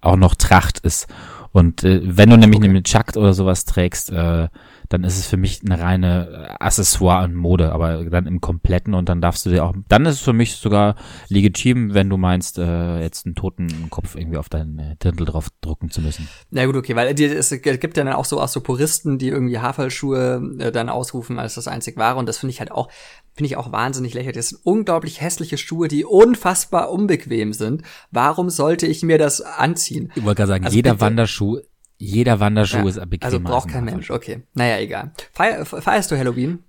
auch 0.00 0.16
noch 0.16 0.34
Tracht 0.34 0.78
ist. 0.80 1.08
Und 1.52 1.82
äh, 1.84 2.00
wenn 2.04 2.30
du 2.30 2.36
nämlich 2.36 2.60
okay. 2.60 2.68
eine 2.68 2.82
Chuck 2.82 3.16
oder 3.16 3.32
sowas 3.34 3.64
trägst, 3.64 4.10
äh, 4.10 4.48
dann 4.90 5.04
ist 5.04 5.18
es 5.18 5.26
für 5.26 5.36
mich 5.36 5.60
eine 5.64 5.80
reine 5.80 6.48
äh, 6.58 6.64
Accessoire 6.64 7.24
und 7.24 7.34
Mode, 7.34 7.72
aber 7.72 8.04
dann 8.04 8.26
im 8.26 8.40
kompletten 8.40 8.92
und 8.92 9.08
dann 9.08 9.20
darfst 9.20 9.46
du 9.46 9.50
dir 9.50 9.64
auch, 9.64 9.72
dann 9.88 10.04
ist 10.04 10.16
es 10.16 10.20
für 10.20 10.32
mich 10.32 10.56
sogar 10.56 10.96
legitim, 11.28 11.94
wenn 11.94 12.10
du 12.10 12.16
meinst, 12.16 12.58
äh, 12.58 13.00
jetzt 13.00 13.24
einen 13.24 13.36
toten 13.36 13.88
Kopf 13.88 14.16
irgendwie 14.16 14.36
auf 14.36 14.48
deinen 14.48 14.78
äh, 14.80 14.96
Dirndl 14.96 15.24
drauf 15.24 15.48
drucken 15.60 15.90
zu 15.90 16.00
müssen. 16.00 16.28
Na 16.50 16.66
gut, 16.66 16.74
okay, 16.74 16.96
weil 16.96 17.08
es 17.20 17.50
gibt 17.50 17.96
ja 17.96 18.04
dann 18.04 18.12
auch 18.12 18.24
so, 18.24 18.40
auch 18.40 18.48
so 18.48 18.60
Puristen, 18.60 19.18
die 19.18 19.28
irgendwie 19.28 19.60
Haarfallschuhe 19.60 20.56
äh, 20.58 20.72
dann 20.72 20.88
ausrufen 20.88 21.38
als 21.38 21.54
das 21.54 21.68
einzig 21.68 21.96
wahre 21.96 22.18
und 22.18 22.28
das 22.28 22.38
finde 22.38 22.50
ich 22.50 22.58
halt 22.58 22.72
auch, 22.72 22.90
finde 23.32 23.46
ich 23.46 23.56
auch 23.56 23.70
wahnsinnig 23.70 24.12
lächerlich. 24.14 24.36
Das 24.36 24.48
sind 24.48 24.60
unglaublich 24.64 25.20
hässliche 25.20 25.56
Schuhe, 25.56 25.86
die 25.86 26.04
unfassbar 26.04 26.90
unbequem 26.90 27.52
sind. 27.52 27.82
Warum 28.10 28.50
sollte 28.50 28.88
ich 28.88 29.04
mir 29.04 29.18
das 29.18 29.40
anziehen? 29.40 30.10
Ich 30.16 30.24
wollte 30.24 30.38
gerade 30.38 30.48
sagen, 30.48 30.64
also 30.64 30.74
jeder 30.74 30.92
bitte, 30.94 31.02
Wanderschuh 31.02 31.60
jeder 32.00 32.40
Wanderschuh 32.40 32.78
ja, 32.78 32.88
ist 32.88 33.10
bequemer. 33.10 33.24
Also 33.24 33.40
braucht 33.40 33.68
kein 33.68 33.84
Mensch, 33.84 34.10
okay. 34.10 34.42
Naja, 34.54 34.78
egal. 34.78 35.12
Feier, 35.32 35.66
feierst 35.66 36.10
du 36.10 36.16
Halloween? 36.16 36.60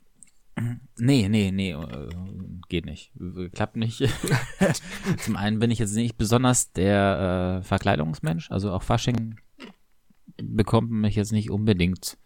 Nee, 0.98 1.30
nee, 1.30 1.52
nee, 1.52 1.72
äh, 1.72 2.10
geht 2.68 2.86
nicht. 2.86 3.14
Klappt 3.54 3.78
nicht. 3.78 4.04
Zum 5.20 5.38
einen 5.38 5.60
bin 5.60 5.72
ich 5.72 5.80
jetzt 5.80 5.96
nicht 5.96 6.18
besonders 6.18 6.74
der 6.74 7.62
äh, 7.62 7.64
Verkleidungsmensch, 7.64 8.52
also 8.52 8.74
auch 8.74 8.84
Fasching 8.84 9.38
bekommt 10.36 10.92
mich 10.92 11.16
jetzt 11.16 11.32
nicht 11.32 11.50
unbedingt 11.50 12.18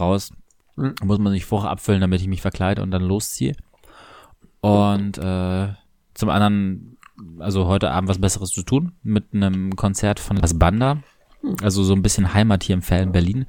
raus. 0.00 0.32
Muss 0.74 1.18
man 1.18 1.32
sich 1.32 1.44
vorher 1.44 1.70
abfüllen, 1.70 2.00
damit 2.00 2.20
ich 2.20 2.26
mich 2.26 2.42
verkleide 2.42 2.82
und 2.82 2.90
dann 2.90 3.02
losziehe. 3.02 3.54
Und 4.60 5.18
äh, 5.18 5.68
zum 6.14 6.28
anderen, 6.30 6.98
also 7.38 7.66
heute 7.66 7.92
Abend 7.92 8.08
was 8.08 8.20
Besseres 8.20 8.50
zu 8.50 8.64
tun 8.64 8.92
mit 9.04 9.34
einem 9.34 9.76
Konzert 9.76 10.18
von 10.18 10.36
Las 10.36 10.58
Banda. 10.58 11.02
Also 11.62 11.82
so 11.84 11.94
ein 11.94 12.02
bisschen 12.02 12.34
Heimat 12.34 12.62
hier 12.64 12.74
im 12.74 12.82
Fällen 12.82 13.12
Berlin. 13.12 13.46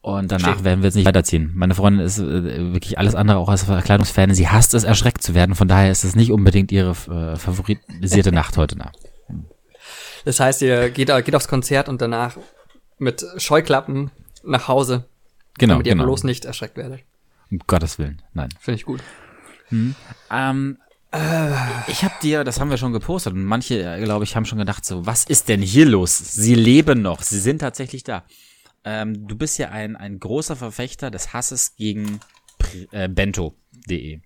Und 0.00 0.30
danach 0.30 0.64
werden 0.64 0.82
wir 0.82 0.88
jetzt 0.88 0.96
nicht 0.96 1.06
weiterziehen. 1.06 1.52
Meine 1.54 1.74
Freundin 1.74 2.04
ist 2.04 2.18
äh, 2.18 2.74
wirklich 2.74 2.98
alles 2.98 3.14
andere 3.14 3.38
auch 3.38 3.48
als 3.48 3.64
Verkleidungsfan. 3.64 4.34
Sie 4.34 4.48
hasst 4.48 4.74
es, 4.74 4.84
erschreckt 4.84 5.22
zu 5.22 5.34
werden. 5.34 5.54
Von 5.54 5.66
daher 5.66 5.90
ist 5.90 6.04
es 6.04 6.14
nicht 6.14 6.30
unbedingt 6.30 6.70
ihre 6.72 6.90
äh, 6.90 7.36
favorisierte 7.36 8.30
Nacht 8.32 8.58
heute 8.58 8.76
Nacht. 8.76 8.98
Das 10.26 10.40
heißt, 10.40 10.60
ihr 10.60 10.90
geht, 10.90 11.08
geht 11.24 11.34
aufs 11.34 11.48
Konzert 11.48 11.88
und 11.88 12.02
danach 12.02 12.36
mit 12.98 13.24
Scheuklappen 13.38 14.10
nach 14.42 14.68
Hause. 14.68 15.04
Genau. 15.58 15.74
Damit 15.74 15.86
ihr 15.86 15.94
genau. 15.94 16.04
bloß 16.04 16.24
nicht 16.24 16.44
erschreckt 16.44 16.76
werdet. 16.76 17.00
Um 17.50 17.60
Gottes 17.66 17.98
Willen, 17.98 18.20
nein. 18.34 18.50
Finde 18.60 18.76
ich 18.76 18.84
gut. 18.84 19.00
Hm. 19.68 19.94
Ähm, 20.30 20.78
ich 21.86 22.04
habe 22.04 22.14
dir, 22.22 22.44
das 22.44 22.60
haben 22.60 22.70
wir 22.70 22.76
schon 22.76 22.92
gepostet 22.92 23.32
und 23.34 23.44
manche, 23.44 23.82
äh, 23.82 24.02
glaube 24.02 24.24
ich, 24.24 24.36
haben 24.36 24.44
schon 24.44 24.58
gedacht 24.58 24.84
so, 24.84 25.06
was 25.06 25.24
ist 25.24 25.48
denn 25.48 25.62
hier 25.62 25.86
los? 25.86 26.18
Sie 26.18 26.54
leben 26.54 27.02
noch, 27.02 27.22
sie 27.22 27.38
sind 27.38 27.58
tatsächlich 27.60 28.04
da. 28.04 28.24
Ähm, 28.84 29.26
du 29.26 29.36
bist 29.36 29.58
ja 29.58 29.70
ein, 29.70 29.96
ein 29.96 30.18
großer 30.18 30.56
Verfechter 30.56 31.10
des 31.10 31.32
Hasses 31.32 31.76
gegen 31.76 32.20
äh, 32.90 33.08
Bento.de. 33.08 34.20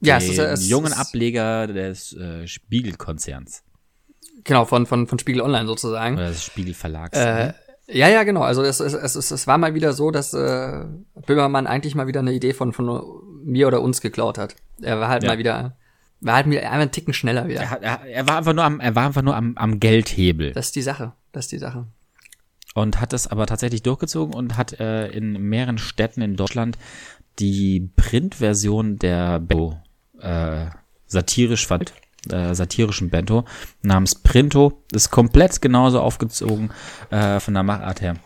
Ja, 0.00 0.16
es 0.16 0.28
ist, 0.28 0.38
es 0.38 0.68
jungen 0.68 0.92
Ableger 0.92 1.66
des 1.68 2.12
äh, 2.14 2.46
Spiegelkonzerns. 2.46 3.62
Genau, 4.44 4.64
von, 4.64 4.86
von, 4.86 5.06
von 5.06 5.18
Spiegel 5.18 5.40
Online 5.42 5.66
sozusagen. 5.66 6.16
Oder 6.16 6.28
des 6.28 6.44
Spiegel 6.44 6.74
Verlags. 6.74 7.16
Äh, 7.16 7.34
ne? 7.46 7.54
ja, 7.86 8.08
ja, 8.08 8.24
genau. 8.24 8.42
Also 8.42 8.62
es, 8.62 8.80
es, 8.80 8.92
es, 8.94 9.14
es, 9.14 9.30
es 9.30 9.46
war 9.46 9.58
mal 9.58 9.74
wieder 9.74 9.92
so, 9.92 10.10
dass 10.10 10.34
äh, 10.34 10.84
Böhmermann 11.26 11.68
eigentlich 11.68 11.94
mal 11.94 12.08
wieder 12.08 12.20
eine 12.20 12.32
Idee 12.32 12.52
von, 12.52 12.72
von 12.72 13.00
mir 13.44 13.68
oder 13.68 13.80
uns 13.80 14.00
geklaut 14.00 14.38
hat. 14.38 14.56
Er 14.80 14.98
war 14.98 15.08
halt 15.08 15.22
Ja. 15.22 15.30
mal 15.30 15.38
wieder, 15.38 15.76
war 16.22 16.36
halt 16.36 16.46
wieder 16.46 16.62
einmal 16.62 16.80
einen 16.82 16.90
Ticken 16.92 17.12
schneller 17.14 17.48
wieder. 17.48 17.60
Er, 17.60 17.82
er, 17.82 18.00
er 18.06 18.28
war 18.28 18.38
einfach 18.38 18.52
nur 18.54 18.64
am, 18.64 18.80
er 18.80 18.94
war 18.94 19.06
einfach 19.06 19.22
nur 19.22 19.36
am, 19.36 19.56
am 19.56 19.80
Geldhebel. 19.80 20.52
Das 20.52 20.66
ist 20.66 20.76
die 20.76 20.82
Sache. 20.82 21.12
Das 21.32 21.46
ist 21.46 21.52
die 21.52 21.58
Sache. 21.58 21.86
und 22.74 23.00
hat 23.00 23.12
es 23.12 23.26
aber 23.26 23.46
tatsächlich 23.46 23.82
durchgezogen 23.82 24.34
und 24.34 24.56
hat 24.56 24.78
äh, 24.80 25.08
in 25.08 25.32
mehreren 25.48 25.78
Städten 25.78 26.22
in 26.22 26.36
Deutschland 26.36 26.78
die 27.38 27.90
Printversion 27.96 28.98
der 28.98 29.40
Bento 29.40 29.78
äh, 30.20 30.66
satirisch 31.06 31.66
fand, 31.66 31.92
äh, 32.30 32.54
satirischen 32.54 33.10
Bento 33.10 33.44
namens 33.82 34.14
Printo 34.14 34.82
ist 34.92 35.10
komplett 35.10 35.60
genauso 35.60 36.00
aufgezogen 36.00 36.70
äh, 37.10 37.40
von 37.40 37.54
der 37.54 37.62
Machart 37.62 38.00
her 38.00 38.16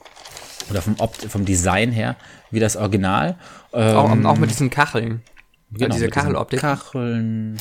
oder 0.70 0.82
vom 0.82 0.96
Opt 0.98 1.24
vom 1.24 1.44
Design 1.44 1.92
her 1.92 2.16
wie 2.50 2.60
das 2.60 2.76
Original. 2.76 3.36
Ähm, 3.72 3.96
Auch, 3.96 4.32
auch 4.32 4.38
mit 4.38 4.50
diesen 4.50 4.70
Kacheln. 4.70 5.22
Genau, 5.70 5.94
diese 5.94 6.04
mit 6.04 6.14
diesen 6.14 6.22
Kacheloptik. 6.22 6.60
Kacheln 6.60 7.56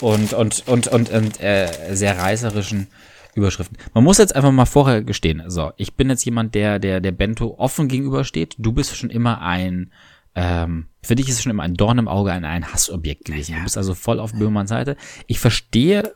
und, 0.00 0.32
und, 0.32 0.66
und, 0.66 0.88
und, 0.88 1.08
und 1.10 1.40
äh, 1.40 1.94
sehr 1.94 2.18
reißerischen 2.18 2.88
Überschriften. 3.34 3.76
Man 3.94 4.04
muss 4.04 4.18
jetzt 4.18 4.34
einfach 4.34 4.52
mal 4.52 4.66
vorher 4.66 5.02
gestehen, 5.02 5.42
so, 5.48 5.72
ich 5.76 5.94
bin 5.94 6.08
jetzt 6.08 6.24
jemand, 6.24 6.54
der, 6.54 6.78
der, 6.78 7.00
der 7.00 7.12
Bento 7.12 7.54
offen 7.58 7.88
gegenübersteht. 7.88 8.54
Du 8.58 8.72
bist 8.72 8.96
schon 8.96 9.10
immer 9.10 9.42
ein, 9.42 9.92
ähm, 10.34 10.86
für 11.02 11.14
dich 11.14 11.28
ist 11.28 11.36
es 11.36 11.42
schon 11.42 11.50
immer 11.50 11.62
ein 11.62 11.74
Dorn 11.74 11.98
im 11.98 12.08
Auge, 12.08 12.32
ein, 12.32 12.44
ein 12.44 12.72
Hassobjekt 12.72 13.26
gewesen. 13.26 13.56
Du 13.56 13.62
bist 13.62 13.76
also 13.76 13.94
voll 13.94 14.20
auf 14.20 14.32
Böhmermanns 14.32 14.70
Seite. 14.70 14.96
Ich 15.26 15.38
verstehe 15.38 16.14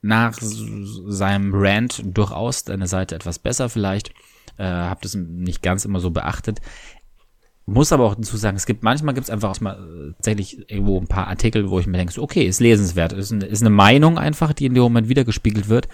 nach 0.00 0.36
seinem 0.40 1.52
Rant 1.54 2.02
durchaus 2.04 2.64
deine 2.64 2.86
Seite 2.86 3.14
etwas 3.14 3.38
besser 3.38 3.68
vielleicht. 3.68 4.10
Äh, 4.58 4.64
hab 4.64 5.00
das 5.02 5.14
nicht 5.14 5.62
ganz 5.62 5.84
immer 5.84 6.00
so 6.00 6.10
beachtet. 6.10 6.60
Muss 7.64 7.92
aber 7.92 8.04
auch 8.04 8.16
dazu 8.16 8.36
sagen, 8.36 8.56
es 8.56 8.66
gibt 8.66 8.82
manchmal 8.82 9.14
gibt 9.14 9.24
es 9.24 9.30
einfach 9.30 9.60
mal 9.60 9.74
äh, 9.74 10.12
tatsächlich 10.14 10.68
irgendwo 10.70 10.98
ein 10.98 11.06
paar 11.06 11.28
Artikel, 11.28 11.70
wo 11.70 11.78
ich 11.78 11.86
mir 11.86 11.96
denke, 11.96 12.20
okay, 12.20 12.44
ist 12.44 12.60
lesenswert, 12.60 13.12
ist 13.12 13.32
eine, 13.32 13.44
ist 13.44 13.62
eine 13.62 13.70
Meinung 13.70 14.18
einfach, 14.18 14.52
die 14.52 14.66
in 14.66 14.74
dem 14.74 14.82
Moment 14.82 15.08
wiedergespiegelt 15.08 15.68
wird, 15.68 15.88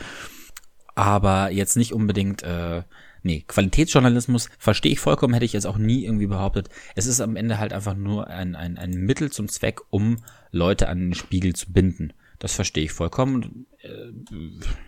aber 0.95 1.51
jetzt 1.51 1.77
nicht 1.77 1.93
unbedingt, 1.93 2.43
äh, 2.43 2.83
nee, 3.23 3.45
Qualitätsjournalismus 3.47 4.49
verstehe 4.59 4.93
ich 4.93 5.01
vollkommen, 5.01 5.35
hätte 5.35 5.45
ich 5.45 5.53
jetzt 5.53 5.66
auch 5.66 5.77
nie 5.77 6.05
irgendwie 6.05 6.27
behauptet. 6.27 6.71
Es 6.97 7.07
ist 7.07 7.21
am 7.21 7.37
Ende 7.37 7.59
halt 7.59 7.73
einfach 7.75 7.95
nur 7.95 8.29
ein, 8.29 8.57
ein, 8.57 8.79
ein 8.79 8.93
Mittel 8.93 9.31
zum 9.31 9.49
Zweck, 9.49 9.81
um 9.91 10.16
Leute 10.51 10.89
an 10.89 10.99
den 10.99 11.14
Spiegel 11.14 11.55
zu 11.55 11.73
binden. 11.73 12.14
Das 12.39 12.55
verstehe 12.55 12.85
ich 12.85 12.93
vollkommen. 12.93 13.66
Äh, 13.83 14.11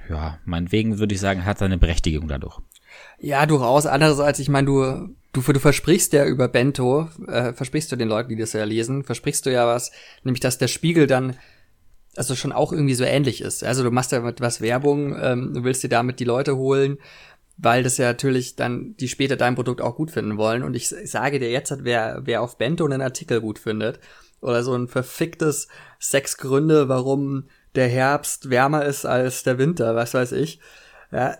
ja, 0.09 0.39
meinetwegen 0.45 0.99
würde 0.99 1.15
ich 1.15 1.21
sagen, 1.21 1.45
hat 1.45 1.59
seine 1.59 1.79
Berechtigung 1.79 2.27
dadurch. 2.27 2.59
Ja, 3.19 3.45
durchaus. 3.47 3.87
Andererseits, 3.87 4.39
ich 4.39 4.49
meine, 4.49 4.67
du, 4.67 5.15
du, 5.33 5.41
du 5.41 5.61
versprichst 5.61 6.13
ja 6.13 6.25
über 6.25 6.49
Bento, 6.49 7.09
äh, 7.27 7.53
versprichst 7.53 7.91
du 7.93 7.97
den 7.97 8.09
Leuten, 8.09 8.31
die 8.31 8.37
das 8.37 8.53
ja 8.53 8.65
lesen, 8.65 9.05
versprichst 9.05 9.47
du 9.47 9.53
ja 9.53 9.67
was, 9.67 9.93
nämlich 10.25 10.41
dass 10.41 10.59
der 10.59 10.69
Spiegel 10.69 11.07
dann 11.07 11.37
also 12.17 12.35
schon 12.35 12.53
auch 12.53 12.73
irgendwie 12.73 12.95
so 12.95 13.05
ähnlich 13.05 13.41
ist. 13.41 13.63
Also 13.63 13.85
du 13.85 13.91
machst 13.91 14.13
ja 14.13 14.21
mit 14.21 14.41
was 14.41 14.61
Werbung, 14.61 15.17
ähm, 15.21 15.55
du 15.55 15.65
willst 15.65 15.83
dir 15.83 15.89
damit 15.89 16.19
die 16.19 16.25
Leute 16.25 16.57
holen, 16.57 16.99
weil 17.57 17.83
das 17.83 17.99
ja 17.99 18.07
natürlich 18.07 18.57
dann 18.57 18.97
die 18.97 19.09
später 19.09 19.37
dein 19.37 19.55
Produkt 19.55 19.81
auch 19.81 19.97
gut 19.97 20.11
finden 20.11 20.37
wollen. 20.37 20.63
Und 20.63 20.75
ich 20.75 20.89
sage 20.89 21.39
dir 21.39 21.51
jetzt, 21.51 21.73
wer, 21.85 22.23
wer 22.25 22.43
auf 22.43 22.59
Bento 22.59 22.85
einen 22.85 23.03
Artikel 23.03 23.41
gut 23.41 23.59
findet 23.59 24.01
oder 24.41 24.63
so 24.65 24.75
ein 24.75 24.89
verficktes 24.89 25.69
sechs 25.99 26.37
Gründe, 26.37 26.89
warum 26.89 27.49
der 27.75 27.89
Herbst 27.89 28.51
wärmer 28.51 28.85
ist 28.85 29.05
als 29.05 29.43
der 29.45 29.59
Winter, 29.59 29.95
was 29.95 30.15
weiß 30.15 30.33
ich, 30.33 30.59
ja, 31.13 31.37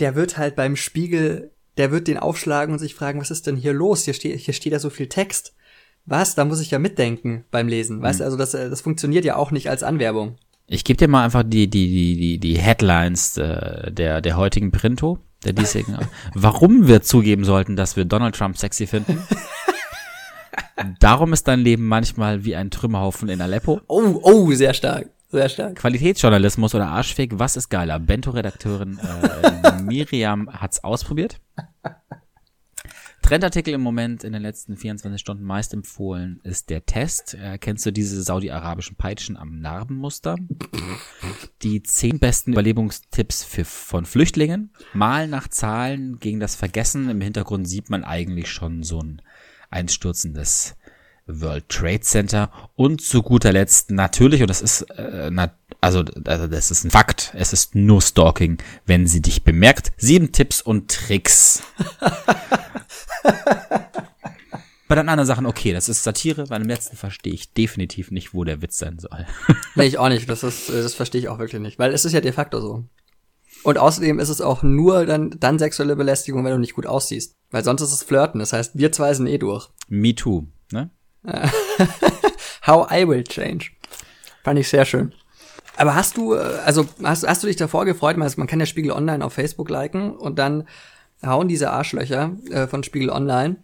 der 0.00 0.14
wird 0.14 0.36
halt 0.36 0.56
beim 0.56 0.76
Spiegel, 0.76 1.52
der 1.76 1.90
wird 1.90 2.08
den 2.08 2.18
aufschlagen 2.18 2.72
und 2.72 2.78
sich 2.78 2.94
fragen, 2.94 3.20
was 3.20 3.30
ist 3.30 3.46
denn 3.46 3.56
hier 3.56 3.72
los? 3.72 4.04
Hier 4.04 4.14
steht, 4.14 4.38
hier 4.38 4.54
steht 4.54 4.72
ja 4.72 4.78
so 4.78 4.90
viel 4.90 5.08
Text. 5.08 5.54
Was? 6.06 6.34
Da 6.34 6.44
muss 6.44 6.60
ich 6.60 6.70
ja 6.70 6.78
mitdenken 6.78 7.44
beim 7.50 7.68
Lesen. 7.68 8.02
Weißt 8.02 8.20
du, 8.20 8.24
also 8.24 8.36
das, 8.36 8.52
das 8.52 8.80
funktioniert 8.80 9.24
ja 9.24 9.36
auch 9.36 9.50
nicht 9.50 9.70
als 9.70 9.82
Anwerbung. 9.82 10.36
Ich 10.66 10.84
gebe 10.84 10.96
dir 10.96 11.08
mal 11.08 11.24
einfach 11.24 11.42
die, 11.44 11.68
die, 11.68 11.88
die, 11.88 12.16
die, 12.16 12.38
die 12.38 12.58
Headlines 12.58 13.36
äh, 13.36 13.90
der, 13.90 14.20
der 14.20 14.36
heutigen 14.36 14.70
Printo, 14.70 15.18
der 15.44 15.52
diesjährigen. 15.52 15.98
Warum 16.34 16.86
wir 16.86 17.02
zugeben 17.02 17.44
sollten, 17.44 17.76
dass 17.76 17.96
wir 17.96 18.04
Donald 18.04 18.34
Trump 18.34 18.56
sexy 18.56 18.86
finden. 18.86 19.22
Darum 21.00 21.32
ist 21.32 21.48
dein 21.48 21.60
Leben 21.60 21.86
manchmal 21.86 22.44
wie 22.44 22.56
ein 22.56 22.70
Trümmerhaufen 22.70 23.28
in 23.28 23.40
Aleppo. 23.40 23.80
Oh, 23.86 24.20
oh, 24.22 24.52
sehr 24.52 24.74
stark. 24.74 25.08
Sehr 25.34 25.48
stark. 25.48 25.74
Qualitätsjournalismus 25.74 26.76
oder 26.76 26.86
Arschfick, 26.86 27.40
was 27.40 27.56
ist 27.56 27.68
geiler? 27.68 27.98
Bento-Redakteurin 27.98 29.00
äh, 29.00 29.72
Miriam 29.82 30.48
hat's 30.48 30.84
ausprobiert. 30.84 31.40
Trendartikel 33.20 33.74
im 33.74 33.80
Moment 33.80 34.22
in 34.22 34.32
den 34.32 34.42
letzten 34.42 34.76
24 34.76 35.20
Stunden 35.20 35.42
meist 35.42 35.74
empfohlen 35.74 36.38
ist 36.44 36.70
der 36.70 36.86
Test. 36.86 37.34
Äh, 37.34 37.58
kennst 37.58 37.84
du 37.84 37.90
diese 37.90 38.22
saudi-arabischen 38.22 38.94
Peitschen 38.94 39.36
am 39.36 39.58
Narbenmuster? 39.58 40.36
Die 41.62 41.82
zehn 41.82 42.20
besten 42.20 42.52
Überlebungstipps 42.52 43.42
für, 43.42 43.64
von 43.64 44.06
Flüchtlingen. 44.06 44.70
Mal 44.92 45.26
nach 45.26 45.48
Zahlen 45.48 46.20
gegen 46.20 46.38
das 46.38 46.54
Vergessen. 46.54 47.10
Im 47.10 47.20
Hintergrund 47.20 47.68
sieht 47.68 47.90
man 47.90 48.04
eigentlich 48.04 48.52
schon 48.52 48.84
so 48.84 49.00
ein 49.00 49.20
einstürzendes 49.68 50.76
World 51.26 51.68
Trade 51.68 52.00
Center. 52.00 52.50
Und 52.74 53.00
zu 53.00 53.22
guter 53.22 53.52
Letzt 53.52 53.90
natürlich, 53.90 54.40
und 54.40 54.48
das 54.48 54.62
ist, 54.62 54.82
äh, 54.90 55.30
na, 55.30 55.52
also, 55.80 56.04
also 56.24 56.46
das 56.46 56.70
ist 56.70 56.84
ein 56.84 56.90
Fakt, 56.90 57.32
es 57.34 57.52
ist 57.52 57.74
nur 57.74 58.00
Stalking, 58.02 58.58
wenn 58.86 59.06
sie 59.06 59.20
dich 59.20 59.44
bemerkt. 59.44 59.92
Sieben 59.96 60.32
Tipps 60.32 60.62
und 60.62 60.90
Tricks. 60.90 61.62
Bei 64.86 64.96
den 64.96 65.08
anderen 65.08 65.26
Sachen, 65.26 65.46
okay, 65.46 65.72
das 65.72 65.88
ist 65.88 66.04
Satire. 66.04 66.46
Bei 66.46 66.58
dem 66.58 66.68
letzten 66.68 66.96
verstehe 66.96 67.32
ich 67.32 67.52
definitiv 67.52 68.10
nicht, 68.10 68.34
wo 68.34 68.44
der 68.44 68.60
Witz 68.60 68.78
sein 68.78 68.98
soll. 68.98 69.26
Nee, 69.76 69.86
ich 69.86 69.98
auch 69.98 70.08
nicht. 70.08 70.28
Das 70.28 70.44
ist, 70.44 70.68
äh, 70.68 70.82
das 70.82 70.94
verstehe 70.94 71.20
ich 71.20 71.28
auch 71.28 71.38
wirklich 71.38 71.60
nicht. 71.60 71.80
Weil 71.80 71.92
es 71.92 72.04
ist 72.04 72.12
ja 72.12 72.20
de 72.20 72.30
facto 72.30 72.60
so. 72.60 72.84
Und 73.64 73.78
außerdem 73.78 74.20
ist 74.20 74.28
es 74.28 74.40
auch 74.40 74.62
nur 74.62 75.04
dann, 75.06 75.30
dann 75.40 75.58
sexuelle 75.58 75.96
Belästigung, 75.96 76.44
wenn 76.44 76.52
du 76.52 76.58
nicht 76.58 76.74
gut 76.74 76.86
aussiehst. 76.86 77.34
Weil 77.50 77.64
sonst 77.64 77.80
ist 77.80 77.92
es 77.92 78.02
Flirten. 78.02 78.38
Das 78.38 78.52
heißt, 78.52 78.78
wir 78.78 78.92
zwei 78.92 79.14
sind 79.14 79.26
eh 79.26 79.38
durch. 79.38 79.70
Me 79.88 80.14
too, 80.14 80.46
ne? 80.70 80.90
How 82.66 82.90
I 82.90 83.06
will 83.08 83.24
change. 83.24 83.70
Fand 84.42 84.58
ich 84.58 84.68
sehr 84.68 84.84
schön. 84.84 85.12
Aber 85.76 85.94
hast 85.94 86.16
du, 86.16 86.34
äh, 86.34 86.38
also 86.64 86.86
hast, 87.02 87.26
hast 87.26 87.42
du 87.42 87.46
dich 87.46 87.56
davor 87.56 87.84
gefreut? 87.84 88.16
Man 88.16 88.30
man 88.36 88.46
kann 88.46 88.60
ja 88.60 88.66
Spiegel 88.66 88.92
Online 88.92 89.24
auf 89.24 89.32
Facebook 89.32 89.68
liken 89.70 90.16
und 90.16 90.38
dann 90.38 90.68
hauen 91.24 91.48
diese 91.48 91.70
Arschlöcher 91.70 92.36
äh, 92.50 92.66
von 92.66 92.82
Spiegel 92.84 93.10
Online 93.10 93.56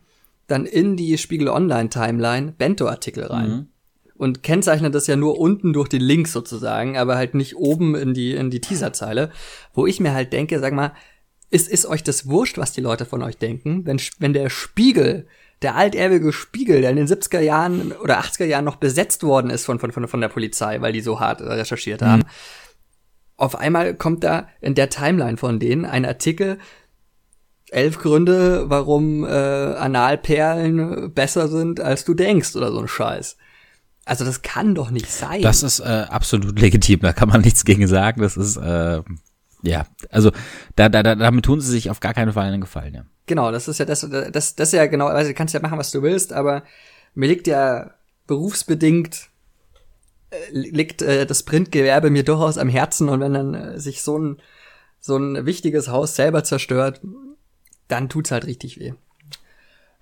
dann 0.46 0.66
in 0.66 0.96
die 0.96 1.16
Spiegel 1.16 1.48
Online 1.48 1.88
Timeline 1.88 2.52
Bento-Artikel 2.52 3.24
rein. 3.24 3.68
Und 4.16 4.42
kennzeichnen 4.42 4.92
das 4.92 5.06
ja 5.06 5.16
nur 5.16 5.38
unten 5.38 5.72
durch 5.72 5.88
den 5.88 6.02
Link 6.02 6.28
sozusagen, 6.28 6.98
aber 6.98 7.16
halt 7.16 7.34
nicht 7.34 7.56
oben 7.56 7.94
in 7.94 8.12
die, 8.12 8.32
in 8.32 8.50
die 8.50 8.60
Teaserzeile, 8.60 9.30
wo 9.72 9.86
ich 9.86 10.00
mir 10.00 10.12
halt 10.12 10.32
denke, 10.32 10.58
sag 10.58 10.74
mal, 10.74 10.92
ist, 11.48 11.68
ist 11.68 11.86
euch 11.86 12.02
das 12.02 12.28
wurscht, 12.28 12.58
was 12.58 12.72
die 12.72 12.82
Leute 12.82 13.06
von 13.06 13.22
euch 13.22 13.38
denken? 13.38 13.86
Wenn, 13.86 13.98
wenn 14.18 14.32
der 14.32 14.50
Spiegel, 14.50 15.26
der 15.62 15.76
altehrwürdige 15.76 16.32
Spiegel, 16.32 16.80
der 16.80 16.90
in 16.90 16.96
den 16.96 17.06
70er 17.06 17.40
Jahren 17.40 17.92
oder 17.92 18.20
80er 18.20 18.46
Jahren 18.46 18.64
noch 18.64 18.76
besetzt 18.76 19.22
worden 19.22 19.50
ist 19.50 19.64
von, 19.64 19.78
von, 19.78 19.92
von, 19.92 20.08
von 20.08 20.20
der 20.20 20.28
Polizei, 20.28 20.80
weil 20.80 20.92
die 20.92 21.02
so 21.02 21.20
hart 21.20 21.42
recherchiert 21.42 22.02
haben, 22.02 22.24
auf 23.36 23.56
einmal 23.56 23.94
kommt 23.94 24.22
da 24.24 24.48
in 24.60 24.74
der 24.74 24.90
Timeline 24.90 25.36
von 25.36 25.58
denen 25.58 25.84
ein 25.84 26.04
Artikel, 26.04 26.58
elf 27.70 27.98
Gründe, 27.98 28.68
warum 28.68 29.24
äh, 29.24 29.28
Analperlen 29.28 31.12
besser 31.14 31.48
sind, 31.48 31.80
als 31.80 32.04
du 32.04 32.14
denkst 32.14 32.56
oder 32.56 32.72
so 32.72 32.80
ein 32.80 32.88
Scheiß. 32.88 33.36
Also 34.04 34.24
das 34.24 34.42
kann 34.42 34.74
doch 34.74 34.90
nicht 34.90 35.10
sein. 35.10 35.42
Das 35.42 35.62
ist 35.62 35.80
äh, 35.80 36.06
absolut 36.08 36.58
legitim, 36.58 37.00
da 37.00 37.12
kann 37.12 37.28
man 37.28 37.42
nichts 37.42 37.64
gegen 37.64 37.86
sagen. 37.86 38.20
Das 38.22 38.36
ist, 38.36 38.56
äh, 38.56 39.02
ja, 39.62 39.86
also 40.10 40.32
da, 40.76 40.88
da, 40.88 41.02
da, 41.02 41.14
damit 41.14 41.44
tun 41.44 41.60
sie 41.60 41.70
sich 41.70 41.90
auf 41.90 42.00
gar 42.00 42.14
keinen 42.14 42.32
Fall 42.32 42.46
einen 42.46 42.60
Gefallen, 42.60 42.94
ja. 42.94 43.04
Genau, 43.30 43.52
das 43.52 43.68
ist 43.68 43.78
ja 43.78 43.84
das, 43.84 44.00
das, 44.00 44.56
das 44.56 44.68
ist 44.70 44.72
ja 44.72 44.86
genau, 44.86 45.06
also 45.06 45.28
du 45.28 45.34
kannst 45.34 45.54
ja 45.54 45.60
machen, 45.60 45.78
was 45.78 45.92
du 45.92 46.02
willst, 46.02 46.32
aber 46.32 46.64
mir 47.14 47.28
liegt 47.28 47.46
ja 47.46 47.92
berufsbedingt 48.26 49.28
äh, 50.30 50.36
liegt 50.50 51.00
äh, 51.00 51.26
das 51.26 51.44
Printgewerbe 51.44 52.10
mir 52.10 52.24
durchaus 52.24 52.58
am 52.58 52.68
Herzen 52.68 53.08
und 53.08 53.20
wenn 53.20 53.32
dann 53.32 53.54
äh, 53.54 53.78
sich 53.78 54.02
so 54.02 54.18
ein 54.18 54.42
so 54.98 55.16
ein 55.16 55.46
wichtiges 55.46 55.86
Haus 55.86 56.16
selber 56.16 56.42
zerstört, 56.42 57.00
dann 57.86 58.08
tut's 58.08 58.32
halt 58.32 58.46
richtig 58.46 58.80
weh. 58.80 58.94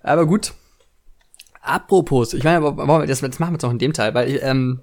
Aber 0.01 0.25
gut. 0.25 0.55
Apropos, 1.61 2.33
ich 2.33 2.43
meine, 2.43 2.61
das, 3.05 3.21
das 3.21 3.37
machen 3.37 3.51
wir 3.51 3.57
jetzt 3.57 3.61
noch 3.61 3.71
in 3.71 3.77
dem 3.77 3.93
Teil, 3.93 4.15
weil 4.15 4.39
ähm, 4.41 4.81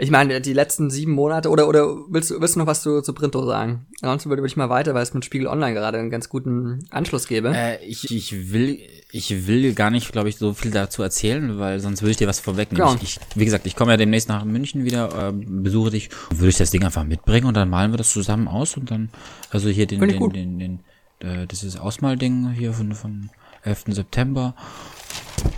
Ich 0.00 0.10
meine, 0.10 0.40
die 0.40 0.54
letzten 0.54 0.88
sieben 0.88 1.12
Monate, 1.12 1.50
oder, 1.50 1.68
oder 1.68 1.94
willst, 2.08 2.30
du 2.30 2.40
willst 2.40 2.54
du 2.54 2.60
noch 2.60 2.66
was 2.66 2.80
zu, 2.80 3.02
zu 3.02 3.12
Printo 3.12 3.44
sagen? 3.44 3.86
Ansonsten 4.00 4.30
würde 4.30 4.44
ich 4.46 4.56
mal 4.56 4.70
weiter, 4.70 4.94
weil 4.94 5.02
es 5.02 5.12
mit 5.12 5.26
Spiegel 5.26 5.46
Online 5.46 5.74
gerade 5.74 5.98
einen 5.98 6.08
ganz 6.08 6.30
guten 6.30 6.86
Anschluss 6.88 7.28
gebe. 7.28 7.52
Äh, 7.54 7.84
ich, 7.84 8.10
ich 8.10 8.50
will, 8.50 8.78
ich 9.12 9.46
will 9.46 9.74
gar 9.74 9.90
nicht, 9.90 10.10
glaube 10.10 10.30
ich, 10.30 10.38
so 10.38 10.54
viel 10.54 10.70
dazu 10.70 11.02
erzählen, 11.02 11.58
weil 11.58 11.80
sonst 11.80 12.00
würde 12.00 12.12
ich 12.12 12.16
dir 12.16 12.28
was 12.28 12.40
vorwegnehmen. 12.40 12.88
Genau. 12.88 13.02
Ich, 13.02 13.18
ich, 13.18 13.20
wie 13.34 13.44
gesagt, 13.44 13.66
ich 13.66 13.76
komme 13.76 13.90
ja 13.92 13.98
demnächst 13.98 14.30
nach 14.30 14.42
München 14.46 14.86
wieder, 14.86 15.28
äh, 15.28 15.32
besuche 15.34 15.90
dich, 15.90 16.08
würde 16.30 16.48
ich 16.48 16.56
das 16.56 16.70
Ding 16.70 16.82
einfach 16.82 17.04
mitbringen 17.04 17.46
und 17.46 17.54
dann 17.54 17.68
malen 17.68 17.92
wir 17.92 17.98
das 17.98 18.10
zusammen 18.10 18.48
aus 18.48 18.78
und 18.78 18.90
dann, 18.90 19.10
also 19.50 19.68
hier 19.68 19.86
den, 19.86 20.00
den, 20.00 20.30
den, 20.30 20.58
den, 20.58 20.80
äh, 21.20 21.46
dieses 21.46 21.76
Ausmalding 21.76 22.52
hier 22.52 22.72
von, 22.72 22.94
von 22.94 23.28
11. 23.64 23.84
September. 23.88 24.54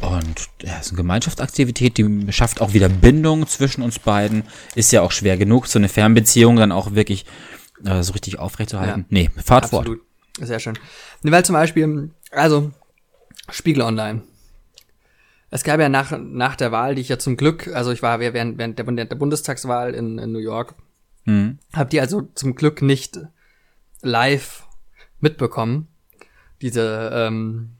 Und 0.00 0.48
ja, 0.62 0.78
es 0.78 0.86
ist 0.86 0.92
eine 0.92 0.96
Gemeinschaftsaktivität, 0.98 1.98
die 1.98 2.32
schafft 2.32 2.60
auch 2.60 2.72
wieder 2.72 2.88
Bindung 2.88 3.46
zwischen 3.46 3.82
uns 3.82 3.98
beiden. 3.98 4.44
Ist 4.74 4.92
ja 4.92 5.02
auch 5.02 5.12
schwer 5.12 5.36
genug, 5.36 5.66
so 5.66 5.78
eine 5.78 5.88
Fernbeziehung 5.88 6.56
dann 6.56 6.72
auch 6.72 6.94
wirklich 6.94 7.24
äh, 7.84 8.02
so 8.02 8.12
richtig 8.12 8.38
aufrechtzuerhalten. 8.38 9.00
Ja. 9.00 9.06
Nee, 9.08 9.30
fahrt 9.42 9.66
fort. 9.66 9.88
Sehr 10.40 10.60
schön. 10.60 10.78
Nee, 11.22 11.30
weil 11.30 11.44
zum 11.44 11.54
Beispiel, 11.54 12.10
also, 12.30 12.70
Spiegel 13.50 13.82
Online. 13.82 14.22
Es 15.50 15.64
gab 15.64 15.78
ja 15.80 15.88
nach, 15.88 16.18
nach 16.18 16.56
der 16.56 16.72
Wahl, 16.72 16.94
die 16.94 17.02
ich 17.02 17.08
ja 17.08 17.18
zum 17.18 17.36
Glück, 17.36 17.68
also 17.68 17.90
ich 17.92 18.02
war 18.02 18.20
während, 18.20 18.56
während 18.56 18.78
der, 18.78 19.04
der 19.04 19.16
Bundestagswahl 19.16 19.94
in, 19.94 20.18
in 20.18 20.32
New 20.32 20.38
York, 20.38 20.74
Mhm. 21.24 21.58
hab 21.72 21.90
die 21.90 22.00
also 22.00 22.22
zum 22.34 22.54
Glück 22.56 22.82
nicht 22.82 23.20
live 24.00 24.64
mitbekommen. 25.20 25.88
Diese 26.60 27.10
ähm, 27.14 27.76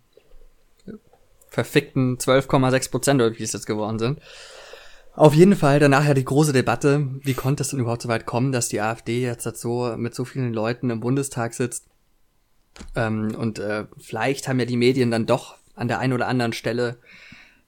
verfickten 1.53 2.16
12,6 2.16 2.90
Prozent 2.90 3.20
oder 3.20 3.38
wie 3.38 3.42
es 3.42 3.53
jetzt 3.53 3.66
geworden 3.66 3.98
sind. 3.98 4.20
Auf 5.14 5.34
jeden 5.34 5.55
Fall 5.55 5.78
danach 5.78 6.07
ja 6.07 6.14
die 6.14 6.24
große 6.24 6.55
Debatte, 6.55 7.07
wie 7.22 7.34
konnte 7.34 7.62
es 7.62 7.68
denn 7.68 7.80
überhaupt 7.80 8.00
so 8.00 8.09
weit 8.09 8.24
kommen, 8.24 8.50
dass 8.50 8.70
die 8.70 8.80
AfD 8.80 9.20
jetzt 9.20 9.44
halt 9.44 9.59
so 9.59 9.94
mit 9.98 10.14
so 10.14 10.24
vielen 10.24 10.55
Leuten 10.55 10.88
im 10.88 11.00
Bundestag 11.00 11.53
sitzt. 11.53 11.86
Ähm, 12.96 13.34
und 13.36 13.59
äh, 13.59 13.84
vielleicht 13.98 14.48
haben 14.48 14.59
ja 14.59 14.64
die 14.64 14.78
Medien 14.78 15.11
dann 15.11 15.26
doch 15.26 15.57
an 15.74 15.88
der 15.88 15.98
einen 15.98 16.14
oder 16.14 16.26
anderen 16.28 16.55
Stelle 16.55 16.96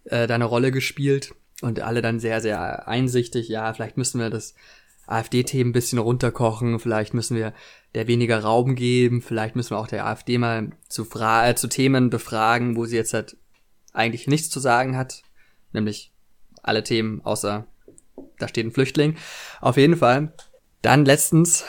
äh, 0.05 0.26
da 0.26 0.35
eine 0.35 0.47
Rolle 0.47 0.72
gespielt 0.72 1.35
und 1.61 1.80
alle 1.80 2.01
dann 2.01 2.20
sehr, 2.20 2.41
sehr 2.41 2.89
einsichtig, 2.89 3.49
ja, 3.49 3.70
vielleicht 3.74 3.99
müssen 3.99 4.18
wir 4.18 4.30
das 4.30 4.55
AfD-Themen 5.07 5.70
ein 5.70 5.74
bisschen 5.74 5.99
runterkochen, 5.99 6.78
vielleicht 6.78 7.12
müssen 7.12 7.37
wir 7.37 7.53
der 7.95 8.09
weniger 8.09 8.39
Raum 8.39 8.74
geben, 8.74 9.20
vielleicht 9.20 9.55
müssen 9.55 9.72
wir 9.72 9.78
auch 9.78 9.87
der 9.87 10.07
AfD 10.07 10.39
mal 10.39 10.70
zu, 10.89 11.05
Fra 11.05 11.47
äh, 11.47 11.55
zu 11.55 11.68
Themen 11.68 12.09
befragen, 12.09 12.76
wo 12.76 12.87
sie 12.87 12.97
jetzt 12.97 13.12
halt 13.12 13.37
eigentlich 13.95 14.26
nichts 14.26 14.51
zu 14.51 14.61
sagen 14.61 14.97
hat, 14.97 15.22
nämlich 15.72 16.12
alle 16.62 16.84
Themen 16.84 17.22
außer 17.24 17.66
da 18.38 18.49
steht 18.49 18.66
ein 18.66 18.72
Flüchtling. 18.72 19.16
Auf 19.61 19.76
jeden 19.76 19.97
Fall. 19.97 20.32
Dann 20.82 21.05
letztens 21.05 21.64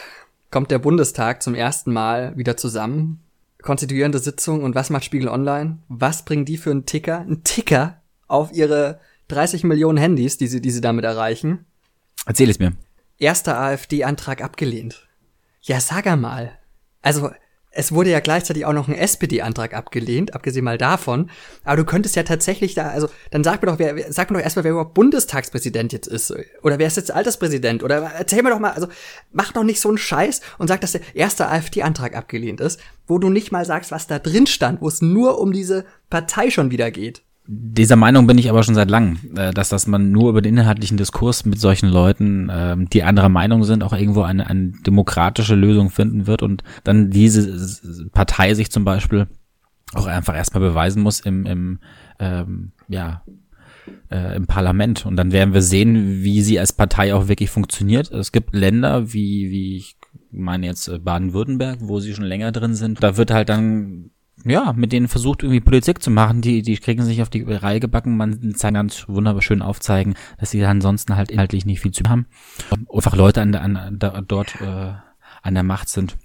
kommt 0.51 0.71
der 0.71 0.80
Bundestag 0.80 1.43
zum 1.43 1.55
ersten 1.55 1.93
Mal 1.93 2.36
wieder 2.38 2.57
zusammen. 2.57 3.21
Konstituierende 3.61 4.19
Sitzung 4.19 4.63
und 4.63 4.76
was 4.76 4.89
macht 4.89 5.05
Spiegel 5.05 5.30
Online? 5.30 5.80
Was 5.88 6.23
bringen 6.23 6.45
die 6.45 6.57
für 6.57 6.71
einen 6.71 6.86
Ticker? 6.86 7.19
Ein 7.19 7.43
Ticker 7.43 8.01
auf 8.28 8.51
ihre 8.51 8.99
30 9.30 9.63
Millionen 9.63 9.97
Handys, 9.97 10.38
die 10.38 10.47
sie, 10.47 10.61
die 10.61 10.71
sie 10.71 10.82
damit 10.82 11.05
erreichen. 11.05 11.65
Erzähl 12.26 12.49
es 12.49 12.59
mir. 12.59 12.73
Erster 13.17 13.59
AfD-Antrag 13.59 14.43
abgelehnt. 14.43 15.07
Ja, 15.61 15.80
sag 15.80 16.05
mal. 16.17 16.51
Also, 17.01 17.32
es 17.76 17.91
wurde 17.91 18.09
ja 18.09 18.21
gleichzeitig 18.21 18.65
auch 18.65 18.73
noch 18.73 18.88
ein 18.88 18.95
SPD-Antrag 18.95 19.73
abgelehnt, 19.73 20.34
abgesehen 20.34 20.63
mal 20.63 20.78
davon. 20.78 21.30
Aber 21.65 21.76
du 21.76 21.84
könntest 21.84 22.15
ja 22.15 22.23
tatsächlich 22.23 22.73
da, 22.73 22.88
also, 22.89 23.09
dann 23.32 23.43
sag 23.43 23.61
mir 23.61 23.67
doch, 23.67 23.80
wer, 23.80 24.11
sag 24.11 24.32
mir 24.32 24.38
doch 24.38 24.43
erstmal, 24.43 24.63
wer 24.63 24.71
überhaupt 24.71 24.93
Bundestagspräsident 24.93 25.91
jetzt 25.91 26.07
ist. 26.07 26.34
Oder 26.63 26.80
wer 26.80 26.88
ist 26.88 26.95
jetzt 26.95 27.11
Alterspräsident? 27.11 27.84
Oder 27.84 28.11
erzähl 28.17 28.41
mir 28.43 28.49
doch 28.49 28.59
mal, 28.59 28.71
also, 28.71 28.88
mach 29.34 29.51
doch 29.51 29.63
nicht 29.63 29.82
so 29.82 29.89
einen 29.89 29.97
Scheiß 29.97 30.39
und 30.57 30.69
sag, 30.69 30.80
dass 30.82 30.93
der 30.93 31.01
erste 31.13 31.47
AfD-Antrag 31.47 32.15
abgelehnt 32.15 32.61
ist, 32.61 32.80
wo 33.07 33.19
du 33.19 33.30
nicht 33.30 33.51
mal 33.51 33.65
sagst, 33.65 33.91
was 33.91 34.07
da 34.07 34.19
drin 34.19 34.47
stand, 34.47 34.82
wo 34.82 34.88
es 34.88 35.01
nur 35.01 35.39
um 35.39 35.51
diese 35.51 35.86
Partei 36.09 36.49
schon 36.49 36.71
wieder 36.71 36.91
geht. 36.91 37.24
Dieser 37.48 37.96
Meinung 37.96 38.26
bin 38.26 38.39
ich 38.39 38.50
aber 38.50 38.64
schon 38.64 38.76
seit 38.76 38.89
langem, 38.89 39.20
äh, 39.36 39.52
dass, 39.52 39.70
dass 39.70 39.86
man 39.86 40.12
nur 40.12 40.30
über 40.30 40.41
den 40.41 40.58
inhaltlichen 40.58 40.98
Diskurs 40.98 41.46
mit 41.46 41.60
solchen 41.60 41.89
Leuten, 41.89 42.50
ähm, 42.52 42.89
die 42.89 43.04
anderer 43.04 43.30
Meinung 43.30 43.64
sind, 43.64 43.84
auch 43.84 43.93
irgendwo 43.93 44.24
eine, 44.24 44.48
eine 44.48 44.72
demokratische 44.86 45.56
Lösung 45.56 45.91
finden 45.91 46.26
wird 46.26 46.41
und 46.41 46.64
dann 46.84 47.12
diese 47.12 48.10
Partei 48.10 48.54
sich 48.56 48.72
zum 48.72 48.84
Beispiel 48.84 49.28
auch 49.93 50.08
einfach 50.08 50.36
erstmal 50.36 50.62
beweisen 50.62 51.04
muss 51.04 51.20
im, 51.20 51.46
im 51.46 51.80
ähm, 52.20 52.72
ja, 52.88 53.22
äh, 54.10 54.36
im 54.36 54.48
Parlament. 54.48 55.06
Und 55.06 55.16
dann 55.16 55.32
werden 55.32 55.54
wir 55.54 55.62
sehen, 55.62 56.24
wie 56.24 56.41
sie 56.41 56.60
als 56.60 56.74
Partei 56.74 57.14
auch 57.14 57.28
wirklich 57.28 57.50
funktioniert. 57.50 58.12
Es 58.12 58.32
gibt 58.32 58.56
Länder 58.56 59.14
wie, 59.14 59.52
wie 59.52 59.78
ich 59.78 59.98
meine 60.32 60.66
jetzt 60.66 60.88
äh, 60.88 61.00
Baden-Württemberg, 61.00 61.80
wo 61.82 62.00
sie 62.00 62.14
schon 62.14 62.26
länger 62.26 62.52
drin 62.52 62.76
sind. 62.76 63.02
Da 63.04 63.18
wird 63.18 63.32
halt 63.32 63.50
dann 63.50 64.12
ja, 64.44 64.74
mit 64.74 64.92
denen 64.92 65.08
versucht 65.08 65.44
irgendwie 65.44 65.62
Politik 65.62 66.04
zu 66.04 66.12
machen, 66.12 66.42
die, 66.42 66.62
die 66.62 66.78
kriegen 66.78 67.04
sich 67.04 67.22
auf 67.22 67.30
die 67.30 67.44
Reihe 67.44 67.80
gebacken, 67.80 68.18
man 68.18 68.54
kann 68.54 68.74
ganz 68.74 69.08
wunderschön 69.08 69.62
aufzeigen, 69.62 70.16
dass 70.40 70.52
sie 70.52 70.64
ansonsten 70.66 71.16
halt 71.16 71.32
inhaltlich 71.32 71.66
nicht 71.66 71.82
viel 71.82 71.92
zu 71.92 72.04
haben. 72.08 72.28
Einfach 72.94 73.16
Leute 73.16 73.42
an, 73.42 73.56
an, 73.56 73.98
da, 73.98 74.22
dort 74.22 74.60
äh, 74.62 74.94
an 75.42 75.54
der 75.54 75.64
Macht 75.64 75.90
sind, 75.90 76.18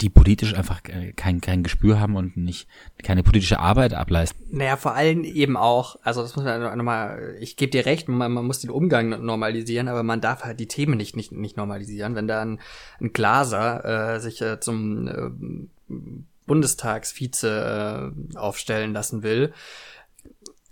die 0.00 0.08
politisch 0.08 0.54
einfach 0.54 0.80
äh, 0.88 1.12
kein, 1.12 1.40
kein 1.40 1.62
Gespür 1.62 2.00
haben 2.00 2.16
und 2.16 2.36
nicht 2.36 2.66
keine 3.02 3.22
politische 3.22 3.58
Arbeit 3.58 3.92
ableisten. 3.92 4.46
Naja, 4.50 4.76
vor 4.76 4.94
allem 4.94 5.24
eben 5.24 5.58
auch, 5.58 5.96
also 6.02 6.22
das 6.22 6.36
muss 6.36 6.44
man 6.44 6.76
nochmal, 6.78 7.36
ich 7.40 7.56
gebe 7.56 7.70
dir 7.70 7.84
recht, 7.84 8.08
man, 8.08 8.32
man 8.32 8.46
muss 8.46 8.60
den 8.60 8.70
Umgang 8.70 9.22
normalisieren, 9.24 9.88
aber 9.88 10.02
man 10.02 10.22
darf 10.22 10.44
halt 10.44 10.58
die 10.60 10.68
Themen 10.68 10.96
nicht, 10.96 11.16
nicht, 11.16 11.32
nicht 11.32 11.58
normalisieren. 11.58 12.14
Wenn 12.14 12.28
da 12.28 12.40
ein, 12.42 12.60
ein 13.00 13.12
Glaser 13.12 14.14
äh, 14.14 14.20
sich 14.20 14.40
äh, 14.40 14.58
zum 14.60 15.08
äh, 15.08 15.94
Bundestagsvize 16.46 18.12
äh, 18.34 18.36
aufstellen 18.38 18.92
lassen 18.92 19.22
will, 19.22 19.52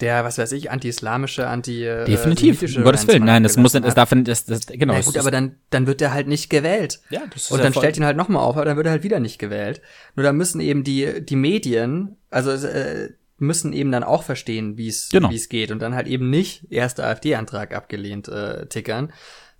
der, 0.03 0.25
was 0.25 0.37
weiß 0.37 0.53
ich, 0.53 0.70
anti-islamische, 0.70 1.47
anti 1.47 1.85
äh, 1.85 2.05
Definitiv, 2.05 2.59
semitische 2.59 2.79
um 2.79 2.85
Gottes 2.85 3.07
Willen. 3.07 3.25
Nein, 3.25 3.45
das 3.45 3.57
muss, 3.57 3.73
hat. 3.75 3.97
darf, 3.97 4.12
das, 4.25 4.45
das, 4.45 4.66
genau. 4.66 4.95
Na 4.95 5.01
gut, 5.01 5.16
aber 5.16 5.31
dann, 5.31 5.57
dann 5.70 5.87
wird 5.87 6.03
er 6.03 6.12
halt 6.12 6.27
nicht 6.27 6.51
gewählt. 6.51 7.01
Ja, 7.11 7.23
das 7.33 7.45
ist 7.45 7.53
Und 7.53 7.62
dann 7.62 7.73
stellt 7.73 7.97
ihn 7.97 8.05
halt 8.05 8.16
nochmal 8.16 8.43
auf, 8.43 8.57
aber 8.57 8.64
dann 8.64 8.77
wird 8.77 8.87
er 8.87 8.93
halt 8.93 9.05
wieder 9.05 9.20
nicht 9.20 9.39
gewählt. 9.39 9.81
Nur 10.16 10.25
da 10.25 10.33
müssen 10.33 10.61
eben 10.61 10.83
die, 10.83 11.25
die 11.25 11.37
Medien, 11.37 12.16
also 12.31 12.51
äh, 12.51 13.11
müssen 13.39 13.73
eben 13.73 13.93
dann 13.93 14.03
auch 14.03 14.25
verstehen, 14.25 14.77
wie 14.77 14.89
es 14.89 15.09
Genau. 15.11 15.31
wie 15.31 15.37
es 15.37 15.49
geht. 15.49 15.70
Und 15.70 15.81
dann 15.81 15.95
halt 15.95 16.09
eben 16.09 16.31
nicht 16.31 16.66
erster 16.70 17.07
AfD-Antrag 17.07 17.75
abgelehnt 17.75 18.29
äh, 18.29 18.66
tickern, 18.66 19.12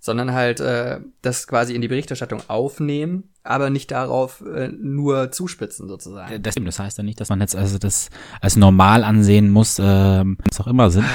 sondern 0.03 0.33
halt 0.33 0.59
äh, 0.59 0.99
das 1.21 1.47
quasi 1.47 1.73
in 1.73 1.81
die 1.81 1.87
Berichterstattung 1.87 2.41
aufnehmen, 2.49 3.29
aber 3.41 3.69
nicht 3.69 3.89
darauf 3.89 4.43
äh, 4.45 4.67
nur 4.67 5.31
zuspitzen 5.31 5.87
sozusagen. 5.87 6.43
Das, 6.43 6.55
das 6.55 6.79
heißt 6.79 6.97
ja 6.97 7.05
nicht, 7.05 7.21
dass 7.21 7.29
man 7.29 7.39
jetzt 7.39 7.55
also 7.55 7.77
das 7.77 8.09
als 8.41 8.57
normal 8.57 9.05
ansehen 9.05 9.49
muss, 9.49 9.79
ähm, 9.81 10.37
was 10.43 10.59
auch 10.59 10.67
immer 10.67 10.91
sind. 10.91 11.05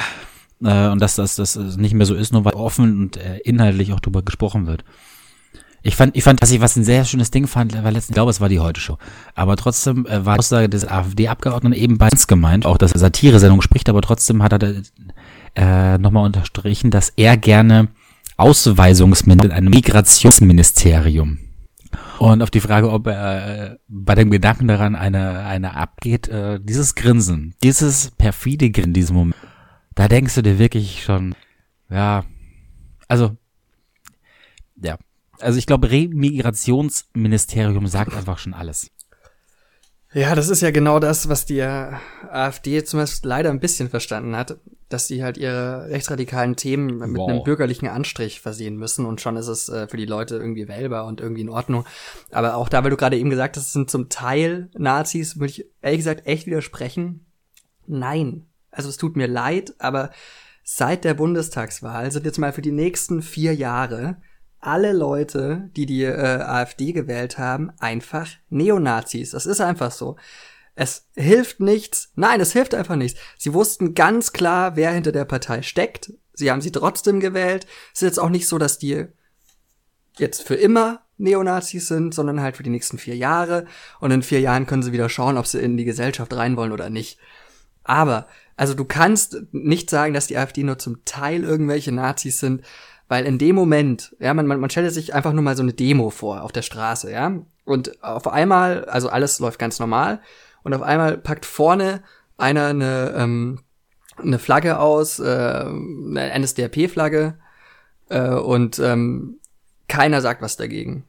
Äh, 0.64 0.88
und 0.88 1.02
dass 1.02 1.16
das, 1.16 1.36
das 1.36 1.56
nicht 1.76 1.92
mehr 1.92 2.06
so 2.06 2.14
ist, 2.14 2.32
nur 2.32 2.46
weil 2.46 2.54
offen 2.54 3.02
und 3.02 3.18
äh, 3.18 3.36
inhaltlich 3.44 3.92
auch 3.92 4.00
drüber 4.00 4.22
gesprochen 4.22 4.66
wird. 4.66 4.84
Ich 5.82 5.94
fand, 5.94 6.16
ich 6.16 6.24
fand, 6.24 6.40
was 6.40 6.50
ich 6.50 6.62
was 6.62 6.74
ein 6.74 6.82
sehr 6.82 7.04
schönes 7.04 7.30
Ding 7.30 7.46
fand, 7.46 7.74
war 7.74 7.92
letztens, 7.92 8.08
ich 8.08 8.14
glaube, 8.14 8.30
es 8.30 8.40
war 8.40 8.48
die 8.48 8.58
Heute 8.58 8.80
Show. 8.80 8.96
Aber 9.34 9.56
trotzdem 9.56 10.06
äh, 10.06 10.24
war 10.24 10.36
die 10.36 10.38
Aussage 10.38 10.70
des 10.70 10.88
AfD-Abgeordneten 10.88 11.76
eben 11.76 11.98
bei 11.98 12.08
uns 12.08 12.26
gemeint, 12.26 12.64
auch 12.64 12.78
dass 12.78 12.92
er 12.92 13.00
Satire-Sendung 13.00 13.60
spricht, 13.60 13.90
aber 13.90 14.00
trotzdem 14.00 14.42
hat 14.42 14.54
er 14.54 14.82
äh, 15.56 15.98
nochmal 15.98 16.24
unterstrichen, 16.24 16.90
dass 16.90 17.12
er 17.16 17.36
gerne 17.36 17.88
Ausweisungsminister 18.38 19.46
in 19.46 19.52
einem 19.52 19.70
Migrationsministerium. 19.70 21.38
Und 22.18 22.42
auf 22.42 22.50
die 22.50 22.60
Frage, 22.60 22.90
ob 22.90 23.06
er 23.06 23.72
äh, 23.72 23.76
bei 23.88 24.14
dem 24.14 24.30
Gedanken 24.30 24.68
daran 24.68 24.96
eine, 24.96 25.40
eine 25.40 25.76
abgeht, 25.76 26.28
äh, 26.28 26.58
dieses 26.60 26.94
Grinsen, 26.94 27.54
dieses 27.62 28.12
perfide 28.12 28.70
Grinsen 28.70 28.90
in 28.90 28.94
diesem 28.94 29.16
Moment, 29.16 29.36
da 29.94 30.08
denkst 30.08 30.34
du 30.34 30.42
dir 30.42 30.58
wirklich 30.58 31.02
schon, 31.04 31.34
ja, 31.90 32.24
also, 33.06 33.36
ja, 34.76 34.96
also 35.40 35.58
ich 35.58 35.66
glaube, 35.66 35.90
Remigrationsministerium 35.90 37.86
sagt 37.86 38.14
einfach 38.14 38.38
schon 38.38 38.54
alles. 38.54 38.90
Ja, 40.12 40.34
das 40.34 40.48
ist 40.48 40.62
ja 40.62 40.70
genau 40.70 41.00
das, 41.00 41.28
was 41.28 41.44
die 41.46 41.58
äh, 41.58 41.92
AfD 42.30 42.82
zumindest 42.84 43.24
leider 43.24 43.50
ein 43.50 43.60
bisschen 43.60 43.90
verstanden 43.90 44.34
hat, 44.36 44.58
dass 44.88 45.06
sie 45.06 45.22
halt 45.22 45.36
ihre 45.36 45.88
rechtsradikalen 45.90 46.56
Themen 46.56 46.98
mit 46.98 47.16
Wow. 47.18 47.28
einem 47.28 47.42
bürgerlichen 47.44 47.88
Anstrich 47.88 48.40
versehen 48.40 48.76
müssen 48.76 49.04
und 49.06 49.20
schon 49.20 49.36
ist 49.36 49.48
es 49.48 49.68
äh, 49.68 49.86
für 49.88 49.96
die 49.96 50.06
Leute 50.06 50.36
irgendwie 50.36 50.68
wählbar 50.68 51.06
und 51.06 51.20
irgendwie 51.20 51.42
in 51.42 51.50
Ordnung. 51.50 51.84
Aber 52.30 52.56
auch 52.56 52.68
da, 52.68 52.82
weil 52.84 52.90
du 52.90 52.96
gerade 52.96 53.18
eben 53.18 53.30
gesagt 53.30 53.56
hast, 53.56 53.66
es 53.66 53.72
sind 53.72 53.90
zum 53.90 54.08
Teil 54.08 54.70
Nazis, 54.76 55.38
würde 55.38 55.50
ich 55.50 55.66
ehrlich 55.82 55.98
gesagt 56.00 56.26
echt 56.26 56.46
widersprechen. 56.46 57.26
Nein. 57.86 58.46
Also 58.70 58.88
es 58.88 58.96
tut 58.96 59.16
mir 59.16 59.26
leid, 59.26 59.74
aber 59.78 60.10
seit 60.62 61.04
der 61.04 61.14
Bundestagswahl 61.14 62.10
sind 62.10 62.26
jetzt 62.26 62.38
mal 62.38 62.52
für 62.52 62.62
die 62.62 62.72
nächsten 62.72 63.22
vier 63.22 63.54
Jahre 63.54 64.16
alle 64.60 64.92
Leute, 64.92 65.70
die 65.76 65.86
die 65.86 66.02
äh, 66.02 66.12
AfD 66.40 66.92
gewählt 66.92 67.38
haben, 67.38 67.70
einfach 67.78 68.26
Neonazis. 68.50 69.30
Das 69.30 69.46
ist 69.46 69.60
einfach 69.60 69.92
so. 69.92 70.16
Es 70.80 71.08
hilft 71.16 71.58
nichts. 71.58 72.12
Nein, 72.14 72.40
es 72.40 72.52
hilft 72.52 72.72
einfach 72.72 72.94
nichts. 72.94 73.18
Sie 73.36 73.52
wussten 73.52 73.94
ganz 73.94 74.32
klar, 74.32 74.76
wer 74.76 74.92
hinter 74.92 75.10
der 75.10 75.24
Partei 75.24 75.62
steckt. 75.62 76.12
sie 76.34 76.52
haben 76.52 76.60
sie 76.60 76.70
trotzdem 76.70 77.18
gewählt. 77.18 77.66
Es 77.92 78.00
ist 78.00 78.06
jetzt 78.06 78.20
auch 78.20 78.28
nicht 78.28 78.46
so, 78.46 78.58
dass 78.58 78.78
die 78.78 79.06
jetzt 80.18 80.44
für 80.44 80.54
immer 80.54 81.00
Neonazis 81.16 81.88
sind, 81.88 82.14
sondern 82.14 82.40
halt 82.40 82.56
für 82.56 82.62
die 82.62 82.70
nächsten 82.70 82.96
vier 82.96 83.16
Jahre. 83.16 83.66
Und 83.98 84.12
in 84.12 84.22
vier 84.22 84.38
Jahren 84.38 84.66
können 84.66 84.84
sie 84.84 84.92
wieder 84.92 85.08
schauen, 85.08 85.36
ob 85.36 85.48
sie 85.48 85.58
in 85.58 85.76
die 85.76 85.84
Gesellschaft 85.84 86.32
rein 86.32 86.56
wollen 86.56 86.70
oder 86.70 86.90
nicht. 86.90 87.18
Aber, 87.82 88.28
also 88.56 88.74
du 88.74 88.84
kannst 88.84 89.36
nicht 89.50 89.90
sagen, 89.90 90.14
dass 90.14 90.28
die 90.28 90.38
AfD 90.38 90.62
nur 90.62 90.78
zum 90.78 91.04
Teil 91.04 91.42
irgendwelche 91.42 91.90
Nazis 91.90 92.38
sind, 92.38 92.62
weil 93.08 93.26
in 93.26 93.38
dem 93.38 93.56
Moment, 93.56 94.14
ja, 94.20 94.32
man, 94.32 94.46
man, 94.46 94.60
man 94.60 94.70
stellt 94.70 94.94
sich 94.94 95.12
einfach 95.12 95.32
nur 95.32 95.42
mal 95.42 95.56
so 95.56 95.64
eine 95.64 95.72
Demo 95.72 96.10
vor 96.10 96.42
auf 96.42 96.52
der 96.52 96.62
Straße, 96.62 97.10
ja. 97.10 97.32
Und 97.64 98.00
auf 98.04 98.28
einmal, 98.28 98.84
also 98.84 99.08
alles 99.08 99.40
läuft 99.40 99.58
ganz 99.58 99.80
normal, 99.80 100.20
und 100.68 100.74
auf 100.74 100.82
einmal 100.82 101.16
packt 101.16 101.46
vorne 101.46 102.02
einer 102.36 102.66
eine, 102.66 103.14
ähm, 103.16 103.60
eine 104.18 104.38
Flagge 104.38 104.78
aus, 104.78 105.18
äh, 105.18 105.24
eine 105.24 106.38
NSDAP-Flagge, 106.38 107.38
äh, 108.10 108.28
und 108.28 108.78
ähm, 108.78 109.38
keiner 109.88 110.20
sagt 110.20 110.42
was 110.42 110.58
dagegen. 110.58 111.04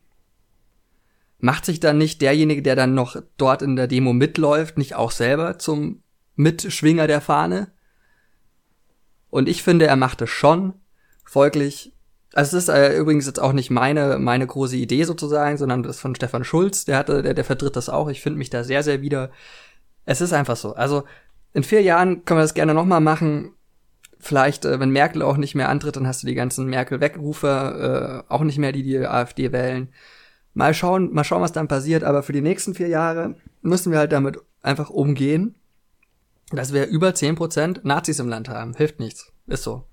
Macht 1.40 1.66
sich 1.66 1.82
dann 1.82 1.98
nicht 1.98 2.22
derjenige, 2.22 2.62
der 2.62 2.78
dann 2.78 2.94
noch 2.94 3.22
dort 3.36 3.62
in 3.62 3.76
der 3.76 3.88
Demo 3.88 4.14
mitläuft, 4.14 4.78
nicht 4.78 4.96
auch 4.96 5.12
selber 5.12 5.60
zum 5.60 6.04
Mitschwinger 6.38 7.08
der 7.08 7.20
Fahne? 7.20 7.74
Und 9.30 9.50
ich 9.50 9.62
finde, 9.62 9.88
er 9.88 9.98
macht 9.98 10.22
es 10.22 10.30
schon. 10.30 10.74
Folglich, 11.26 11.94
also 12.34 12.58
es 12.58 12.64
ist 12.64 12.70
äh, 12.70 12.96
übrigens 12.98 13.26
jetzt 13.26 13.40
auch 13.40 13.54
nicht 13.54 13.72
meine, 13.72 14.20
meine 14.20 14.46
große 14.46 14.78
Idee 14.78 15.04
sozusagen, 15.04 15.58
sondern 15.58 15.84
das 15.84 16.00
von 16.00 16.16
Stefan 16.16 16.44
Schulz, 16.44 16.86
der 16.86 16.98
hatte, 16.98 17.24
der, 17.24 17.34
der 17.34 17.44
vertritt 17.44 17.76
das 17.76 17.90
auch. 17.90 18.10
Ich 18.10 18.22
finde 18.22 18.38
mich 18.38 18.50
da 18.50 18.64
sehr, 18.64 18.84
sehr 18.84 19.02
wieder. 19.02 19.32
Es 20.06 20.22
ist 20.22 20.34
einfach 20.34 20.56
so. 20.56 20.76
Also 20.76 21.04
in 21.54 21.64
vier 21.64 21.82
Jahren 21.82 22.26
können 22.26 22.40
wir 22.40 22.44
das 22.44 22.54
gerne 22.54 22.74
nochmal 22.74 23.02
machen 23.02 23.54
vielleicht, 24.20 24.66
äh, 24.66 24.80
wenn 24.80 24.92
Merkel 24.92 25.22
auch 25.22 25.38
nicht 25.38 25.56
mehr 25.56 25.70
antritt, 25.70 25.96
dann 25.96 26.06
hast 26.06 26.24
du 26.24 26.28
die 26.28 26.36
ganzen 26.36 26.68
Merkel-Wegrufer 26.68 28.26
äh, 28.28 28.32
auch 28.32 28.42
nicht 28.42 28.58
mehr, 28.58 28.72
die 28.72 28.84
die 28.84 29.00
AfD 29.00 29.52
wählen. 29.52 29.90
Mal 30.54 30.74
schauen, 30.74 31.14
mal 31.14 31.24
schauen, 31.24 31.42
was 31.42 31.54
dann 31.54 31.68
passiert. 31.68 32.04
Aber 32.04 32.22
für 32.22 32.34
die 32.34 32.42
nächsten 32.42 32.76
vier 32.76 32.88
Jahre 32.88 33.36
müssen 33.62 33.92
wir 33.92 34.00
halt 34.00 34.12
damit 34.12 34.38
einfach 34.62 34.90
umgehen, 34.90 35.56
dass 36.52 36.74
wir 36.74 36.88
über 36.88 37.16
zehn 37.16 37.36
Prozent 37.36 37.86
Nazis 37.86 38.20
im 38.20 38.28
Land 38.28 38.50
haben. 38.50 38.76
Hilft 38.76 39.00
nichts. 39.00 39.32
Ist 39.48 39.64
so. 39.64 39.86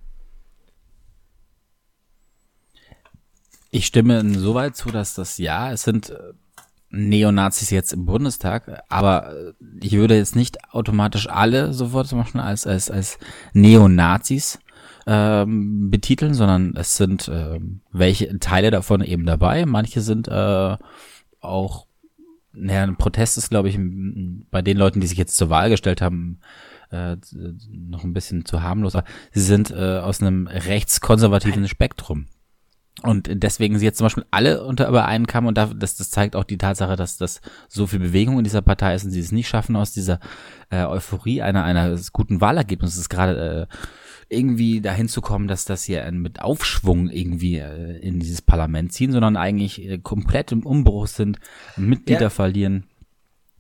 Ich 3.77 3.85
stimme 3.85 4.21
insoweit 4.21 4.75
zu, 4.75 4.91
dass 4.91 5.13
das 5.13 5.37
ja, 5.37 5.71
es 5.71 5.83
sind 5.83 6.09
äh, 6.09 6.33
Neonazis 6.89 7.69
jetzt 7.69 7.93
im 7.93 8.07
Bundestag, 8.07 8.83
aber 8.89 9.35
äh, 9.37 9.53
ich 9.83 9.93
würde 9.93 10.17
jetzt 10.17 10.35
nicht 10.35 10.57
automatisch 10.71 11.29
alle 11.29 11.75
sofort 11.75 12.11
Beispiel 12.11 12.41
als, 12.41 12.67
als, 12.67 12.91
als 12.91 13.19
Neonazis 13.53 14.61
ähm, 15.07 15.91
betiteln, 15.91 16.33
sondern 16.33 16.75
es 16.75 16.97
sind 16.97 17.29
äh, 17.29 17.61
welche 17.93 18.39
Teile 18.39 18.71
davon 18.71 19.03
eben 19.03 19.27
dabei. 19.27 19.67
Manche 19.67 20.01
sind 20.01 20.27
äh, 20.27 20.77
auch, 21.43 21.87
naja, 22.55 22.83
ein 22.83 22.97
Protest 22.97 23.37
ist, 23.37 23.51
glaube 23.51 23.69
ich, 23.69 23.79
bei 24.51 24.63
den 24.63 24.79
Leuten, 24.79 25.03
die 25.03 25.07
sich 25.07 25.19
jetzt 25.19 25.37
zur 25.37 25.51
Wahl 25.51 25.69
gestellt 25.69 26.01
haben, 26.01 26.41
äh, 26.91 27.19
noch 27.71 28.05
ein 28.05 28.15
bisschen 28.15 28.47
zu 28.47 28.63
harmlos. 28.63 28.97
Sie 29.33 29.43
sind 29.43 29.71
äh, 29.71 29.99
aus 29.99 30.23
einem 30.23 30.47
rechtskonservativen 30.47 31.69
Spektrum. 31.69 32.25
Und 33.03 33.29
deswegen 33.31 33.79
sie 33.79 33.85
jetzt 33.85 33.99
zum 33.99 34.07
Beispiel 34.07 34.25
alle 34.31 34.65
unter 34.65 34.89
über 34.89 35.05
einen 35.05 35.27
Kamm 35.27 35.47
und 35.47 35.59
das, 35.59 35.77
das 35.77 36.11
zeigt 36.11 36.35
auch 36.35 36.45
die 36.45 36.57
Tatsache, 36.57 36.97
dass 36.97 37.19
das 37.19 37.43
so 37.69 37.87
viel 37.87 37.99
Bewegung 37.99 38.39
in 38.39 38.45
dieser 38.45 38.63
Partei 38.63 38.95
ist 38.95 39.05
und 39.05 39.11
sie 39.11 39.21
es 39.21 39.33
nicht 39.33 39.49
schaffen, 39.49 39.77
aus 39.77 39.93
dieser 39.93 40.19
äh, 40.71 40.83
Euphorie 40.85 41.43
einer, 41.43 41.63
einer 41.65 41.95
guten 42.13 42.41
Wahlergebnisses 42.41 43.11
gerade 43.11 43.69
äh, 43.71 43.77
irgendwie 44.35 44.81
dahin 44.81 45.09
zu 45.09 45.21
kommen, 45.21 45.47
dass 45.47 45.67
das 45.67 45.85
hier 45.85 46.11
mit 46.11 46.41
Aufschwung 46.41 47.11
irgendwie 47.11 47.59
äh, 47.59 47.99
in 47.99 48.19
dieses 48.19 48.41
Parlament 48.41 48.93
ziehen, 48.93 49.13
sondern 49.13 49.37
eigentlich 49.37 49.87
äh, 49.87 49.99
komplett 49.99 50.51
im 50.53 50.65
Umbruch 50.65 51.07
sind, 51.07 51.39
Mitglieder 51.77 52.23
ja. 52.23 52.31
verlieren 52.31 52.85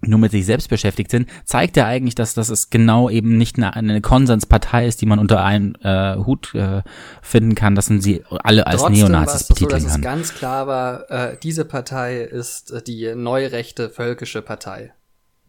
nur 0.09 0.19
mit 0.19 0.31
sich 0.31 0.47
selbst 0.47 0.69
beschäftigt 0.69 1.11
sind, 1.11 1.29
zeigt 1.45 1.77
ja 1.77 1.87
eigentlich, 1.87 2.15
dass 2.15 2.35
das 2.35 2.51
ist 2.51 2.71
genau 2.71 3.11
eben 3.11 3.37
nicht 3.37 3.57
eine, 3.57 3.75
eine 3.75 4.01
Konsenspartei 4.01 4.87
ist, 4.87 5.01
die 5.01 5.07
man 5.07 5.19
unter 5.19 5.43
einen 5.45 5.75
äh, 5.77 6.17
Hut 6.17 6.55
äh, 6.55 6.83
finden 7.23 7.55
kann, 7.55 7.75
dass 7.75 7.91
man 7.91 8.01
sie 8.01 8.25
alle 8.31 8.67
als 8.67 8.81
Trotzdem 8.81 9.09
Neonazis 9.09 9.49
betiteln 9.49 9.81
so, 9.81 9.87
dass 9.87 9.93
kann. 9.93 10.01
Es 10.01 10.05
ganz 10.05 10.35
klar 10.35 10.67
war, 10.67 11.11
äh, 11.11 11.37
diese 11.43 11.65
Partei 11.65 12.21
ist 12.21 12.71
äh, 12.71 12.83
die 12.83 13.15
neurechte 13.15 13.91
völkische 13.91 14.43
Partei. 14.43 14.93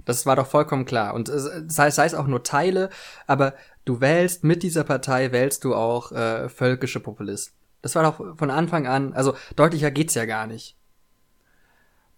Das 0.05 0.25
war 0.25 0.35
doch 0.35 0.47
vollkommen 0.47 0.85
klar. 0.85 1.13
Und 1.13 1.27
es, 1.29 1.49
das 1.67 1.79
heißt, 1.79 1.95
sei 1.97 2.05
es 2.05 2.13
auch 2.13 2.27
nur 2.27 2.43
Teile, 2.43 2.89
aber 3.27 3.53
du 3.85 3.99
wählst 3.99 4.43
mit 4.43 4.63
dieser 4.63 4.83
Partei 4.83 5.31
wählst 5.31 5.63
du 5.63 5.75
auch 5.75 6.11
äh, 6.11 6.49
völkische 6.49 6.99
Populisten. 6.99 7.53
Das 7.81 7.95
war 7.95 8.03
doch 8.03 8.37
von 8.37 8.49
Anfang 8.49 8.87
an, 8.87 9.13
also 9.13 9.35
deutlicher 9.55 9.91
geht's 9.91 10.13
ja 10.13 10.25
gar 10.25 10.47
nicht. 10.47 10.75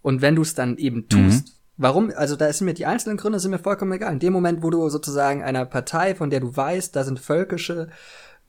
Und 0.02 0.22
wenn 0.22 0.36
du 0.36 0.42
es 0.42 0.54
dann 0.54 0.78
eben 0.78 1.08
tust, 1.08 1.48
mhm 1.48 1.59
Warum? 1.82 2.12
Also 2.14 2.36
da 2.36 2.52
sind 2.52 2.66
mir 2.66 2.74
die 2.74 2.84
einzelnen 2.84 3.16
Gründe 3.16 3.40
sind 3.40 3.52
mir 3.52 3.58
vollkommen 3.58 3.92
egal. 3.92 4.12
In 4.12 4.18
dem 4.18 4.34
Moment, 4.34 4.62
wo 4.62 4.68
du 4.68 4.86
sozusagen 4.90 5.42
einer 5.42 5.64
Partei, 5.64 6.14
von 6.14 6.28
der 6.28 6.40
du 6.40 6.54
weißt, 6.54 6.94
da 6.94 7.04
sind 7.04 7.18
völkische, 7.18 7.88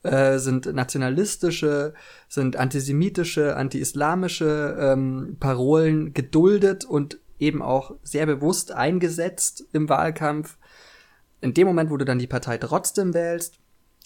äh, 0.02 0.36
sind 0.38 0.66
nationalistische, 0.66 1.94
sind 2.28 2.56
antisemitische, 2.56 3.56
anti-islamische 3.56 4.76
ähm, 4.78 5.38
Parolen 5.40 6.12
geduldet 6.12 6.84
und 6.84 7.20
eben 7.38 7.62
auch 7.62 7.94
sehr 8.02 8.26
bewusst 8.26 8.70
eingesetzt 8.72 9.64
im 9.72 9.88
Wahlkampf. 9.88 10.58
In 11.40 11.54
dem 11.54 11.66
Moment, 11.66 11.88
wo 11.88 11.96
du 11.96 12.04
dann 12.04 12.18
die 12.18 12.26
Partei 12.26 12.58
trotzdem 12.58 13.14
wählst, 13.14 13.54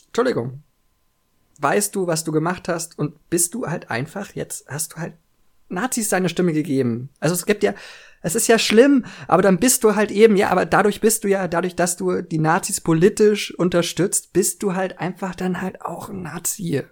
Entschuldigung, 0.07 0.63
weißt 1.59 1.97
du, 1.97 2.07
was 2.07 2.23
du 2.23 2.31
gemacht 2.31 2.69
hast 2.69 2.97
und 2.97 3.29
bist 3.29 3.55
du 3.55 3.67
halt 3.67 3.91
einfach 3.91 4.37
jetzt, 4.37 4.69
hast 4.69 4.93
du 4.93 4.97
halt 4.99 5.15
Nazis 5.69 6.11
deine 6.11 6.29
Stimme 6.29 6.53
gegeben. 6.53 7.09
Also 7.19 7.35
es 7.35 7.45
gibt 7.45 7.65
ja, 7.65 7.75
es 8.23 8.35
ist 8.35 8.49
ja 8.49 8.59
schlimm, 8.59 9.05
aber 9.29 9.43
dann 9.43 9.59
bist 9.59 9.85
du 9.85 9.95
halt 9.95 10.11
eben, 10.11 10.37
ja, 10.37 10.51
aber 10.51 10.67
dadurch 10.67 11.01
bist 11.01 11.25
du 11.25 11.29
ja, 11.29 11.49
dadurch, 11.49 11.77
dass 11.77 11.97
du 11.97 12.23
die 12.23 12.39
Nazis 12.39 12.81
politisch 12.81 13.55
unterstützt, 13.55 14.33
bist 14.33 14.63
du 14.63 14.75
halt 14.75 14.99
einfach 14.99 15.35
dann 15.35 15.61
halt 15.63 15.83
auch 15.83 16.09
ein 16.09 16.23
Nazi. 16.23 16.83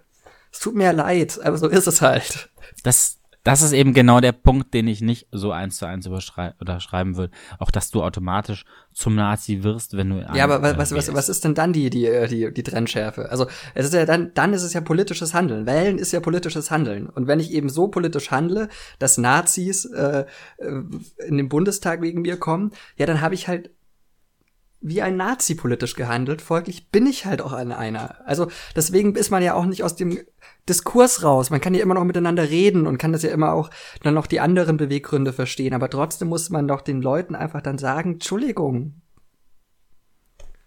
Es 0.51 0.59
tut 0.59 0.75
mir 0.75 0.93
leid, 0.93 1.39
aber 1.43 1.57
so 1.57 1.67
ist 1.67 1.87
es 1.87 2.01
halt. 2.01 2.49
Das, 2.83 3.17
das 3.45 3.61
ist 3.61 3.73
eben 3.73 3.93
genau 3.93 4.21
der 4.21 4.31
Punkt, 4.31 4.73
den 4.73 4.87
ich 4.87 5.01
nicht 5.01 5.27
so 5.31 5.51
eins 5.51 5.77
zu 5.77 5.85
eins 5.85 6.07
unterschreiben 6.07 7.15
würde. 7.15 7.31
Auch, 7.59 7.69
dass 7.69 7.91
du 7.91 8.01
automatisch 8.01 8.65
zum 8.91 9.13
Nazi 9.13 9.61
wirst, 9.61 9.95
wenn 9.95 10.09
du. 10.09 10.25
Ja, 10.33 10.45
aber 10.45 10.63
was, 10.63 10.77
was, 10.77 10.95
was, 10.95 11.13
was 11.13 11.29
ist 11.29 11.45
denn 11.45 11.53
dann 11.53 11.71
die, 11.71 11.91
die, 11.91 12.09
die, 12.27 12.51
die 12.51 12.63
Trennschärfe? 12.63 13.29
Also, 13.29 13.45
es 13.75 13.85
ist 13.85 13.93
ja 13.93 14.07
dann, 14.07 14.33
dann 14.33 14.51
ist 14.53 14.63
es 14.63 14.73
ja 14.73 14.81
politisches 14.81 15.35
Handeln. 15.35 15.67
Wählen 15.67 15.99
ist 15.99 16.11
ja 16.11 16.21
politisches 16.21 16.71
Handeln. 16.71 17.07
Und 17.07 17.27
wenn 17.27 17.39
ich 17.39 17.51
eben 17.51 17.69
so 17.69 17.87
politisch 17.87 18.31
handle, 18.31 18.67
dass 18.97 19.19
Nazis 19.19 19.85
äh, 19.85 20.25
äh 20.57 20.81
in 21.27 21.37
den 21.37 21.47
Bundestag 21.47 22.01
wegen 22.01 22.23
mir 22.23 22.37
kommen, 22.37 22.71
ja, 22.97 23.05
dann 23.05 23.21
habe 23.21 23.35
ich 23.35 23.47
halt 23.47 23.69
wie 24.87 25.01
ein 25.01 25.17
Nazi 25.17 25.55
politisch 25.55 25.95
gehandelt, 25.95 26.43
folglich 26.43 26.91
bin 26.91 27.07
ich 27.07 27.25
halt 27.25 27.41
auch 27.41 27.53
an 27.53 27.71
einer. 27.71 28.17
Also 28.27 28.47
deswegen 28.75 29.15
ist 29.15 29.31
man 29.31 29.41
ja 29.41 29.55
auch 29.55 29.65
nicht 29.65 29.83
aus 29.83 29.95
dem 29.95 30.19
Diskurs 30.69 31.23
raus. 31.23 31.49
Man 31.49 31.59
kann 31.59 31.73
ja 31.73 31.81
immer 31.81 31.95
noch 31.95 32.03
miteinander 32.03 32.49
reden 32.49 32.85
und 32.85 32.99
kann 32.99 33.11
das 33.11 33.23
ja 33.23 33.31
immer 33.31 33.53
auch 33.53 33.71
dann 34.03 34.13
noch 34.13 34.27
die 34.27 34.39
anderen 34.39 34.77
Beweggründe 34.77 35.33
verstehen. 35.33 35.73
Aber 35.73 35.89
trotzdem 35.89 36.27
muss 36.27 36.51
man 36.51 36.67
doch 36.67 36.81
den 36.81 37.01
Leuten 37.01 37.33
einfach 37.33 37.61
dann 37.61 37.79
sagen, 37.79 38.13
Entschuldigung. 38.13 39.01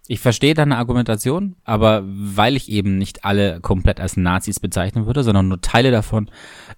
Ich 0.09 0.19
verstehe 0.19 0.55
deine 0.55 0.79
Argumentation, 0.79 1.55
aber 1.63 2.03
weil 2.05 2.57
ich 2.57 2.69
eben 2.71 2.99
nicht 2.99 3.25
alle 3.25 3.61
komplett 3.61 4.01
als 4.01 4.17
Nazis 4.17 4.59
bezeichnen 4.59 5.07
würde, 5.07 5.23
sondern 5.23 5.47
nur 5.47 5.61
Teile 5.61 5.93
davon, 5.93 6.29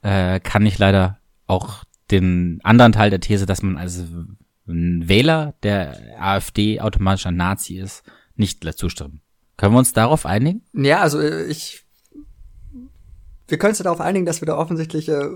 äh, 0.03 0.41
kann 0.41 0.67
ich 0.67 0.79
leider 0.79 1.21
auch 1.47 1.85
den 2.11 2.61
anderen 2.65 2.93
Teil 2.93 3.09
der 3.09 3.21
These, 3.21 3.47
dass 3.47 3.63
man 3.63 3.79
als 3.79 4.05
ein 4.67 5.09
Wähler 5.09 5.55
der 5.63 6.17
AfD 6.19 6.81
automatisch 6.81 7.27
ein 7.27 7.37
Nazi 7.37 7.79
ist, 7.79 8.03
nicht 8.37 8.63
zustimmen. 8.77 9.23
Können 9.57 9.75
wir 9.75 9.79
uns 9.79 9.93
darauf 9.93 10.27
einigen? 10.27 10.63
Ja, 10.73 11.01
also 11.01 11.21
äh, 11.21 11.45
ich. 11.45 11.85
Wir 13.49 13.59
können 13.59 13.73
uns 13.73 13.79
darauf 13.79 14.01
einigen, 14.01 14.25
dass 14.25 14.41
wir 14.41 14.47
da 14.47 14.57
offensichtlich 14.57 15.09
äh, 15.09 15.31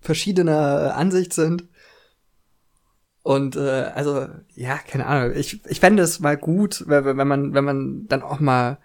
verschiedener 0.00 0.86
äh, 0.86 0.90
Ansicht 0.90 1.32
sind. 1.32 1.64
Und 3.22 3.56
äh, 3.56 3.90
also, 3.94 4.28
ja, 4.54 4.76
keine 4.76 5.06
Ahnung. 5.06 5.34
Ich, 5.34 5.64
ich 5.64 5.80
fände 5.80 6.02
es 6.02 6.20
mal 6.20 6.36
gut, 6.36 6.84
wenn, 6.86 7.16
wenn 7.16 7.26
man, 7.26 7.54
wenn 7.54 7.64
man 7.64 8.06
dann 8.06 8.22
auch 8.22 8.38
mal 8.38 8.78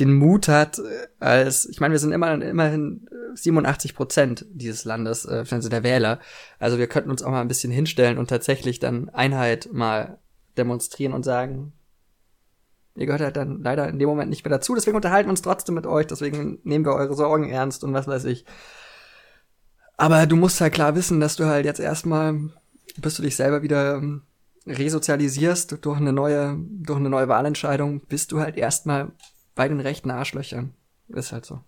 den 0.00 0.14
Mut 0.14 0.48
hat, 0.48 0.78
äh, 0.78 0.82
als, 1.18 1.66
ich 1.66 1.80
meine, 1.80 1.92
wir 1.92 1.98
sind 1.98 2.12
immer, 2.12 2.32
immerhin 2.42 3.08
87 3.34 3.94
Prozent 3.94 4.46
dieses 4.50 4.84
Landes, 4.84 5.24
äh, 5.24 5.44
also 5.48 5.68
der 5.68 5.82
Wähler. 5.82 6.18
Also 6.58 6.78
wir 6.78 6.86
könnten 6.86 7.10
uns 7.10 7.22
auch 7.22 7.30
mal 7.30 7.40
ein 7.40 7.48
bisschen 7.48 7.72
hinstellen 7.72 8.18
und 8.18 8.28
tatsächlich 8.28 8.78
dann 8.78 9.08
Einheit 9.10 9.68
mal 9.72 10.18
demonstrieren 10.56 11.12
und 11.12 11.24
sagen, 11.24 11.72
ihr 12.96 13.06
gehört 13.06 13.22
halt 13.22 13.36
dann 13.36 13.62
leider 13.62 13.88
in 13.88 13.98
dem 13.98 14.08
Moment 14.08 14.30
nicht 14.30 14.44
mehr 14.44 14.50
dazu, 14.50 14.74
deswegen 14.74 14.96
unterhalten 14.96 15.28
wir 15.28 15.32
uns 15.32 15.42
trotzdem 15.42 15.74
mit 15.74 15.86
euch, 15.86 16.06
deswegen 16.06 16.58
nehmen 16.64 16.84
wir 16.84 16.94
eure 16.94 17.14
Sorgen 17.14 17.48
ernst 17.48 17.84
und 17.84 17.92
was 17.92 18.06
weiß 18.06 18.24
ich. 18.24 18.44
Aber 19.96 20.26
du 20.26 20.36
musst 20.36 20.60
halt 20.60 20.72
klar 20.72 20.94
wissen, 20.94 21.20
dass 21.20 21.36
du 21.36 21.44
halt 21.44 21.66
jetzt 21.66 21.80
erstmal, 21.80 22.50
bis 22.96 23.16
du 23.16 23.22
dich 23.22 23.36
selber 23.36 23.62
wieder 23.62 23.96
ähm, 23.96 24.22
resozialisierst 24.66 25.78
durch 25.82 25.98
eine 25.98 26.12
neue, 26.12 26.56
durch 26.58 26.98
eine 26.98 27.10
neue 27.10 27.28
Wahlentscheidung, 27.28 28.00
bist 28.08 28.32
du 28.32 28.40
halt 28.40 28.56
erstmal 28.56 29.12
bei 29.54 29.68
den 29.68 29.80
rechten 29.80 30.10
Arschlöchern. 30.10 30.74
Ist 31.08 31.32
halt 31.32 31.44
so. 31.44 31.60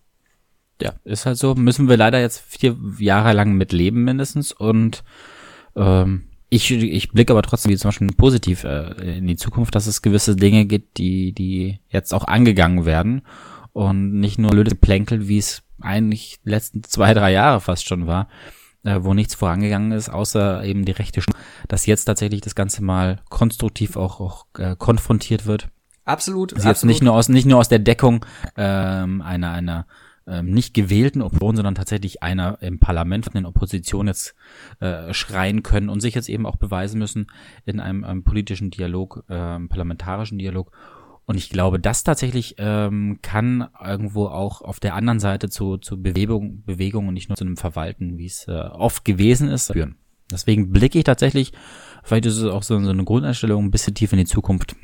Ja, 0.80 0.94
ist 1.04 1.26
halt 1.26 1.38
so. 1.38 1.54
Müssen 1.54 1.88
wir 1.88 1.96
leider 1.96 2.20
jetzt 2.20 2.40
vier 2.40 2.76
Jahre 2.98 3.32
lang 3.32 3.52
mit 3.54 3.72
leben 3.72 4.04
mindestens. 4.04 4.52
Und 4.52 5.04
ähm, 5.76 6.28
ich, 6.48 6.70
ich 6.70 7.10
blicke 7.10 7.32
aber 7.32 7.42
trotzdem 7.42 7.72
wie 7.72 7.76
zum 7.76 7.88
Beispiel 7.88 8.08
positiv 8.08 8.64
äh, 8.64 9.16
in 9.16 9.26
die 9.26 9.36
Zukunft, 9.36 9.74
dass 9.74 9.86
es 9.86 10.02
gewisse 10.02 10.36
Dinge 10.36 10.66
gibt, 10.66 10.98
die, 10.98 11.32
die 11.32 11.80
jetzt 11.88 12.12
auch 12.12 12.24
angegangen 12.24 12.84
werden. 12.84 13.22
Und 13.72 14.20
nicht 14.20 14.38
nur 14.38 14.50
blöde 14.50 14.74
Plänkel, 14.74 15.28
wie 15.28 15.38
es 15.38 15.62
eigentlich 15.80 16.40
die 16.44 16.50
letzten 16.50 16.84
zwei, 16.84 17.14
drei 17.14 17.32
Jahre 17.32 17.60
fast 17.60 17.86
schon 17.86 18.06
war, 18.06 18.28
äh, 18.84 18.98
wo 19.00 19.14
nichts 19.14 19.34
vorangegangen 19.34 19.92
ist, 19.92 20.08
außer 20.08 20.64
eben 20.64 20.84
die 20.84 20.92
rechte 20.92 21.22
Stimme, 21.22 21.38
dass 21.68 21.86
jetzt 21.86 22.04
tatsächlich 22.04 22.42
das 22.42 22.54
Ganze 22.54 22.82
mal 22.82 23.20
konstruktiv 23.30 23.96
auch, 23.96 24.20
auch 24.20 24.46
äh, 24.58 24.76
konfrontiert 24.76 25.46
wird. 25.46 25.68
Absolut. 26.04 26.52
Sie 26.56 26.68
jetzt 26.68 26.84
nicht 26.84 27.02
nur 27.02 27.14
aus 27.14 27.28
nicht 27.28 27.46
nur 27.46 27.58
aus 27.58 27.68
der 27.68 27.78
Deckung 27.78 28.24
ähm, 28.56 29.22
einer 29.22 29.50
einer 29.52 29.86
ähm, 30.26 30.50
nicht 30.50 30.74
gewählten 30.74 31.22
Opposition, 31.22 31.56
sondern 31.56 31.74
tatsächlich 31.74 32.22
einer 32.22 32.58
im 32.60 32.78
Parlament 32.78 33.24
von 33.24 33.34
den 33.34 33.46
Opposition 33.46 34.06
jetzt 34.06 34.34
äh, 34.80 35.12
schreien 35.12 35.62
können 35.62 35.88
und 35.88 36.00
sich 36.00 36.14
jetzt 36.14 36.28
eben 36.28 36.46
auch 36.46 36.56
beweisen 36.56 36.98
müssen 36.98 37.26
in 37.64 37.80
einem, 37.80 38.04
einem 38.04 38.22
politischen 38.22 38.70
Dialog, 38.70 39.24
äh, 39.28 39.58
parlamentarischen 39.60 40.38
Dialog. 40.38 40.72
Und 41.24 41.36
ich 41.36 41.50
glaube, 41.50 41.78
das 41.78 42.02
tatsächlich 42.04 42.56
ähm, 42.58 43.20
kann 43.22 43.68
irgendwo 43.82 44.26
auch 44.26 44.60
auf 44.60 44.80
der 44.80 44.94
anderen 44.94 45.20
Seite 45.20 45.48
zu, 45.48 45.76
zu 45.76 46.02
Bewegung, 46.02 46.64
Bewegung 46.64 47.08
und 47.08 47.14
nicht 47.14 47.28
nur 47.28 47.36
zu 47.36 47.44
einem 47.44 47.56
Verwalten, 47.56 48.18
wie 48.18 48.26
es 48.26 48.46
äh, 48.48 48.52
oft 48.52 49.04
gewesen 49.04 49.48
ist, 49.48 49.72
führen. 49.72 49.96
Deswegen 50.30 50.70
blicke 50.72 50.98
ich 50.98 51.04
tatsächlich, 51.04 51.52
vielleicht 52.02 52.26
ist 52.26 52.38
es 52.38 52.44
auch 52.44 52.62
so, 52.62 52.78
so 52.80 52.90
eine 52.90 53.04
Grundeinstellung, 53.04 53.64
ein 53.64 53.70
bisschen 53.70 53.94
tief 53.94 54.12
in 54.12 54.18
die 54.18 54.24
Zukunft 54.24 54.74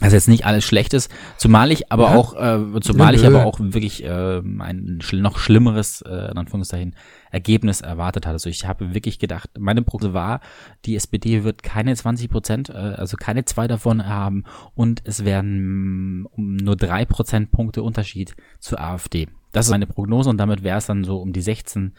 dass 0.00 0.12
jetzt 0.12 0.28
nicht 0.28 0.46
alles 0.46 0.64
schlecht 0.64 0.94
ist, 0.94 1.10
zumal 1.36 1.70
ich 1.70 1.92
aber 1.92 2.10
ja. 2.10 2.16
auch, 2.16 2.34
äh, 2.34 2.80
zumal 2.80 3.14
ich 3.14 3.26
aber 3.26 3.44
auch 3.44 3.58
wirklich 3.60 4.02
äh, 4.04 4.38
ein 4.38 5.00
noch 5.12 5.38
schlimmeres, 5.38 6.02
äh, 6.02 6.30
in 6.30 6.38
Anführungszeichen, 6.38 6.94
Ergebnis 7.30 7.80
erwartet 7.80 8.26
hatte. 8.26 8.34
Also 8.34 8.50
ich 8.50 8.66
habe 8.66 8.94
wirklich 8.94 9.18
gedacht, 9.18 9.50
meine 9.58 9.82
Prognose 9.82 10.14
war, 10.14 10.40
die 10.84 10.96
SPD 10.96 11.44
wird 11.44 11.62
keine 11.62 11.94
20 11.94 12.30
Prozent, 12.30 12.70
äh, 12.70 12.72
also 12.72 13.16
keine 13.16 13.44
zwei 13.44 13.68
davon 13.68 14.06
haben 14.06 14.44
und 14.74 15.02
es 15.04 15.24
werden 15.24 16.26
um 16.32 16.56
nur 16.56 16.76
drei 16.76 17.04
Prozentpunkte 17.04 17.82
Unterschied 17.82 18.34
zur 18.58 18.80
AfD. 18.80 19.28
Das 19.52 19.66
ist 19.66 19.70
meine 19.70 19.86
Prognose 19.86 20.30
und 20.30 20.38
damit 20.38 20.62
wäre 20.62 20.78
es 20.78 20.86
dann 20.86 21.04
so 21.04 21.20
um 21.20 21.32
die 21.32 21.40
16, 21.40 21.94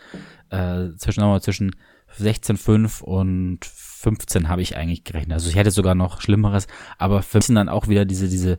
äh, 0.50 0.90
zwischen, 0.98 1.42
zwischen 1.42 1.76
16,5 2.20 3.02
und 3.02 3.60
15 3.66 4.50
habe 4.50 4.62
ich 4.62 4.76
eigentlich 4.76 5.04
gerechnet. 5.04 5.34
Also 5.34 5.50
ich 5.50 5.56
hätte 5.56 5.72
sogar 5.72 5.96
noch 5.96 6.22
Schlimmeres, 6.22 6.68
aber 6.98 7.22
für 7.22 7.38
mich 7.38 7.46
sind 7.46 7.56
dann 7.56 7.70
auch 7.70 7.88
wieder 7.88 8.06
diese, 8.06 8.28
diese, 8.28 8.58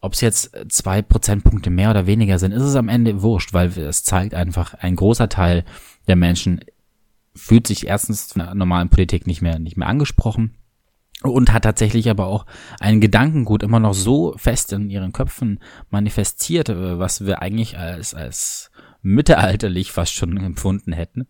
ob 0.00 0.12
es 0.12 0.20
jetzt 0.20 0.56
zwei 0.68 1.02
Prozentpunkte 1.02 1.70
mehr 1.70 1.90
oder 1.90 2.06
weniger 2.06 2.38
sind, 2.38 2.52
ist 2.52 2.62
es 2.62 2.76
am 2.76 2.88
Ende 2.88 3.22
wurscht, 3.22 3.52
weil 3.52 3.76
es 3.78 4.04
zeigt 4.04 4.34
einfach, 4.34 4.74
ein 4.74 4.96
großer 4.96 5.28
Teil 5.28 5.64
der 6.06 6.16
Menschen 6.16 6.60
fühlt 7.34 7.66
sich 7.66 7.86
erstens 7.86 8.32
von 8.32 8.42
der 8.42 8.54
normalen 8.54 8.88
Politik 8.88 9.26
nicht 9.26 9.42
mehr, 9.42 9.58
nicht 9.58 9.76
mehr 9.76 9.88
angesprochen 9.88 10.54
und 11.22 11.52
hat 11.52 11.64
tatsächlich 11.64 12.08
aber 12.08 12.26
auch 12.26 12.46
ein 12.78 13.00
Gedankengut 13.00 13.62
immer 13.62 13.80
noch 13.80 13.94
so 13.94 14.34
fest 14.36 14.72
in 14.72 14.90
ihren 14.90 15.12
Köpfen 15.12 15.60
manifestiert, 15.90 16.68
was 16.68 17.26
wir 17.26 17.42
eigentlich 17.42 17.78
als, 17.78 18.14
als 18.14 18.70
mittelalterlich 19.02 19.92
fast 19.92 20.14
schon 20.14 20.36
empfunden 20.36 20.92
hätten 20.92 21.26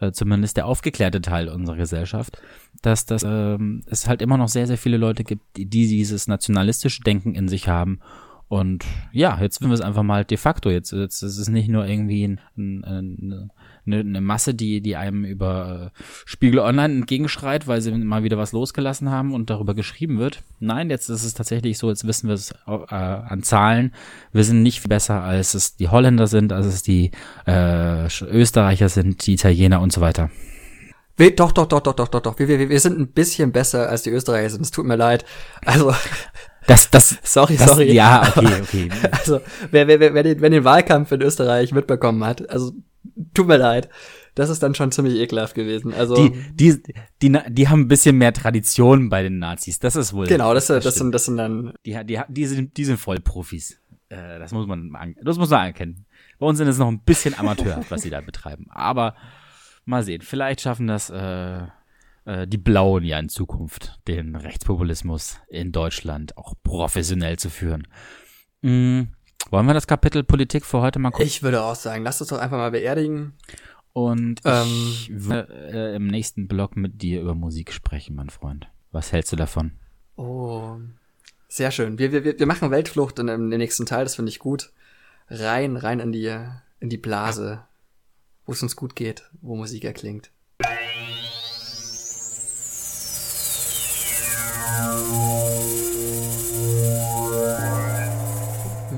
äh, 0.00 0.12
zumindest 0.12 0.56
der 0.56 0.66
aufgeklärte 0.66 1.20
Teil 1.20 1.48
unserer 1.48 1.76
Gesellschaft, 1.76 2.40
dass 2.82 3.06
das 3.06 3.22
ähm, 3.24 3.82
es 3.86 4.08
halt 4.08 4.22
immer 4.22 4.36
noch 4.36 4.48
sehr, 4.48 4.66
sehr 4.66 4.78
viele 4.78 4.96
Leute 4.96 5.24
gibt, 5.24 5.56
die, 5.56 5.66
die 5.66 5.86
dieses 5.88 6.28
nationalistische 6.28 7.02
Denken 7.02 7.34
in 7.34 7.48
sich 7.48 7.68
haben 7.68 8.00
und 8.48 8.86
ja, 9.12 9.38
jetzt 9.40 9.58
sind 9.58 9.68
wir 9.68 9.74
es 9.74 9.82
einfach 9.82 10.02
mal 10.02 10.24
de 10.24 10.38
facto. 10.38 10.70
Jetzt, 10.70 10.92
jetzt 10.92 11.22
ist 11.22 11.38
es 11.38 11.48
nicht 11.48 11.68
nur 11.68 11.86
irgendwie 11.86 12.24
ein, 12.24 12.40
ein, 12.56 12.84
ein, 12.84 13.52
eine, 13.92 14.00
eine 14.00 14.20
Masse, 14.20 14.54
die, 14.54 14.80
die 14.80 14.96
einem 14.96 15.24
über 15.24 15.92
äh, 15.94 16.02
Spiegel 16.24 16.60
Online 16.60 16.94
entgegenschreit, 16.94 17.66
weil 17.66 17.80
sie 17.80 17.92
mal 17.92 18.22
wieder 18.22 18.38
was 18.38 18.52
losgelassen 18.52 19.10
haben 19.10 19.34
und 19.34 19.50
darüber 19.50 19.74
geschrieben 19.74 20.18
wird. 20.18 20.42
Nein, 20.60 20.90
jetzt 20.90 21.08
ist 21.08 21.24
es 21.24 21.34
tatsächlich 21.34 21.78
so, 21.78 21.88
jetzt 21.88 22.06
wissen 22.06 22.28
wir 22.28 22.34
es 22.34 22.52
äh, 22.66 22.94
an 22.94 23.42
Zahlen. 23.42 23.92
Wir 24.32 24.44
sind 24.44 24.62
nicht 24.62 24.80
viel 24.80 24.88
besser, 24.88 25.22
als 25.22 25.54
es 25.54 25.76
die 25.76 25.88
Holländer 25.88 26.26
sind, 26.26 26.52
als 26.52 26.66
es 26.66 26.82
die 26.82 27.10
äh, 27.46 28.06
Österreicher 28.24 28.88
sind, 28.88 29.26
die 29.26 29.34
Italiener 29.34 29.80
und 29.80 29.92
so 29.92 30.00
weiter. 30.00 30.30
We 31.18 31.32
doch, 31.32 31.50
doch, 31.50 31.66
doch, 31.66 31.80
doch, 31.80 31.94
doch, 31.94 32.08
doch, 32.08 32.20
doch. 32.20 32.38
Wir, 32.38 32.46
wir, 32.46 32.68
wir 32.68 32.80
sind 32.80 32.98
ein 32.98 33.08
bisschen 33.08 33.50
besser 33.50 33.88
als 33.88 34.02
die 34.02 34.10
Österreicher 34.10 34.50
sind. 34.50 34.62
Es 34.62 34.70
tut 34.70 34.86
mir 34.86 34.96
leid. 34.96 35.24
Also. 35.64 35.92
Das, 36.68 36.90
das, 36.90 37.16
sorry, 37.24 37.56
das, 37.56 37.66
sorry. 37.70 37.92
Ja, 37.92 38.32
okay, 38.36 38.48
okay. 38.62 38.88
Also, 39.10 39.40
wer, 39.72 39.88
wer, 39.88 39.98
wer, 39.98 40.22
den, 40.22 40.40
wer 40.40 40.50
den 40.50 40.64
Wahlkampf 40.64 41.10
in 41.10 41.22
Österreich 41.22 41.72
mitbekommen 41.72 42.24
hat, 42.24 42.48
also 42.48 42.72
tut 43.34 43.46
mir 43.46 43.56
leid. 43.56 43.88
Das 44.34 44.50
ist 44.50 44.62
dann 44.62 44.74
schon 44.74 44.92
ziemlich 44.92 45.16
ekelhaft 45.16 45.54
gewesen. 45.54 45.92
Also 45.92 46.14
die, 46.14 46.30
die, 46.54 46.82
die, 47.22 47.38
die 47.48 47.68
haben 47.68 47.82
ein 47.82 47.88
bisschen 47.88 48.16
mehr 48.16 48.32
Tradition 48.32 49.08
bei 49.08 49.22
den 49.22 49.38
Nazis. 49.38 49.78
Das 49.80 49.96
ist 49.96 50.12
wohl. 50.12 50.26
Genau, 50.26 50.54
das, 50.54 50.66
das, 50.68 50.84
das 50.84 50.94
sind, 50.94 51.12
das 51.12 51.24
sind 51.24 51.36
dann. 51.36 51.72
Die, 51.84 51.98
die, 52.04 52.20
die 52.28 52.46
sind, 52.46 52.76
die 52.76 52.84
sind 52.84 52.98
Vollprofis. 52.98 53.80
Äh, 54.08 54.38
das 54.38 54.52
muss 54.52 54.66
man, 54.66 55.16
das 55.22 55.38
muss 55.38 55.50
man 55.50 55.66
erkennen. 55.66 56.06
Bei 56.38 56.46
uns 56.46 56.58
sind 56.58 56.68
es 56.68 56.78
noch 56.78 56.88
ein 56.88 57.00
bisschen 57.00 57.36
Amateur, 57.36 57.84
was 57.88 58.02
sie 58.02 58.10
da 58.10 58.20
betreiben. 58.20 58.66
Aber 58.70 59.16
mal 59.84 60.02
sehen. 60.04 60.22
Vielleicht 60.22 60.60
schaffen 60.60 60.86
das 60.86 61.10
äh, 61.10 61.62
äh, 62.28 62.46
die 62.46 62.58
Blauen 62.58 63.04
ja 63.04 63.18
in 63.18 63.28
Zukunft, 63.28 63.98
den 64.06 64.36
Rechtspopulismus 64.36 65.40
in 65.48 65.72
Deutschland 65.72 66.36
auch 66.36 66.54
professionell 66.62 67.38
zu 67.38 67.50
führen. 67.50 67.88
Mhm. 68.60 69.08
Wollen 69.50 69.66
wir 69.66 69.74
das 69.74 69.86
Kapitel 69.86 70.24
Politik 70.24 70.66
für 70.66 70.80
heute 70.80 70.98
mal 70.98 71.10
gucken? 71.10 71.26
Ich 71.26 71.42
würde 71.42 71.62
auch 71.62 71.74
sagen, 71.74 72.04
lass 72.04 72.20
uns 72.20 72.30
doch 72.30 72.38
einfach 72.38 72.58
mal 72.58 72.70
beerdigen. 72.70 73.32
Und 73.94 74.42
ähm, 74.44 74.66
ich 74.90 75.10
würde 75.10 75.48
äh, 75.72 75.96
im 75.96 76.06
nächsten 76.06 76.48
Blog 76.48 76.76
mit 76.76 77.00
dir 77.02 77.22
über 77.22 77.34
Musik 77.34 77.72
sprechen, 77.72 78.14
mein 78.14 78.30
Freund. 78.30 78.68
Was 78.92 79.10
hältst 79.12 79.32
du 79.32 79.36
davon? 79.36 79.72
Oh, 80.16 80.76
sehr 81.48 81.70
schön. 81.70 81.98
Wir, 81.98 82.12
wir, 82.12 82.38
wir 82.38 82.46
machen 82.46 82.70
Weltflucht 82.70 83.18
in, 83.18 83.28
im 83.28 83.48
nächsten 83.48 83.86
Teil, 83.86 84.04
das 84.04 84.16
finde 84.16 84.30
ich 84.30 84.38
gut. 84.38 84.70
Rein, 85.30 85.76
rein 85.76 86.00
in 86.00 86.12
die, 86.12 86.36
in 86.80 86.90
die 86.90 86.98
Blase, 86.98 87.64
wo 88.44 88.52
es 88.52 88.62
uns 88.62 88.76
gut 88.76 88.94
geht, 88.94 89.30
wo 89.40 89.56
Musik 89.56 89.84
erklingt. 89.84 90.30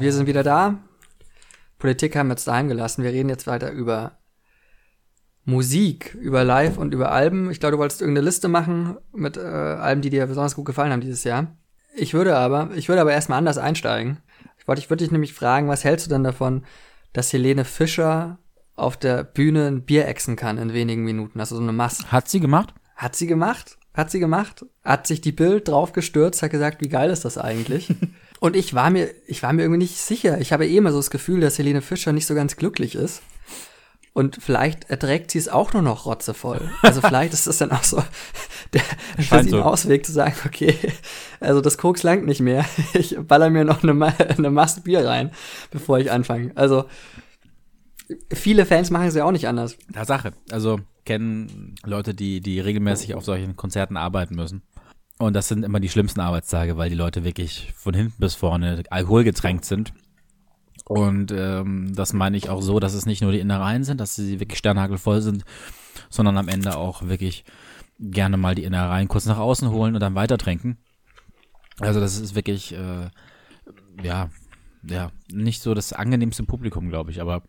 Wir 0.01 0.13
sind 0.13 0.27
wieder 0.27 0.43
da. 0.43 0.79
Politik 1.79 2.17
haben 2.17 2.29
wir 2.29 2.35
jetzt 2.35 2.49
daheim 2.49 2.69
gelassen. 2.69 3.05
Wir 3.05 3.13
reden 3.13 3.29
jetzt 3.29 3.47
weiter 3.47 3.71
über 3.71 4.19
Musik, 5.45 6.15
über 6.21 6.45
Live 6.45 6.79
und 6.79 6.95
über 6.95 7.13
Alben. 7.13 7.51
Ich 7.51 7.61
glaube, 7.61 7.73
du 7.73 7.79
wolltest 7.79 8.01
irgendeine 8.01 8.25
Liste 8.27 8.49
machen 8.49 8.97
mit 9.13 9.37
äh, 9.37 9.41
Alben, 9.41 10.03
die 10.03 10.11
dir 10.11 10.27
besonders 10.27 10.55
gut 10.55 10.67
gefallen 10.67 10.93
haben 10.93 11.01
dieses 11.01 11.25
Jahr. 11.25 11.57
Ich 11.95 12.15
würde 12.15 12.37
aber, 12.37 12.71
ich 12.75 12.89
würde 12.89 13.01
aber 13.01 13.13
erstmal 13.13 13.39
anders 13.39 13.59
einsteigen. 13.59 14.19
Ich 14.59 14.69
wollte, 14.69 14.81
ich 14.81 14.91
würde 14.91 15.05
dich 15.05 15.11
nämlich 15.11 15.35
fragen, 15.35 15.69
was 15.69 15.85
hältst 15.85 16.07
du 16.07 16.11
denn 16.11 16.25
davon, 16.25 16.65
dass 17.13 17.33
Helene 17.33 17.65
Fischer 17.65 18.39
auf 18.77 18.97
der 18.97 19.25
Bühne 19.25 19.67
ein 19.67 19.85
Bier 19.85 20.07
exen 20.07 20.37
kann 20.37 20.59
in 20.59 20.73
wenigen 20.73 21.05
Minuten? 21.05 21.41
Also 21.41 21.57
so 21.57 21.63
eine 21.63 21.73
Masse. 21.73 22.13
Hat 22.13 22.29
sie 22.29 22.41
gemacht? 22.41 22.75
Hat 22.95 23.17
sie 23.17 23.27
gemacht? 23.27 23.79
Hat 23.95 24.11
sie 24.11 24.21
gemacht? 24.21 24.65
Hat 24.85 25.07
sich 25.07 25.21
die 25.21 25.33
Bild 25.33 25.69
draufgestürzt, 25.69 26.43
hat 26.43 26.51
gesagt, 26.51 26.81
wie 26.81 26.89
geil 26.89 27.11
ist 27.11 27.25
das 27.25 27.39
eigentlich? 27.39 27.93
Und 28.41 28.57
ich 28.57 28.75
war 28.75 28.91
mir, 28.91 29.11
ich 29.27 29.43
war 29.43 29.53
mir 29.53 29.63
irgendwie 29.63 29.79
nicht 29.79 29.99
sicher. 29.99 30.41
Ich 30.41 30.53
habe 30.53 30.67
eh 30.67 30.77
immer 30.77 30.93
so 30.93 30.99
das 30.99 31.11
Gefühl, 31.11 31.41
dass 31.41 31.59
Helene 31.59 31.83
Fischer 31.83 32.13
nicht 32.13 32.27
so 32.27 32.35
ganz 32.35 32.57
glücklich 32.57 32.95
ist. 32.95 33.23
Und 34.13 34.39
vielleicht 34.41 34.91
erträgt 34.91 35.31
sie 35.31 35.39
es 35.39 35.49
auch 35.49 35.73
nur 35.73 35.83
noch 35.83 36.05
rotzevoll. 36.05 36.71
Also 36.83 37.01
vielleicht 37.01 37.33
ist 37.33 37.47
das 37.47 37.59
dann 37.59 37.71
auch 37.71 37.85
so 37.85 38.03
der 38.73 38.83
für 39.19 39.45
sie 39.45 39.55
ein 39.55 39.63
Ausweg 39.63 40.05
zu 40.05 40.13
sagen, 40.13 40.35
okay, 40.45 40.75
also 41.39 41.61
das 41.61 41.79
Koks 41.79 42.03
langt 42.03 42.27
nicht 42.27 42.41
mehr. 42.41 42.65
Ich 42.95 43.17
baller 43.19 43.51
mir 43.51 43.65
noch 43.65 43.83
eine, 43.83 44.19
eine 44.19 44.51
Masse 44.51 44.81
Bier 44.81 45.07
rein, 45.07 45.31
bevor 45.71 45.99
ich 45.99 46.11
anfange. 46.11 46.51
Also 46.57 46.87
viele 48.33 48.67
Fans 48.67 48.91
machen 48.91 49.07
es 49.07 49.15
ja 49.15 49.25
auch 49.25 49.33
nicht 49.33 49.47
anders. 49.47 49.77
Tatsache. 49.93 50.33
Also 50.51 50.81
kennen 51.05 51.77
Leute, 51.85 52.15
die, 52.15 52.41
die 52.41 52.59
regelmäßig 52.61 53.15
auf 53.15 53.25
solchen 53.25 53.57
Konzerten 53.57 53.97
arbeiten 53.97 54.35
müssen. 54.35 54.63
Und 55.21 55.35
das 55.35 55.49
sind 55.49 55.65
immer 55.65 55.81
die 55.81 55.91
schlimmsten 55.91 56.21
Arbeitstage, 56.21 56.79
weil 56.79 56.89
die 56.89 56.97
Leute 56.97 57.25
wirklich 57.25 57.75
von 57.77 57.93
hinten 57.93 58.15
bis 58.19 58.35
vorne 58.35 58.85
alkoholgetränkt 58.89 59.67
sind. 59.67 59.93
Und 60.87 61.31
ähm, 61.31 61.93
das 61.95 62.15
meine 62.15 62.39
ich 62.39 62.49
auch 62.49 62.63
so, 62.63 62.81
dass 62.81 62.95
es 62.95 63.05
nicht 63.05 63.21
nur 63.21 63.31
die 63.31 63.41
Innereien 63.41 63.85
sind, 63.85 64.01
dass 64.01 64.17
sie 64.17 64.41
wirklich 64.41 64.59
sternhagelvoll 64.59 65.21
sind, 65.21 65.45
sondern 66.09 66.39
am 66.39 66.49
Ende 66.49 66.75
auch 66.75 67.03
wirklich 67.03 67.45
gerne 67.99 68.39
mal 68.39 68.55
die 68.55 68.65
Innereien 68.65 69.09
kurz 69.09 69.27
nach 69.27 69.37
außen 69.37 69.71
holen 69.71 69.93
und 69.93 70.01
dann 70.01 70.15
weiter 70.15 70.39
trinken. 70.39 70.79
Also 71.81 72.01
das 72.01 72.19
ist 72.19 72.35
wirklich, 72.35 72.73
äh, 72.73 73.11
ja, 74.03 74.31
ja, 74.83 75.13
nicht 75.31 75.61
so 75.61 75.75
das 75.75 75.93
angenehmste 75.93 76.45
Publikum, 76.45 76.89
glaube 76.89 77.11
ich, 77.11 77.21
aber 77.21 77.43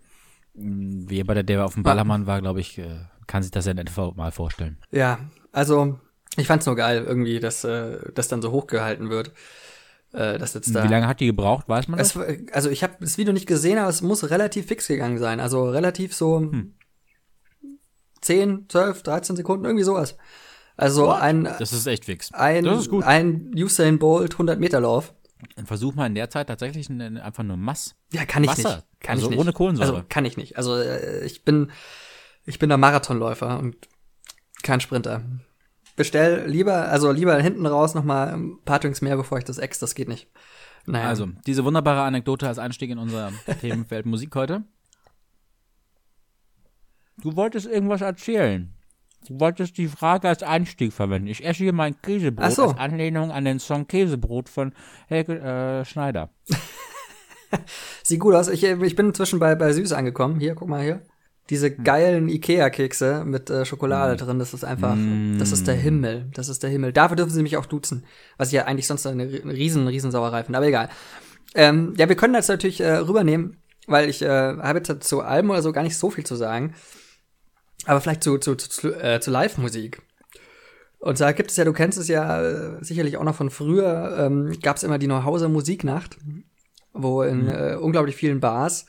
mh, 0.56 1.10
wie 1.10 1.24
bei 1.24 1.36
der, 1.36 1.44
der 1.44 1.64
auf 1.64 1.76
dem 1.76 1.84
Ballermann 1.84 2.28
war, 2.28 2.42
glaube 2.42 2.60
ich, 2.60 2.80
äh, 2.80 3.06
kann 3.28 3.44
sich 3.44 3.52
das 3.52 3.66
ja 3.66 3.72
in 3.72 3.78
etwa 3.78 4.12
mal 4.14 4.34
vorstellen. 4.34 4.78
Ja, 4.92 5.20
also 5.54 6.02
ich 6.38 6.48
fand's 6.48 6.66
nur 6.66 6.76
geil, 6.76 7.04
irgendwie, 7.06 7.40
dass 7.40 7.64
äh, 7.64 8.00
das 8.14 8.28
dann 8.28 8.42
so 8.42 8.52
hochgehalten 8.52 9.10
wird. 9.10 9.32
Äh, 10.14 10.38
das 10.38 10.54
jetzt 10.54 10.74
da. 10.76 10.84
Wie 10.84 10.88
lange 10.88 11.08
hat 11.08 11.20
die 11.20 11.28
gebraucht, 11.28 11.68
weiß 11.70 11.88
man 11.88 11.98
das? 11.98 12.16
Es, 12.16 12.54
also 12.54 12.70
ich 12.70 12.84
habe 12.84 12.96
das 13.00 13.18
Video 13.18 13.34
nicht 13.34 13.48
gesehen, 13.48 13.78
aber 13.78 13.90
es 13.90 14.02
muss 14.02 14.30
relativ 14.30 14.68
fix 14.68 14.88
gegangen 14.88 15.18
sein. 15.18 15.40
Also 15.40 15.70
relativ 15.70 16.14
so 16.14 16.40
hm. 16.40 16.76
10, 18.22 18.66
12, 18.70 19.04
13 19.04 19.36
Sekunden, 19.36 19.66
irgendwie 19.66 19.84
sowas. 19.84 20.18
Also 20.78 21.08
What? 21.08 21.22
ein. 21.22 21.44
Das 21.44 21.74
ist 21.74 21.86
echt 21.88 22.06
fix. 22.06 22.34
Ein, 22.34 22.64
das 22.64 22.82
ist 22.82 22.90
gut. 22.90 23.04
Ein 23.04 23.52
Usain 23.56 24.00
Bolt 24.00 24.34
100 24.34 24.60
Meter 24.60 24.80
Lauf. 24.80 25.14
Dann 25.56 25.66
versuch 25.66 25.96
mal 25.96 26.08
in 26.08 26.16
der 26.16 26.30
Zeit 26.30 26.48
tatsächlich 26.48 26.90
einfach 26.90 27.44
nur 27.44 27.58
Mass. 27.58 27.96
Ja, 28.14 28.26
kann 28.26 28.44
ich 28.44 28.52
Wasser. 28.52 28.76
nicht. 28.76 28.88
Kann 29.00 29.16
also 29.16 29.26
ich 29.26 29.32
nicht. 29.32 29.40
ohne 29.40 29.54
Kohlensäure. 29.54 29.92
Also 29.92 30.06
kann 30.08 30.26
ich 30.26 30.38
nicht. 30.38 30.58
Also 30.58 30.78
äh, 30.78 31.26
ich 31.26 31.44
bin, 31.44 31.72
ich 32.46 32.60
bin 32.60 32.70
der 32.70 32.78
Marathonläufer 32.78 33.60
und 33.60 33.76
kein 34.62 34.82
Sprinter. 34.82 35.24
Bestell 35.96 36.48
lieber, 36.48 36.90
also 36.90 37.12
lieber 37.12 37.38
hinten 37.40 37.66
raus 37.66 37.94
noch 37.94 38.04
mal 38.04 38.30
ein 38.30 38.58
paar 38.64 38.80
Drinks 38.80 39.02
mehr, 39.02 39.18
bevor 39.18 39.38
ich 39.38 39.44
das 39.44 39.58
ex. 39.58 39.80
Das 39.80 39.96
geht 39.96 40.08
nicht. 40.08 40.28
Naja. 40.86 41.08
Also 41.08 41.28
diese 41.46 41.64
wunderbare 41.64 42.02
Anekdote 42.02 42.48
als 42.48 42.58
Einstieg 42.58 42.90
in 42.90 42.98
unser 42.98 43.32
Themenfeld 43.62 44.06
Musik 44.06 44.36
heute. 44.36 44.64
Du 47.18 47.36
wolltest 47.36 47.68
irgendwas 47.68 48.02
erzählen. 48.02 48.74
Du 49.28 49.40
wolltest 49.40 49.78
die 49.78 49.88
Frage 49.88 50.28
als 50.28 50.42
Einstieg 50.42 50.94
verwenden. 50.94 51.28
Ich 51.28 51.46
esse 51.46 51.64
hier 51.64 51.74
mein 51.74 52.02
Käsebrot 52.02 52.52
so. 52.52 52.70
als 52.70 52.80
Anlehnung 52.80 53.32
an 53.32 53.46
den 53.46 53.60
Song 53.60 53.88
Käsebrot 53.88 54.50
von 54.50 54.74
Helge 55.08 55.40
äh, 55.40 55.86
Schneider. 55.86 56.30
Sieht 58.04 58.20
gut 58.20 58.34
aus. 58.34 58.48
Ich, 58.48 58.64
ich 58.64 58.96
bin 58.96 59.08
inzwischen 59.08 59.38
bei, 59.38 59.54
bei 59.54 59.72
Süß 59.74 59.92
angekommen. 59.92 60.40
Hier, 60.40 60.56
guck 60.56 60.68
mal 60.68 60.82
hier. 60.82 61.02
Diese 61.50 61.70
hm. 61.70 61.84
geilen 61.84 62.30
Ikea-Kekse 62.30 63.24
mit 63.26 63.50
äh, 63.50 63.66
Schokolade 63.66 64.14
mm. 64.14 64.26
drin, 64.26 64.40
das 64.40 64.54
ist 64.54 64.64
einfach, 64.64 64.96
mm. 64.96 65.38
das 65.38 65.52
ist 65.52 65.68
der 65.68 65.76
Himmel. 65.76 66.30
Das 66.34 66.48
ist 66.48 66.64
der 66.64 66.70
Himmel. 66.70 66.94
Dafür 66.94 67.18
dürfen 67.18 67.32
sie 67.32 67.42
mich 67.42 67.58
auch 67.58 67.66
duzen. 67.66 68.06
Was 68.38 68.50
ich 68.50 68.54
ja 68.54 68.66
eigentlich 68.66 68.88
sonst 68.88 69.06
eine, 69.06 69.26
riesen, 69.26 69.88
riesen 69.88 70.12
Sauerei 70.12 70.44
finde, 70.44 70.58
aber 70.58 70.68
egal. 70.68 70.90
Ähm, 71.56 71.94
ja, 71.98 72.08
wir 72.08 72.16
können 72.16 72.34
das 72.34 72.48
natürlich 72.48 72.80
äh, 72.80 72.94
rübernehmen, 72.94 73.58
weil 73.88 74.10
ich 74.10 74.22
äh, 74.22 74.28
habe 74.28 74.80
jetzt 74.80 75.04
zu 75.04 75.22
Alben 75.22 75.50
oder 75.50 75.62
so 75.62 75.74
gar 75.74 75.84
nicht 75.84 75.98
so 75.98 76.10
viel 76.10 76.26
zu 76.26 76.36
sagen. 76.36 76.74
Aber 77.86 78.00
vielleicht 78.00 78.24
zu, 78.24 78.38
zu, 78.38 78.56
zu, 78.56 78.94
äh, 78.94 79.20
zu 79.20 79.32
Live-Musik. 79.32 80.02
Und 81.00 81.20
da 81.20 81.32
gibt 81.32 81.50
es 81.50 81.58
ja, 81.58 81.66
du 81.66 81.74
kennst 81.74 81.98
es 81.98 82.08
ja 82.08 82.42
äh, 82.42 82.84
sicherlich 82.84 83.18
auch 83.18 83.24
noch 83.24 83.36
von 83.36 83.50
früher, 83.50 84.16
ähm, 84.20 84.56
gab 84.62 84.78
es 84.78 84.84
immer 84.84 85.00
die 85.00 85.08
Neuhauser 85.08 85.50
Musiknacht, 85.50 86.18
wo 86.94 87.24
in 87.24 87.48
äh, 87.48 87.76
unglaublich 87.80 88.16
vielen 88.16 88.40
Bars 88.40 88.86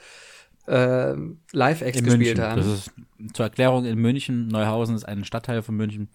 äh, 0.66 1.14
Live-Acts 1.52 2.02
gespielt 2.02 2.18
München. 2.18 2.40
haben. 2.40 2.56
Das 2.56 2.66
ist 2.66 2.90
zur 3.32 3.46
Erklärung 3.46 3.84
in 3.84 3.98
München, 3.98 4.48
Neuhausen 4.48 4.94
ist 4.94 5.04
ein 5.04 5.24
Stadtteil 5.24 5.62
von 5.62 5.76
München. 5.76 6.08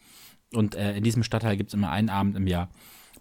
Und 0.54 0.76
äh, 0.76 0.96
in 0.96 1.04
diesem 1.04 1.24
Stadtteil 1.24 1.58
gibt 1.58 1.70
es 1.70 1.74
immer 1.74 1.92
einen 1.92 2.10
Abend 2.10 2.38
im 2.38 2.48
Jahr, 2.48 2.70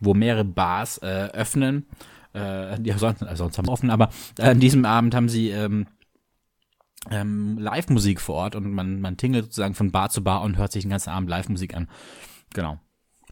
wo 0.01 0.15
mehrere 0.15 0.45
Bars 0.45 0.99
äh, 0.99 1.31
öffnen. 1.33 1.87
Äh, 2.33 2.81
die 2.81 2.93
sonst, 2.97 3.23
also 3.23 3.45
sonst 3.45 3.59
haben 3.59 3.69
offen, 3.69 3.91
aber 3.91 4.11
an 4.39 4.61
diesem 4.61 4.85
Abend 4.85 5.15
haben 5.15 5.29
sie 5.29 5.51
ähm, 5.51 5.87
ähm, 7.11 7.59
Live-Musik 7.59 8.21
vor 8.21 8.37
Ort 8.37 8.55
und 8.55 8.71
man, 8.73 9.01
man 9.01 9.17
tingelt 9.17 9.47
sozusagen 9.47 9.75
von 9.75 9.91
Bar 9.91 10.11
zu 10.11 10.23
Bar 10.23 10.43
und 10.43 10.57
hört 10.57 10.73
sich 10.73 10.83
den 10.83 10.91
ganzen 10.91 11.11
Abend 11.11 11.29
Live-Musik 11.29 11.75
an. 11.75 11.89
Genau. 12.53 12.79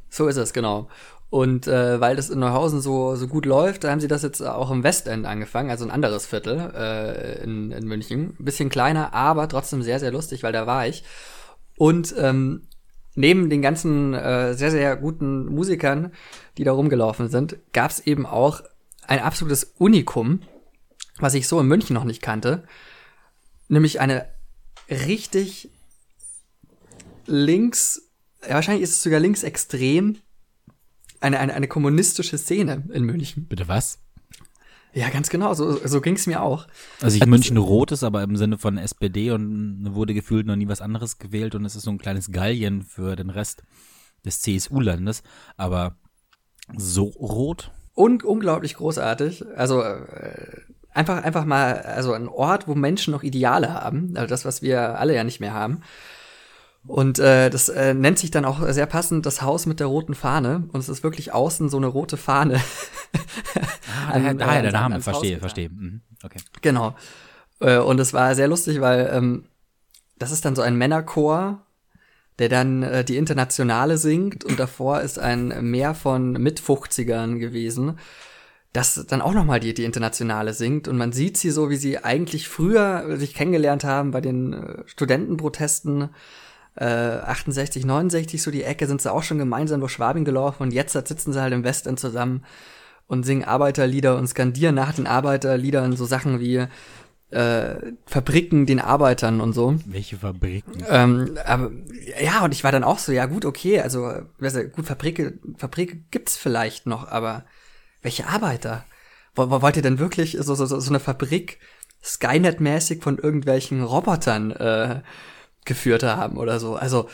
So 0.09 0.29
ist 0.29 0.37
es, 0.37 0.53
genau. 0.53 0.89
Und 1.35 1.67
äh, 1.67 2.01
weil 2.01 2.15
das 2.15 2.31
in 2.31 2.39
Neuhausen 2.39 2.81
so, 2.81 3.17
so 3.17 3.27
gut 3.27 3.45
läuft, 3.45 3.85
haben 3.85 4.01
sie 4.01 4.07
das 4.07 4.23
jetzt 4.23 4.41
auch 4.41 4.71
im 4.71 4.85
Westend 4.85 5.27
angefangen, 5.27 5.69
also 5.69 5.85
ein 5.85 5.91
anderes 5.91 6.27
Viertel 6.27 6.71
äh, 6.77 7.43
in, 7.43 7.73
in 7.73 7.89
München. 7.89 8.37
Bisschen 8.39 8.69
kleiner, 8.69 9.13
aber 9.15 9.49
trotzdem 9.49 9.83
sehr, 9.83 9.99
sehr 9.99 10.13
lustig, 10.13 10.45
weil 10.45 10.53
da 10.53 10.69
war 10.69 10.87
ich. 10.87 11.03
Und 11.77 12.15
ähm, 12.19 12.69
neben 13.17 13.51
den 13.51 13.63
ganzen 13.63 14.15
äh, 14.15 14.55
sehr, 14.55 14.71
sehr 14.71 14.97
guten 14.97 15.47
Musikern, 15.47 16.13
die 16.57 16.63
da 16.63 16.71
rumgelaufen 16.71 17.29
sind, 17.29 17.57
gab 17.73 17.91
es 17.91 18.07
eben 18.07 18.27
auch 18.27 18.63
ein 19.09 19.19
absolutes 19.19 19.75
Unikum, 19.79 20.43
was 21.19 21.35
ich 21.35 21.49
so 21.49 21.59
in 21.59 21.67
München 21.67 21.95
noch 21.95 22.05
nicht 22.05 22.23
kannte 22.23 22.63
nämlich 23.69 24.01
eine 24.01 24.27
richtig 24.91 25.71
links, 27.27 28.03
ja, 28.43 28.55
wahrscheinlich 28.55 28.83
ist 28.83 28.91
es 28.91 29.03
sogar 29.03 29.21
linksextrem, 29.21 30.19
eine, 31.25 31.41
eine, 31.41 31.55
eine 31.55 31.69
kommunistische 31.69 32.39
Szene 32.39 32.85
in 32.93 33.05
München. 33.05 33.47
Bitte 33.47 33.67
was? 33.67 33.99
Ja, 34.93 35.09
ganz 35.09 35.29
genau, 35.29 35.55
so, 35.55 35.85
so 35.85 36.01
ging 36.01 36.15
es 36.15 36.29
mir 36.29 36.41
auch. 36.41 36.69
Also 37.03 37.17
ich 37.17 37.27
München 37.27 37.57
rot 37.57 37.91
ist, 37.91 38.05
aber 38.05 38.23
im 38.23 38.37
Sinne 38.37 38.59
von 38.59 38.79
SPD 38.79 39.33
und 39.33 39.95
wurde 39.95 40.15
gefühlt 40.15 40.47
noch 40.47 40.55
nie 40.55 40.69
was 40.69 40.81
anderes 40.81 41.19
gewählt 41.19 41.57
und 41.57 41.65
es 41.65 41.75
ist 41.75 41.83
so 41.83 41.91
ein 41.91 41.99
kleines 41.99 42.31
Gallien 42.31 42.83
für 42.83 43.17
den 43.17 43.31
Rest 43.31 43.65
des 44.25 44.41
CSU-Landes, 44.41 45.25
aber 45.57 45.97
so 46.77 47.05
rot. 47.05 47.73
Und 47.95 48.23
unglaublich 48.23 48.75
großartig. 48.75 49.45
Also 49.57 49.83
äh, 49.83 50.01
einfach, 50.93 51.25
einfach 51.25 51.45
mal, 51.45 51.81
also 51.81 52.13
ein 52.13 52.29
Ort, 52.29 52.69
wo 52.69 52.77
Menschen 52.77 53.11
noch 53.11 53.25
Ideale 53.25 53.75
haben, 53.75 54.13
also 54.15 54.29
das, 54.29 54.45
was 54.45 54.63
wir 54.63 54.99
alle 54.99 55.15
ja 55.15 55.25
nicht 55.25 55.41
mehr 55.41 55.55
haben. 55.55 55.81
Und 56.87 57.19
äh, 57.19 57.49
das 57.49 57.71
äh, 57.71 57.95
nennt 57.95 58.19
sich 58.19 58.31
dann 58.31 58.45
auch 58.45 58.67
sehr 58.71 58.87
passend 58.87 59.25
das 59.25 59.41
Haus 59.41 59.67
mit 59.67 59.81
der 59.81 59.87
roten 59.87 60.15
Fahne. 60.15 60.69
Und 60.73 60.81
es 60.81 60.89
ist 60.89 61.03
wirklich 61.03 61.33
außen 61.33 61.69
so 61.69 61.79
eine 61.79 61.87
rote 61.87 62.17
Fahne. 62.17 62.61
ah, 64.09 64.13
an, 64.13 64.39
daher 64.39 64.63
der 64.63 64.73
Name, 64.73 65.01
verstehe, 65.01 65.39
verstehe. 65.39 65.71
Mhm. 65.71 66.03
Okay. 66.23 66.41
Genau. 66.61 66.95
Äh, 67.61 67.79
und 67.79 68.01
es 68.01 68.13
war 68.13 68.35
sehr 68.35 68.49
lustig, 68.49 68.81
weil 68.81 69.11
ähm, 69.13 69.45
das 70.19 70.31
ist 70.31 70.45
dann 70.45 70.57
so 70.57 70.63
ein 70.63 70.77
Männerchor, 70.77 71.65
der 72.39 72.49
dann 72.49 72.83
äh, 72.83 73.05
die 73.05 73.17
Internationale 73.17 73.97
singt 73.97 74.45
und 74.45 74.59
davor 74.59 75.01
ist 75.01 75.19
ein 75.19 75.71
Meer 75.71 75.95
von 75.95 76.33
Mitfuchzigern 76.33 77.39
gewesen 77.39 77.99
das 78.75 79.07
dann 79.07 79.23
auch 79.23 79.33
nochmal 79.33 79.61
die, 79.61 79.73
die 79.73 79.85
Internationale 79.85 80.53
singt 80.53 80.89
und 80.89 80.97
man 80.97 81.13
sieht 81.13 81.37
sie 81.37 81.51
so, 81.51 81.71
wie 81.71 81.77
sie 81.77 81.99
eigentlich 81.99 82.49
früher 82.49 83.17
sich 83.17 83.33
kennengelernt 83.33 83.85
haben 83.85 84.11
bei 84.11 84.21
den 84.21 84.53
äh, 84.53 84.83
Studentenprotesten 84.87 86.09
äh, 86.77 86.85
68, 86.85 87.85
69, 87.85 88.43
so 88.43 88.51
die 88.51 88.65
Ecke 88.65 88.87
sind 88.87 89.01
sie 89.01 89.13
auch 89.13 89.23
schon 89.23 89.39
gemeinsam 89.39 89.81
durch 89.81 89.93
Schwabing 89.93 90.25
gelaufen 90.25 90.63
und 90.63 90.73
jetzt 90.73 90.93
sitzen 90.93 91.33
sie 91.33 91.41
halt 91.41 91.53
im 91.53 91.65
Westend 91.65 92.01
zusammen 92.01 92.45
und 93.07 93.25
singen 93.25 93.45
Arbeiterlieder 93.45 94.17
und 94.17 94.27
skandieren 94.27 94.75
nach 94.75 94.95
den 94.95 95.07
Arbeiterliedern 95.07 95.97
so 95.97 96.05
Sachen 96.05 96.41
wie 96.41 96.67
äh, 97.31 97.93
Fabriken 98.07 98.67
den 98.67 98.81
Arbeitern 98.81 99.41
und 99.41 99.53
so. 99.53 99.77
Welche 99.87 100.17
Fabriken? 100.17 100.85
Ähm, 100.89 101.37
aber 101.45 101.71
ja, 102.23 102.45
und 102.45 102.53
ich 102.53 102.65
war 102.65 102.73
dann 102.73 102.85
auch 102.85 102.99
so, 102.99 103.13
ja 103.13 103.27
gut, 103.27 103.45
okay, 103.45 103.81
also 103.81 104.11
gut, 104.73 104.87
Fabrike, 104.87 105.39
Fabrike 105.57 105.97
gibt's 106.11 106.37
vielleicht 106.37 106.87
noch, 106.87 107.09
aber 107.09 107.45
welche 108.03 108.29
Arbeiter? 108.29 108.85
Wollt 109.35 109.77
ihr 109.77 109.83
denn 109.83 109.99
wirklich 109.99 110.37
so, 110.41 110.55
so, 110.55 110.67
so 110.67 110.91
eine 110.91 111.01
Fabrik 111.01 111.59
Skynet-mäßig 112.05 113.03
von 113.03 113.19
irgendwelchen 113.19 113.83
Robotern 113.83 114.53
äh, 114.53 115.01
geführt 115.65 116.03
haben 116.03 116.37
oder 116.37 116.61
so? 116.61 116.77
Also, 116.77 117.09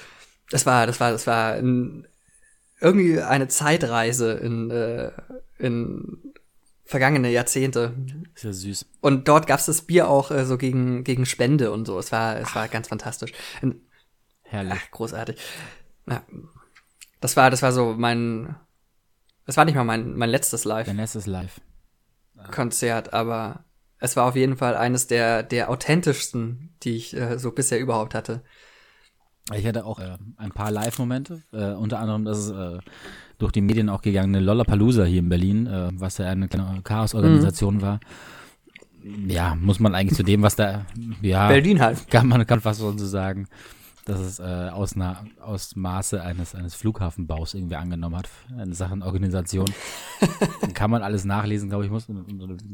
das 0.51 0.67
war, 0.67 0.87
das 0.87 1.01
war, 1.01 1.13
das 1.13 1.27
war 1.27 1.55
ein, 1.55 2.07
irgendwie 2.81 3.21
eine 3.21 3.49
Zeitreise 3.49 4.33
in, 4.33 4.71
äh, 4.71 5.13
in 5.59 6.35
vergangene 6.85 7.31
Jahrzehnte. 7.31 7.95
Ist 8.35 8.45
ja 8.45 8.53
süß. 8.53 8.87
Und 9.01 9.29
dort 9.29 9.47
gab's 9.47 9.67
das 9.67 9.83
Bier 9.83 10.09
auch 10.09 10.31
äh, 10.31 10.45
so 10.45 10.59
gegen, 10.59 11.05
gegen 11.05 11.25
Spende 11.25 11.71
und 11.71 11.87
so. 11.87 11.99
Es 11.99 12.11
war, 12.11 12.37
es 12.37 12.55
war 12.55 12.69
ganz 12.69 12.89
fantastisch. 12.89 13.33
Und, 13.63 13.77
Herrlich. 14.43 14.75
Ach, 14.75 14.91
großartig. 14.91 15.41
Ja, 16.09 16.25
das 17.21 17.37
war, 17.37 17.51
das 17.51 17.63
war 17.63 17.71
so 17.71 17.95
mein, 17.97 18.57
das 19.47 19.57
war 19.57 19.65
nicht 19.65 19.77
mal 19.77 19.85
mein, 19.85 20.17
mein 20.17 20.31
letztes 20.31 20.65
Live. 20.65 20.87
Dein 20.87 20.97
letztes 20.97 21.27
Live. 21.27 21.61
Konzert, 22.51 23.13
aber 23.13 23.65
es 24.01 24.17
war 24.17 24.27
auf 24.27 24.37
jeden 24.37 24.57
Fall 24.57 24.77
eines 24.77 25.07
der, 25.07 25.43
der 25.43 25.71
authentischsten, 25.71 26.71
die 26.83 26.97
ich 26.97 27.17
äh, 27.17 27.39
so 27.39 27.53
bisher 27.53 27.79
überhaupt 27.79 28.15
hatte. 28.15 28.43
Ich 29.55 29.67
hatte 29.67 29.85
auch 29.85 29.99
äh, 29.99 30.17
ein 30.37 30.53
paar 30.53 30.71
Live-Momente, 30.71 31.43
äh, 31.53 31.73
unter 31.73 31.99
anderem 31.99 32.25
das 32.25 32.51
äh, 32.51 32.79
durch 33.39 33.53
die 33.53 33.61
Medien 33.61 33.89
auch 33.89 34.03
gegangene 34.03 34.41
Lollapalooza 34.41 35.05
hier 35.05 35.21
in 35.21 35.29
Berlin, 35.29 35.67
äh, 35.67 35.91
was 35.93 36.19
ja 36.19 36.27
eine 36.27 36.49
kleine 36.49 36.83
Chaos-Organisation 36.83 37.77
mhm. 37.77 37.83
war. 37.83 38.01
Ja, 39.27 39.55
muss 39.55 39.81
man 39.81 39.95
eigentlich 39.95 40.17
zu 40.17 40.23
dem, 40.23 40.43
was 40.43 40.57
da, 40.57 40.85
ja, 41.23 41.49
Berlin 41.49 41.81
halt. 41.81 42.11
Kann 42.11 42.29
man 42.29 42.47
kann 42.47 42.61
fast 42.61 42.81
so 42.81 42.97
sagen 42.97 43.49
dass 44.05 44.19
es 44.19 44.39
äh, 44.39 44.43
aus, 44.73 44.95
einer, 44.95 45.25
aus 45.41 45.77
Maße 45.77 46.23
eines, 46.23 46.55
eines 46.55 46.75
Flughafenbaus 46.75 47.55
irgendwie 47.55 47.77
angenommen 47.77 48.17
hat, 48.17 48.29
eine 48.57 48.75
Sachenorganisation. 48.75 49.71
Dann 50.61 50.75
kann 50.75 50.91
man 50.91 51.03
alles 51.03 51.25
nachlesen, 51.25 51.69
glaube 51.69 51.85
ich, 51.85 51.91
muss 51.91 52.07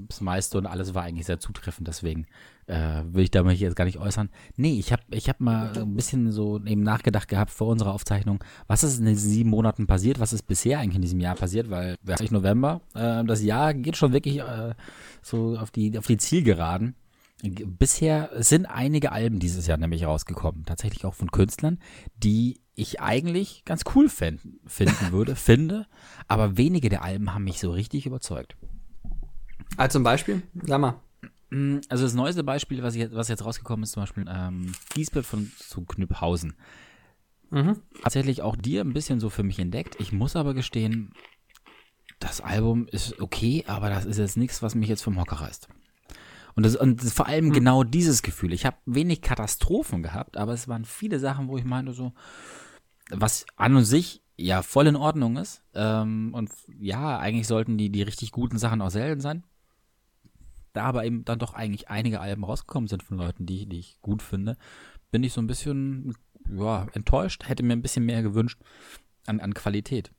das 0.08 0.20
meiste 0.20 0.58
und 0.58 0.66
alles 0.66 0.94
war 0.94 1.02
eigentlich 1.02 1.26
sehr 1.26 1.40
zutreffend, 1.40 1.88
deswegen 1.88 2.26
äh, 2.66 3.02
will 3.04 3.24
ich 3.24 3.30
da 3.30 3.42
mich 3.42 3.60
jetzt 3.60 3.76
gar 3.76 3.84
nicht 3.84 3.98
äußern. 3.98 4.28
Nee, 4.56 4.78
ich 4.78 4.92
habe 4.92 5.02
ich 5.10 5.28
hab 5.28 5.40
mal 5.40 5.72
ein 5.76 5.94
bisschen 5.94 6.32
so 6.32 6.60
eben 6.64 6.82
nachgedacht 6.82 7.28
gehabt 7.28 7.50
vor 7.50 7.68
unserer 7.68 7.92
Aufzeichnung, 7.92 8.42
was 8.66 8.84
ist 8.84 8.98
in 8.98 9.06
diesen 9.06 9.30
sieben 9.30 9.50
Monaten 9.50 9.86
passiert, 9.86 10.20
was 10.20 10.32
ist 10.32 10.46
bisher 10.46 10.78
eigentlich 10.78 10.96
in 10.96 11.02
diesem 11.02 11.20
Jahr 11.20 11.34
passiert, 11.34 11.70
weil 11.70 11.96
wir 12.02 12.14
haben 12.14 12.26
November, 12.30 12.80
äh, 12.94 13.24
das 13.24 13.42
Jahr 13.42 13.74
geht 13.74 13.96
schon 13.96 14.12
wirklich 14.12 14.38
äh, 14.38 14.74
so 15.22 15.56
auf 15.58 15.70
die, 15.70 15.96
auf 15.98 16.06
die 16.06 16.16
Zielgeraden. 16.16 16.94
Bisher 17.50 18.30
sind 18.36 18.66
einige 18.66 19.12
Alben 19.12 19.38
dieses 19.38 19.66
Jahr 19.66 19.78
nämlich 19.78 20.04
rausgekommen, 20.04 20.64
tatsächlich 20.64 21.04
auch 21.04 21.14
von 21.14 21.30
Künstlern, 21.30 21.78
die 22.16 22.60
ich 22.74 23.00
eigentlich 23.00 23.64
ganz 23.64 23.84
cool 23.94 24.08
finden, 24.08 24.60
finden 24.66 25.12
würde, 25.12 25.36
finde, 25.36 25.86
aber 26.28 26.56
wenige 26.56 26.88
der 26.88 27.02
Alben 27.02 27.34
haben 27.34 27.44
mich 27.44 27.58
so 27.58 27.70
richtig 27.70 28.06
überzeugt. 28.06 28.56
Also 29.76 29.94
zum 29.94 30.04
Beispiel, 30.04 30.42
sag 30.62 30.80
mal. 30.80 31.00
Mm, 31.50 31.78
also 31.88 32.04
das 32.04 32.14
neueste 32.14 32.44
Beispiel, 32.44 32.82
was, 32.82 32.94
ich, 32.94 33.12
was 33.12 33.28
jetzt 33.28 33.44
rausgekommen 33.44 33.84
ist, 33.84 33.92
zum 33.92 34.02
Beispiel 34.02 34.26
ähm, 34.28 34.72
Giesbett 34.94 35.24
von 35.24 35.50
zu 35.58 35.84
Knüpphausen. 35.84 36.54
Mhm. 37.50 37.80
Tatsächlich 38.02 38.42
auch 38.42 38.56
dir 38.56 38.82
ein 38.82 38.92
bisschen 38.92 39.20
so 39.20 39.30
für 39.30 39.42
mich 39.42 39.58
entdeckt. 39.58 39.96
Ich 40.00 40.12
muss 40.12 40.36
aber 40.36 40.54
gestehen, 40.54 41.12
das 42.18 42.40
Album 42.40 42.88
ist 42.88 43.20
okay, 43.20 43.64
aber 43.66 43.90
das 43.90 44.04
ist 44.04 44.18
jetzt 44.18 44.36
nichts, 44.36 44.62
was 44.62 44.74
mich 44.74 44.88
jetzt 44.88 45.02
vom 45.02 45.20
Hocker 45.20 45.36
reißt. 45.36 45.68
Und, 46.56 46.64
das, 46.64 46.74
und 46.74 47.02
das 47.02 47.12
vor 47.12 47.26
allem 47.26 47.46
mhm. 47.46 47.52
genau 47.52 47.84
dieses 47.84 48.22
Gefühl. 48.22 48.52
Ich 48.52 48.64
habe 48.64 48.78
wenig 48.86 49.20
Katastrophen 49.20 50.02
gehabt, 50.02 50.36
aber 50.38 50.54
es 50.54 50.68
waren 50.68 50.86
viele 50.86 51.18
Sachen, 51.18 51.48
wo 51.48 51.58
ich 51.58 51.64
meinte 51.64 51.92
so, 51.92 52.12
was 53.10 53.46
an 53.56 53.76
und 53.76 53.84
sich 53.84 54.22
ja 54.36 54.62
voll 54.62 54.86
in 54.86 54.96
Ordnung 54.96 55.36
ist. 55.36 55.62
Ähm, 55.74 56.32
und 56.32 56.50
ja, 56.78 57.18
eigentlich 57.18 57.46
sollten 57.46 57.76
die, 57.76 57.90
die 57.90 58.02
richtig 58.02 58.32
guten 58.32 58.58
Sachen 58.58 58.80
auch 58.80 58.90
selten 58.90 59.20
sein. 59.20 59.44
Da 60.72 60.84
aber 60.84 61.04
eben 61.04 61.24
dann 61.24 61.38
doch 61.38 61.52
eigentlich 61.52 61.88
einige 61.88 62.20
Alben 62.20 62.44
rausgekommen 62.44 62.88
sind 62.88 63.02
von 63.02 63.18
Leuten, 63.18 63.46
die, 63.46 63.66
die 63.66 63.78
ich 63.78 64.00
gut 64.00 64.22
finde, 64.22 64.56
bin 65.10 65.24
ich 65.24 65.34
so 65.34 65.40
ein 65.42 65.46
bisschen 65.46 66.14
ja, 66.50 66.86
enttäuscht, 66.92 67.48
hätte 67.48 67.62
mir 67.62 67.74
ein 67.74 67.82
bisschen 67.82 68.04
mehr 68.04 68.22
gewünscht 68.22 68.60
an, 69.26 69.40
an 69.40 69.54
Qualität. 69.54 70.10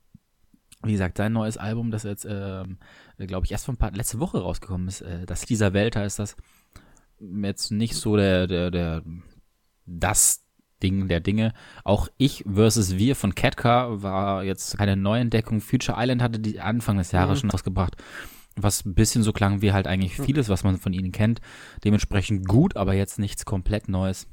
Wie 0.84 0.92
gesagt, 0.92 1.16
sein 1.16 1.32
neues 1.32 1.56
Album, 1.56 1.90
das 1.90 2.04
jetzt, 2.04 2.26
ähm, 2.28 2.78
glaube 3.18 3.46
ich, 3.46 3.52
erst 3.52 3.66
von 3.66 3.74
ein 3.74 3.78
paar, 3.78 3.90
letzte 3.90 4.20
Woche 4.20 4.38
rausgekommen 4.38 4.86
ist, 4.88 5.00
äh, 5.00 5.26
das 5.26 5.40
dieser 5.42 5.72
Welt 5.72 5.96
heißt 5.96 6.18
das, 6.18 6.36
jetzt 7.20 7.70
nicht 7.70 7.96
so 7.96 8.16
der, 8.16 8.46
der, 8.46 8.70
der, 8.70 9.02
das 9.86 10.44
Ding 10.82 11.08
der 11.08 11.20
Dinge. 11.20 11.52
Auch 11.84 12.08
ich 12.16 12.44
versus 12.52 12.96
wir 12.96 13.16
von 13.16 13.34
Catcar 13.34 14.02
war 14.02 14.44
jetzt 14.44 14.78
keine 14.78 14.96
Neuentdeckung. 14.96 15.60
Future 15.60 15.98
Island 16.00 16.22
hatte 16.22 16.38
die 16.38 16.60
Anfang 16.60 16.98
des 16.98 17.12
Jahres 17.12 17.38
mhm. 17.38 17.40
schon 17.40 17.50
rausgebracht, 17.50 17.96
was 18.56 18.84
ein 18.84 18.94
bisschen 18.94 19.22
so 19.22 19.32
klang 19.32 19.62
wie 19.62 19.72
halt 19.72 19.86
eigentlich 19.86 20.18
mhm. 20.18 20.24
vieles, 20.24 20.48
was 20.48 20.64
man 20.64 20.78
von 20.78 20.92
ihnen 20.92 21.12
kennt. 21.12 21.40
Dementsprechend 21.84 22.46
gut, 22.46 22.76
aber 22.76 22.94
jetzt 22.94 23.18
nichts 23.18 23.44
komplett 23.44 23.88
Neues. 23.88 24.28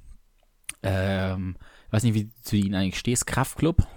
Ähm, 0.83 1.55
weiß 1.89 2.03
nicht, 2.03 2.13
wie 2.13 2.25
du 2.25 2.31
zu 2.41 2.55
ihnen 2.55 2.75
eigentlich 2.75 2.99
stehst. 2.99 3.25
Kraftclub? 3.25 3.87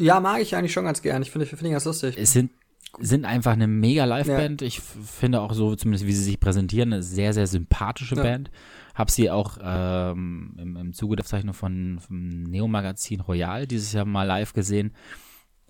Ja, 0.00 0.18
mag 0.18 0.40
ich 0.40 0.56
eigentlich 0.56 0.72
schon 0.72 0.84
ganz 0.84 1.02
gern. 1.02 1.22
Ich 1.22 1.30
finde 1.30 1.44
ich 1.44 1.50
finde 1.50 1.72
das 1.72 1.84
lustig. 1.84 2.16
Es 2.18 2.32
sind 2.32 2.50
sind 2.98 3.24
einfach 3.24 3.52
eine 3.52 3.68
mega 3.68 4.04
Liveband. 4.04 4.62
Ja. 4.62 4.66
Ich 4.66 4.80
finde 4.80 5.40
auch 5.40 5.52
so, 5.52 5.76
zumindest 5.76 6.06
wie 6.06 6.12
sie 6.12 6.24
sich 6.24 6.40
präsentieren, 6.40 6.92
eine 6.92 7.02
sehr, 7.04 7.32
sehr 7.32 7.46
sympathische 7.46 8.16
ja. 8.16 8.22
Band. 8.22 8.50
Hab 8.96 9.10
sie 9.10 9.30
auch 9.30 9.58
ähm, 9.62 10.56
im, 10.58 10.76
im 10.76 10.92
Zuge 10.92 11.14
der 11.14 11.24
Zeichnung 11.24 11.54
von, 11.54 12.00
vom 12.00 12.42
Neo-Magazin 12.42 13.20
Royal 13.20 13.68
dieses 13.68 13.92
Jahr 13.92 14.06
mal 14.06 14.24
live 14.24 14.54
gesehen. 14.54 14.92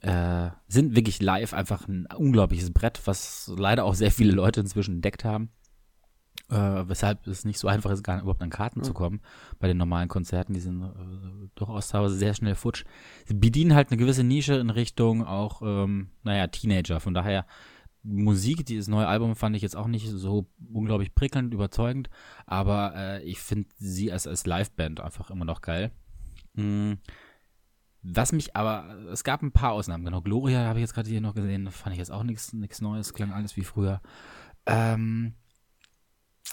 Äh, 0.01 0.49
sind 0.67 0.97
wirklich 0.97 1.21
live 1.21 1.53
einfach 1.53 1.87
ein 1.87 2.07
unglaubliches 2.07 2.73
Brett, 2.73 3.03
was 3.05 3.53
leider 3.55 3.85
auch 3.85 3.95
sehr 3.95 4.11
viele 4.11 4.33
Leute 4.33 4.61
inzwischen 4.61 4.95
entdeckt 4.95 5.25
haben 5.25 5.51
äh, 6.51 6.89
weshalb 6.89 7.27
es 7.27 7.45
nicht 7.45 7.59
so 7.59 7.69
einfach 7.69 7.91
ist, 7.91 8.03
gar 8.03 8.21
überhaupt 8.21 8.43
an 8.43 8.51
Karten 8.51 8.81
mhm. 8.81 8.85
zu 8.85 8.93
kommen. 8.93 9.21
Bei 9.59 9.69
den 9.69 9.77
normalen 9.77 10.09
Konzerten, 10.09 10.53
die 10.53 10.61
sind 10.61 10.83
äh, 10.83 11.49
durchaus 11.55 11.89
teilweise 11.89 12.17
sehr 12.17 12.35
schnell 12.35 12.55
futsch. 12.55 12.85
Sie 13.27 13.35
bedienen 13.35 13.75
halt 13.75 13.91
eine 13.91 13.99
gewisse 13.99 14.25
Nische 14.25 14.55
in 14.55 14.71
Richtung 14.71 15.25
auch, 15.25 15.63
ähm, 15.63 16.11
naja, 16.23 16.47
Teenager. 16.49 17.01
Von 17.01 17.15
daher, 17.15 17.47
Musik, 18.03 18.65
dieses 18.65 18.89
neue 18.89 19.07
Album 19.07 19.37
fand 19.37 19.55
ich 19.57 19.63
jetzt 19.63 19.77
auch 19.77 19.87
nicht 19.87 20.09
so 20.09 20.47
unglaublich 20.73 21.15
prickelnd, 21.15 21.53
überzeugend, 21.53 22.09
aber 22.47 22.95
äh, 22.97 23.23
ich 23.25 23.41
finde 23.41 23.69
sie 23.77 24.11
als, 24.11 24.27
als 24.27 24.47
Liveband 24.47 25.01
einfach 25.01 25.31
immer 25.31 25.45
noch 25.45 25.61
geil. 25.61 25.91
Mhm. 26.55 26.99
Was 28.03 28.33
mich 28.33 28.57
aber, 28.57 28.97
es 29.13 29.25
gab 29.25 29.43
ein 29.43 29.53
paar 29.53 29.73
Ausnahmen, 29.73 30.07
genau. 30.07 30.23
Gloria 30.23 30.65
habe 30.67 30.79
ich 30.79 30.85
jetzt 30.85 30.95
gerade 30.95 31.11
hier 31.11 31.21
noch 31.21 31.35
gesehen, 31.35 31.71
fand 31.71 31.93
ich 31.93 31.99
jetzt 31.99 32.11
auch 32.11 32.23
nichts 32.23 32.81
Neues, 32.81 33.13
klang 33.13 33.33
alles 33.33 33.57
wie 33.59 33.65
früher. 33.65 34.01
Ähm, 34.65 35.35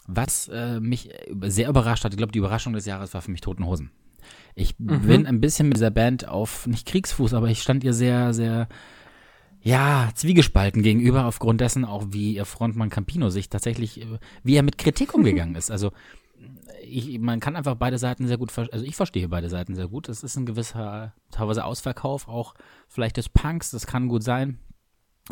was 0.07 0.47
äh, 0.47 0.79
mich 0.79 1.09
sehr 1.41 1.69
überrascht 1.69 2.03
hat, 2.03 2.13
ich 2.13 2.17
glaube, 2.17 2.31
die 2.31 2.39
Überraschung 2.39 2.73
des 2.73 2.85
Jahres 2.85 3.13
war 3.13 3.21
für 3.21 3.31
mich 3.31 3.41
Toten 3.41 3.65
Hosen. 3.65 3.91
Ich 4.55 4.79
mhm. 4.79 5.01
bin 5.01 5.25
ein 5.25 5.41
bisschen 5.41 5.67
mit 5.67 5.77
dieser 5.77 5.91
Band 5.91 6.27
auf, 6.27 6.65
nicht 6.67 6.87
Kriegsfuß, 6.87 7.33
aber 7.33 7.49
ich 7.49 7.61
stand 7.61 7.83
ihr 7.83 7.93
sehr, 7.93 8.33
sehr, 8.33 8.67
ja, 9.61 10.09
zwiegespalten 10.15 10.81
gegenüber, 10.81 11.25
aufgrund 11.25 11.61
dessen 11.61 11.85
auch, 11.85 12.07
wie 12.09 12.35
ihr 12.35 12.45
Frontmann 12.45 12.89
Campino 12.89 13.29
sich 13.29 13.49
tatsächlich, 13.49 14.01
äh, 14.01 14.19
wie 14.43 14.55
er 14.55 14.63
mit 14.63 14.77
Kritik 14.77 15.13
umgegangen 15.13 15.55
ist. 15.55 15.71
Also, 15.71 15.91
ich, 16.83 17.19
man 17.19 17.39
kann 17.39 17.55
einfach 17.55 17.75
beide 17.75 17.97
Seiten 17.97 18.27
sehr 18.27 18.37
gut, 18.37 18.57
also 18.57 18.85
ich 18.85 18.95
verstehe 18.95 19.27
beide 19.27 19.49
Seiten 19.49 19.75
sehr 19.75 19.87
gut. 19.87 20.07
Es 20.07 20.23
ist 20.23 20.37
ein 20.37 20.45
gewisser, 20.45 21.13
teilweise 21.31 21.65
Ausverkauf, 21.65 22.27
auch 22.27 22.53
vielleicht 22.87 23.17
des 23.17 23.29
Punks, 23.29 23.71
das 23.71 23.87
kann 23.87 24.07
gut 24.07 24.23
sein. 24.23 24.59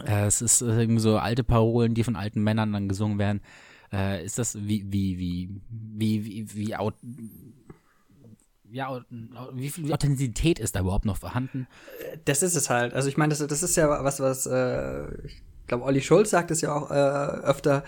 Äh, 0.04 0.26
es 0.26 0.42
ist 0.42 0.62
irgendwie 0.62 1.00
so 1.00 1.18
alte 1.18 1.44
Parolen, 1.44 1.94
die 1.94 2.04
von 2.04 2.16
alten 2.16 2.44
Männern 2.44 2.74
dann 2.74 2.90
gesungen 2.90 3.20
werden. 3.20 3.42
Äh, 3.96 4.26
ist 4.26 4.38
das 4.38 4.56
wie, 4.56 4.86
wie, 4.92 5.18
wie, 5.18 5.50
wie, 5.70 6.26
wie, 6.26 6.56
wie, 6.56 6.76
out, 6.76 6.96
ja, 8.70 9.06
wie 9.54 9.70
viel 9.70 9.94
Authentizität 9.94 10.60
ist 10.60 10.76
da 10.76 10.82
überhaupt 10.82 11.06
noch 11.06 11.18
vorhanden? 11.18 11.68
Das 12.26 12.44
ist 12.44 12.56
es 12.56 12.70
halt. 12.70 12.94
Also 12.94 13.08
ich 13.08 13.16
meine, 13.16 13.34
das, 13.34 13.46
das 13.48 13.64
ist 13.64 13.78
ja 13.78 13.88
was, 14.04 14.20
was 14.20 14.48
äh, 14.48 15.06
ich 15.26 15.44
glaube, 15.68 15.86
Olli 15.86 16.02
Schulz 16.02 16.32
sagt 16.32 16.52
es 16.52 16.60
ja 16.60 16.74
auch 16.74 16.92
äh, 16.92 16.94
öfter. 16.94 17.86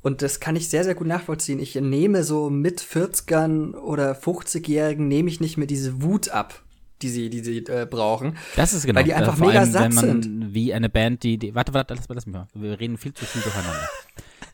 Und 0.00 0.22
das 0.22 0.40
kann 0.40 0.56
ich 0.56 0.70
sehr, 0.70 0.84
sehr 0.84 0.94
gut 0.94 1.06
nachvollziehen. 1.06 1.58
Ich 1.58 1.74
nehme 1.74 2.24
so 2.24 2.48
mit 2.48 2.80
40ern 2.80 3.74
oder 3.74 4.12
50-Jährigen 4.12 5.06
nehme 5.06 5.28
ich 5.28 5.40
nicht 5.40 5.58
mehr 5.58 5.66
diese 5.66 6.00
Wut 6.00 6.30
ab, 6.30 6.62
die 7.02 7.08
sie, 7.10 7.28
die 7.28 7.40
sie 7.40 7.58
äh, 7.66 7.86
brauchen. 7.90 8.38
Das 8.54 8.72
ist 8.72 8.86
genau. 8.86 8.98
Weil 8.98 9.04
die 9.04 9.14
einfach 9.14 9.36
äh, 9.36 9.46
mega 9.46 9.60
allem, 9.60 9.70
satt 9.72 9.92
sind. 9.92 10.54
Wie 10.54 10.72
eine 10.72 10.88
Band, 10.88 11.24
die, 11.24 11.36
die 11.36 11.54
warte, 11.54 11.74
warte, 11.74 11.94
lass 11.94 12.08
mal 12.08 12.14
das 12.14 12.26
mal. 12.26 12.46
Wir 12.54 12.80
reden 12.80 12.96
viel 12.96 13.12
zu 13.12 13.26
viel 13.26 13.42
durcheinander. 13.42 13.88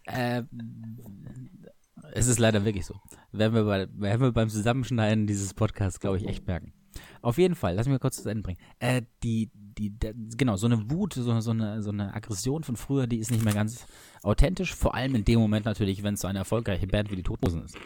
Äh, 0.04 0.42
es 2.12 2.26
ist 2.26 2.38
leider 2.38 2.64
wirklich 2.64 2.86
so. 2.86 3.00
Werden 3.32 3.54
wir, 3.54 3.64
bei, 3.64 3.88
werden 3.94 4.20
wir 4.20 4.32
beim 4.32 4.48
Zusammenschneiden 4.48 5.26
dieses 5.26 5.54
Podcasts, 5.54 6.00
glaube 6.00 6.18
ich, 6.18 6.26
echt 6.26 6.46
merken. 6.46 6.72
Auf 7.22 7.38
jeden 7.38 7.54
Fall, 7.54 7.74
lass 7.74 7.86
mich 7.86 7.92
mal 7.92 7.98
kurz 7.98 8.22
zu 8.22 8.28
Ende 8.28 8.42
bringen. 8.42 8.58
Äh, 8.78 9.02
die, 9.22 9.50
die, 9.54 9.90
der, 9.90 10.12
genau, 10.14 10.56
so 10.56 10.66
eine 10.66 10.90
Wut, 10.90 11.14
so, 11.14 11.40
so, 11.40 11.50
eine, 11.50 11.82
so 11.82 11.90
eine 11.90 12.14
Aggression 12.14 12.64
von 12.64 12.76
früher, 12.76 13.06
die 13.06 13.18
ist 13.18 13.30
nicht 13.30 13.44
mehr 13.44 13.54
ganz 13.54 13.86
authentisch. 14.22 14.74
Vor 14.74 14.94
allem 14.94 15.14
in 15.14 15.24
dem 15.24 15.40
Moment 15.40 15.64
natürlich, 15.64 16.02
wenn 16.02 16.14
es 16.14 16.20
so 16.20 16.28
eine 16.28 16.40
erfolgreiche 16.40 16.86
Band 16.86 17.10
wie 17.10 17.16
die 17.16 17.22
Toten 17.22 17.64
ist 17.64 17.76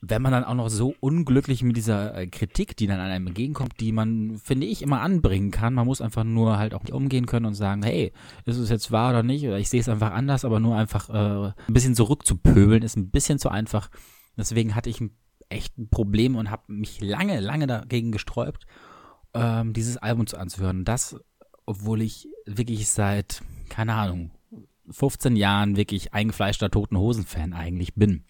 wenn 0.00 0.22
man 0.22 0.32
dann 0.32 0.44
auch 0.44 0.54
noch 0.54 0.68
so 0.68 0.94
unglücklich 1.00 1.62
mit 1.62 1.76
dieser 1.76 2.14
äh, 2.14 2.26
Kritik, 2.28 2.76
die 2.76 2.86
dann 2.86 3.00
an 3.00 3.10
einem 3.10 3.26
entgegenkommt, 3.28 3.80
die 3.80 3.90
man, 3.90 4.38
finde 4.38 4.66
ich, 4.66 4.82
immer 4.82 5.00
anbringen 5.00 5.50
kann. 5.50 5.74
Man 5.74 5.86
muss 5.86 6.00
einfach 6.00 6.22
nur 6.22 6.56
halt 6.56 6.72
auch 6.72 6.82
nicht 6.82 6.92
umgehen 6.92 7.26
können 7.26 7.46
und 7.46 7.54
sagen, 7.54 7.82
hey, 7.82 8.12
ist 8.44 8.58
es 8.58 8.70
jetzt 8.70 8.92
wahr 8.92 9.10
oder 9.10 9.22
nicht? 9.24 9.44
Oder 9.44 9.58
ich 9.58 9.68
sehe 9.68 9.80
es 9.80 9.88
einfach 9.88 10.12
anders, 10.12 10.44
aber 10.44 10.60
nur 10.60 10.76
einfach 10.76 11.08
äh, 11.08 11.52
ein 11.66 11.74
bisschen 11.74 11.96
zurückzupöbeln 11.96 12.82
ist 12.82 12.96
ein 12.96 13.10
bisschen 13.10 13.40
zu 13.40 13.48
einfach. 13.48 13.90
Deswegen 14.36 14.76
hatte 14.76 14.88
ich 14.88 15.02
echt 15.48 15.76
ein 15.78 15.88
Problem 15.88 16.36
und 16.36 16.50
habe 16.50 16.72
mich 16.72 17.00
lange, 17.00 17.40
lange 17.40 17.66
dagegen 17.66 18.12
gesträubt, 18.12 18.66
ähm, 19.34 19.72
dieses 19.72 19.96
Album 19.96 20.28
zu 20.28 20.38
anzuhören. 20.38 20.84
Das, 20.84 21.16
obwohl 21.66 22.02
ich 22.02 22.28
wirklich 22.46 22.88
seit, 22.88 23.42
keine 23.68 23.94
Ahnung, 23.94 24.30
15 24.90 25.34
Jahren 25.36 25.76
wirklich 25.76 26.14
eingefleischter 26.14 26.70
Toten 26.70 26.96
Hosen-Fan 26.96 27.52
eigentlich 27.52 27.94
bin. 27.94 28.24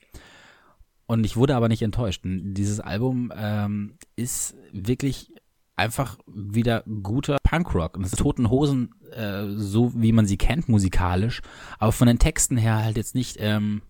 Und 1.08 1.24
ich 1.24 1.36
wurde 1.38 1.56
aber 1.56 1.68
nicht 1.68 1.80
enttäuscht. 1.80 2.20
Dieses 2.24 2.80
Album 2.80 3.32
ähm, 3.34 3.94
ist 4.14 4.54
wirklich 4.72 5.32
einfach 5.74 6.18
wieder 6.26 6.84
guter 7.02 7.38
Punkrock. 7.42 7.98
Das 7.98 8.12
ist 8.12 8.18
Toten 8.18 8.50
Hosen, 8.50 8.94
äh, 9.12 9.46
so 9.56 9.90
wie 9.94 10.12
man 10.12 10.26
sie 10.26 10.36
kennt, 10.36 10.68
musikalisch. 10.68 11.40
Aber 11.78 11.92
von 11.92 12.08
den 12.08 12.18
Texten 12.18 12.58
her 12.58 12.84
halt 12.84 12.98
jetzt 12.98 13.14
nicht, 13.14 13.38
ähm, 13.40 13.80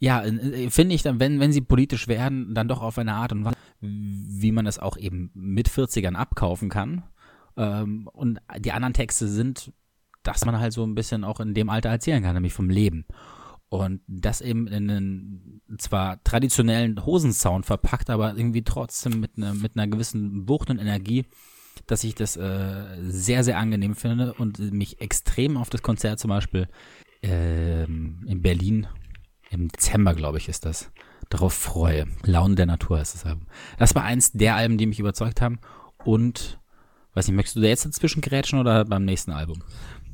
ja, 0.00 0.24
finde 0.68 0.96
ich 0.96 1.02
dann, 1.02 1.20
wenn, 1.20 1.38
wenn 1.38 1.52
sie 1.52 1.60
politisch 1.60 2.08
werden, 2.08 2.54
dann 2.54 2.66
doch 2.66 2.82
auf 2.82 2.98
eine 2.98 3.14
Art 3.14 3.30
und 3.30 3.44
Weise, 3.44 3.56
wie 3.80 4.50
man 4.50 4.64
das 4.64 4.80
auch 4.80 4.96
eben 4.96 5.30
mit 5.32 5.68
40ern 5.68 6.14
abkaufen 6.14 6.70
kann. 6.70 7.04
Ähm, 7.56 8.08
und 8.12 8.40
die 8.58 8.72
anderen 8.72 8.94
Texte 8.94 9.28
sind, 9.28 9.72
dass 10.24 10.44
man 10.44 10.58
halt 10.58 10.72
so 10.72 10.84
ein 10.84 10.96
bisschen 10.96 11.22
auch 11.22 11.38
in 11.38 11.54
dem 11.54 11.70
Alter 11.70 11.90
erzählen 11.90 12.22
kann, 12.22 12.34
nämlich 12.34 12.52
vom 12.52 12.68
Leben. 12.68 13.04
Und 13.68 14.00
das 14.06 14.40
eben 14.40 14.68
in 14.68 14.90
einen 14.90 15.60
zwar 15.78 16.22
traditionellen 16.22 17.04
Hosensound 17.04 17.66
verpackt, 17.66 18.10
aber 18.10 18.36
irgendwie 18.36 18.62
trotzdem 18.62 19.18
mit, 19.18 19.38
ne, 19.38 19.54
mit 19.54 19.76
einer 19.76 19.88
gewissen 19.88 20.48
Wucht 20.48 20.70
und 20.70 20.78
Energie, 20.78 21.26
dass 21.86 22.04
ich 22.04 22.14
das 22.14 22.36
äh, 22.36 22.84
sehr, 23.02 23.42
sehr 23.42 23.58
angenehm 23.58 23.96
finde 23.96 24.34
und 24.34 24.58
mich 24.72 25.00
extrem 25.00 25.56
auf 25.56 25.68
das 25.68 25.82
Konzert 25.82 26.20
zum 26.20 26.28
Beispiel 26.28 26.68
ähm, 27.22 28.24
in 28.26 28.40
Berlin 28.40 28.86
im 29.50 29.68
Dezember, 29.68 30.14
glaube 30.14 30.38
ich, 30.38 30.48
ist 30.48 30.64
das, 30.64 30.90
darauf 31.28 31.52
freue. 31.52 32.06
Laune 32.24 32.54
der 32.54 32.66
Natur 32.66 33.00
ist 33.00 33.14
das 33.14 33.26
Album. 33.26 33.46
Das 33.78 33.94
war 33.94 34.02
eins 34.02 34.32
der 34.32 34.56
Alben, 34.56 34.78
die 34.78 34.86
mich 34.86 35.00
überzeugt 35.00 35.40
haben. 35.40 35.58
Und, 36.04 36.60
weiß 37.14 37.26
nicht, 37.28 37.36
möchtest 37.36 37.56
du 37.56 37.60
da 37.60 37.68
jetzt 37.68 37.86
dazwischen 37.86 38.20
grätschen 38.20 38.58
oder 38.58 38.84
beim 38.84 39.04
nächsten 39.04 39.32
Album? 39.32 39.62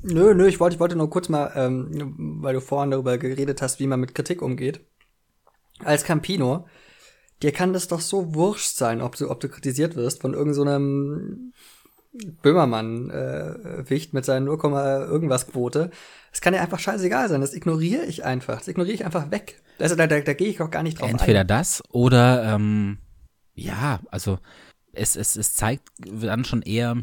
Nö, 0.03 0.34
nö, 0.34 0.46
ich 0.46 0.61
wollte, 0.61 0.74
ich 0.74 0.80
wollte 0.80 0.96
nur 0.96 1.11
kurz 1.11 1.28
mal, 1.28 1.53
ähm, 1.55 2.40
weil 2.42 2.55
du 2.55 2.61
vorhin 2.61 2.90
darüber 2.90 3.18
geredet 3.18 3.62
hast, 3.62 3.78
wie 3.80 3.86
man 3.86 4.00
mit 4.00 4.14
Kritik 4.14 4.42
umgeht. 4.42 4.80
Als 5.84 6.05
Campino, 6.05 6.66
dir 7.42 7.53
kann 7.53 7.72
das 7.72 7.88
doch 7.88 8.00
so 8.00 8.34
wurscht 8.34 8.76
sein, 8.76 9.00
ob 9.00 9.16
du, 9.16 9.30
ob 9.30 9.40
du 9.40 9.48
kritisiert 9.48 9.96
wirst 9.96 10.20
von 10.20 10.34
irgendeinem 10.34 11.53
so 11.55 12.28
Böhmermann-Wicht 12.42 14.12
äh, 14.12 14.14
mit 14.14 14.24
seinen 14.24 14.44
0, 14.44 14.59
irgendwas 15.09 15.46
Quote. 15.46 15.90
Es 16.30 16.40
kann 16.40 16.53
dir 16.53 16.61
einfach 16.61 16.78
scheißegal 16.78 17.28
sein. 17.28 17.40
Das 17.40 17.55
ignoriere 17.55 18.05
ich 18.05 18.24
einfach. 18.24 18.59
Das 18.59 18.68
ignoriere 18.68 18.94
ich 18.94 19.05
einfach 19.05 19.30
weg. 19.30 19.62
Also 19.78 19.96
da, 19.96 20.07
da, 20.07 20.20
da 20.20 20.34
gehe 20.34 20.48
ich 20.48 20.61
auch 20.61 20.70
gar 20.70 20.82
nicht 20.82 21.00
drauf 21.00 21.09
Entweder 21.09 21.40
ein. 21.40 21.46
das 21.46 21.82
oder 21.90 22.55
ähm, 22.55 22.98
ja, 23.55 24.00
also 24.11 24.38
es, 24.92 25.16
es, 25.16 25.36
es 25.36 25.55
zeigt 25.55 25.88
dann 25.98 26.44
schon 26.44 26.62
eher, 26.62 26.96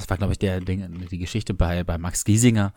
das 0.00 0.10
war 0.10 0.16
glaube 0.16 0.32
ich 0.32 0.38
der, 0.38 0.60
die 0.60 1.18
Geschichte 1.18 1.54
bei, 1.54 1.84
bei 1.84 1.98
Max 1.98 2.24
Giesinger, 2.24 2.72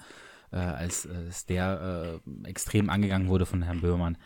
äh, 0.51 0.57
als, 0.57 1.07
als 1.07 1.45
der 1.45 2.21
äh, 2.35 2.49
extrem 2.49 2.89
angegangen 2.89 3.29
wurde 3.29 3.45
von 3.45 3.63
Herrn 3.63 3.81
Böhmermann, 3.81 4.17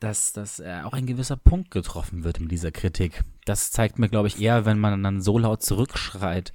dass, 0.00 0.32
dass 0.32 0.58
äh, 0.58 0.80
auch 0.84 0.92
ein 0.92 1.06
gewisser 1.06 1.36
Punkt 1.36 1.70
getroffen 1.70 2.24
wird 2.24 2.38
in 2.38 2.48
dieser 2.48 2.72
Kritik. 2.72 3.22
Das 3.44 3.70
zeigt 3.70 3.98
mir, 3.98 4.08
glaube 4.08 4.28
ich, 4.28 4.40
eher, 4.40 4.64
wenn 4.64 4.78
man 4.78 5.02
dann 5.02 5.20
so 5.20 5.38
laut 5.38 5.62
zurückschreit, 5.62 6.52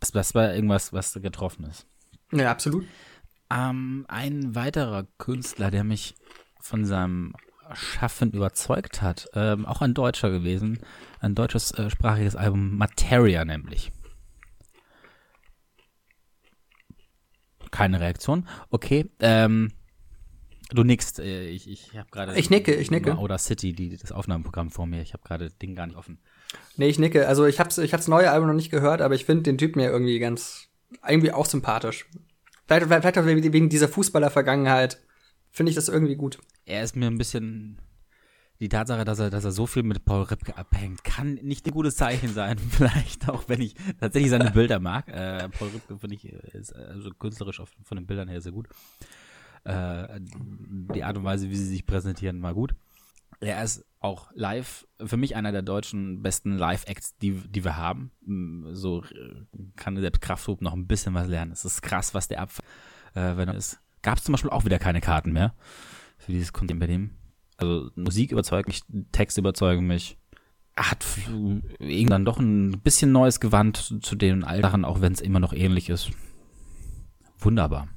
dass 0.00 0.10
das 0.10 0.34
war 0.34 0.54
irgendwas, 0.54 0.92
was 0.92 1.14
getroffen 1.14 1.64
ist. 1.64 1.86
Ja, 2.32 2.50
absolut. 2.50 2.84
Ähm, 3.50 4.04
ein 4.08 4.54
weiterer 4.54 5.06
Künstler, 5.18 5.70
der 5.70 5.84
mich 5.84 6.16
von 6.60 6.84
seinem 6.84 7.34
Schaffen 7.74 8.32
überzeugt 8.32 9.02
hat, 9.02 9.28
ähm, 9.34 9.66
auch 9.66 9.82
ein 9.82 9.94
Deutscher 9.94 10.30
gewesen, 10.30 10.80
ein 11.20 11.34
deutsches 11.34 11.72
äh, 11.72 11.90
sprachiges 11.90 12.36
Album, 12.36 12.76
Materia 12.76 13.44
nämlich. 13.44 13.92
Keine 17.76 18.00
Reaktion. 18.00 18.48
Okay, 18.70 19.10
ähm, 19.20 19.70
du 20.70 20.82
nickst. 20.82 21.18
Äh, 21.18 21.48
ich, 21.48 21.68
ich 21.68 21.94
habe 21.94 22.08
gerade. 22.10 22.34
Ich 22.38 22.48
nicke, 22.48 22.74
ich 22.74 22.90
nicke. 22.90 23.16
Oder 23.16 23.36
City, 23.36 23.74
die, 23.74 23.96
das 23.96 24.12
Aufnahmeprogramm 24.12 24.70
vor 24.70 24.86
mir. 24.86 25.02
Ich 25.02 25.12
habe 25.12 25.22
gerade 25.24 25.50
Ding 25.50 25.74
gar 25.74 25.86
nicht 25.86 25.96
offen. 25.96 26.18
Nee, 26.76 26.88
ich 26.88 26.98
nicke. 26.98 27.28
Also 27.28 27.44
ich 27.44 27.60
hab's, 27.60 27.76
ich 27.76 27.92
hab's 27.92 28.08
neue 28.08 28.30
Album 28.30 28.48
noch 28.48 28.54
nicht 28.54 28.70
gehört, 28.70 29.02
aber 29.02 29.14
ich 29.14 29.26
finde 29.26 29.42
den 29.42 29.58
Typ 29.58 29.76
mir 29.76 29.90
irgendwie 29.90 30.18
ganz, 30.18 30.68
irgendwie 31.06 31.32
auch 31.32 31.44
sympathisch. 31.44 32.06
Vielleicht, 32.66 32.86
vielleicht 32.86 33.18
auch 33.18 33.26
wegen 33.26 33.68
dieser 33.68 33.88
Fußballer-Vergangenheit 33.88 34.98
finde 35.50 35.70
ich 35.70 35.76
das 35.76 35.90
irgendwie 35.90 36.16
gut. 36.16 36.38
Er 36.64 36.82
ist 36.82 36.96
mir 36.96 37.08
ein 37.08 37.18
bisschen 37.18 37.78
die 38.60 38.68
Tatsache, 38.68 39.04
dass 39.04 39.18
er, 39.18 39.30
dass 39.30 39.44
er 39.44 39.52
so 39.52 39.66
viel 39.66 39.82
mit 39.82 40.04
Paul 40.04 40.22
Ripke 40.22 40.56
abhängt, 40.56 41.04
kann 41.04 41.34
nicht 41.34 41.66
ein 41.66 41.72
gutes 41.72 41.96
Zeichen 41.96 42.32
sein. 42.32 42.58
Vielleicht 42.70 43.28
auch, 43.28 43.48
wenn 43.48 43.60
ich 43.60 43.74
tatsächlich 44.00 44.30
seine 44.30 44.50
Bilder 44.50 44.80
mag. 44.80 45.08
Äh, 45.08 45.48
Paul 45.50 45.68
Ripke 45.68 45.98
finde 45.98 46.16
ich 46.16 46.24
ist 46.24 46.74
also 46.74 47.10
künstlerisch 47.10 47.62
von 47.82 47.96
den 47.96 48.06
Bildern 48.06 48.28
her 48.28 48.40
sehr 48.40 48.52
gut. 48.52 48.68
Äh, 49.64 50.20
die 50.20 51.04
Art 51.04 51.16
und 51.16 51.24
Weise, 51.24 51.50
wie 51.50 51.56
sie 51.56 51.66
sich 51.66 51.86
präsentieren, 51.86 52.42
war 52.42 52.54
gut. 52.54 52.74
Er 53.40 53.62
ist 53.62 53.84
auch 54.00 54.30
live, 54.34 54.86
für 55.04 55.16
mich 55.16 55.36
einer 55.36 55.52
der 55.52 55.62
deutschen 55.62 56.22
besten 56.22 56.56
Live-Acts, 56.56 57.18
die, 57.18 57.32
die 57.32 57.64
wir 57.64 57.76
haben. 57.76 58.12
So 58.72 59.02
äh, 59.02 59.44
kann 59.74 59.96
selbst 59.96 60.22
Krafthoop 60.22 60.62
noch 60.62 60.72
ein 60.72 60.86
bisschen 60.86 61.14
was 61.14 61.26
lernen. 61.26 61.52
Es 61.52 61.64
ist 61.64 61.82
krass, 61.82 62.14
was 62.14 62.28
der 62.28 62.40
ab, 62.40 62.50
äh, 63.14 63.36
wenn 63.36 63.48
er. 63.48 63.58
Gab 64.02 64.18
es 64.18 64.24
zum 64.24 64.32
Beispiel 64.32 64.50
auch 64.50 64.64
wieder 64.64 64.78
keine 64.78 65.00
Karten 65.00 65.32
mehr 65.32 65.52
für 66.18 66.30
dieses 66.30 66.52
Konzert 66.52 66.78
bei 66.78 66.86
dem. 66.86 67.10
Also 67.56 67.90
Musik 67.94 68.32
überzeugt 68.32 68.68
mich, 68.68 68.82
Text 69.12 69.38
überzeugen 69.38 69.86
mich. 69.86 70.18
Hat 70.76 71.06
irgendwann 71.78 72.26
doch 72.26 72.38
ein 72.38 72.80
bisschen 72.82 73.10
neues 73.10 73.40
Gewand 73.40 73.98
zu 74.02 74.14
den 74.14 74.44
Alten, 74.44 74.84
auch 74.84 75.00
wenn 75.00 75.12
es 75.12 75.22
immer 75.22 75.40
noch 75.40 75.54
ähnlich 75.54 75.88
ist. 75.88 76.10
Wunderbar. 77.38 77.88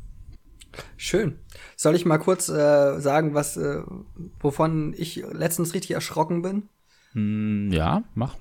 Schön. 0.95 1.39
Soll 1.75 1.95
ich 1.95 2.05
mal 2.05 2.19
kurz 2.19 2.47
äh, 2.47 2.99
sagen, 2.99 3.33
was, 3.33 3.57
äh, 3.57 3.81
wovon 4.39 4.93
ich 4.97 5.23
letztens 5.31 5.73
richtig 5.73 5.91
erschrocken 5.91 6.41
bin? 6.41 6.69
Hm, 7.13 7.71
ja, 7.71 8.03
mach. 8.15 8.37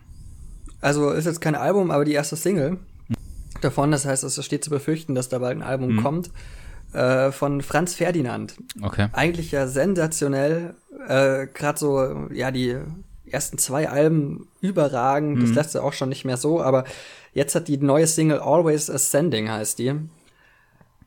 Also 0.80 1.10
ist 1.10 1.24
jetzt 1.24 1.40
kein 1.40 1.56
Album, 1.56 1.90
aber 1.90 2.04
die 2.04 2.12
erste 2.12 2.36
Single 2.36 2.78
davon. 3.60 3.90
Das 3.90 4.04
heißt, 4.04 4.24
es 4.24 4.44
steht 4.44 4.62
zu 4.62 4.70
befürchten, 4.70 5.14
dass 5.14 5.28
da 5.28 5.38
bald 5.38 5.56
ein 5.56 5.62
Album 5.62 5.96
mhm. 5.96 6.02
kommt. 6.02 6.30
Äh, 6.92 7.32
von 7.32 7.60
Franz 7.60 7.94
Ferdinand. 7.94 8.56
Okay. 8.80 9.08
Eigentlich 9.12 9.50
ja 9.52 9.66
sensationell. 9.66 10.74
Äh, 11.06 11.46
Gerade 11.46 11.78
so, 11.78 12.28
ja, 12.32 12.50
die 12.50 12.76
ersten 13.26 13.58
zwei 13.58 13.88
Alben 13.88 14.48
überragend. 14.60 15.38
Mhm. 15.38 15.40
Das 15.42 15.54
letzte 15.54 15.82
auch 15.82 15.92
schon 15.92 16.08
nicht 16.08 16.24
mehr 16.24 16.38
so, 16.38 16.62
aber 16.62 16.84
jetzt 17.34 17.54
hat 17.54 17.68
die 17.68 17.76
neue 17.76 18.06
Single 18.06 18.40
Always 18.40 18.88
Ascending 18.88 19.50
heißt 19.50 19.78
die. 19.78 19.94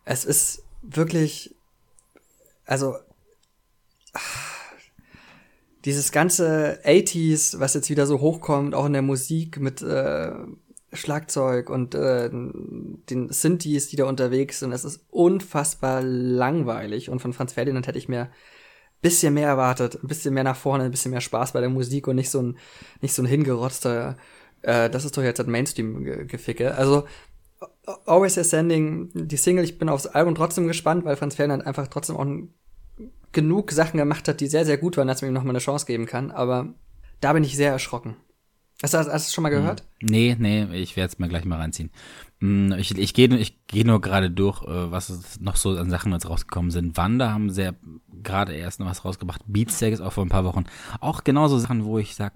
Es 0.05 0.23
ist 0.23 0.63
wirklich, 0.83 1.55
also 2.65 2.95
dieses 5.85 6.11
ganze 6.11 6.79
80s, 6.85 7.59
was 7.59 7.73
jetzt 7.73 7.89
wieder 7.89 8.05
so 8.05 8.19
hochkommt, 8.19 8.75
auch 8.75 8.85
in 8.85 8.93
der 8.93 9.01
Musik 9.01 9.59
mit 9.59 9.81
äh, 9.81 10.31
Schlagzeug 10.93 11.69
und 11.69 11.95
äh, 11.95 12.29
den 12.29 13.29
Synthes, 13.29 13.87
die 13.87 13.95
da 13.95 14.05
unterwegs 14.05 14.59
sind. 14.59 14.71
Es 14.71 14.83
ist 14.83 15.05
unfassbar 15.09 16.01
langweilig. 16.01 17.09
Und 17.09 17.21
von 17.21 17.33
Franz 17.33 17.53
Ferdinand 17.53 17.87
hätte 17.87 17.97
ich 17.97 18.09
mir 18.09 18.29
bisschen 19.01 19.33
mehr 19.33 19.47
erwartet, 19.47 19.99
ein 20.03 20.07
bisschen 20.07 20.33
mehr 20.33 20.43
nach 20.43 20.55
vorne, 20.55 20.83
ein 20.83 20.91
bisschen 20.91 21.11
mehr 21.11 21.21
Spaß 21.21 21.53
bei 21.53 21.59
der 21.59 21.69
Musik 21.69 22.07
und 22.07 22.15
nicht 22.15 22.29
so 22.29 22.41
ein, 22.41 22.57
nicht 23.01 23.13
so 23.13 23.23
ein 23.23 23.25
hingerotzter, 23.25 24.15
äh, 24.61 24.89
das 24.89 25.05
ist 25.05 25.17
doch 25.17 25.23
jetzt 25.23 25.39
ein 25.39 25.49
Mainstream-Geficke. 25.49 26.75
Also, 26.75 27.05
Always 28.05 28.37
Ascending, 28.37 29.09
die 29.13 29.37
Single, 29.37 29.63
ich 29.63 29.77
bin 29.77 29.89
aufs 29.89 30.07
Album 30.07 30.35
trotzdem 30.35 30.67
gespannt, 30.67 31.03
weil 31.03 31.15
Franz 31.15 31.35
Ferdinand 31.35 31.65
einfach 31.65 31.87
trotzdem 31.87 32.15
auch 32.15 32.27
genug 33.31 33.71
Sachen 33.71 33.97
gemacht 33.97 34.27
hat, 34.27 34.39
die 34.39 34.47
sehr, 34.47 34.65
sehr 34.65 34.77
gut 34.77 34.97
waren, 34.97 35.07
dass 35.07 35.21
man 35.21 35.31
ihm 35.31 35.33
noch 35.33 35.43
mal 35.43 35.51
eine 35.51 35.59
Chance 35.59 35.85
geben 35.85 36.05
kann. 36.05 36.31
Aber 36.31 36.73
da 37.21 37.33
bin 37.33 37.43
ich 37.43 37.55
sehr 37.55 37.71
erschrocken. 37.71 38.15
Hast 38.83 38.93
du, 38.93 38.97
hast 38.97 39.07
du 39.07 39.11
das 39.11 39.33
schon 39.33 39.43
mal 39.43 39.49
gehört? 39.49 39.81
Hm. 39.99 40.09
Nee, 40.09 40.35
nee, 40.39 40.63
ich 40.73 40.95
werde 40.95 41.11
es 41.11 41.19
mir 41.19 41.27
gleich 41.27 41.45
mal 41.45 41.59
reinziehen. 41.59 41.91
Hm, 42.39 42.73
ich, 42.73 42.97
ich 42.97 43.13
gehe 43.13 43.35
ich 43.37 43.65
geh 43.67 43.83
nur 43.83 44.01
gerade 44.01 44.31
durch, 44.31 44.63
äh, 44.63 44.91
was 44.91 45.39
noch 45.39 45.55
so 45.55 45.77
an 45.77 45.89
Sachen 45.89 46.11
jetzt 46.11 46.27
rausgekommen 46.27 46.71
sind. 46.71 46.97
Wanda 46.97 47.31
haben 47.31 47.49
sehr 47.49 47.75
gerade 48.23 48.53
erst 48.53 48.79
noch 48.79 48.87
was 48.87 49.05
rausgebracht. 49.05 49.41
Beatsteak 49.45 49.93
ist 49.93 50.01
auch 50.01 50.13
vor 50.13 50.25
ein 50.25 50.29
paar 50.29 50.45
Wochen. 50.45 50.65
Auch 50.99 51.23
genauso 51.23 51.59
Sachen, 51.59 51.85
wo 51.85 51.99
ich 51.99 52.15
sage, 52.15 52.35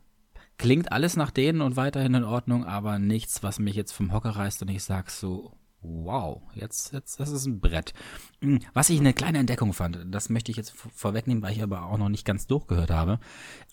klingt 0.57 0.91
alles 0.91 1.15
nach 1.17 1.31
denen 1.31 1.61
und 1.61 1.75
weiterhin 1.75 2.13
in 2.13 2.23
Ordnung, 2.23 2.63
aber 2.65 2.99
nichts, 2.99 3.43
was 3.43 3.59
mich 3.59 3.75
jetzt 3.75 3.91
vom 3.91 4.13
Hocker 4.13 4.31
reißt 4.31 4.61
und 4.61 4.69
ich 4.69 4.83
sag 4.83 5.09
so, 5.09 5.51
wow, 5.81 6.41
jetzt, 6.53 6.93
jetzt, 6.93 7.19
das 7.19 7.29
ist 7.29 7.45
ein 7.45 7.59
Brett. 7.59 7.93
Hm, 8.41 8.59
was 8.73 8.89
ich 8.89 8.99
eine 8.99 9.13
kleine 9.13 9.39
Entdeckung 9.39 9.73
fand, 9.73 9.99
das 10.09 10.29
möchte 10.29 10.51
ich 10.51 10.57
jetzt 10.57 10.73
vorwegnehmen, 10.93 11.43
weil 11.43 11.53
ich 11.53 11.63
aber 11.63 11.83
auch 11.83 11.97
noch 11.97 12.09
nicht 12.09 12.25
ganz 12.25 12.47
durchgehört 12.47 12.91
habe. 12.91 13.19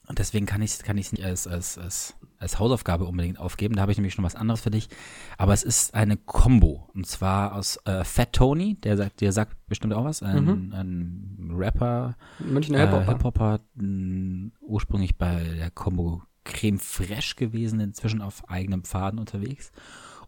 Und 0.08 0.18
deswegen 0.18 0.46
kann 0.46 0.62
ich 0.62 0.72
es 0.72 0.82
kann 0.82 0.96
nicht 0.96 1.22
als, 1.22 1.46
als, 1.46 1.78
als, 1.78 2.14
als 2.42 2.58
Hausaufgabe 2.58 3.04
unbedingt 3.04 3.38
aufgeben. 3.38 3.76
Da 3.76 3.82
habe 3.82 3.92
ich 3.92 3.98
nämlich 3.98 4.14
schon 4.14 4.24
was 4.24 4.34
anderes 4.36 4.60
für 4.60 4.70
dich. 4.70 4.88
Aber 5.38 5.54
es 5.54 5.62
ist 5.62 5.94
eine 5.94 6.16
Combo. 6.16 6.90
Und 6.94 7.06
zwar 7.06 7.54
aus 7.54 7.78
äh, 7.84 8.04
Fat 8.04 8.32
Tony, 8.32 8.74
der 8.74 8.96
sagt, 8.96 9.20
der 9.20 9.32
sagt 9.32 9.56
bestimmt 9.66 9.94
auch 9.94 10.04
was. 10.04 10.22
Ein, 10.22 10.44
mhm. 10.44 10.72
ein 10.74 11.50
Rapper. 11.54 12.16
Münchner 12.38 12.78
äh, 12.78 12.80
Hip-Hopper. 12.82 13.12
Hip-Hopper, 13.12 13.60
ursprünglich 14.60 15.16
bei 15.16 15.42
der 15.42 15.70
Combo 15.70 16.22
Creme 16.44 16.78
Fraiche 16.78 17.36
gewesen, 17.36 17.80
inzwischen 17.80 18.20
auf 18.20 18.48
eigenem 18.48 18.82
Pfaden 18.82 19.18
unterwegs 19.18 19.70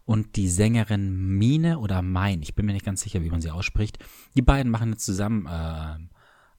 und 0.05 0.35
die 0.35 0.47
Sängerin 0.47 1.37
Mine 1.37 1.79
oder 1.79 2.01
Mein, 2.01 2.41
ich 2.41 2.55
bin 2.55 2.65
mir 2.65 2.73
nicht 2.73 2.85
ganz 2.85 3.01
sicher, 3.01 3.23
wie 3.23 3.29
man 3.29 3.41
sie 3.41 3.51
ausspricht. 3.51 3.99
Die 4.35 4.41
beiden 4.41 4.71
machen 4.71 4.91
jetzt 4.91 5.05
zusammen 5.05 5.47
äh, 5.47 5.97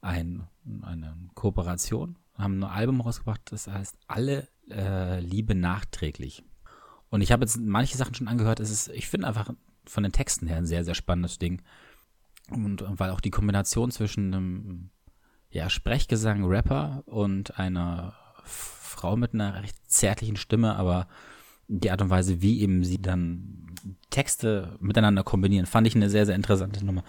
ein, 0.01 0.49
eine 0.83 1.17
Kooperation, 1.35 2.19
haben 2.39 2.63
ein 2.63 2.65
Album 2.65 3.01
rausgebracht, 3.01 3.41
das 3.51 3.69
heißt 3.69 3.97
Alle 4.07 4.49
äh, 4.71 5.21
Liebe 5.21 5.55
nachträglich. 5.55 6.45
Und 7.09 7.21
ich 7.21 7.33
habe 7.33 7.45
jetzt 7.45 7.59
manche 7.59 7.97
Sachen 7.97 8.15
schon 8.15 8.29
angehört, 8.29 8.61
es 8.61 8.71
ist, 8.71 8.89
ich 8.89 9.09
finde 9.09 9.29
einfach 9.29 9.51
von 9.87 10.03
den 10.03 10.13
Texten 10.13 10.47
her 10.49 10.57
ein 10.57 10.67
sehr, 10.67 10.85
sehr 10.85 10.95
spannendes 10.95 11.39
Ding. 11.39 11.63
Und, 12.51 12.83
und 12.83 13.01
weil 13.01 13.11
auch 13.11 13.21
die 13.21 13.31
Kombination 13.31 13.91
zwischen 13.91 14.35
einem 14.35 14.91
ja, 15.51 15.71
Sprechgesang, 15.71 16.45
Rapper 16.45 17.03
und 17.07 17.59
einer 17.59 18.15
Frau 18.45 19.17
mit 19.17 19.35
einer 19.35 19.63
recht 19.63 19.77
zärtlichen 19.91 20.37
Stimme, 20.37 20.77
aber 20.77 21.09
die 21.69 21.91
Art 21.91 22.03
und 22.03 22.11
Weise, 22.11 22.43
wie 22.43 22.61
eben 22.61 22.85
sie 22.85 23.01
dann 23.01 23.67
Texte 24.11 24.77
miteinander 24.81 25.25
kombinieren, 25.25 25.67
fand 25.67 25.87
ich 25.87 25.97
eine 25.97 26.11
sehr, 26.11 26.27
sehr 26.27 26.35
interessante 26.35 26.85
Nummer. 26.85 27.03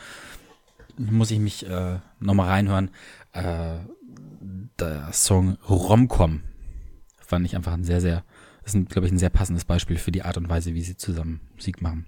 Muss 0.97 1.29
ich 1.29 1.39
mich 1.39 1.65
äh, 1.67 1.99
nochmal 2.19 2.47
reinhören. 2.47 2.89
Äh, 3.33 3.77
der 4.79 5.11
Song 5.13 5.57
Romcom 5.69 6.41
fand 7.19 7.45
ich 7.45 7.55
einfach 7.55 7.73
ein 7.73 7.83
sehr, 7.83 8.01
sehr, 8.01 8.23
ist, 8.63 8.77
glaube 8.89 9.07
ich, 9.07 9.11
ein 9.11 9.19
sehr 9.19 9.29
passendes 9.29 9.65
Beispiel 9.65 9.97
für 9.97 10.11
die 10.11 10.23
Art 10.23 10.37
und 10.37 10.49
Weise, 10.49 10.73
wie 10.73 10.81
sie 10.81 10.97
zusammen 10.97 11.41
Musik 11.55 11.81
machen. 11.81 12.07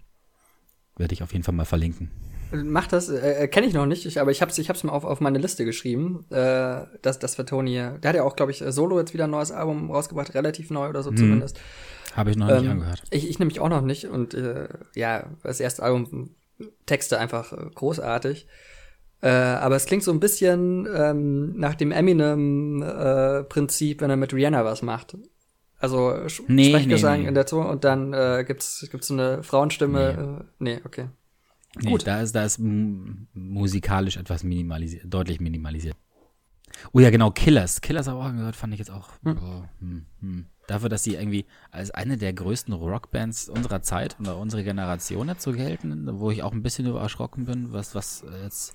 Werde 0.97 1.13
ich 1.13 1.23
auf 1.23 1.33
jeden 1.33 1.43
Fall 1.43 1.55
mal 1.55 1.65
verlinken. 1.65 2.11
Macht 2.51 2.93
das, 2.93 3.09
äh, 3.09 3.43
äh 3.43 3.47
kenne 3.47 3.67
ich 3.67 3.73
noch 3.73 3.85
nicht, 3.85 4.05
ich, 4.05 4.19
aber 4.19 4.31
ich 4.31 4.41
habe 4.41 4.51
es 4.51 4.57
ich 4.57 4.69
hab's 4.69 4.83
mal 4.83 4.91
auf, 4.91 5.03
auf 5.03 5.21
meine 5.21 5.37
Liste 5.37 5.65
geschrieben. 5.65 6.25
Äh, 6.31 6.85
das, 7.01 7.19
das 7.19 7.35
für 7.35 7.45
Tony. 7.45 7.75
Der 7.75 8.09
hat 8.09 8.15
ja 8.15 8.23
auch, 8.23 8.35
glaube 8.35 8.51
ich, 8.51 8.63
Solo 8.67 8.99
jetzt 8.99 9.13
wieder 9.13 9.25
ein 9.25 9.31
neues 9.31 9.51
Album 9.51 9.91
rausgebracht, 9.91 10.33
relativ 10.33 10.71
neu 10.71 10.89
oder 10.89 11.03
so 11.03 11.11
hm. 11.11 11.17
zumindest. 11.17 11.59
Habe 12.15 12.31
ich 12.31 12.37
noch 12.37 12.49
ähm, 12.49 12.61
nicht 12.61 12.69
angehört. 12.71 13.03
Ich, 13.11 13.29
ich 13.29 13.39
nämlich 13.39 13.59
auch 13.59 13.69
noch 13.69 13.81
nicht. 13.81 14.07
Und 14.07 14.33
äh, 14.33 14.67
ja, 14.95 15.27
das 15.43 15.59
erste 15.59 15.83
Album, 15.83 16.31
Texte 16.85 17.19
einfach 17.19 17.53
äh, 17.53 17.69
großartig. 17.73 18.47
Äh, 19.21 19.29
aber 19.29 19.75
es 19.75 19.85
klingt 19.85 20.03
so 20.03 20.11
ein 20.11 20.19
bisschen 20.19 20.87
ähm, 20.93 21.57
nach 21.57 21.75
dem 21.75 21.91
Eminem-Prinzip, 21.91 24.01
wenn 24.01 24.09
er 24.09 24.15
mit 24.15 24.33
Rihanna 24.33 24.63
was 24.63 24.81
macht. 24.81 25.17
Also 25.77 26.13
nee, 26.47 26.69
Sprechgesang 26.69 27.17
nee, 27.17 27.23
nee. 27.23 27.29
in 27.29 27.35
der 27.35 27.45
Zunge 27.45 27.67
und 27.67 27.83
dann 27.83 28.13
äh, 28.13 28.43
gibt's 28.45 28.87
gibt's 28.91 29.07
so 29.07 29.13
eine 29.13 29.43
Frauenstimme. 29.43 30.45
Nee, 30.59 30.71
äh, 30.71 30.75
nee 30.75 30.81
okay. 30.85 31.07
Nee, 31.81 31.91
Gut. 31.91 32.07
da 32.07 32.21
ist 32.21 32.35
da 32.35 32.43
ist 32.43 32.59
musikalisch 32.59 34.17
etwas 34.17 34.43
minimalisiert, 34.43 35.03
deutlich 35.07 35.39
minimalisiert. 35.39 35.95
Oh 36.93 36.99
ja, 36.99 37.09
genau, 37.09 37.31
Killers. 37.31 37.81
Killers 37.81 38.07
habe 38.07 38.19
ich 38.19 38.25
auch 38.25 38.31
gehört, 38.31 38.55
fand 38.55 38.73
ich 38.73 38.79
jetzt 38.79 38.91
auch. 38.91 39.09
Hm. 39.23 39.39
Oh, 39.41 39.63
hm, 39.79 40.05
hm. 40.21 40.45
Dafür, 40.67 40.89
dass 40.89 41.03
sie 41.03 41.15
irgendwie 41.15 41.45
als 41.71 41.91
eine 41.91 42.17
der 42.17 42.31
größten 42.31 42.73
Rockbands 42.73 43.49
unserer 43.49 43.81
Zeit 43.81 44.17
oder 44.19 44.37
unserer 44.37 44.63
Generation 44.63 45.27
dazu 45.27 45.51
gelten, 45.51 46.19
wo 46.19 46.29
ich 46.29 46.43
auch 46.43 46.51
ein 46.51 46.61
bisschen 46.61 46.85
erschrocken 46.95 47.45
bin, 47.45 47.73
was, 47.73 47.95
was 47.95 48.23
jetzt 48.43 48.73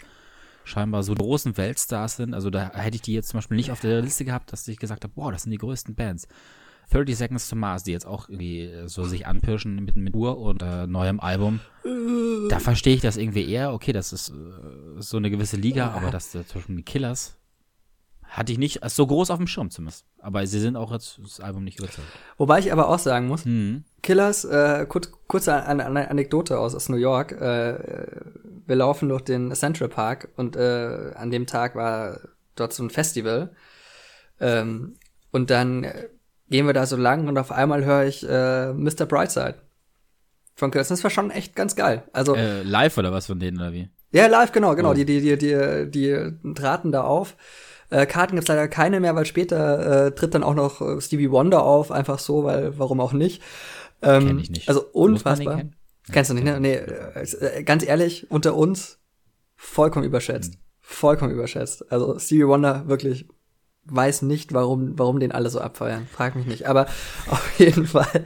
scheinbar 0.64 1.02
so 1.02 1.14
großen 1.14 1.56
Weltstars 1.56 2.16
sind. 2.16 2.34
Also 2.34 2.50
da 2.50 2.72
hätte 2.72 2.96
ich 2.96 3.02
die 3.02 3.14
jetzt 3.14 3.28
zum 3.28 3.38
Beispiel 3.38 3.56
nicht 3.56 3.70
auf 3.70 3.80
der 3.80 4.02
Liste 4.02 4.24
gehabt, 4.24 4.52
dass 4.52 4.66
ich 4.66 4.78
gesagt 4.78 5.04
habe, 5.04 5.14
boah, 5.14 5.30
das 5.30 5.42
sind 5.42 5.52
die 5.52 5.58
größten 5.58 5.94
Bands. 5.94 6.26
30 6.90 7.16
Seconds 7.16 7.48
to 7.48 7.56
Mars, 7.56 7.84
die 7.84 7.92
jetzt 7.92 8.06
auch 8.06 8.28
irgendwie 8.28 8.70
so 8.86 9.04
sich 9.04 9.26
anpirschen 9.26 9.76
mit, 9.84 9.96
mit 9.96 10.14
Uhr 10.14 10.38
und 10.38 10.62
äh, 10.62 10.86
neuem 10.86 11.20
Album. 11.20 11.60
Da 12.48 12.58
verstehe 12.58 12.94
ich 12.94 13.00
das 13.00 13.16
irgendwie 13.16 13.50
eher. 13.50 13.72
Okay, 13.72 13.92
das 13.92 14.12
ist 14.12 14.30
äh, 14.30 14.32
so 14.98 15.16
eine 15.16 15.30
gewisse 15.30 15.56
Liga, 15.56 15.92
aber 15.92 16.10
das 16.10 16.34
äh, 16.34 16.46
zwischen 16.46 16.76
die 16.76 16.82
Killers 16.82 17.38
hatte 18.34 18.52
ich 18.52 18.58
nicht 18.58 18.80
so 18.90 19.06
groß 19.06 19.30
auf 19.30 19.38
dem 19.38 19.46
Schirm 19.46 19.70
zumindest. 19.70 20.04
Aber 20.18 20.44
sie 20.46 20.58
sind 20.58 20.76
auch 20.76 20.90
jetzt 20.90 21.20
das 21.22 21.40
Album 21.40 21.64
nicht 21.64 21.78
überzeugt. 21.78 22.08
Wobei 22.36 22.58
ich 22.58 22.72
aber 22.72 22.88
auch 22.88 22.98
sagen 22.98 23.28
muss, 23.28 23.44
mhm. 23.44 23.84
Killers, 24.02 24.44
äh, 24.44 24.86
kurz, 24.88 25.10
kurze 25.28 25.54
An 25.54 25.80
An 25.80 25.96
Anekdote 25.96 26.58
aus, 26.58 26.74
aus 26.74 26.88
New 26.88 26.96
York. 26.96 27.32
Äh, 27.32 27.74
wir 28.66 28.76
laufen 28.76 29.08
durch 29.08 29.22
den 29.22 29.54
Central 29.54 29.88
Park 29.88 30.28
und 30.36 30.56
äh, 30.56 31.12
an 31.14 31.30
dem 31.30 31.46
Tag 31.46 31.74
war 31.74 32.20
dort 32.56 32.72
so 32.72 32.82
ein 32.82 32.90
Festival. 32.90 33.50
Ähm, 34.40 34.94
und 35.30 35.50
dann 35.50 35.86
gehen 36.48 36.66
wir 36.66 36.72
da 36.72 36.86
so 36.86 36.96
lang 36.96 37.28
und 37.28 37.38
auf 37.38 37.52
einmal 37.52 37.84
höre 37.84 38.04
ich 38.04 38.28
äh, 38.28 38.72
Mr. 38.72 39.06
Brightside 39.06 39.56
von 40.54 40.70
Killers. 40.70 40.88
Das 40.88 41.02
war 41.02 41.10
schon 41.10 41.30
echt 41.30 41.56
ganz 41.56 41.76
geil. 41.76 42.04
Also 42.12 42.34
äh, 42.34 42.62
live 42.62 42.96
oder 42.98 43.12
was 43.12 43.26
von 43.26 43.38
denen 43.38 43.58
oder 43.58 43.72
wie? 43.72 43.88
Ja, 44.12 44.26
live, 44.28 44.52
genau, 44.52 44.76
genau. 44.76 44.90
Oh. 44.90 44.94
Die, 44.94 45.04
die, 45.04 45.20
die, 45.20 45.36
die, 45.36 45.90
die 45.90 46.54
traten 46.54 46.92
da 46.92 47.02
auf. 47.02 47.36
Äh, 47.90 48.06
Karten 48.06 48.36
gibt's 48.36 48.48
leider 48.48 48.68
keine 48.68 49.00
mehr, 49.00 49.14
weil 49.16 49.26
später 49.26 50.06
äh, 50.06 50.10
tritt 50.12 50.34
dann 50.34 50.44
auch 50.44 50.54
noch 50.54 50.80
äh, 50.80 51.00
Stevie 51.00 51.30
Wonder 51.30 51.64
auf, 51.64 51.90
einfach 51.90 52.18
so, 52.18 52.44
weil 52.44 52.78
warum 52.78 53.00
auch 53.00 53.12
nicht. 53.12 53.42
Ähm, 54.02 54.26
Kenn 54.26 54.38
ich 54.38 54.50
nicht. 54.50 54.68
Also 54.68 54.84
unfassbar. 54.92 55.62
Kennst 56.12 56.30
du 56.30 56.34
nicht, 56.34 56.44
ne? 56.44 56.60
Nee, 56.60 56.74
äh, 56.74 57.62
ganz 57.64 57.84
ehrlich, 57.86 58.30
unter 58.30 58.54
uns 58.54 58.98
vollkommen 59.56 60.04
überschätzt. 60.04 60.54
Hm. 60.54 60.60
Vollkommen 60.80 61.32
überschätzt. 61.32 61.90
Also 61.90 62.18
Stevie 62.18 62.46
Wonder 62.46 62.88
wirklich 62.88 63.26
weiß 63.86 64.22
nicht, 64.22 64.52
warum, 64.52 64.98
warum 64.98 65.20
den 65.20 65.32
alle 65.32 65.50
so 65.50 65.60
abfeiern. 65.60 66.06
Frag 66.10 66.36
mich 66.36 66.46
nicht. 66.46 66.66
Aber 66.66 66.86
auf 67.30 67.58
jeden 67.58 67.86
Fall 67.86 68.24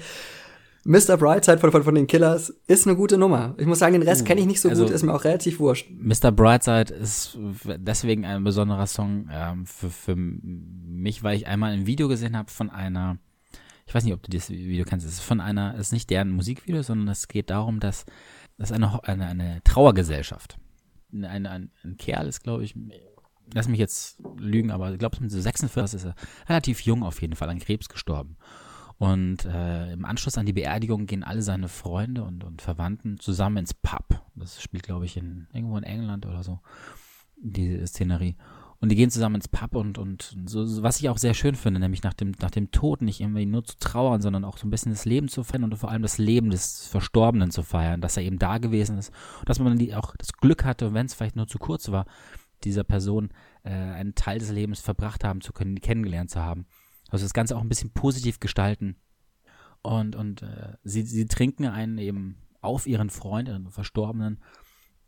Mr. 0.85 1.17
Brightside 1.19 1.59
von, 1.59 1.71
von, 1.71 1.83
von 1.83 1.95
den 1.95 2.07
Killers 2.07 2.51
ist 2.67 2.87
eine 2.87 2.97
gute 2.97 3.19
Nummer. 3.19 3.55
Ich 3.59 3.67
muss 3.67 3.79
sagen, 3.79 3.93
den 3.93 4.03
Rest 4.03 4.23
uh, 4.23 4.25
kenne 4.25 4.41
ich 4.41 4.47
nicht 4.47 4.61
so 4.61 4.69
also, 4.69 4.85
gut, 4.85 4.93
ist 4.93 5.03
mir 5.03 5.13
auch 5.13 5.25
relativ 5.25 5.61
wurscht. 5.61 5.91
Mr. 5.91 6.33
Brightside 6.33 6.95
ist 6.95 7.37
deswegen 7.65 8.25
ein 8.25 8.43
besonderer 8.43 8.87
Song 8.87 9.29
ähm, 9.31 9.67
für, 9.67 9.91
für 9.91 10.17
mich, 10.17 11.23
weil 11.23 11.37
ich 11.37 11.47
einmal 11.47 11.73
ein 11.73 11.87
Video 11.87 12.09
gesehen 12.09 12.37
habe 12.37 12.51
von 12.51 12.71
einer, 12.71 13.19
ich 13.89 13.95
weiß 13.95 14.05
nicht, 14.05 14.13
ob 14.13 14.23
du 14.23 14.31
das 14.31 14.51
Video 14.51 14.85
kennst, 14.85 15.07
es 15.07 15.15
ist 15.15 15.21
von 15.21 15.41
einer, 15.41 15.75
es 15.75 15.89
ist 15.89 15.93
nicht 15.93 16.11
deren 16.11 16.31
Musikvideo, 16.31 16.83
sondern 16.83 17.09
es 17.09 17.27
geht 17.27 17.49
darum, 17.49 17.81
dass 17.81 18.05
das 18.59 18.71
eine, 18.71 19.03
eine, 19.05 19.27
eine 19.27 19.63
Trauergesellschaft. 19.65 20.59
Ein, 21.11 21.47
ein, 21.47 21.71
ein 21.83 21.97
Kerl 21.97 22.29
ist, 22.29 22.43
glaube 22.43 22.65
ich, 22.65 22.75
lass 23.55 23.67
mich 23.67 23.79
jetzt 23.79 24.21
lügen, 24.37 24.71
aber 24.71 24.93
ich 24.93 24.99
glaube, 24.99 25.17
mit 25.21 25.31
so 25.31 25.41
46 25.41 26.01
ist 26.01 26.05
er 26.05 26.15
relativ 26.51 26.83
jung 26.83 27.03
auf 27.03 27.23
jeden 27.23 27.35
Fall 27.35 27.49
an 27.49 27.61
Krebs 27.61 27.89
gestorben. 27.89 28.37
Und 28.99 29.47
äh, 29.47 29.93
im 29.93 30.05
Anschluss 30.05 30.37
an 30.37 30.45
die 30.45 30.53
Beerdigung 30.53 31.07
gehen 31.07 31.25
alle 31.25 31.41
seine 31.41 31.69
Freunde 31.69 32.25
und, 32.25 32.45
und 32.45 32.61
Verwandten 32.61 33.19
zusammen 33.19 33.59
ins 33.59 33.73
Pub. 33.73 34.23
Das 34.35 34.61
spielt, 34.61 34.83
glaube 34.83 35.07
ich, 35.07 35.17
in, 35.17 35.47
irgendwo 35.55 35.79
in 35.79 35.85
England 35.85 36.27
oder 36.27 36.43
so, 36.43 36.61
die 37.41 37.87
Szenerie. 37.87 38.37
Und 38.81 38.91
die 38.91 38.97
gehen 38.97 39.11
zusammen 39.11 39.37
ins 39.37 39.49
Pub 39.49 39.75
und, 39.75 39.99
und 39.99 40.37
so, 40.47 40.83
was 40.83 41.01
ich 41.01 41.09
auch 41.09 41.19
sehr 41.19 41.35
schön 41.35 41.57
finde, 41.57 41.81
nämlich 41.81 42.05
nach 42.05 42.15
dem, 42.15 42.33
nach 42.41 42.51
dem 42.51 42.71
Tod 42.71 43.03
nicht 43.03 43.21
irgendwie 43.21 43.45
nur 43.45 43.65
zu 43.65 43.77
trauern, 43.79 44.23
sondern 44.23 44.45
auch 44.45 44.57
so 44.57 44.69
ein 44.69 44.71
bisschen 44.71 44.93
das 44.93 45.05
Leben 45.05 45.27
zu 45.29 45.43
feiern 45.43 45.65
und 45.65 45.77
vor 45.77 45.91
allem 45.91 46.03
das 46.03 46.19
Leben 46.19 46.51
des 46.51 46.87
Verstorbenen 46.87 47.51
zu 47.51 47.65
feiern, 47.65 48.01
dass 48.01 48.17
er 48.17 48.23
eben 48.23 48.39
da 48.39 48.59
gewesen 48.59 48.97
ist 48.97 49.13
und 49.41 49.49
dass 49.49 49.59
man 49.59 49.93
auch 49.95 50.15
das 50.17 50.33
Glück 50.33 50.65
hatte, 50.65 50.95
wenn 50.95 51.07
es 51.07 51.15
vielleicht 51.15 51.35
nur 51.35 51.49
zu 51.49 51.59
kurz 51.59 51.91
war, 51.91 52.07
dieser 52.63 52.85
Person 52.85 53.31
äh, 53.65 53.71
einen 53.71 54.15
Teil 54.15 54.39
des 54.39 54.51
Lebens 54.51 54.81
verbracht 54.81 55.25
haben 55.25 55.41
zu 55.41 55.53
können, 55.53 55.81
kennengelernt 55.81 56.31
zu 56.31 56.41
haben. 56.41 56.67
Also 57.11 57.25
das 57.25 57.35
Ganze 57.35 57.57
auch 57.57 57.63
ein 57.63 57.69
bisschen 57.69 57.91
positiv 57.91 58.39
gestalten. 58.39 58.97
Und, 59.83 60.15
und 60.15 60.43
äh, 60.43 60.75
sie, 60.85 61.03
sie 61.03 61.27
trinken 61.27 61.67
einen 61.67 61.99
eben 61.99 62.37
auf 62.61 62.87
ihren 62.87 63.11
Freund, 63.11 63.49
ihren 63.49 63.71
Verstorbenen. 63.71 64.41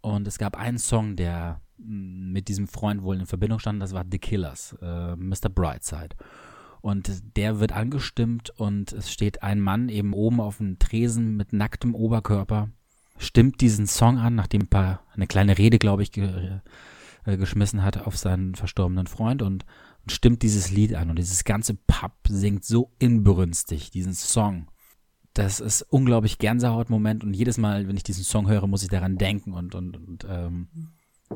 Und 0.01 0.27
es 0.27 0.39
gab 0.39 0.57
einen 0.57 0.79
Song, 0.79 1.17
der 1.17 1.61
mm, 1.79 2.33
mit 2.33 2.49
diesem 2.49 2.69
Freund 2.69 3.03
wohl 3.03 3.19
in 3.19 3.27
Verbindung 3.27 3.59
stand, 3.59 3.83
das 3.83 3.93
war 3.93 4.05
The 4.11 4.19
Killers, 4.19 4.77
äh, 4.81 5.17
Mr. 5.17 5.49
Brightside. 5.49 6.17
Und 6.81 7.11
der 7.37 7.61
wird 7.61 7.73
angestimmt 7.73 8.51
und 8.51 8.93
es 8.93 9.13
steht 9.13 9.43
ein 9.43 9.61
Mann 9.61 9.91
eben 9.91 10.15
oben 10.15 10.41
auf 10.41 10.57
dem 10.59 10.79
Tresen 10.79 11.37
mit 11.37 11.53
nacktem 11.53 11.95
Oberkörper, 11.95 12.71
stimmt 13.19 13.61
diesen 13.61 13.87
Song 13.87 14.17
an, 14.19 14.35
nachdem 14.35 14.63
ein 14.63 14.69
paar, 14.69 15.03
eine 15.13 15.27
kleine 15.27 15.59
Rede, 15.59 15.79
glaube 15.79 16.03
ich, 16.03 16.11
ge, 16.11 16.61
äh, 17.27 17.37
geschmissen 17.37 17.83
hat 17.83 17.99
auf 17.99 18.17
seinen 18.17 18.55
verstorbenen 18.55 19.07
Freund 19.07 19.43
und 19.43 19.67
und 20.03 20.13
stimmt 20.13 20.43
dieses 20.43 20.71
Lied 20.71 20.95
an 20.95 21.11
und 21.11 21.19
dieses 21.19 21.45
ganze 21.45 21.75
Pub 21.75 22.13
singt 22.29 22.65
so 22.65 22.91
inbrünstig 22.99 23.91
diesen 23.91 24.15
Song. 24.15 24.67
Das 25.35 25.61
ist 25.61 25.83
unglaublich 25.83 26.39
Gänsehautmoment 26.39 27.23
und 27.23 27.35
jedes 27.35 27.57
Mal, 27.57 27.87
wenn 27.87 27.97
ich 27.97 28.03
diesen 28.03 28.25
Song 28.25 28.49
höre, 28.49 28.67
muss 28.67 28.83
ich 28.83 28.89
daran 28.89 29.17
denken 29.17 29.53
und, 29.53 29.75
und, 29.75 29.97
und 29.97 30.27
ähm, 30.29 30.69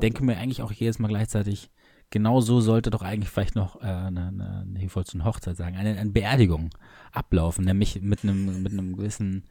denke 0.01 0.23
mir 0.23 0.37
eigentlich 0.37 0.61
auch 0.61 0.71
jedes 0.71 0.99
Mal 0.99 1.07
gleichzeitig, 1.07 1.69
genau 2.09 2.41
so 2.41 2.59
sollte 2.61 2.89
doch 2.89 3.01
eigentlich 3.01 3.29
vielleicht 3.29 3.55
noch 3.55 3.81
äh, 3.81 3.85
eine, 3.85 4.27
eine, 4.27 4.83
ich 4.83 4.95
wollte 4.95 5.13
eine 5.13 5.25
Hochzeit 5.25 5.55
sagen, 5.55 5.77
eine, 5.77 5.97
eine 5.97 6.11
Beerdigung 6.11 6.71
ablaufen, 7.11 7.65
nämlich 7.65 8.01
mit 8.01 8.23
einem, 8.23 8.63
mit 8.63 8.73
einem 8.73 8.97
gewissen 8.97 9.45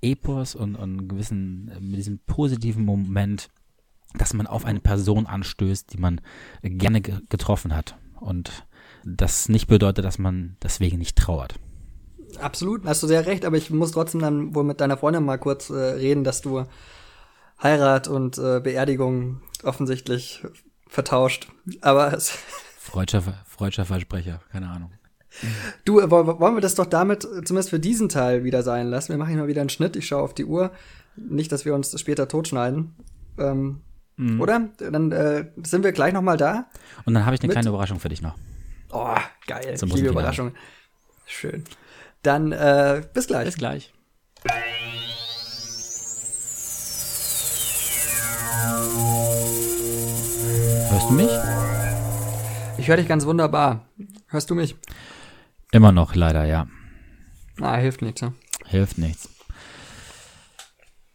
Epos 0.00 0.54
und, 0.54 0.76
und 0.76 1.08
gewissen, 1.08 1.72
mit 1.80 1.98
diesem 1.98 2.20
positiven 2.20 2.84
Moment, 2.84 3.50
dass 4.14 4.32
man 4.32 4.46
auf 4.46 4.64
eine 4.64 4.80
Person 4.80 5.26
anstößt, 5.26 5.92
die 5.92 5.98
man 5.98 6.20
gerne 6.62 7.00
getroffen 7.00 7.74
hat 7.74 7.96
und 8.20 8.66
das 9.04 9.48
nicht 9.48 9.66
bedeutet, 9.66 10.04
dass 10.04 10.18
man 10.18 10.56
deswegen 10.62 10.98
nicht 10.98 11.16
trauert. 11.16 11.58
Absolut, 12.40 12.84
hast 12.84 13.02
du 13.02 13.06
sehr 13.06 13.26
recht, 13.26 13.44
aber 13.44 13.56
ich 13.56 13.70
muss 13.70 13.92
trotzdem 13.92 14.20
dann 14.20 14.54
wohl 14.54 14.64
mit 14.64 14.80
deiner 14.80 14.96
Freundin 14.96 15.24
mal 15.24 15.38
kurz 15.38 15.70
äh, 15.70 15.74
reden, 15.74 16.24
dass 16.24 16.40
du 16.40 16.64
Heirat 17.62 18.08
und 18.08 18.38
äh, 18.38 18.60
Beerdigung 18.60 19.42
offensichtlich 19.62 20.42
vertauscht. 20.88 21.48
Aber 21.80 22.12
es 22.12 22.30
Freudscher, 22.78 23.22
Freudscher 23.46 23.84
Versprecher, 23.84 24.40
keine 24.50 24.68
Ahnung. 24.68 24.90
Du, 25.84 26.00
äh, 26.00 26.10
wollen 26.10 26.54
wir 26.56 26.60
das 26.60 26.74
doch 26.74 26.86
damit 26.86 27.22
zumindest 27.22 27.70
für 27.70 27.80
diesen 27.80 28.08
Teil 28.08 28.44
wieder 28.44 28.62
sein 28.62 28.88
lassen? 28.88 29.10
Wir 29.10 29.18
machen 29.18 29.30
hier 29.30 29.38
mal 29.38 29.48
wieder 29.48 29.60
einen 29.60 29.70
Schnitt. 29.70 29.96
Ich 29.96 30.06
schaue 30.06 30.22
auf 30.22 30.34
die 30.34 30.44
Uhr. 30.44 30.72
Nicht, 31.16 31.52
dass 31.52 31.64
wir 31.64 31.74
uns 31.74 31.98
später 32.00 32.28
totschneiden. 32.28 32.94
Ähm, 33.38 33.80
Mhm. 34.18 34.40
Oder? 34.40 34.68
Dann 34.78 35.12
äh, 35.12 35.46
sind 35.62 35.84
wir 35.84 35.92
gleich 35.92 36.12
noch 36.12 36.22
mal 36.22 36.36
da. 36.36 36.66
Und 37.04 37.14
dann 37.14 37.24
habe 37.24 37.36
ich 37.36 37.42
eine 37.42 37.52
kleine 37.52 37.68
Überraschung 37.68 38.00
für 38.00 38.08
dich 38.08 38.20
noch. 38.20 38.34
Oh, 38.90 39.14
geil. 39.46 39.76
So 39.76 39.86
liebe 39.86 40.08
Überraschung. 40.08 40.52
Schön. 41.24 41.64
Dann 42.22 42.52
äh, 42.52 43.02
bis 43.12 43.26
gleich. 43.26 43.44
Bis 43.46 43.56
gleich. 43.56 43.92
Hörst 50.90 51.10
du 51.10 51.14
mich? 51.14 51.30
Ich 52.78 52.88
höre 52.88 52.96
dich 52.96 53.08
ganz 53.08 53.24
wunderbar. 53.26 53.86
Hörst 54.26 54.50
du 54.50 54.54
mich? 54.54 54.76
Immer 55.72 55.92
noch, 55.92 56.14
leider, 56.14 56.44
ja. 56.44 56.66
Ah, 57.60 57.76
hilft 57.76 58.02
nichts. 58.02 58.22
Ne? 58.22 58.34
Hilft 58.66 58.98
nichts. 58.98 59.28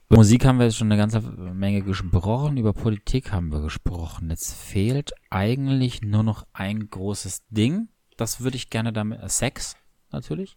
Über 0.10 0.20
Musik 0.20 0.46
haben 0.46 0.60
wir 0.60 0.66
jetzt 0.66 0.78
schon 0.78 0.92
eine 0.92 1.02
ganze 1.02 1.22
Menge 1.22 1.82
gesprochen, 1.82 2.58
über 2.58 2.74
Politik 2.74 3.32
haben 3.32 3.52
wir 3.52 3.62
gesprochen. 3.62 4.30
Jetzt 4.30 4.54
fehlt 4.54 5.12
eigentlich 5.32 6.02
nur 6.02 6.22
noch 6.22 6.46
ein 6.54 6.90
großes 6.90 7.48
Ding. 7.50 7.88
Das 8.16 8.42
würde 8.42 8.58
ich 8.58 8.70
gerne 8.70 8.94
damit, 8.94 9.22
äh, 9.22 9.30
Sex 9.30 9.76
natürlich. 10.12 10.56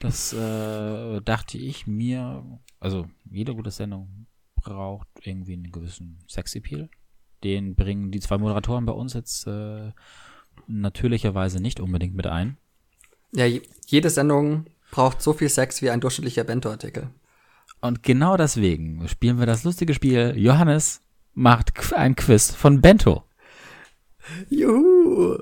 Das 0.00 0.32
äh, 0.32 1.20
dachte 1.22 1.58
ich 1.58 1.86
mir, 1.86 2.44
also 2.80 3.06
jede 3.30 3.54
gute 3.54 3.70
Sendung 3.70 4.26
braucht 4.56 5.08
irgendwie 5.22 5.54
einen 5.54 5.72
gewissen 5.72 6.18
Sexappeal. 6.28 6.88
Den 7.42 7.74
bringen 7.74 8.10
die 8.10 8.20
zwei 8.20 8.38
Moderatoren 8.38 8.86
bei 8.86 8.92
uns 8.92 9.12
jetzt 9.12 9.46
äh, 9.46 9.92
natürlicherweise 10.66 11.60
nicht 11.60 11.80
unbedingt 11.80 12.14
mit 12.14 12.26
ein. 12.26 12.56
Ja, 13.32 13.46
jede 13.86 14.10
Sendung 14.10 14.66
braucht 14.90 15.20
so 15.20 15.32
viel 15.32 15.48
Sex 15.48 15.82
wie 15.82 15.90
ein 15.90 16.00
durchschnittlicher 16.00 16.44
Bento-Artikel. 16.44 17.10
Und 17.80 18.02
genau 18.02 18.36
deswegen 18.36 19.06
spielen 19.08 19.38
wir 19.38 19.46
das 19.46 19.64
lustige 19.64 19.92
Spiel 19.92 20.34
Johannes, 20.36 21.02
macht 21.34 21.92
ein 21.92 22.16
Quiz 22.16 22.54
von 22.54 22.80
Bento. 22.80 23.24
Juhu. 24.48 25.38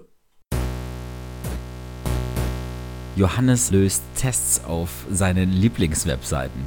Johannes 3.15 3.71
löst 3.71 4.03
Tests 4.17 4.65
auf 4.65 5.07
seinen 5.11 5.51
Lieblingswebseiten. 5.53 6.63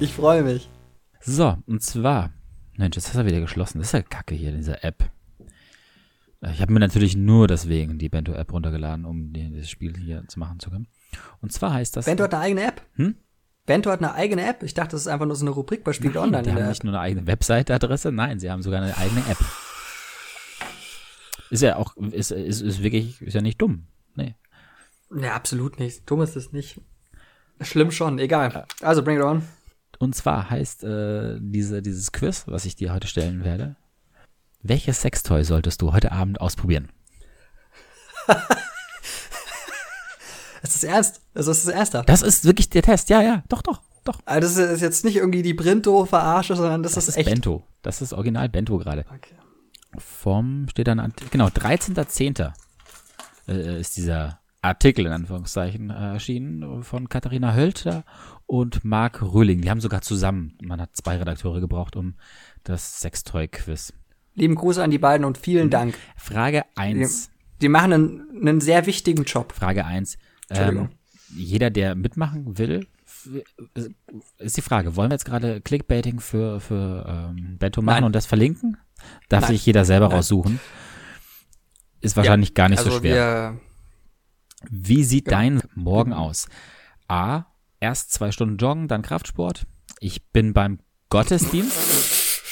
Ich 0.00 0.14
freue 0.14 0.42
mich. 0.42 0.70
So, 1.20 1.58
und 1.66 1.82
zwar, 1.82 2.30
Mensch, 2.78 2.96
jetzt 2.96 3.08
hast 3.08 3.16
du 3.16 3.26
wieder 3.26 3.40
geschlossen. 3.40 3.78
Das 3.78 3.88
ist 3.88 3.92
ja 3.92 4.00
kacke 4.00 4.34
hier, 4.34 4.52
diese 4.52 4.82
App. 4.82 5.10
Ich 6.50 6.62
habe 6.62 6.72
mir 6.72 6.80
natürlich 6.80 7.14
nur 7.14 7.46
deswegen 7.46 7.98
die 7.98 8.08
Bento-App 8.08 8.50
runtergeladen, 8.50 9.04
um 9.04 9.34
dieses 9.34 9.68
Spiel 9.68 9.94
hier 9.98 10.24
zu 10.26 10.38
machen 10.38 10.58
zu 10.58 10.70
können. 10.70 10.88
Und 11.42 11.52
zwar 11.52 11.74
heißt 11.74 11.98
das. 11.98 12.06
Bento 12.06 12.24
hat 12.24 12.32
eine 12.32 12.42
eigene 12.42 12.62
App? 12.62 12.80
Hm? 12.94 13.16
Bento 13.66 13.90
hat 13.90 13.98
eine 13.98 14.14
eigene 14.14 14.48
App? 14.48 14.62
Ich 14.62 14.72
dachte, 14.72 14.92
das 14.92 15.02
ist 15.02 15.08
einfach 15.08 15.26
nur 15.26 15.36
so 15.36 15.44
eine 15.44 15.50
Rubrik 15.50 15.84
bei 15.84 15.92
Spiegel 15.92 16.16
Online. 16.16 16.42
Die 16.42 16.48
in 16.48 16.56
haben 16.56 16.68
nicht 16.70 16.84
nur 16.84 16.94
eine 16.94 17.02
eigene 17.02 17.26
Webseite-Adresse, 17.26 18.12
nein, 18.12 18.40
sie 18.40 18.50
haben 18.50 18.62
sogar 18.62 18.80
eine 18.80 18.96
eigene 18.96 19.20
App. 19.28 19.38
Ist 21.50 21.62
ja 21.62 21.76
auch, 21.76 21.96
ist, 21.96 22.30
ist, 22.30 22.60
ist 22.60 22.82
wirklich, 22.82 23.20
ist 23.20 23.34
ja 23.34 23.40
nicht 23.42 23.60
dumm. 23.60 23.86
Nee. 24.14 24.34
Ja, 25.14 25.34
absolut 25.34 25.78
nicht. 25.78 26.08
Dumm 26.08 26.22
ist 26.22 26.36
es 26.36 26.52
nicht. 26.52 26.80
Schlimm 27.60 27.90
schon, 27.90 28.18
egal. 28.18 28.66
Also, 28.80 29.02
bring 29.02 29.18
it 29.18 29.24
on. 29.24 29.42
Und 29.98 30.14
zwar 30.14 30.48
heißt 30.48 30.84
äh, 30.84 31.38
diese, 31.40 31.82
dieses 31.82 32.12
Quiz, 32.12 32.44
was 32.46 32.64
ich 32.64 32.76
dir 32.76 32.94
heute 32.94 33.06
stellen 33.06 33.44
werde, 33.44 33.76
welches 34.62 35.02
Sextoy 35.02 35.44
solltest 35.44 35.82
du 35.82 35.92
heute 35.92 36.12
Abend 36.12 36.40
ausprobieren? 36.40 36.88
Es 40.62 40.74
ist 40.74 40.84
ernst. 40.84 41.22
Also, 41.34 41.50
es 41.52 41.64
ist 41.64 41.70
ernster. 41.70 42.02
Das 42.04 42.22
ist 42.22 42.44
wirklich 42.44 42.68
der 42.68 42.82
Test, 42.82 43.08
ja, 43.08 43.22
ja, 43.22 43.42
doch, 43.48 43.62
doch, 43.62 43.80
doch. 44.04 44.20
Also, 44.26 44.60
das 44.60 44.72
ist 44.72 44.82
jetzt 44.82 45.04
nicht 45.04 45.16
irgendwie 45.16 45.42
die 45.42 45.54
Brinto-Verarsche, 45.54 46.54
sondern 46.54 46.82
das, 46.82 46.92
Das 46.92 47.04
ist 47.04 47.10
ist 47.10 47.16
echt. 47.16 47.30
Bento. 47.30 47.64
Das 47.82 48.02
ist 48.02 48.12
original 48.12 48.48
Bento 48.48 48.76
gerade. 48.78 49.06
Okay. 49.08 49.34
Vom, 49.98 50.66
steht 50.70 50.86
dann, 50.88 51.00
an, 51.00 51.12
genau, 51.30 51.46
13.10. 51.48 52.52
Äh, 53.48 53.80
ist 53.80 53.96
dieser 53.96 54.40
Artikel 54.62 55.06
in 55.06 55.12
Anführungszeichen 55.12 55.90
äh, 55.90 56.12
erschienen 56.12 56.82
von 56.82 57.08
Katharina 57.08 57.54
Hölter 57.54 58.04
und 58.46 58.84
Marc 58.84 59.22
Röhling. 59.22 59.62
Die 59.62 59.70
haben 59.70 59.80
sogar 59.80 60.02
zusammen, 60.02 60.56
man 60.62 60.80
hat 60.80 60.90
zwei 60.94 61.16
Redakteure 61.16 61.60
gebraucht, 61.60 61.96
um 61.96 62.14
das 62.62 63.00
Sextoy-Quiz. 63.00 63.92
Lieben 64.34 64.54
Gruß 64.54 64.78
an 64.78 64.90
die 64.90 64.98
beiden 64.98 65.24
und 65.24 65.38
vielen 65.38 65.66
Mhm. 65.66 65.70
Dank. 65.70 65.94
Frage 66.16 66.64
1. 66.76 67.30
Die 67.60 67.68
machen 67.68 67.92
einen, 67.92 68.22
einen 68.40 68.60
sehr 68.60 68.86
wichtigen 68.86 69.24
Job. 69.24 69.52
Frage 69.52 69.84
1. 69.84 70.18
Ähm, 70.50 70.90
jeder, 71.34 71.70
der 71.70 71.94
mitmachen 71.94 72.58
will, 72.58 72.86
ist 74.38 74.56
die 74.56 74.62
Frage, 74.62 74.96
wollen 74.96 75.10
wir 75.10 75.14
jetzt 75.14 75.24
gerade 75.24 75.60
Clickbaiting 75.60 76.20
für, 76.20 76.60
für 76.60 77.32
ähm, 77.36 77.58
Bento 77.58 77.82
machen 77.82 77.96
Nein. 77.96 78.04
und 78.04 78.14
das 78.14 78.26
verlinken? 78.26 78.76
Darf 79.28 79.42
Nein. 79.42 79.52
sich 79.52 79.66
jeder 79.66 79.84
selber 79.84 80.08
Nein. 80.08 80.16
raussuchen. 80.16 80.60
Ist 82.00 82.16
wahrscheinlich 82.16 82.54
gar 82.54 82.68
nicht 82.68 82.78
also 82.78 82.90
so 82.92 82.98
schwer. 82.98 83.58
Wie 84.68 85.04
sieht 85.04 85.26
Ja. 85.26 85.38
dein 85.38 85.62
Morgen 85.74 86.12
aus? 86.12 86.48
A. 87.08 87.44
Erst 87.80 88.12
zwei 88.12 88.30
Stunden 88.30 88.56
joggen, 88.58 88.88
dann 88.88 89.02
Kraftsport. 89.02 89.66
Ich 90.00 90.28
bin 90.30 90.52
beim 90.52 90.80
Gottesdienst. 91.08 92.42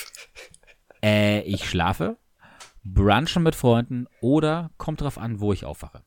äh, 1.04 1.40
ich 1.42 1.68
schlafe. 1.68 2.16
Brunchen 2.84 3.42
mit 3.42 3.54
Freunden 3.54 4.06
oder 4.20 4.70
kommt 4.78 5.00
drauf 5.02 5.18
an, 5.18 5.40
wo 5.40 5.52
ich 5.52 5.64
aufwache. 5.64 6.02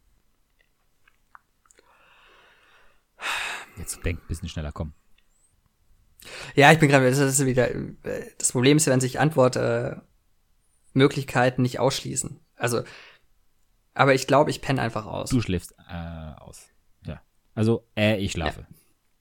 Jetzt 3.77 4.03
denk 4.03 4.19
ein 4.21 4.27
bisschen 4.27 4.49
schneller, 4.49 4.71
komm. 4.71 4.93
ja, 6.55 6.71
ich 6.71 6.79
bin 6.79 6.89
gerade, 6.89 7.09
das 7.09 7.19
ist 7.19 7.45
wieder, 7.45 7.69
das 8.37 8.51
Problem 8.51 8.77
ist 8.77 8.85
ja, 8.85 8.93
wenn 8.93 8.99
sich 9.01 9.19
Antwortmöglichkeiten 9.19 9.99
äh, 9.99 10.10
Möglichkeiten 10.93 11.61
nicht 11.61 11.79
ausschließen. 11.79 12.39
Also, 12.55 12.83
aber 13.93 14.13
ich 14.13 14.27
glaube, 14.27 14.51
ich 14.51 14.61
penne 14.61 14.81
einfach 14.81 15.05
aus. 15.05 15.29
Du 15.29 15.41
schläfst 15.41 15.73
äh, 15.89 16.33
aus. 16.39 16.67
Ja. 17.05 17.21
Also, 17.55 17.85
äh, 17.97 18.17
ich 18.17 18.31
schlafe. 18.33 18.65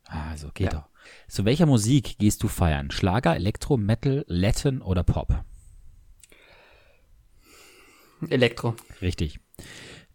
Also, 0.07 0.51
geht 0.53 0.73
Ja. 0.73 0.81
doch. 0.81 0.89
Zu 1.29 1.45
welcher 1.45 1.67
Musik 1.67 2.19
gehst 2.19 2.43
du 2.43 2.49
feiern? 2.49 2.91
Schlager, 2.91 3.35
Elektro, 3.35 3.77
Metal, 3.77 4.25
Latin 4.29 4.83
oder 4.83 5.03
Pop? 5.03 5.45
Elektro. 8.29 8.75
Richtig. 9.01 9.41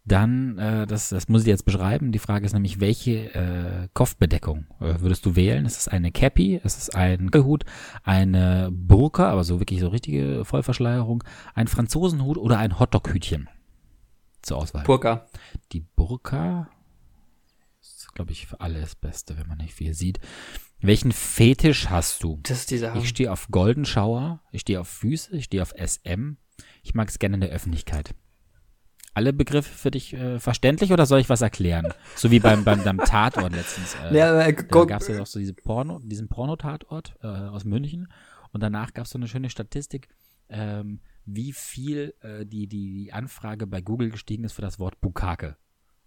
Dann, 0.07 0.59
äh, 0.59 0.85
das, 0.85 1.09
das 1.09 1.27
muss 1.29 1.41
ich 1.41 1.47
jetzt 1.47 1.65
beschreiben. 1.65 2.11
Die 2.11 2.19
Frage 2.19 2.45
ist 2.45 2.53
nämlich, 2.53 2.79
welche 2.79 3.33
äh, 3.33 3.87
Kopfbedeckung 3.93 4.67
äh, 4.79 4.99
würdest 4.99 5.25
du 5.25 5.35
wählen? 5.35 5.65
Ist 5.65 5.79
es 5.79 5.87
eine 5.87 6.11
Cappy? 6.11 6.61
Ist 6.63 6.77
es 6.77 6.89
ein 6.91 7.31
Hut? 7.33 7.65
Eine 8.03 8.69
Burka, 8.71 9.29
aber 9.31 9.43
so 9.43 9.59
wirklich 9.59 9.79
so 9.79 9.87
richtige 9.87 10.45
Vollverschleierung? 10.45 11.23
Ein 11.55 11.67
Franzosenhut 11.67 12.37
oder 12.37 12.59
ein 12.59 12.77
Hotdog-Hütchen? 12.79 13.49
Zur 14.43 14.57
Auswahl. 14.57 14.83
Burka. 14.83 15.25
Die 15.71 15.81
Burka 15.81 16.69
ist, 17.81 18.13
glaube 18.13 18.31
ich, 18.31 18.45
für 18.45 18.61
alle 18.61 18.79
das 18.79 18.93
Beste, 18.93 19.39
wenn 19.39 19.47
man 19.47 19.57
nicht 19.57 19.73
viel 19.73 19.95
sieht. 19.95 20.19
Welchen 20.81 21.13
Fetisch 21.13 21.89
hast 21.89 22.21
du? 22.21 22.39
Das 22.43 22.59
ist 22.59 22.69
die 22.69 22.77
Sache. 22.77 22.99
Ich 22.99 23.09
stehe 23.09 23.31
auf 23.31 23.47
Golden 23.49 23.85
Shower, 23.85 24.43
ich 24.51 24.61
stehe 24.61 24.79
auf 24.79 24.87
Füße, 24.87 25.35
ich 25.35 25.45
stehe 25.45 25.63
auf 25.63 25.73
SM. 25.75 26.37
Ich 26.83 26.93
mag 26.93 27.09
es 27.09 27.17
gerne 27.17 27.35
in 27.35 27.41
der 27.41 27.49
Öffentlichkeit. 27.49 28.13
Alle 29.15 29.31
Begriffe 29.31 29.73
für 29.73 29.91
dich 29.91 30.13
äh, 30.13 30.39
verständlich 30.39 30.91
oder 30.91 31.05
soll 31.05 31.21
ich 31.21 31.29
was 31.29 31.41
erklären? 31.41 31.93
So 32.15 32.31
wie 32.31 32.39
beim, 32.39 32.65
beim, 32.65 32.83
beim 32.83 32.97
Tatort 32.97 33.53
letztens. 33.53 33.95
Äh, 33.95 34.17
Ja, 34.17 34.41
äh, 34.41 34.53
da 34.53 34.85
gab 34.85 35.01
es 35.01 35.07
ja 35.07 35.21
auch 35.21 35.25
so 35.25 35.39
diese 35.39 35.53
Porno, 35.53 35.99
diesen 36.03 36.27
Pornotatort 36.27 37.15
äh, 37.23 37.27
aus 37.27 37.63
München. 37.63 38.09
Und 38.51 38.61
danach 38.61 38.93
gab 38.93 39.05
es 39.05 39.11
so 39.11 39.17
eine 39.17 39.29
schöne 39.29 39.49
Statistik, 39.49 40.09
ähm, 40.49 40.99
wie 41.25 41.53
viel 41.53 42.13
äh, 42.21 42.45
die, 42.45 42.67
die, 42.67 42.93
die 42.93 43.13
Anfrage 43.13 43.67
bei 43.67 43.81
Google 43.81 44.09
gestiegen 44.09 44.43
ist 44.43 44.53
für 44.53 44.61
das 44.61 44.79
Wort 44.79 44.99
Bukake. 45.01 45.55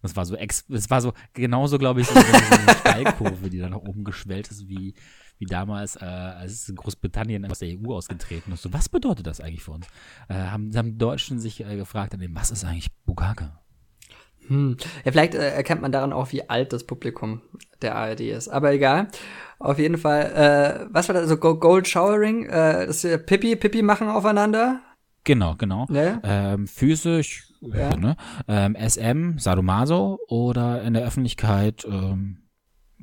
Das 0.03 0.15
war 0.15 0.25
so 0.25 0.37
ex, 0.37 0.65
das 0.69 0.89
war 0.91 1.01
so 1.01 1.13
genauso, 1.35 1.79
glaube 1.79 2.01
ich, 2.01 2.07
so, 2.07 2.15
so 2.15 2.21
eine 2.21 2.75
Steilkurve, 2.81 3.51
die 3.51 3.59
dann 3.59 3.71
nach 3.71 3.79
oben 3.79 4.05
geschwellt 4.05 4.49
ist, 4.51 4.69
wie, 4.69 4.95
wie 5.39 5.47
damals, 5.47 5.97
äh, 5.97 6.05
als 6.05 6.73
Großbritannien 6.75 7.45
aus 7.51 7.59
der 7.59 7.69
EU 7.71 7.95
ausgetreten 7.95 8.53
ist. 8.53 8.63
So, 8.63 8.73
was 8.73 8.89
bedeutet 8.89 9.27
das 9.27 9.41
eigentlich 9.41 9.65
für 9.65 9.73
uns? 9.73 9.87
Äh, 10.29 10.35
haben, 10.35 10.71
haben 10.77 10.99
Deutschen 10.99 11.41
sich 11.41 11.65
äh, 11.65 11.77
gefragt, 11.77 12.15
äh, 12.15 12.29
was 12.31 12.51
ist 12.51 12.65
eigentlich 12.65 12.93
Bukake? 13.07 13.51
Hm. 14.47 14.77
Ja, 15.05 15.13
vielleicht 15.13 15.35
äh, 15.35 15.51
erkennt 15.51 15.83
man 15.83 15.93
daran 15.93 16.13
auch, 16.13 16.33
wie 16.33 16.49
alt 16.49 16.73
das 16.73 16.85
Publikum 16.85 17.43
der 17.83 17.95
ARD 17.97 18.21
ist. 18.21 18.49
Aber 18.49 18.73
egal. 18.73 19.09
Auf 19.59 19.79
jeden 19.79 19.99
Fall, 19.99 20.87
äh, 20.87 20.87
was 20.91 21.09
war 21.09 21.15
das? 21.15 21.23
Also 21.25 21.37
Go- 21.37 21.59
Gold 21.59 21.89
Showering, 21.89 22.47
äh, 22.47 22.87
das 22.87 23.05
ist 23.05 23.11
ja 23.11 23.19
Pipi, 23.19 23.57
Pipi 23.57 23.83
machen 23.83 24.09
aufeinander. 24.09 24.81
Genau, 25.25 25.57
genau. 25.57 25.87
Ja. 25.91 26.21
Ähm, 26.23 26.67
ich, 26.67 27.48
Ja. 27.61 27.97
ne? 27.97 28.17
ähm, 28.47 28.77
SM, 28.77 29.39
Sadomaso 29.39 30.19
oder 30.29 30.83
in 30.83 30.95
der 30.95 31.05
Öffentlichkeit, 31.05 31.85
ähm, 31.91 32.39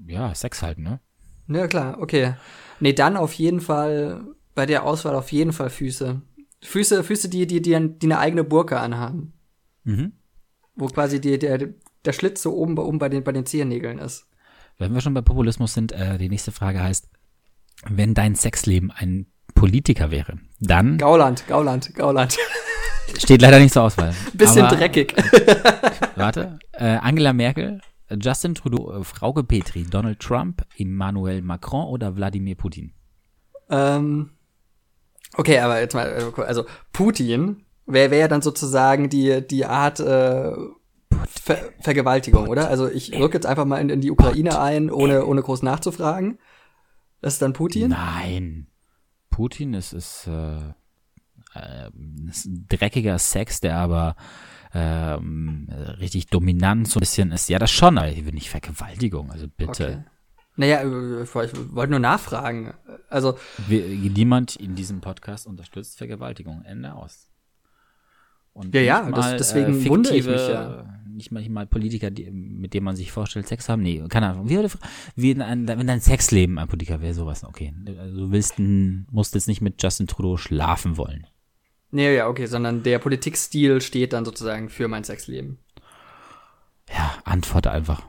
ja, 0.07 0.33
Sex 0.33 0.61
halt, 0.61 0.77
ne? 0.79 0.99
Ja, 1.47 1.67
klar, 1.67 1.99
okay. 1.99 2.35
Nee, 2.79 2.93
dann 2.93 3.17
auf 3.17 3.33
jeden 3.33 3.59
Fall, 3.61 4.23
bei 4.55 4.65
der 4.65 4.83
Auswahl 4.83 5.15
auf 5.15 5.31
jeden 5.31 5.53
Fall 5.53 5.69
Füße. 5.69 6.21
Füße, 6.63 7.03
Füße, 7.03 7.29
die, 7.29 7.45
die, 7.47 7.61
die, 7.61 7.71
die 7.99 8.05
eine 8.07 8.17
eigene 8.19 8.43
Burka 8.43 8.81
anhaben. 8.81 9.33
Mhm. 9.83 10.13
Wo 10.75 10.87
quasi 10.87 11.21
die, 11.21 11.37
der, 11.37 11.59
der 12.05 12.13
Schlitz 12.13 12.41
so 12.41 12.53
oben, 12.55 12.75
bei- 12.75 12.83
oben 12.83 12.97
bei 12.99 13.09
den, 13.09 13.23
bei 13.23 13.31
den 13.31 13.45
Zehennägeln 13.45 13.99
ist. 13.99 14.27
Wenn 14.77 14.93
wir 14.93 15.01
schon 15.01 15.13
bei 15.13 15.21
Populismus 15.21 15.73
sind, 15.73 15.91
äh, 15.91 16.17
die 16.17 16.29
nächste 16.29 16.51
Frage 16.51 16.81
heißt, 16.81 17.07
wenn 17.87 18.13
dein 18.13 18.35
Sexleben 18.35 18.91
ein 18.91 19.27
Politiker 19.53 20.11
wäre, 20.11 20.39
dann 20.59 20.97
Gauland, 20.97 21.45
Gauland, 21.47 21.93
Gauland. 21.95 22.37
Steht 23.17 23.41
leider 23.41 23.59
nicht 23.59 23.73
zur 23.73 23.83
Auswahl. 23.83 24.13
Bisschen 24.33 24.65
Aber, 24.65 24.75
dreckig. 24.75 25.13
Warte, 26.15 26.59
äh, 26.73 26.97
Angela 26.97 27.33
Merkel, 27.33 27.81
äh, 28.07 28.17
Justin 28.19 28.55
Trudeau, 28.55 28.99
äh, 28.99 29.03
Frauke 29.03 29.43
Petri, 29.43 29.83
Donald 29.83 30.19
Trump, 30.19 30.65
Emmanuel 30.77 31.41
Macron 31.41 31.87
oder 31.87 32.15
Wladimir 32.15 32.55
Putin? 32.55 32.93
ähm, 33.69 34.31
okay, 35.33 35.59
aber 35.59 35.79
jetzt 35.79 35.95
mal, 35.95 36.31
äh, 36.37 36.41
also 36.41 36.65
Putin 36.93 37.65
wäre 37.85 38.11
wär 38.11 38.19
ja 38.19 38.27
dann 38.27 38.41
sozusagen 38.41 39.09
die, 39.09 39.45
die 39.45 39.65
Art 39.65 39.99
äh, 39.99 40.53
Ver 41.27 41.57
Vergewaltigung, 41.79 42.47
oder? 42.47 42.67
Also 42.67 42.89
ich 42.89 43.13
rück 43.17 43.33
jetzt 43.33 43.45
einfach 43.45 43.65
mal 43.65 43.79
in, 43.79 43.89
in 43.89 44.01
die 44.01 44.11
Ukraine 44.11 44.59
ein, 44.59 44.91
ohne, 44.91 45.25
ohne 45.25 45.41
groß 45.41 45.63
nachzufragen. 45.63 46.39
Das 47.21 47.33
ist 47.33 47.41
dann 47.41 47.53
Putin? 47.53 47.89
Nein. 47.89 48.67
Putin 49.29 49.73
ist, 49.73 49.93
ist, 49.93 50.27
äh, 50.27 50.73
äh, 51.55 51.87
ein 51.87 52.65
dreckiger 52.69 53.17
Sex, 53.17 53.59
der 53.61 53.77
aber 53.77 54.15
ähm, 54.73 55.69
richtig 55.99 56.27
dominant 56.27 56.87
so 56.87 56.97
ein 56.97 57.01
bisschen 57.01 57.31
ist. 57.31 57.49
Ja, 57.49 57.59
das 57.59 57.71
schon, 57.71 57.97
aber 57.97 58.09
ich 58.11 58.25
will 58.25 58.33
nicht 58.33 58.49
Vergewaltigung, 58.49 59.31
also 59.31 59.47
bitte. 59.47 59.85
Okay. 59.85 60.03
Naja, 60.57 60.81
äh, 60.81 61.23
ich 61.23 61.33
wollte 61.35 61.91
nur 61.91 61.99
nachfragen. 61.99 62.73
Also, 63.09 63.37
Wir, 63.67 63.85
niemand 63.87 64.55
in 64.55 64.75
diesem 64.75 65.01
Podcast 65.01 65.47
unterstützt 65.47 65.97
Vergewaltigung. 65.97 66.61
Ende 66.63 66.93
aus. 66.93 67.29
Und 68.53 68.73
Ja, 68.73 68.81
ja, 68.81 69.01
nicht 69.03 69.17
das- 69.17 69.25
mal, 69.25 69.37
deswegen 69.37 69.81
äh, 69.81 69.89
wundere 69.89 70.15
ich 70.15 70.25
mich 70.25 70.47
ja. 70.47 70.85
nicht 71.07 71.31
manchmal 71.31 71.67
Politiker, 71.67 72.09
die, 72.09 72.31
mit 72.31 72.73
denen 72.73 72.85
man 72.85 72.95
sich 72.95 73.11
vorstellt, 73.11 73.47
Sex 73.49 73.67
haben? 73.67 73.81
Nee, 73.81 74.01
keine 74.07 74.29
Ahnung. 74.29 74.49
Wie, 74.49 74.57
wie 75.17 75.31
in 75.31 75.41
ein, 75.41 75.67
wenn 75.67 75.87
dein 75.87 75.99
Sexleben 75.99 76.57
ein 76.57 76.67
Politiker 76.69 77.01
wäre, 77.01 77.13
sowas, 77.13 77.43
okay. 77.43 77.73
Also 77.97 78.17
du 78.25 78.31
willst, 78.31 78.57
musst 78.57 79.35
jetzt 79.35 79.47
nicht 79.49 79.59
mit 79.61 79.83
Justin 79.83 80.07
Trudeau 80.07 80.37
schlafen 80.37 80.95
wollen. 80.95 81.27
Nee, 81.95 82.13
ja, 82.13 82.27
okay, 82.27 82.45
sondern 82.45 82.83
der 82.83 82.99
Politikstil 82.99 83.79
steht 83.79 84.11
dann 84.11 84.25
sozusagen 84.25 84.67
für 84.67 84.89
mein 84.89 85.05
Sexleben. 85.05 85.59
Ja, 86.89 87.13
antworte 87.23 87.71
einfach. 87.71 88.03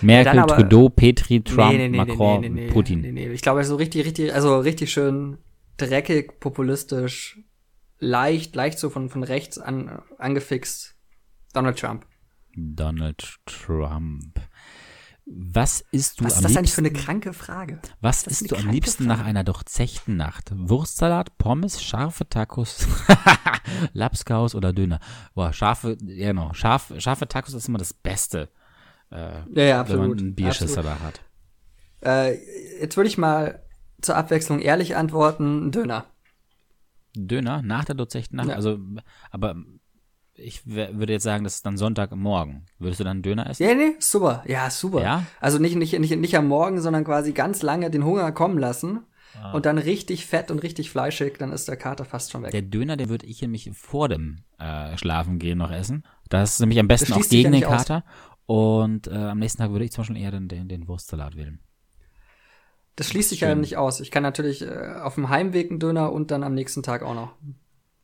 Merkel, 0.00 0.36
ja, 0.36 0.42
aber, 0.44 0.56
Trudeau, 0.56 0.88
Petri, 0.88 1.42
Trump, 1.42 1.72
nee, 1.72 1.76
nee, 1.76 1.88
nee, 1.90 1.96
Macron, 1.98 2.68
Putin. 2.68 3.14
Ich 3.14 3.42
glaube, 3.42 3.62
so 3.64 3.76
richtig, 3.76 4.06
richtig, 4.06 4.32
also 4.32 4.58
richtig 4.60 4.90
schön 4.90 5.36
dreckig, 5.76 6.40
populistisch, 6.40 7.38
leicht, 7.98 8.56
leicht 8.56 8.78
so 8.78 8.88
von, 8.88 9.10
von 9.10 9.22
rechts 9.22 9.58
an, 9.58 10.00
angefixt. 10.16 10.96
Donald 11.52 11.78
Trump. 11.78 12.06
Donald 12.56 13.36
Trump. 13.44 14.40
Was 15.32 15.84
isst 15.92 16.20
du 16.20 16.24
Was 16.24 16.32
am 16.32 16.38
ist 16.38 16.44
das 16.44 16.50
liebsten, 16.50 16.58
eigentlich 16.58 16.74
für 16.74 16.80
eine 16.80 17.04
kranke 17.04 17.32
Frage? 17.32 17.78
Was 18.00 18.26
isst 18.26 18.50
du 18.50 18.56
am 18.56 18.68
liebsten 18.68 19.04
Frage? 19.04 19.20
nach 19.20 19.26
einer 19.26 19.44
durchzechten 19.44 20.16
Nacht? 20.16 20.50
Wurstsalat, 20.52 21.38
Pommes, 21.38 21.80
scharfe 21.80 22.28
Tacos, 22.28 22.88
Lapskaus 23.92 24.56
oder 24.56 24.72
Döner? 24.72 24.98
Boah, 25.34 25.52
scharfe, 25.52 25.96
genau, 25.96 26.52
scharf, 26.52 26.92
scharfe 26.98 27.28
Tacos 27.28 27.54
ist 27.54 27.68
immer 27.68 27.78
das 27.78 27.92
Beste. 27.92 28.48
Äh, 29.12 29.42
ja, 29.54 29.62
ja, 29.64 29.80
absolut. 29.80 30.02
Wenn 30.02 30.10
man 30.10 30.18
einen 30.18 30.34
Bierschiss 30.34 30.74
dabei 30.74 30.94
hat. 30.94 31.20
Äh, 32.04 32.80
jetzt 32.80 32.96
würde 32.96 33.08
ich 33.08 33.16
mal 33.16 33.62
zur 34.00 34.16
Abwechslung 34.16 34.58
ehrlich 34.58 34.96
antworten, 34.96 35.70
Döner. 35.70 36.06
Döner 37.14 37.62
nach 37.62 37.84
der 37.84 37.94
durchzechten 37.94 38.36
Nacht? 38.36 38.48
Ja. 38.48 38.54
Also, 38.56 38.78
aber 39.30 39.54
ich 40.42 40.66
würde 40.66 41.12
jetzt 41.12 41.22
sagen, 41.22 41.44
das 41.44 41.56
ist 41.56 41.66
dann 41.66 41.76
Sonntagmorgen. 41.76 42.66
Würdest 42.78 43.00
du 43.00 43.04
dann 43.04 43.22
Döner 43.22 43.48
essen? 43.48 43.62
Ja, 43.62 43.74
nee, 43.74 43.94
super. 43.98 44.42
Ja, 44.46 44.70
super. 44.70 45.02
Ja? 45.02 45.26
Also 45.40 45.58
nicht, 45.58 45.76
nicht, 45.76 45.98
nicht, 45.98 46.16
nicht 46.16 46.36
am 46.36 46.48
Morgen, 46.48 46.80
sondern 46.80 47.04
quasi 47.04 47.32
ganz 47.32 47.62
lange 47.62 47.90
den 47.90 48.04
Hunger 48.04 48.32
kommen 48.32 48.58
lassen. 48.58 49.00
Ah. 49.40 49.52
Und 49.52 49.64
dann 49.66 49.78
richtig 49.78 50.26
fett 50.26 50.50
und 50.50 50.62
richtig 50.62 50.90
fleischig, 50.90 51.38
dann 51.38 51.52
ist 51.52 51.68
der 51.68 51.76
Kater 51.76 52.04
fast 52.04 52.32
schon 52.32 52.42
weg. 52.42 52.50
Der 52.50 52.62
Döner, 52.62 52.96
den 52.96 53.08
würde 53.08 53.26
ich 53.26 53.40
nämlich 53.40 53.70
vor 53.72 54.08
dem 54.08 54.38
äh, 54.58 54.96
Schlafen 54.96 55.38
gehen 55.38 55.58
noch 55.58 55.70
essen. 55.70 56.04
Das 56.28 56.54
ist 56.54 56.60
nämlich 56.60 56.80
am 56.80 56.88
besten 56.88 57.12
auch 57.12 57.28
gegen 57.28 57.52
den 57.52 57.62
Kater. 57.62 57.98
Aus. 57.98 58.30
Und 58.46 59.06
äh, 59.06 59.14
am 59.14 59.38
nächsten 59.38 59.58
Tag 59.62 59.70
würde 59.70 59.84
ich 59.84 59.92
zum 59.92 60.02
Beispiel 60.02 60.16
eher 60.20 60.32
den, 60.32 60.48
den, 60.48 60.68
den 60.68 60.88
Wurstsalat 60.88 61.36
wählen. 61.36 61.60
Das 62.96 63.08
schließt 63.08 63.30
sich 63.30 63.40
ja 63.40 63.54
nicht 63.54 63.76
aus. 63.76 64.00
Ich 64.00 64.10
kann 64.10 64.22
natürlich 64.22 64.62
äh, 64.62 64.94
auf 65.00 65.14
dem 65.14 65.28
Heimweg 65.28 65.70
einen 65.70 65.78
Döner 65.78 66.12
und 66.12 66.30
dann 66.32 66.42
am 66.42 66.54
nächsten 66.54 66.82
Tag 66.82 67.02
auch 67.02 67.14
noch. 67.14 67.32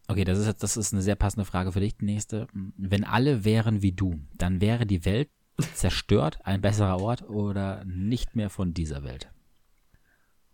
Okay, 0.08 0.24
das 0.24 0.38
ist, 0.38 0.62
das 0.62 0.76
ist 0.76 0.92
eine 0.92 1.02
sehr 1.02 1.16
passende 1.16 1.44
Frage 1.44 1.72
für 1.72 1.80
dich. 1.80 1.96
Die 1.96 2.04
nächste. 2.04 2.46
Wenn 2.52 3.04
alle 3.04 3.44
wären 3.44 3.82
wie 3.82 3.92
du, 3.92 4.20
dann 4.34 4.60
wäre 4.60 4.86
die 4.86 5.04
Welt 5.04 5.28
zerstört, 5.74 6.38
ein 6.44 6.60
besserer 6.60 7.00
Ort 7.00 7.28
oder 7.28 7.84
nicht 7.84 8.36
mehr 8.36 8.50
von 8.50 8.74
dieser 8.74 9.02
Welt? 9.02 9.30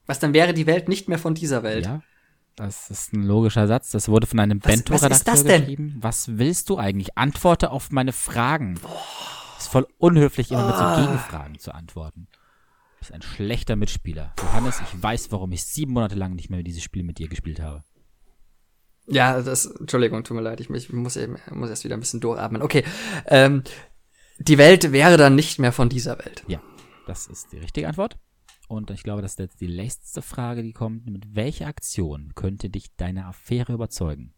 Was, 0.06 0.18
dann 0.18 0.32
wäre 0.32 0.54
die 0.54 0.66
Welt 0.66 0.88
nicht 0.88 1.08
mehr 1.08 1.18
von 1.18 1.34
dieser 1.34 1.62
Welt? 1.62 1.86
Ja, 1.86 2.02
das 2.56 2.90
ist 2.90 3.12
ein 3.12 3.22
logischer 3.22 3.66
Satz. 3.66 3.90
Das 3.90 4.08
wurde 4.08 4.26
von 4.26 4.40
einem 4.40 4.58
Bento-Redakteur 4.58 5.44
geschrieben. 5.44 5.96
Was 6.00 6.38
willst 6.38 6.68
du 6.68 6.78
eigentlich? 6.78 7.16
Antworte 7.16 7.70
auf 7.70 7.90
meine 7.90 8.12
Fragen. 8.12 8.74
Boah. 8.74 9.02
Ist 9.58 9.68
voll 9.68 9.86
unhöflich, 9.98 10.50
immer 10.50 10.66
mit 10.66 10.76
so 10.76 10.82
ah. 10.82 11.00
Gegenfragen 11.00 11.58
zu 11.58 11.72
antworten. 11.72 12.26
Du 12.30 12.98
bist 12.98 13.12
ein 13.12 13.22
schlechter 13.22 13.76
Mitspieler. 13.76 14.34
Johannes, 14.40 14.80
ich 14.80 15.02
weiß, 15.02 15.30
warum 15.30 15.52
ich 15.52 15.64
sieben 15.64 15.92
Monate 15.92 16.16
lang 16.16 16.34
nicht 16.34 16.50
mehr 16.50 16.62
dieses 16.62 16.82
Spiel 16.82 17.04
mit 17.04 17.18
dir 17.18 17.28
gespielt 17.28 17.60
habe. 17.60 17.84
Ja, 19.06 19.42
das, 19.42 19.66
Entschuldigung, 19.66 20.22
tut 20.24 20.36
mir 20.36 20.42
leid, 20.42 20.60
ich, 20.60 20.70
ich 20.70 20.92
muss, 20.92 21.16
eben, 21.16 21.36
muss 21.50 21.70
erst 21.70 21.84
wieder 21.84 21.96
ein 21.96 22.00
bisschen 22.00 22.20
durchatmen. 22.20 22.62
Okay, 22.62 22.84
ähm, 23.26 23.64
die 24.38 24.58
Welt 24.58 24.92
wäre 24.92 25.16
dann 25.16 25.34
nicht 25.34 25.58
mehr 25.58 25.72
von 25.72 25.88
dieser 25.88 26.18
Welt. 26.18 26.44
Ja, 26.46 26.60
das 27.06 27.26
ist 27.26 27.52
die 27.52 27.58
richtige 27.58 27.88
Antwort. 27.88 28.18
Und 28.68 28.90
ich 28.90 29.02
glaube, 29.02 29.20
das 29.20 29.32
ist 29.32 29.38
jetzt 29.38 29.60
die 29.60 29.66
letzte 29.66 30.22
Frage, 30.22 30.62
die 30.62 30.72
kommt. 30.72 31.06
Mit 31.06 31.34
welcher 31.34 31.66
Aktion 31.66 32.32
könnte 32.34 32.70
dich 32.70 32.94
deine 32.96 33.26
Affäre 33.26 33.74
überzeugen? 33.74 34.34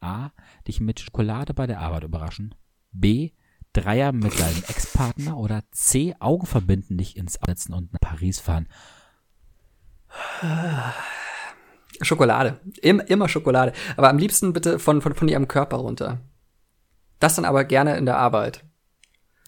A. 0.00 0.30
Dich 0.66 0.80
mit 0.80 1.00
Schokolade 1.00 1.54
bei 1.54 1.66
der 1.66 1.80
Arbeit 1.80 2.04
überraschen. 2.04 2.54
B. 2.92 3.30
Dreier 3.72 4.12
mit 4.12 4.38
deinem 4.38 4.62
Ex-Partner. 4.68 5.38
Oder 5.38 5.62
C. 5.70 6.14
Augen 6.18 6.46
verbinden, 6.46 6.98
dich 6.98 7.16
ins 7.16 7.38
Absetzen 7.38 7.74
und 7.74 7.92
nach 7.92 8.00
Paris 8.00 8.40
fahren. 8.40 8.68
Schokolade. 12.00 12.60
Immer, 12.80 13.08
immer 13.08 13.28
Schokolade. 13.28 13.72
Aber 13.96 14.10
am 14.10 14.18
liebsten 14.18 14.52
bitte 14.52 14.78
von, 14.78 15.00
von, 15.00 15.14
von 15.14 15.28
ihrem 15.28 15.48
Körper 15.48 15.78
runter. 15.78 16.18
Das 17.20 17.34
dann 17.34 17.44
aber 17.44 17.64
gerne 17.64 17.96
in 17.96 18.06
der 18.06 18.18
Arbeit. 18.18 18.64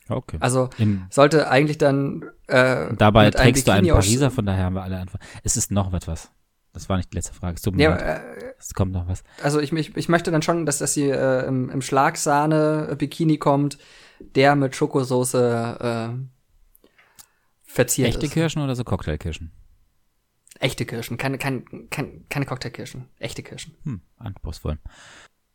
Okay. 0.08 0.38
Also 0.40 0.70
in, 0.78 1.06
sollte 1.10 1.48
eigentlich 1.48 1.78
dann 1.78 2.24
äh, 2.48 2.92
Dabei 2.96 3.30
trägst 3.30 3.68
du 3.68 3.72
einen 3.72 3.88
Pariser, 3.88 4.30
von 4.30 4.44
daher 4.44 4.64
haben 4.64 4.74
wir 4.74 4.82
alle 4.82 4.98
Antworten. 4.98 5.24
Es 5.44 5.56
ist 5.56 5.70
noch 5.70 5.92
etwas. 5.92 6.30
Das 6.72 6.88
war 6.88 6.96
nicht 6.96 7.12
die 7.12 7.16
letzte 7.16 7.32
Frage. 7.34 7.56
Es 7.56 7.62
tut 7.62 7.74
mir 7.74 7.82
ja. 7.82 7.96
Äh, 7.96 8.20
es 8.58 8.74
kommt 8.74 8.92
noch 8.92 9.08
was. 9.08 9.22
Also 9.42 9.60
ich, 9.60 9.72
ich, 9.72 9.96
ich 9.96 10.08
möchte 10.08 10.30
dann 10.30 10.42
schon, 10.42 10.66
dass, 10.66 10.78
dass 10.78 10.94
sie 10.94 11.08
äh, 11.08 11.46
im, 11.46 11.70
im 11.70 11.80
Schlagsahne-Bikini 11.80 13.38
kommt, 13.38 13.78
der 14.20 14.54
mit 14.54 14.76
Schokosoße 14.76 15.78
äh, 15.80 16.88
verziert 17.62 18.08
Echte 18.08 18.26
ist. 18.26 18.32
Kirschen 18.32 18.62
oder 18.62 18.76
so 18.76 18.84
Cocktailkirschen? 18.84 19.52
Echte 20.60 20.84
Kirschen, 20.84 21.16
keine, 21.16 21.38
keine, 21.38 21.62
keine, 21.90 22.20
keine 22.28 22.44
Cocktailkirschen. 22.44 23.08
Echte 23.18 23.42
Kirschen. 23.42 23.74
Hm, 23.84 24.02
anspruchsvoll. 24.18 24.78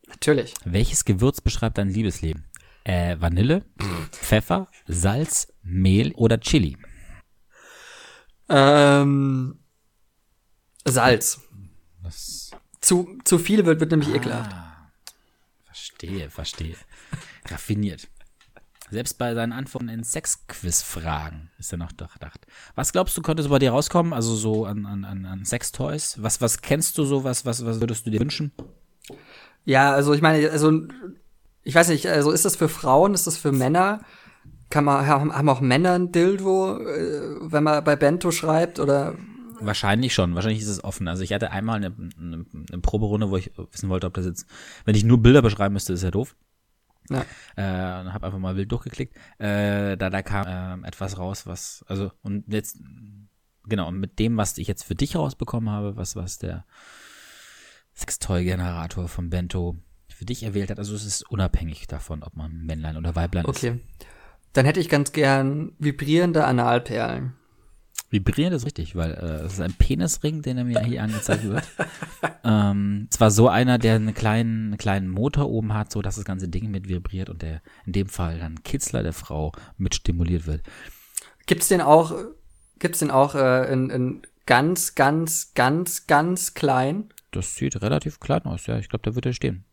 Natürlich. 0.07 0.55
Welches 0.65 1.05
Gewürz 1.05 1.41
beschreibt 1.41 1.77
dein 1.77 1.89
Liebesleben? 1.89 2.45
Äh, 2.83 3.15
Vanille, 3.19 3.63
Pfeffer, 4.11 4.67
Salz, 4.87 5.53
Mehl 5.61 6.11
oder 6.13 6.39
Chili? 6.39 6.75
Ähm, 8.49 9.59
Salz. 10.85 11.39
Was? 12.01 12.49
Zu, 12.81 13.19
zu 13.25 13.37
viel 13.37 13.63
wird, 13.65 13.79
wird 13.79 13.91
nämlich 13.91 14.09
ah, 14.09 14.15
ekelhaft. 14.15 14.55
Verstehe, 15.65 16.29
verstehe. 16.31 16.75
Raffiniert. 17.47 18.07
Selbst 18.91 19.17
bei 19.17 19.33
seinen 19.33 19.51
Antworten 19.51 19.89
in 19.89 20.03
Sexquiz-Fragen 20.03 21.49
ist 21.57 21.71
er 21.71 21.79
noch 21.79 21.89
gedacht. 21.89 22.45
Was 22.75 22.91
glaubst 22.91 23.17
du, 23.17 23.21
könnte 23.21 23.41
so 23.41 23.49
bei 23.49 23.59
dir 23.59 23.71
rauskommen? 23.71 24.13
Also 24.13 24.35
so 24.35 24.65
an, 24.65 24.85
an, 24.85 25.25
an 25.25 25.43
Sextoys? 25.43 26.21
Was, 26.21 26.39
was 26.39 26.61
kennst 26.61 26.97
du 26.97 27.05
so? 27.05 27.23
Was, 27.23 27.45
was, 27.45 27.65
was 27.65 27.79
würdest 27.79 28.05
du 28.05 28.11
dir 28.11 28.19
wünschen? 28.19 28.51
Ja, 29.65 29.91
also 29.91 30.13
ich 30.13 30.21
meine, 30.21 30.51
also 30.51 30.83
ich 31.63 31.73
weiß 31.73 31.89
nicht, 31.89 32.07
also 32.07 32.31
ist 32.31 32.45
das 32.45 32.55
für 32.55 32.69
Frauen, 32.69 33.15
ist 33.15 33.25
das 33.25 33.37
für 33.37 33.51
Männer? 33.51 34.01
Kann 34.69 34.83
man, 34.83 35.07
haben 35.07 35.49
auch 35.49 35.61
Männer 35.61 35.93
ein 35.93 36.11
Dildo, 36.11 36.79
äh, 36.79 37.37
wenn 37.41 37.63
man 37.63 37.83
bei 37.83 37.95
Bento 37.95 38.31
schreibt 38.31 38.79
oder? 38.79 39.15
Wahrscheinlich 39.59 40.13
schon. 40.13 40.35
Wahrscheinlich 40.35 40.61
ist 40.61 40.69
es 40.69 40.83
offen. 40.83 41.07
Also 41.07 41.23
ich 41.23 41.33
hatte 41.33 41.51
einmal 41.51 41.77
eine, 41.77 41.87
eine, 42.19 42.45
eine 42.71 42.81
Proberunde, 42.81 43.31
wo 43.31 43.37
ich 43.37 43.51
wissen 43.71 43.89
wollte, 43.89 44.05
ob 44.05 44.13
das 44.13 44.25
jetzt, 44.25 44.45
wenn 44.85 44.95
ich 44.95 45.03
nur 45.03 45.17
Bilder 45.17 45.41
beschreiben 45.41 45.73
müsste, 45.73 45.93
ist 45.93 46.03
ja 46.03 46.11
doof. 46.11 46.35
Ja. 47.09 47.25
Äh, 47.55 48.01
und 48.01 48.13
habe 48.13 48.25
einfach 48.25 48.39
mal 48.39 48.55
wild 48.55 48.71
durchgeklickt. 48.71 49.15
Äh, 49.37 49.97
da, 49.97 50.09
da 50.09 50.21
kam 50.21 50.83
äh, 50.83 50.87
etwas 50.87 51.17
raus, 51.17 51.45
was, 51.45 51.85
also, 51.87 52.11
und 52.21 52.45
jetzt, 52.51 52.77
genau, 53.65 53.91
mit 53.91 54.19
dem, 54.19 54.37
was 54.37 54.57
ich 54.57 54.67
jetzt 54.67 54.83
für 54.83 54.95
dich 54.95 55.15
rausbekommen 55.15 55.69
habe, 55.69 55.95
was, 55.97 56.15
was 56.15 56.39
der 56.39 56.65
Sextoy-Generator 57.95 59.07
von 59.07 59.29
Bento 59.29 59.77
für 60.09 60.25
dich 60.25 60.43
erwählt 60.43 60.69
hat, 60.69 60.79
also 60.79 60.95
es 60.95 61.05
ist 61.05 61.29
unabhängig 61.29 61.87
davon, 61.87 62.23
ob 62.23 62.35
man 62.35 62.65
Männlein 62.65 62.97
oder 62.97 63.15
Weiblein 63.15 63.45
okay. 63.45 63.67
ist. 63.67 63.73
Okay. 63.73 63.81
Dann 64.53 64.65
hätte 64.65 64.79
ich 64.79 64.87
ganz 64.87 65.11
gern 65.11 65.73
vibrierende 65.79 66.45
Analperlen. 66.45 67.33
Vibrierend 68.15 68.55
ist 68.55 68.65
richtig, 68.65 68.95
weil 68.95 69.11
äh, 69.11 69.45
es 69.45 69.53
ist 69.53 69.61
ein 69.61 69.73
Penisring, 69.73 70.41
den 70.41 70.57
er 70.57 70.63
mir 70.63 70.79
hier 70.79 71.03
angezeigt 71.03 71.43
wird. 71.43 71.67
ähm, 72.45 73.07
zwar 73.09 73.29
so 73.29 73.49
einer, 73.49 73.77
der 73.77 73.95
einen 73.95 74.13
kleinen, 74.13 74.67
einen 74.67 74.77
kleinen 74.77 75.09
Motor 75.09 75.49
oben 75.49 75.73
hat, 75.73 75.91
so 75.91 76.01
dass 76.01 76.15
das 76.15 76.23
ganze 76.23 76.47
Ding 76.47 76.71
mit 76.71 76.87
vibriert 76.87 77.29
und 77.29 77.41
der 77.41 77.61
in 77.85 77.91
dem 77.91 78.07
Fall 78.07 78.39
dann 78.39 78.63
Kitzler 78.63 79.03
der 79.03 79.11
Frau 79.11 79.51
mit 79.77 79.95
stimuliert 79.95 80.47
wird. 80.47 80.61
Gibt's 81.45 81.67
den 81.67 81.81
auch, 81.81 82.13
gibt's 82.79 82.99
den 82.99 83.11
auch 83.11 83.35
äh, 83.35 83.71
in, 83.71 83.89
in 83.89 84.21
ganz, 84.45 84.95
ganz, 84.95 85.53
ganz, 85.53 86.07
ganz 86.07 86.53
klein? 86.53 87.09
Das 87.31 87.55
sieht 87.55 87.81
relativ 87.81 88.21
klein 88.21 88.45
aus, 88.45 88.65
ja. 88.67 88.77
Ich 88.77 88.87
glaube, 88.87 89.03
da 89.03 89.15
wird 89.15 89.25
er 89.25 89.33
stehen. 89.33 89.65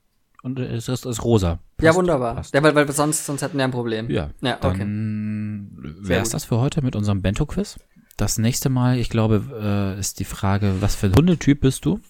Und 0.43 0.59
es 0.59 0.89
ist, 0.89 1.07
ist 1.07 1.23
rosa. 1.23 1.61
Passt, 1.77 1.87
ja, 1.87 1.95
wunderbar. 1.95 2.35
Passt. 2.35 2.55
Ja, 2.55 2.63
weil, 2.65 2.75
weil 2.75 2.91
sonst, 2.91 3.25
sonst 3.25 3.43
hätten 3.43 3.57
wir 3.57 3.65
ein 3.65 3.71
Problem. 3.71 4.11
Ja, 4.11 4.31
ja 4.41 4.57
okay. 4.57 4.81
Dann 4.81 5.71
wäre 6.01 6.23
es 6.23 6.31
das 6.31 6.45
für 6.45 6.59
heute 6.59 6.83
mit 6.83 6.97
unserem 6.97 7.23
Bento-Quiz. 7.23 7.79
Das 8.17 8.39
nächste 8.39 8.69
Mal, 8.69 8.99
ich 8.99 9.11
glaube, 9.11 9.95
äh, 9.97 9.99
ist 9.99 10.21
die 10.21 10.25
Frage, 10.25 10.81
was 10.81 10.95
für 10.95 11.07
ein 11.07 11.15
Hundetyp 11.15 11.61
bist 11.61 11.85
du? 11.85 12.01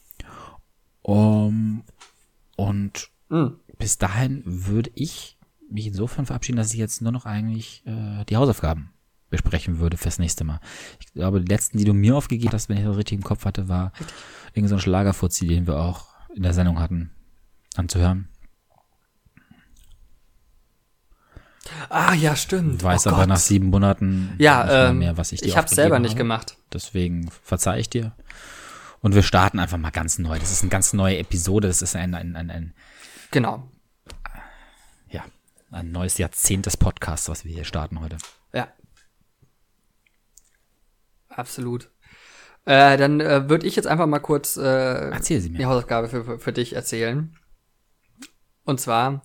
Um, 1.03 1.83
und 2.57 3.11
mhm. 3.29 3.59
bis 3.79 3.99
dahin 3.99 4.43
würde 4.45 4.91
ich 4.95 5.39
mich 5.69 5.87
insofern 5.87 6.27
verabschieden, 6.27 6.59
dass 6.59 6.73
ich 6.73 6.79
jetzt 6.79 7.03
nur 7.03 7.13
noch 7.13 7.27
eigentlich 7.27 7.83
äh, 7.87 8.25
die 8.25 8.37
Hausaufgaben 8.37 8.93
besprechen 9.31 9.79
würde 9.79 9.97
fürs 9.97 10.19
nächste 10.19 10.45
Mal. 10.45 10.61
Ich 11.01 11.13
glaube, 11.13 11.41
die 11.41 11.51
letzten, 11.51 11.79
die 11.79 11.85
du 11.85 11.95
mir 11.95 12.15
aufgegeben 12.15 12.53
hast, 12.53 12.69
wenn 12.69 12.77
ich 12.77 12.85
das 12.85 12.97
richtig 12.97 13.17
im 13.17 13.25
Kopf 13.25 13.45
hatte, 13.45 13.69
war 13.69 13.93
irgendein 14.51 14.69
so 14.69 14.79
Schlagerfuzzi, 14.79 15.47
den 15.47 15.67
wir 15.67 15.81
auch 15.81 16.09
in 16.35 16.43
der 16.43 16.53
Sendung 16.53 16.79
hatten, 16.79 17.11
anzuhören. 17.75 18.29
Ah, 21.89 22.15
ja, 22.15 22.37
stimmt. 22.37 22.83
Weiß 22.83 23.07
oh 23.07 23.11
aber 23.11 23.21
Gott. 23.21 23.29
nach 23.29 23.37
sieben 23.39 23.69
Monaten 23.69 24.35
ja, 24.39 24.65
nicht 24.65 24.73
mehr, 24.73 24.89
ähm, 24.89 24.99
mehr, 24.99 25.17
was 25.17 25.33
ich 25.33 25.41
dir 25.41 25.49
ich 25.49 25.57
hab's 25.57 25.73
selber 25.73 25.99
nicht 25.99 26.13
habe. 26.13 26.19
gemacht. 26.19 26.57
Deswegen 26.73 27.31
verzeih 27.43 27.79
ich 27.81 27.91
dir. 27.91 28.13
Und 29.01 29.15
wir 29.15 29.23
starten 29.23 29.59
einfach 29.59 29.79
mal 29.79 29.91
ganz 29.91 30.19
neu. 30.19 30.39
Das 30.39 30.53
ist 30.53 30.63
eine 30.63 30.71
ganz 30.71 30.93
neue 30.93 31.19
Episode. 31.19 31.69
Das 31.69 31.83
ist 31.83 31.97
ein, 31.97 32.15
ein, 32.15 32.37
ein, 32.37 32.51
ein 32.51 32.75
Genau. 33.31 33.69
ja, 35.11 35.25
ein 35.71 35.91
neues 35.91 36.19
Jahrzehnt 36.19 36.67
des 36.67 36.77
Podcasts, 36.77 37.29
was 37.29 37.45
wir 37.45 37.53
hier 37.53 37.65
starten 37.65 38.01
heute. 38.01 38.17
Ja. 38.53 38.69
Absolut. 41.29 41.91
Äh, 42.65 42.97
dann 42.97 43.21
äh, 43.21 43.49
würde 43.49 43.67
ich 43.67 43.75
jetzt 43.75 43.87
einfach 43.87 44.07
mal 44.07 44.21
kurz 44.21 44.57
äh, 44.57 45.11
Erzähl 45.11 45.41
sie 45.41 45.51
mir. 45.51 45.59
die 45.59 45.67
Hausaufgabe 45.67 46.09
für, 46.09 46.25
für, 46.25 46.39
für 46.39 46.53
dich 46.53 46.75
erzählen. 46.75 47.37
Und 48.65 48.81
zwar 48.81 49.23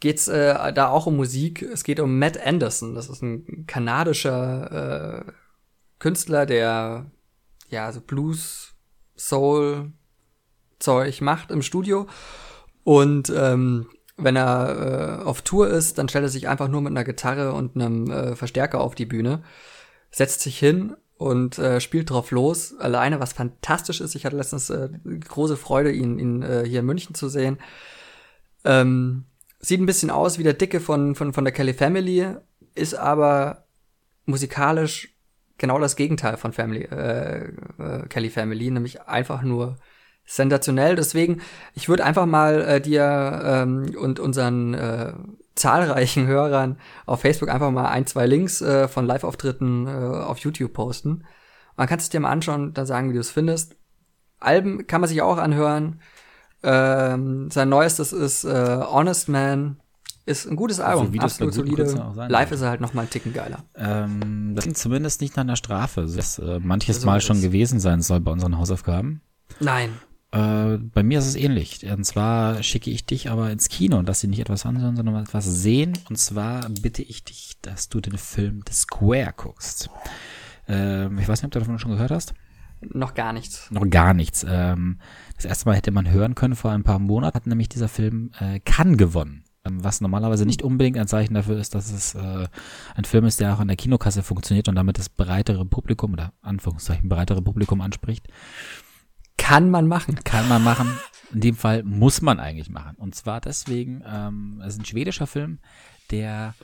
geht's 0.00 0.28
äh, 0.28 0.72
da 0.72 0.88
auch 0.88 1.06
um 1.06 1.16
Musik. 1.16 1.62
Es 1.62 1.84
geht 1.84 2.00
um 2.00 2.18
Matt 2.18 2.44
Anderson. 2.44 2.94
Das 2.94 3.08
ist 3.08 3.22
ein 3.22 3.66
kanadischer 3.66 5.26
äh, 5.26 5.32
Künstler, 5.98 6.46
der 6.46 7.10
ja 7.68 7.92
so 7.92 8.00
Blues, 8.00 8.74
Soul 9.16 9.92
Zeug 10.78 11.20
macht 11.20 11.50
im 11.50 11.62
Studio. 11.62 12.06
Und 12.84 13.30
ähm, 13.34 13.88
wenn 14.16 14.36
er 14.36 15.20
äh, 15.20 15.24
auf 15.24 15.42
Tour 15.42 15.68
ist, 15.68 15.98
dann 15.98 16.08
stellt 16.08 16.24
er 16.24 16.30
sich 16.30 16.48
einfach 16.48 16.68
nur 16.68 16.80
mit 16.80 16.90
einer 16.90 17.04
Gitarre 17.04 17.52
und 17.52 17.76
einem 17.76 18.10
äh, 18.10 18.36
Verstärker 18.36 18.80
auf 18.80 18.94
die 18.94 19.06
Bühne, 19.06 19.42
setzt 20.10 20.40
sich 20.40 20.58
hin 20.58 20.96
und 21.16 21.58
äh, 21.58 21.80
spielt 21.80 22.10
drauf 22.10 22.30
los, 22.30 22.76
alleine, 22.78 23.20
was 23.20 23.32
fantastisch 23.32 24.00
ist. 24.00 24.14
Ich 24.14 24.24
hatte 24.24 24.36
letztens 24.36 24.70
äh, 24.70 24.88
große 25.28 25.56
Freude, 25.56 25.92
ihn, 25.92 26.18
ihn 26.18 26.42
äh, 26.42 26.64
hier 26.66 26.80
in 26.80 26.86
München 26.86 27.14
zu 27.14 27.28
sehen. 27.28 27.58
Ähm, 28.64 29.24
sieht 29.60 29.80
ein 29.80 29.86
bisschen 29.86 30.10
aus 30.10 30.38
wie 30.38 30.44
der 30.44 30.54
Dicke 30.54 30.80
von, 30.80 31.14
von, 31.14 31.32
von 31.32 31.44
der 31.44 31.52
Kelly 31.52 31.74
Family, 31.74 32.26
ist 32.74 32.94
aber 32.94 33.64
musikalisch 34.24 35.14
genau 35.58 35.78
das 35.78 35.96
Gegenteil 35.96 36.36
von 36.36 36.52
Family, 36.52 36.84
äh, 36.84 37.48
äh, 37.78 38.06
Kelly 38.08 38.30
Family, 38.30 38.70
nämlich 38.70 39.02
einfach 39.02 39.42
nur 39.42 39.76
sensationell. 40.24 40.94
Deswegen, 40.94 41.40
ich 41.74 41.88
würde 41.88 42.04
einfach 42.04 42.26
mal 42.26 42.60
äh, 42.62 42.80
dir 42.80 43.40
ähm, 43.44 43.94
und 43.98 44.20
unseren 44.20 44.74
äh, 44.74 45.12
zahlreichen 45.54 46.26
Hörern 46.26 46.78
auf 47.06 47.22
Facebook 47.22 47.48
einfach 47.48 47.70
mal 47.70 47.88
ein, 47.88 48.06
zwei 48.06 48.26
Links 48.26 48.60
äh, 48.62 48.86
von 48.86 49.06
Live-Auftritten 49.06 49.86
äh, 49.86 49.90
auf 49.90 50.38
YouTube 50.38 50.72
posten. 50.72 51.24
Man 51.76 51.88
kann 51.88 51.98
es 51.98 52.10
dir 52.10 52.20
mal 52.20 52.30
anschauen, 52.30 52.74
dann 52.74 52.86
sagen, 52.86 53.10
wie 53.10 53.14
du 53.14 53.20
es 53.20 53.30
findest. 53.30 53.76
Alben 54.38 54.86
kann 54.86 55.00
man 55.00 55.08
sich 55.08 55.22
auch 55.22 55.38
anhören. 55.38 56.00
Ähm, 56.62 57.50
sein 57.50 57.68
neuestes 57.68 58.12
ist 58.12 58.44
äh, 58.44 58.80
Honest 58.90 59.28
Man. 59.28 59.76
Ist 60.26 60.46
ein 60.46 60.56
gutes 60.56 60.78
Album, 60.78 61.14
wie 61.14 61.18
das 61.18 61.32
absolut 61.32 61.54
solide. 61.54 61.76
Künstlern 61.76 62.06
auch 62.08 62.14
sein 62.14 62.30
Live 62.30 62.52
ist 62.52 62.60
er 62.60 62.68
halt 62.68 62.82
noch 62.82 62.92
mal 62.92 63.00
einen 63.02 63.10
Ticken 63.10 63.32
geiler. 63.32 63.64
Ähm, 63.74 64.52
das 64.54 64.64
klingt 64.64 64.76
zumindest 64.76 65.22
nicht 65.22 65.36
nach 65.36 65.42
einer 65.42 65.56
Strafe. 65.56 66.02
Das 66.02 66.38
äh, 66.38 66.58
manches 66.62 67.00
So 67.00 67.06
Mal 67.06 67.16
ist 67.16 67.24
schon 67.24 67.38
es. 67.38 67.42
gewesen 67.42 67.80
sein 67.80 68.02
soll 68.02 68.20
bei 68.20 68.30
unseren 68.30 68.58
Hausaufgaben. 68.58 69.22
Nein. 69.58 69.88
Äh, 70.32 70.76
bei 70.76 71.02
mir 71.02 71.20
ist 71.20 71.28
es 71.28 71.34
ähnlich. 71.34 71.86
Und 71.90 72.04
zwar 72.04 72.62
schicke 72.62 72.90
ich 72.90 73.06
dich 73.06 73.30
aber 73.30 73.50
ins 73.50 73.70
Kino 73.70 73.96
und 73.98 74.06
dass 74.06 74.20
sie 74.20 74.28
nicht 74.28 74.40
etwas 74.40 74.66
anhören, 74.66 74.96
sondern 74.96 75.16
etwas 75.16 75.46
sehen. 75.46 75.96
Und 76.10 76.16
zwar 76.16 76.68
bitte 76.68 77.02
ich 77.02 77.24
dich, 77.24 77.56
dass 77.62 77.88
du 77.88 78.02
den 78.02 78.18
Film 78.18 78.60
The 78.68 78.74
Square 78.74 79.32
guckst. 79.34 79.88
Ähm, 80.68 81.18
ich 81.18 81.26
weiß 81.26 81.40
nicht, 81.40 81.46
ob 81.46 81.52
du 81.52 81.58
davon 81.60 81.78
schon 81.78 81.92
gehört 81.92 82.10
hast. 82.10 82.34
Noch 82.80 83.14
gar 83.14 83.32
nichts. 83.32 83.70
Noch 83.70 83.88
gar 83.88 84.14
nichts. 84.14 84.44
Ähm, 84.48 84.98
das 85.36 85.44
erste 85.44 85.68
Mal 85.68 85.76
hätte 85.76 85.90
man 85.90 86.10
hören 86.10 86.34
können, 86.34 86.56
vor 86.56 86.70
ein 86.70 86.84
paar 86.84 86.98
Monaten 86.98 87.34
hat 87.34 87.46
nämlich 87.46 87.68
dieser 87.68 87.88
Film 87.88 88.30
äh, 88.38 88.60
Cannes 88.60 88.96
gewonnen. 88.96 89.44
Ähm, 89.64 89.82
Was 89.82 90.00
normalerweise 90.00 90.46
nicht 90.46 90.62
unbedingt 90.62 90.96
ein 90.96 91.08
Zeichen 91.08 91.34
dafür 91.34 91.58
ist, 91.58 91.74
dass 91.74 91.90
es 91.90 92.14
äh, 92.14 92.48
ein 92.94 93.04
Film 93.04 93.24
ist, 93.24 93.40
der 93.40 93.54
auch 93.54 93.60
an 93.60 93.68
der 93.68 93.76
Kinokasse 93.76 94.22
funktioniert 94.22 94.68
und 94.68 94.76
damit 94.76 94.98
das 94.98 95.08
breitere 95.08 95.64
Publikum 95.64 96.12
oder 96.12 96.32
Anführungszeichen 96.42 97.08
breitere 97.08 97.42
Publikum 97.42 97.80
anspricht. 97.80 98.28
Kann 99.36 99.70
man 99.70 99.86
machen. 99.86 100.16
Kann 100.24 100.48
man 100.48 100.62
machen. 100.62 100.88
In 101.32 101.40
dem 101.40 101.56
Fall 101.56 101.82
muss 101.82 102.22
man 102.22 102.40
eigentlich 102.40 102.70
machen. 102.70 102.96
Und 102.96 103.14
zwar 103.14 103.40
deswegen, 103.40 104.02
ähm, 104.06 104.62
es 104.64 104.74
ist 104.74 104.80
ein 104.80 104.84
schwedischer 104.84 105.26
Film, 105.26 105.58
der 106.10 106.54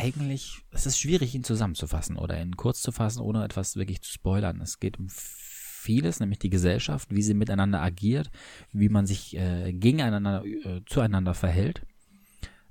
eigentlich, 0.00 0.62
es 0.70 0.86
ist 0.86 0.98
schwierig, 0.98 1.34
ihn 1.34 1.44
zusammenzufassen 1.44 2.16
oder 2.16 2.40
ihn 2.40 2.56
kurz 2.56 2.80
zu 2.80 2.90
fassen, 2.90 3.20
ohne 3.20 3.44
etwas 3.44 3.76
wirklich 3.76 4.00
zu 4.00 4.10
spoilern. 4.10 4.60
Es 4.60 4.80
geht 4.80 4.98
um 4.98 5.08
vieles, 5.10 6.20
nämlich 6.20 6.38
die 6.38 6.50
Gesellschaft, 6.50 7.14
wie 7.14 7.22
sie 7.22 7.34
miteinander 7.34 7.82
agiert, 7.82 8.30
wie 8.72 8.88
man 8.88 9.06
sich 9.06 9.36
äh, 9.36 9.72
gegeneinander, 9.72 10.44
äh, 10.44 10.80
zueinander 10.86 11.34
verhält 11.34 11.82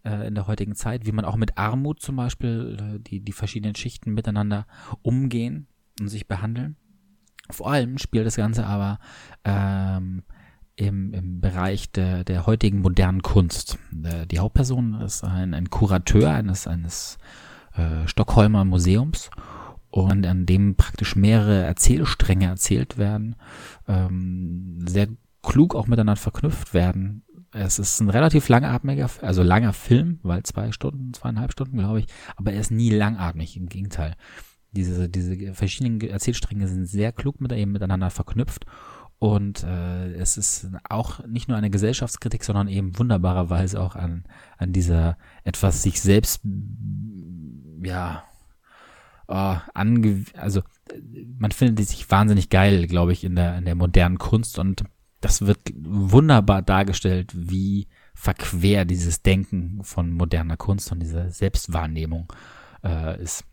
äh, 0.03 0.27
in 0.27 0.35
der 0.35 0.47
heutigen 0.47 0.75
Zeit, 0.75 1.05
wie 1.05 1.11
man 1.11 1.25
auch 1.25 1.35
mit 1.35 1.57
Armut 1.57 2.01
zum 2.01 2.15
Beispiel, 2.15 2.77
äh, 2.79 2.99
die, 2.99 3.21
die 3.21 3.31
verschiedenen 3.31 3.75
Schichten 3.75 4.13
miteinander 4.13 4.65
umgehen 5.01 5.67
und 5.99 6.09
sich 6.09 6.27
behandeln. 6.27 6.77
Vor 7.51 7.71
allem 7.71 7.97
spielt 7.97 8.27
das 8.27 8.35
Ganze 8.35 8.65
aber 8.65 8.99
ähm, 9.43 10.23
im, 10.79 11.13
im 11.13 11.41
Bereich 11.41 11.91
der, 11.91 12.23
der 12.23 12.45
heutigen 12.45 12.79
modernen 12.79 13.21
Kunst. 13.21 13.77
Der, 13.91 14.25
die 14.25 14.39
Hauptperson 14.39 15.01
ist 15.01 15.23
ein, 15.23 15.53
ein 15.53 15.69
Kurateur 15.69 16.31
eines, 16.31 16.67
eines 16.67 17.17
äh, 17.75 18.07
Stockholmer 18.07 18.63
Museums 18.63 19.29
und 19.89 20.25
an 20.25 20.45
dem 20.45 20.75
praktisch 20.75 21.15
mehrere 21.15 21.63
Erzählstränge 21.63 22.45
erzählt 22.45 22.97
werden, 22.97 23.35
ähm, 23.87 24.85
sehr 24.87 25.07
klug 25.43 25.75
auch 25.75 25.87
miteinander 25.87 26.15
verknüpft 26.15 26.73
werden. 26.73 27.23
Es 27.51 27.79
ist 27.79 27.99
ein 27.99 28.09
relativ 28.09 28.47
langatmiger, 28.47 29.09
also 29.21 29.43
langer 29.43 29.73
Film, 29.73 30.19
weil 30.21 30.43
zwei 30.43 30.71
Stunden, 30.71 31.13
zweieinhalb 31.13 31.51
Stunden, 31.51 31.77
glaube 31.77 31.99
ich, 31.99 32.05
aber 32.37 32.53
er 32.53 32.61
ist 32.61 32.71
nie 32.71 32.91
langatmig, 32.91 33.57
im 33.57 33.67
Gegenteil. 33.67 34.15
Diese, 34.71 35.09
diese 35.09 35.53
verschiedenen 35.55 35.99
Erzählstränge 35.99 36.67
sind 36.67 36.85
sehr 36.85 37.11
klug 37.11 37.41
mit, 37.41 37.51
eben 37.51 37.71
miteinander 37.71 38.11
verknüpft 38.11 38.65
und 39.19 39.63
äh, 39.63 40.13
es 40.13 40.37
ist 40.37 40.69
auch 40.89 41.25
nicht 41.27 41.49
nur 41.49 41.57
eine 41.57 41.69
Gesellschaftskritik, 41.69 42.43
sondern 42.43 42.69
eben 42.69 42.97
wunderbarerweise 42.97 43.79
auch 43.81 43.95
an, 43.95 44.23
an 44.57 44.71
dieser 44.71 45.17
etwas 45.43 45.83
sich 45.83 46.01
selbst, 46.01 46.41
ja, 47.83 48.23
äh, 49.27 49.57
ange 49.73 50.23
also 50.37 50.61
man 51.37 51.51
findet 51.51 51.85
sich 51.87 52.09
wahnsinnig 52.09 52.49
geil, 52.49 52.87
glaube 52.87 53.11
ich, 53.11 53.25
in 53.25 53.35
der, 53.35 53.57
in 53.57 53.65
der 53.65 53.75
modernen 53.75 54.17
Kunst 54.17 54.57
und 54.57 54.83
das 55.21 55.41
wird 55.45 55.59
wunderbar 55.75 56.61
dargestellt, 56.61 57.33
wie 57.35 57.87
verquer 58.13 58.85
dieses 58.85 59.21
Denken 59.21 59.83
von 59.83 60.11
moderner 60.13 60.55
Kunst 60.55 60.93
und 60.93 61.01
dieser 61.01 61.29
Selbstwahrnehmung 61.29 62.31
äh, 62.83 63.21
ist. 63.21 63.43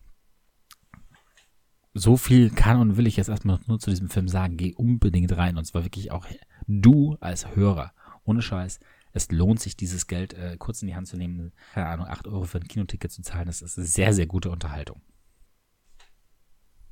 So 1.99 2.19
viel 2.19 2.51
kann 2.51 2.79
und 2.79 2.99
will 2.99 3.07
ich 3.07 3.17
jetzt 3.17 3.29
erstmal 3.29 3.59
nur 3.67 3.79
zu 3.79 3.89
diesem 3.89 4.11
Film 4.11 4.29
sagen. 4.29 4.59
Geh 4.59 4.75
unbedingt 4.75 5.35
rein 5.35 5.57
und 5.57 5.65
zwar 5.65 5.83
wirklich 5.83 6.13
auch 6.13 6.27
du 6.67 7.17
als 7.21 7.57
Hörer. 7.57 7.93
Ohne 8.25 8.43
Scheiß. 8.43 8.81
Es 9.15 9.31
lohnt 9.31 9.61
sich, 9.61 9.79
dieses 9.79 10.07
Geld 10.07 10.35
äh, 10.35 10.57
kurz 10.59 10.83
in 10.83 10.89
die 10.89 10.95
Hand 10.95 11.09
zu 11.09 11.17
nehmen. 11.17 11.53
Keine 11.73 11.87
Ahnung, 11.87 12.07
8 12.07 12.27
Euro 12.29 12.45
für 12.45 12.59
ein 12.59 12.69
Kinoticket 12.69 13.11
zu 13.11 13.23
zahlen. 13.23 13.47
Das 13.47 13.63
ist 13.63 13.77
sehr, 13.77 14.13
sehr 14.13 14.27
gute 14.27 14.51
Unterhaltung. 14.51 15.01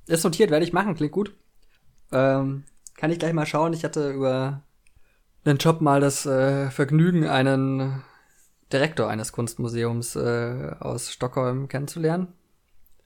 Ist 0.07 0.25
notiert, 0.25 0.51
werde 0.51 0.65
ich 0.65 0.73
machen, 0.73 0.95
klingt 0.95 1.13
gut. 1.13 1.35
Ähm, 2.11 2.65
kann 2.97 3.11
ich 3.11 3.19
gleich 3.19 3.35
mal 3.35 3.45
schauen. 3.45 3.75
Ich 3.75 3.85
hatte 3.85 4.11
über 4.11 4.63
den 5.45 5.59
Job 5.59 5.83
mal 5.83 6.01
das 6.01 6.25
äh, 6.25 6.71
Vergnügen, 6.71 7.27
einen 7.27 8.03
Direktor 8.73 9.11
eines 9.11 9.33
Kunstmuseums 9.33 10.17
äh, 10.17 10.77
aus 10.81 11.13
Stockholm 11.13 11.69
kennenzulernen. 11.69 12.29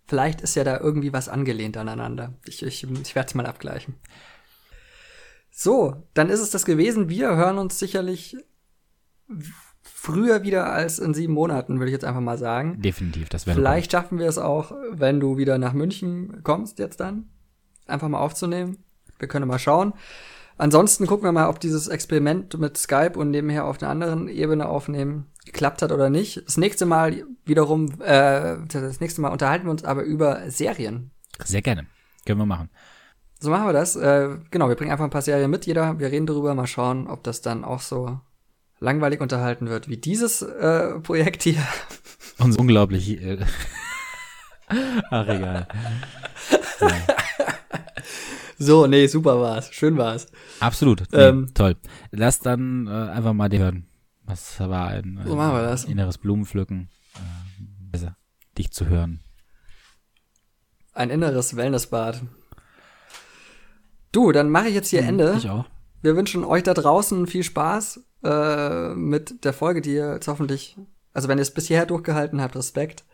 Vielleicht 0.08 0.40
ist 0.40 0.54
ja 0.54 0.64
da 0.64 0.80
irgendwie 0.80 1.12
was 1.12 1.28
angelehnt 1.28 1.76
aneinander. 1.76 2.34
Ich, 2.46 2.62
ich, 2.62 2.82
ich 2.82 3.14
werde 3.14 3.28
es 3.28 3.34
mal 3.34 3.46
abgleichen. 3.46 3.94
So, 5.50 6.02
dann 6.14 6.30
ist 6.30 6.40
es 6.40 6.50
das 6.50 6.64
gewesen. 6.64 7.10
Wir 7.10 7.36
hören 7.36 7.58
uns 7.58 7.78
sicherlich 7.78 8.36
früher 9.82 10.42
wieder 10.42 10.72
als 10.72 10.98
in 10.98 11.12
sieben 11.12 11.34
Monaten, 11.34 11.78
würde 11.78 11.90
ich 11.90 11.92
jetzt 11.92 12.06
einfach 12.06 12.22
mal 12.22 12.38
sagen. 12.38 12.80
Definitiv, 12.80 13.28
das 13.28 13.46
wäre 13.46 13.56
Vielleicht 13.56 13.92
schaffen 13.92 14.18
wir 14.18 14.26
es 14.26 14.38
auch, 14.38 14.72
wenn 14.90 15.20
du 15.20 15.36
wieder 15.36 15.58
nach 15.58 15.74
München 15.74 16.42
kommst 16.42 16.78
jetzt 16.78 17.00
dann, 17.00 17.28
einfach 17.86 18.08
mal 18.08 18.20
aufzunehmen. 18.20 18.78
Wir 19.18 19.28
können 19.28 19.46
mal 19.46 19.58
schauen. 19.58 19.92
Ansonsten 20.58 21.06
gucken 21.06 21.24
wir 21.24 21.32
mal, 21.32 21.48
ob 21.48 21.60
dieses 21.60 21.86
Experiment 21.86 22.58
mit 22.58 22.76
Skype 22.76 23.12
und 23.16 23.30
nebenher 23.30 23.64
auf 23.64 23.80
einer 23.80 23.90
anderen 23.90 24.28
Ebene 24.28 24.68
aufnehmen 24.68 25.26
geklappt 25.46 25.82
hat 25.82 25.92
oder 25.92 26.10
nicht. 26.10 26.42
Das 26.46 26.56
nächste 26.56 26.84
Mal 26.84 27.24
wiederum, 27.44 28.00
äh, 28.00 28.56
das 28.68 29.00
nächste 29.00 29.20
Mal 29.20 29.30
unterhalten 29.30 29.66
wir 29.66 29.70
uns 29.70 29.84
aber 29.84 30.02
über 30.02 30.50
Serien. 30.50 31.12
Sehr 31.44 31.62
gerne. 31.62 31.86
Können 32.26 32.40
wir 32.40 32.46
machen. 32.46 32.70
So 33.40 33.50
machen 33.50 33.66
wir 33.66 33.72
das. 33.72 33.94
Äh, 33.94 34.30
genau, 34.50 34.68
wir 34.68 34.74
bringen 34.74 34.90
einfach 34.90 35.04
ein 35.04 35.10
paar 35.10 35.22
Serien 35.22 35.50
mit, 35.50 35.64
jeder. 35.64 35.98
Wir 36.00 36.10
reden 36.10 36.26
darüber, 36.26 36.54
mal 36.54 36.66
schauen, 36.66 37.06
ob 37.06 37.22
das 37.22 37.40
dann 37.40 37.64
auch 37.64 37.80
so 37.80 38.20
langweilig 38.80 39.20
unterhalten 39.20 39.68
wird 39.68 39.88
wie 39.88 39.96
dieses 39.96 40.42
äh, 40.42 40.98
Projekt 41.00 41.44
hier. 41.44 41.62
Und 42.38 42.52
so 42.52 42.60
unglaublich. 42.60 43.22
Äh 43.22 43.38
Ach, 45.10 45.26
egal. 45.28 45.68
Ja. 46.80 46.88
So, 48.58 48.86
nee, 48.86 49.06
super 49.06 49.40
war's. 49.40 49.72
Schön 49.72 49.96
war's. 49.96 50.26
Absolut. 50.60 51.02
Nee, 51.12 51.18
Ähm, 51.18 51.50
toll. 51.54 51.76
Lass 52.10 52.40
dann 52.40 52.86
äh, 52.86 52.90
einfach 52.90 53.32
mal 53.32 53.48
die 53.48 53.58
hören. 53.58 53.86
Was 54.24 54.58
war 54.60 54.88
ein, 54.88 55.20
So 55.26 55.36
machen 55.36 55.54
wir 55.54 55.62
das. 55.62 55.84
inneres 55.84 56.18
Blumenpflücken. 56.18 56.90
Äh, 57.92 58.10
dich 58.58 58.72
zu 58.72 58.86
hören. 58.86 59.20
Ein 60.92 61.10
inneres 61.10 61.54
Wellnessbad. 61.56 62.22
Du, 64.12 64.32
dann 64.32 64.50
mache 64.50 64.68
ich 64.68 64.74
jetzt 64.74 64.88
hier 64.88 65.02
Hm, 65.02 65.08
Ende. 65.08 65.34
Ich 65.38 65.48
auch. 65.48 65.66
Wir 66.02 66.16
wünschen 66.16 66.44
euch 66.44 66.62
da 66.64 66.74
draußen 66.74 67.26
viel 67.26 67.42
Spaß 67.44 68.04
äh, 68.24 68.94
mit 68.94 69.44
der 69.44 69.52
Folge, 69.52 69.80
die 69.80 69.94
ihr 69.94 70.14
jetzt 70.14 70.28
hoffentlich, 70.28 70.76
also 71.12 71.28
wenn 71.28 71.38
ihr 71.38 71.42
es 71.42 71.54
bis 71.54 71.66
hierher 71.68 71.86
durchgehalten 71.86 72.40
habt, 72.40 72.56
Respekt. 72.56 73.04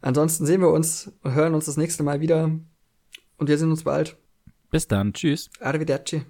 Ansonsten 0.00 0.46
sehen 0.46 0.60
wir 0.60 0.70
uns 0.70 1.12
und 1.22 1.34
hören 1.34 1.54
uns 1.54 1.66
das 1.66 1.76
nächste 1.76 2.02
Mal 2.02 2.20
wieder. 2.20 2.44
Und 3.38 3.48
wir 3.48 3.58
sehen 3.58 3.70
uns 3.70 3.84
bald. 3.84 4.16
Bis 4.70 4.88
dann. 4.88 5.12
Tschüss. 5.12 5.50
Arrivederci. 5.60 6.24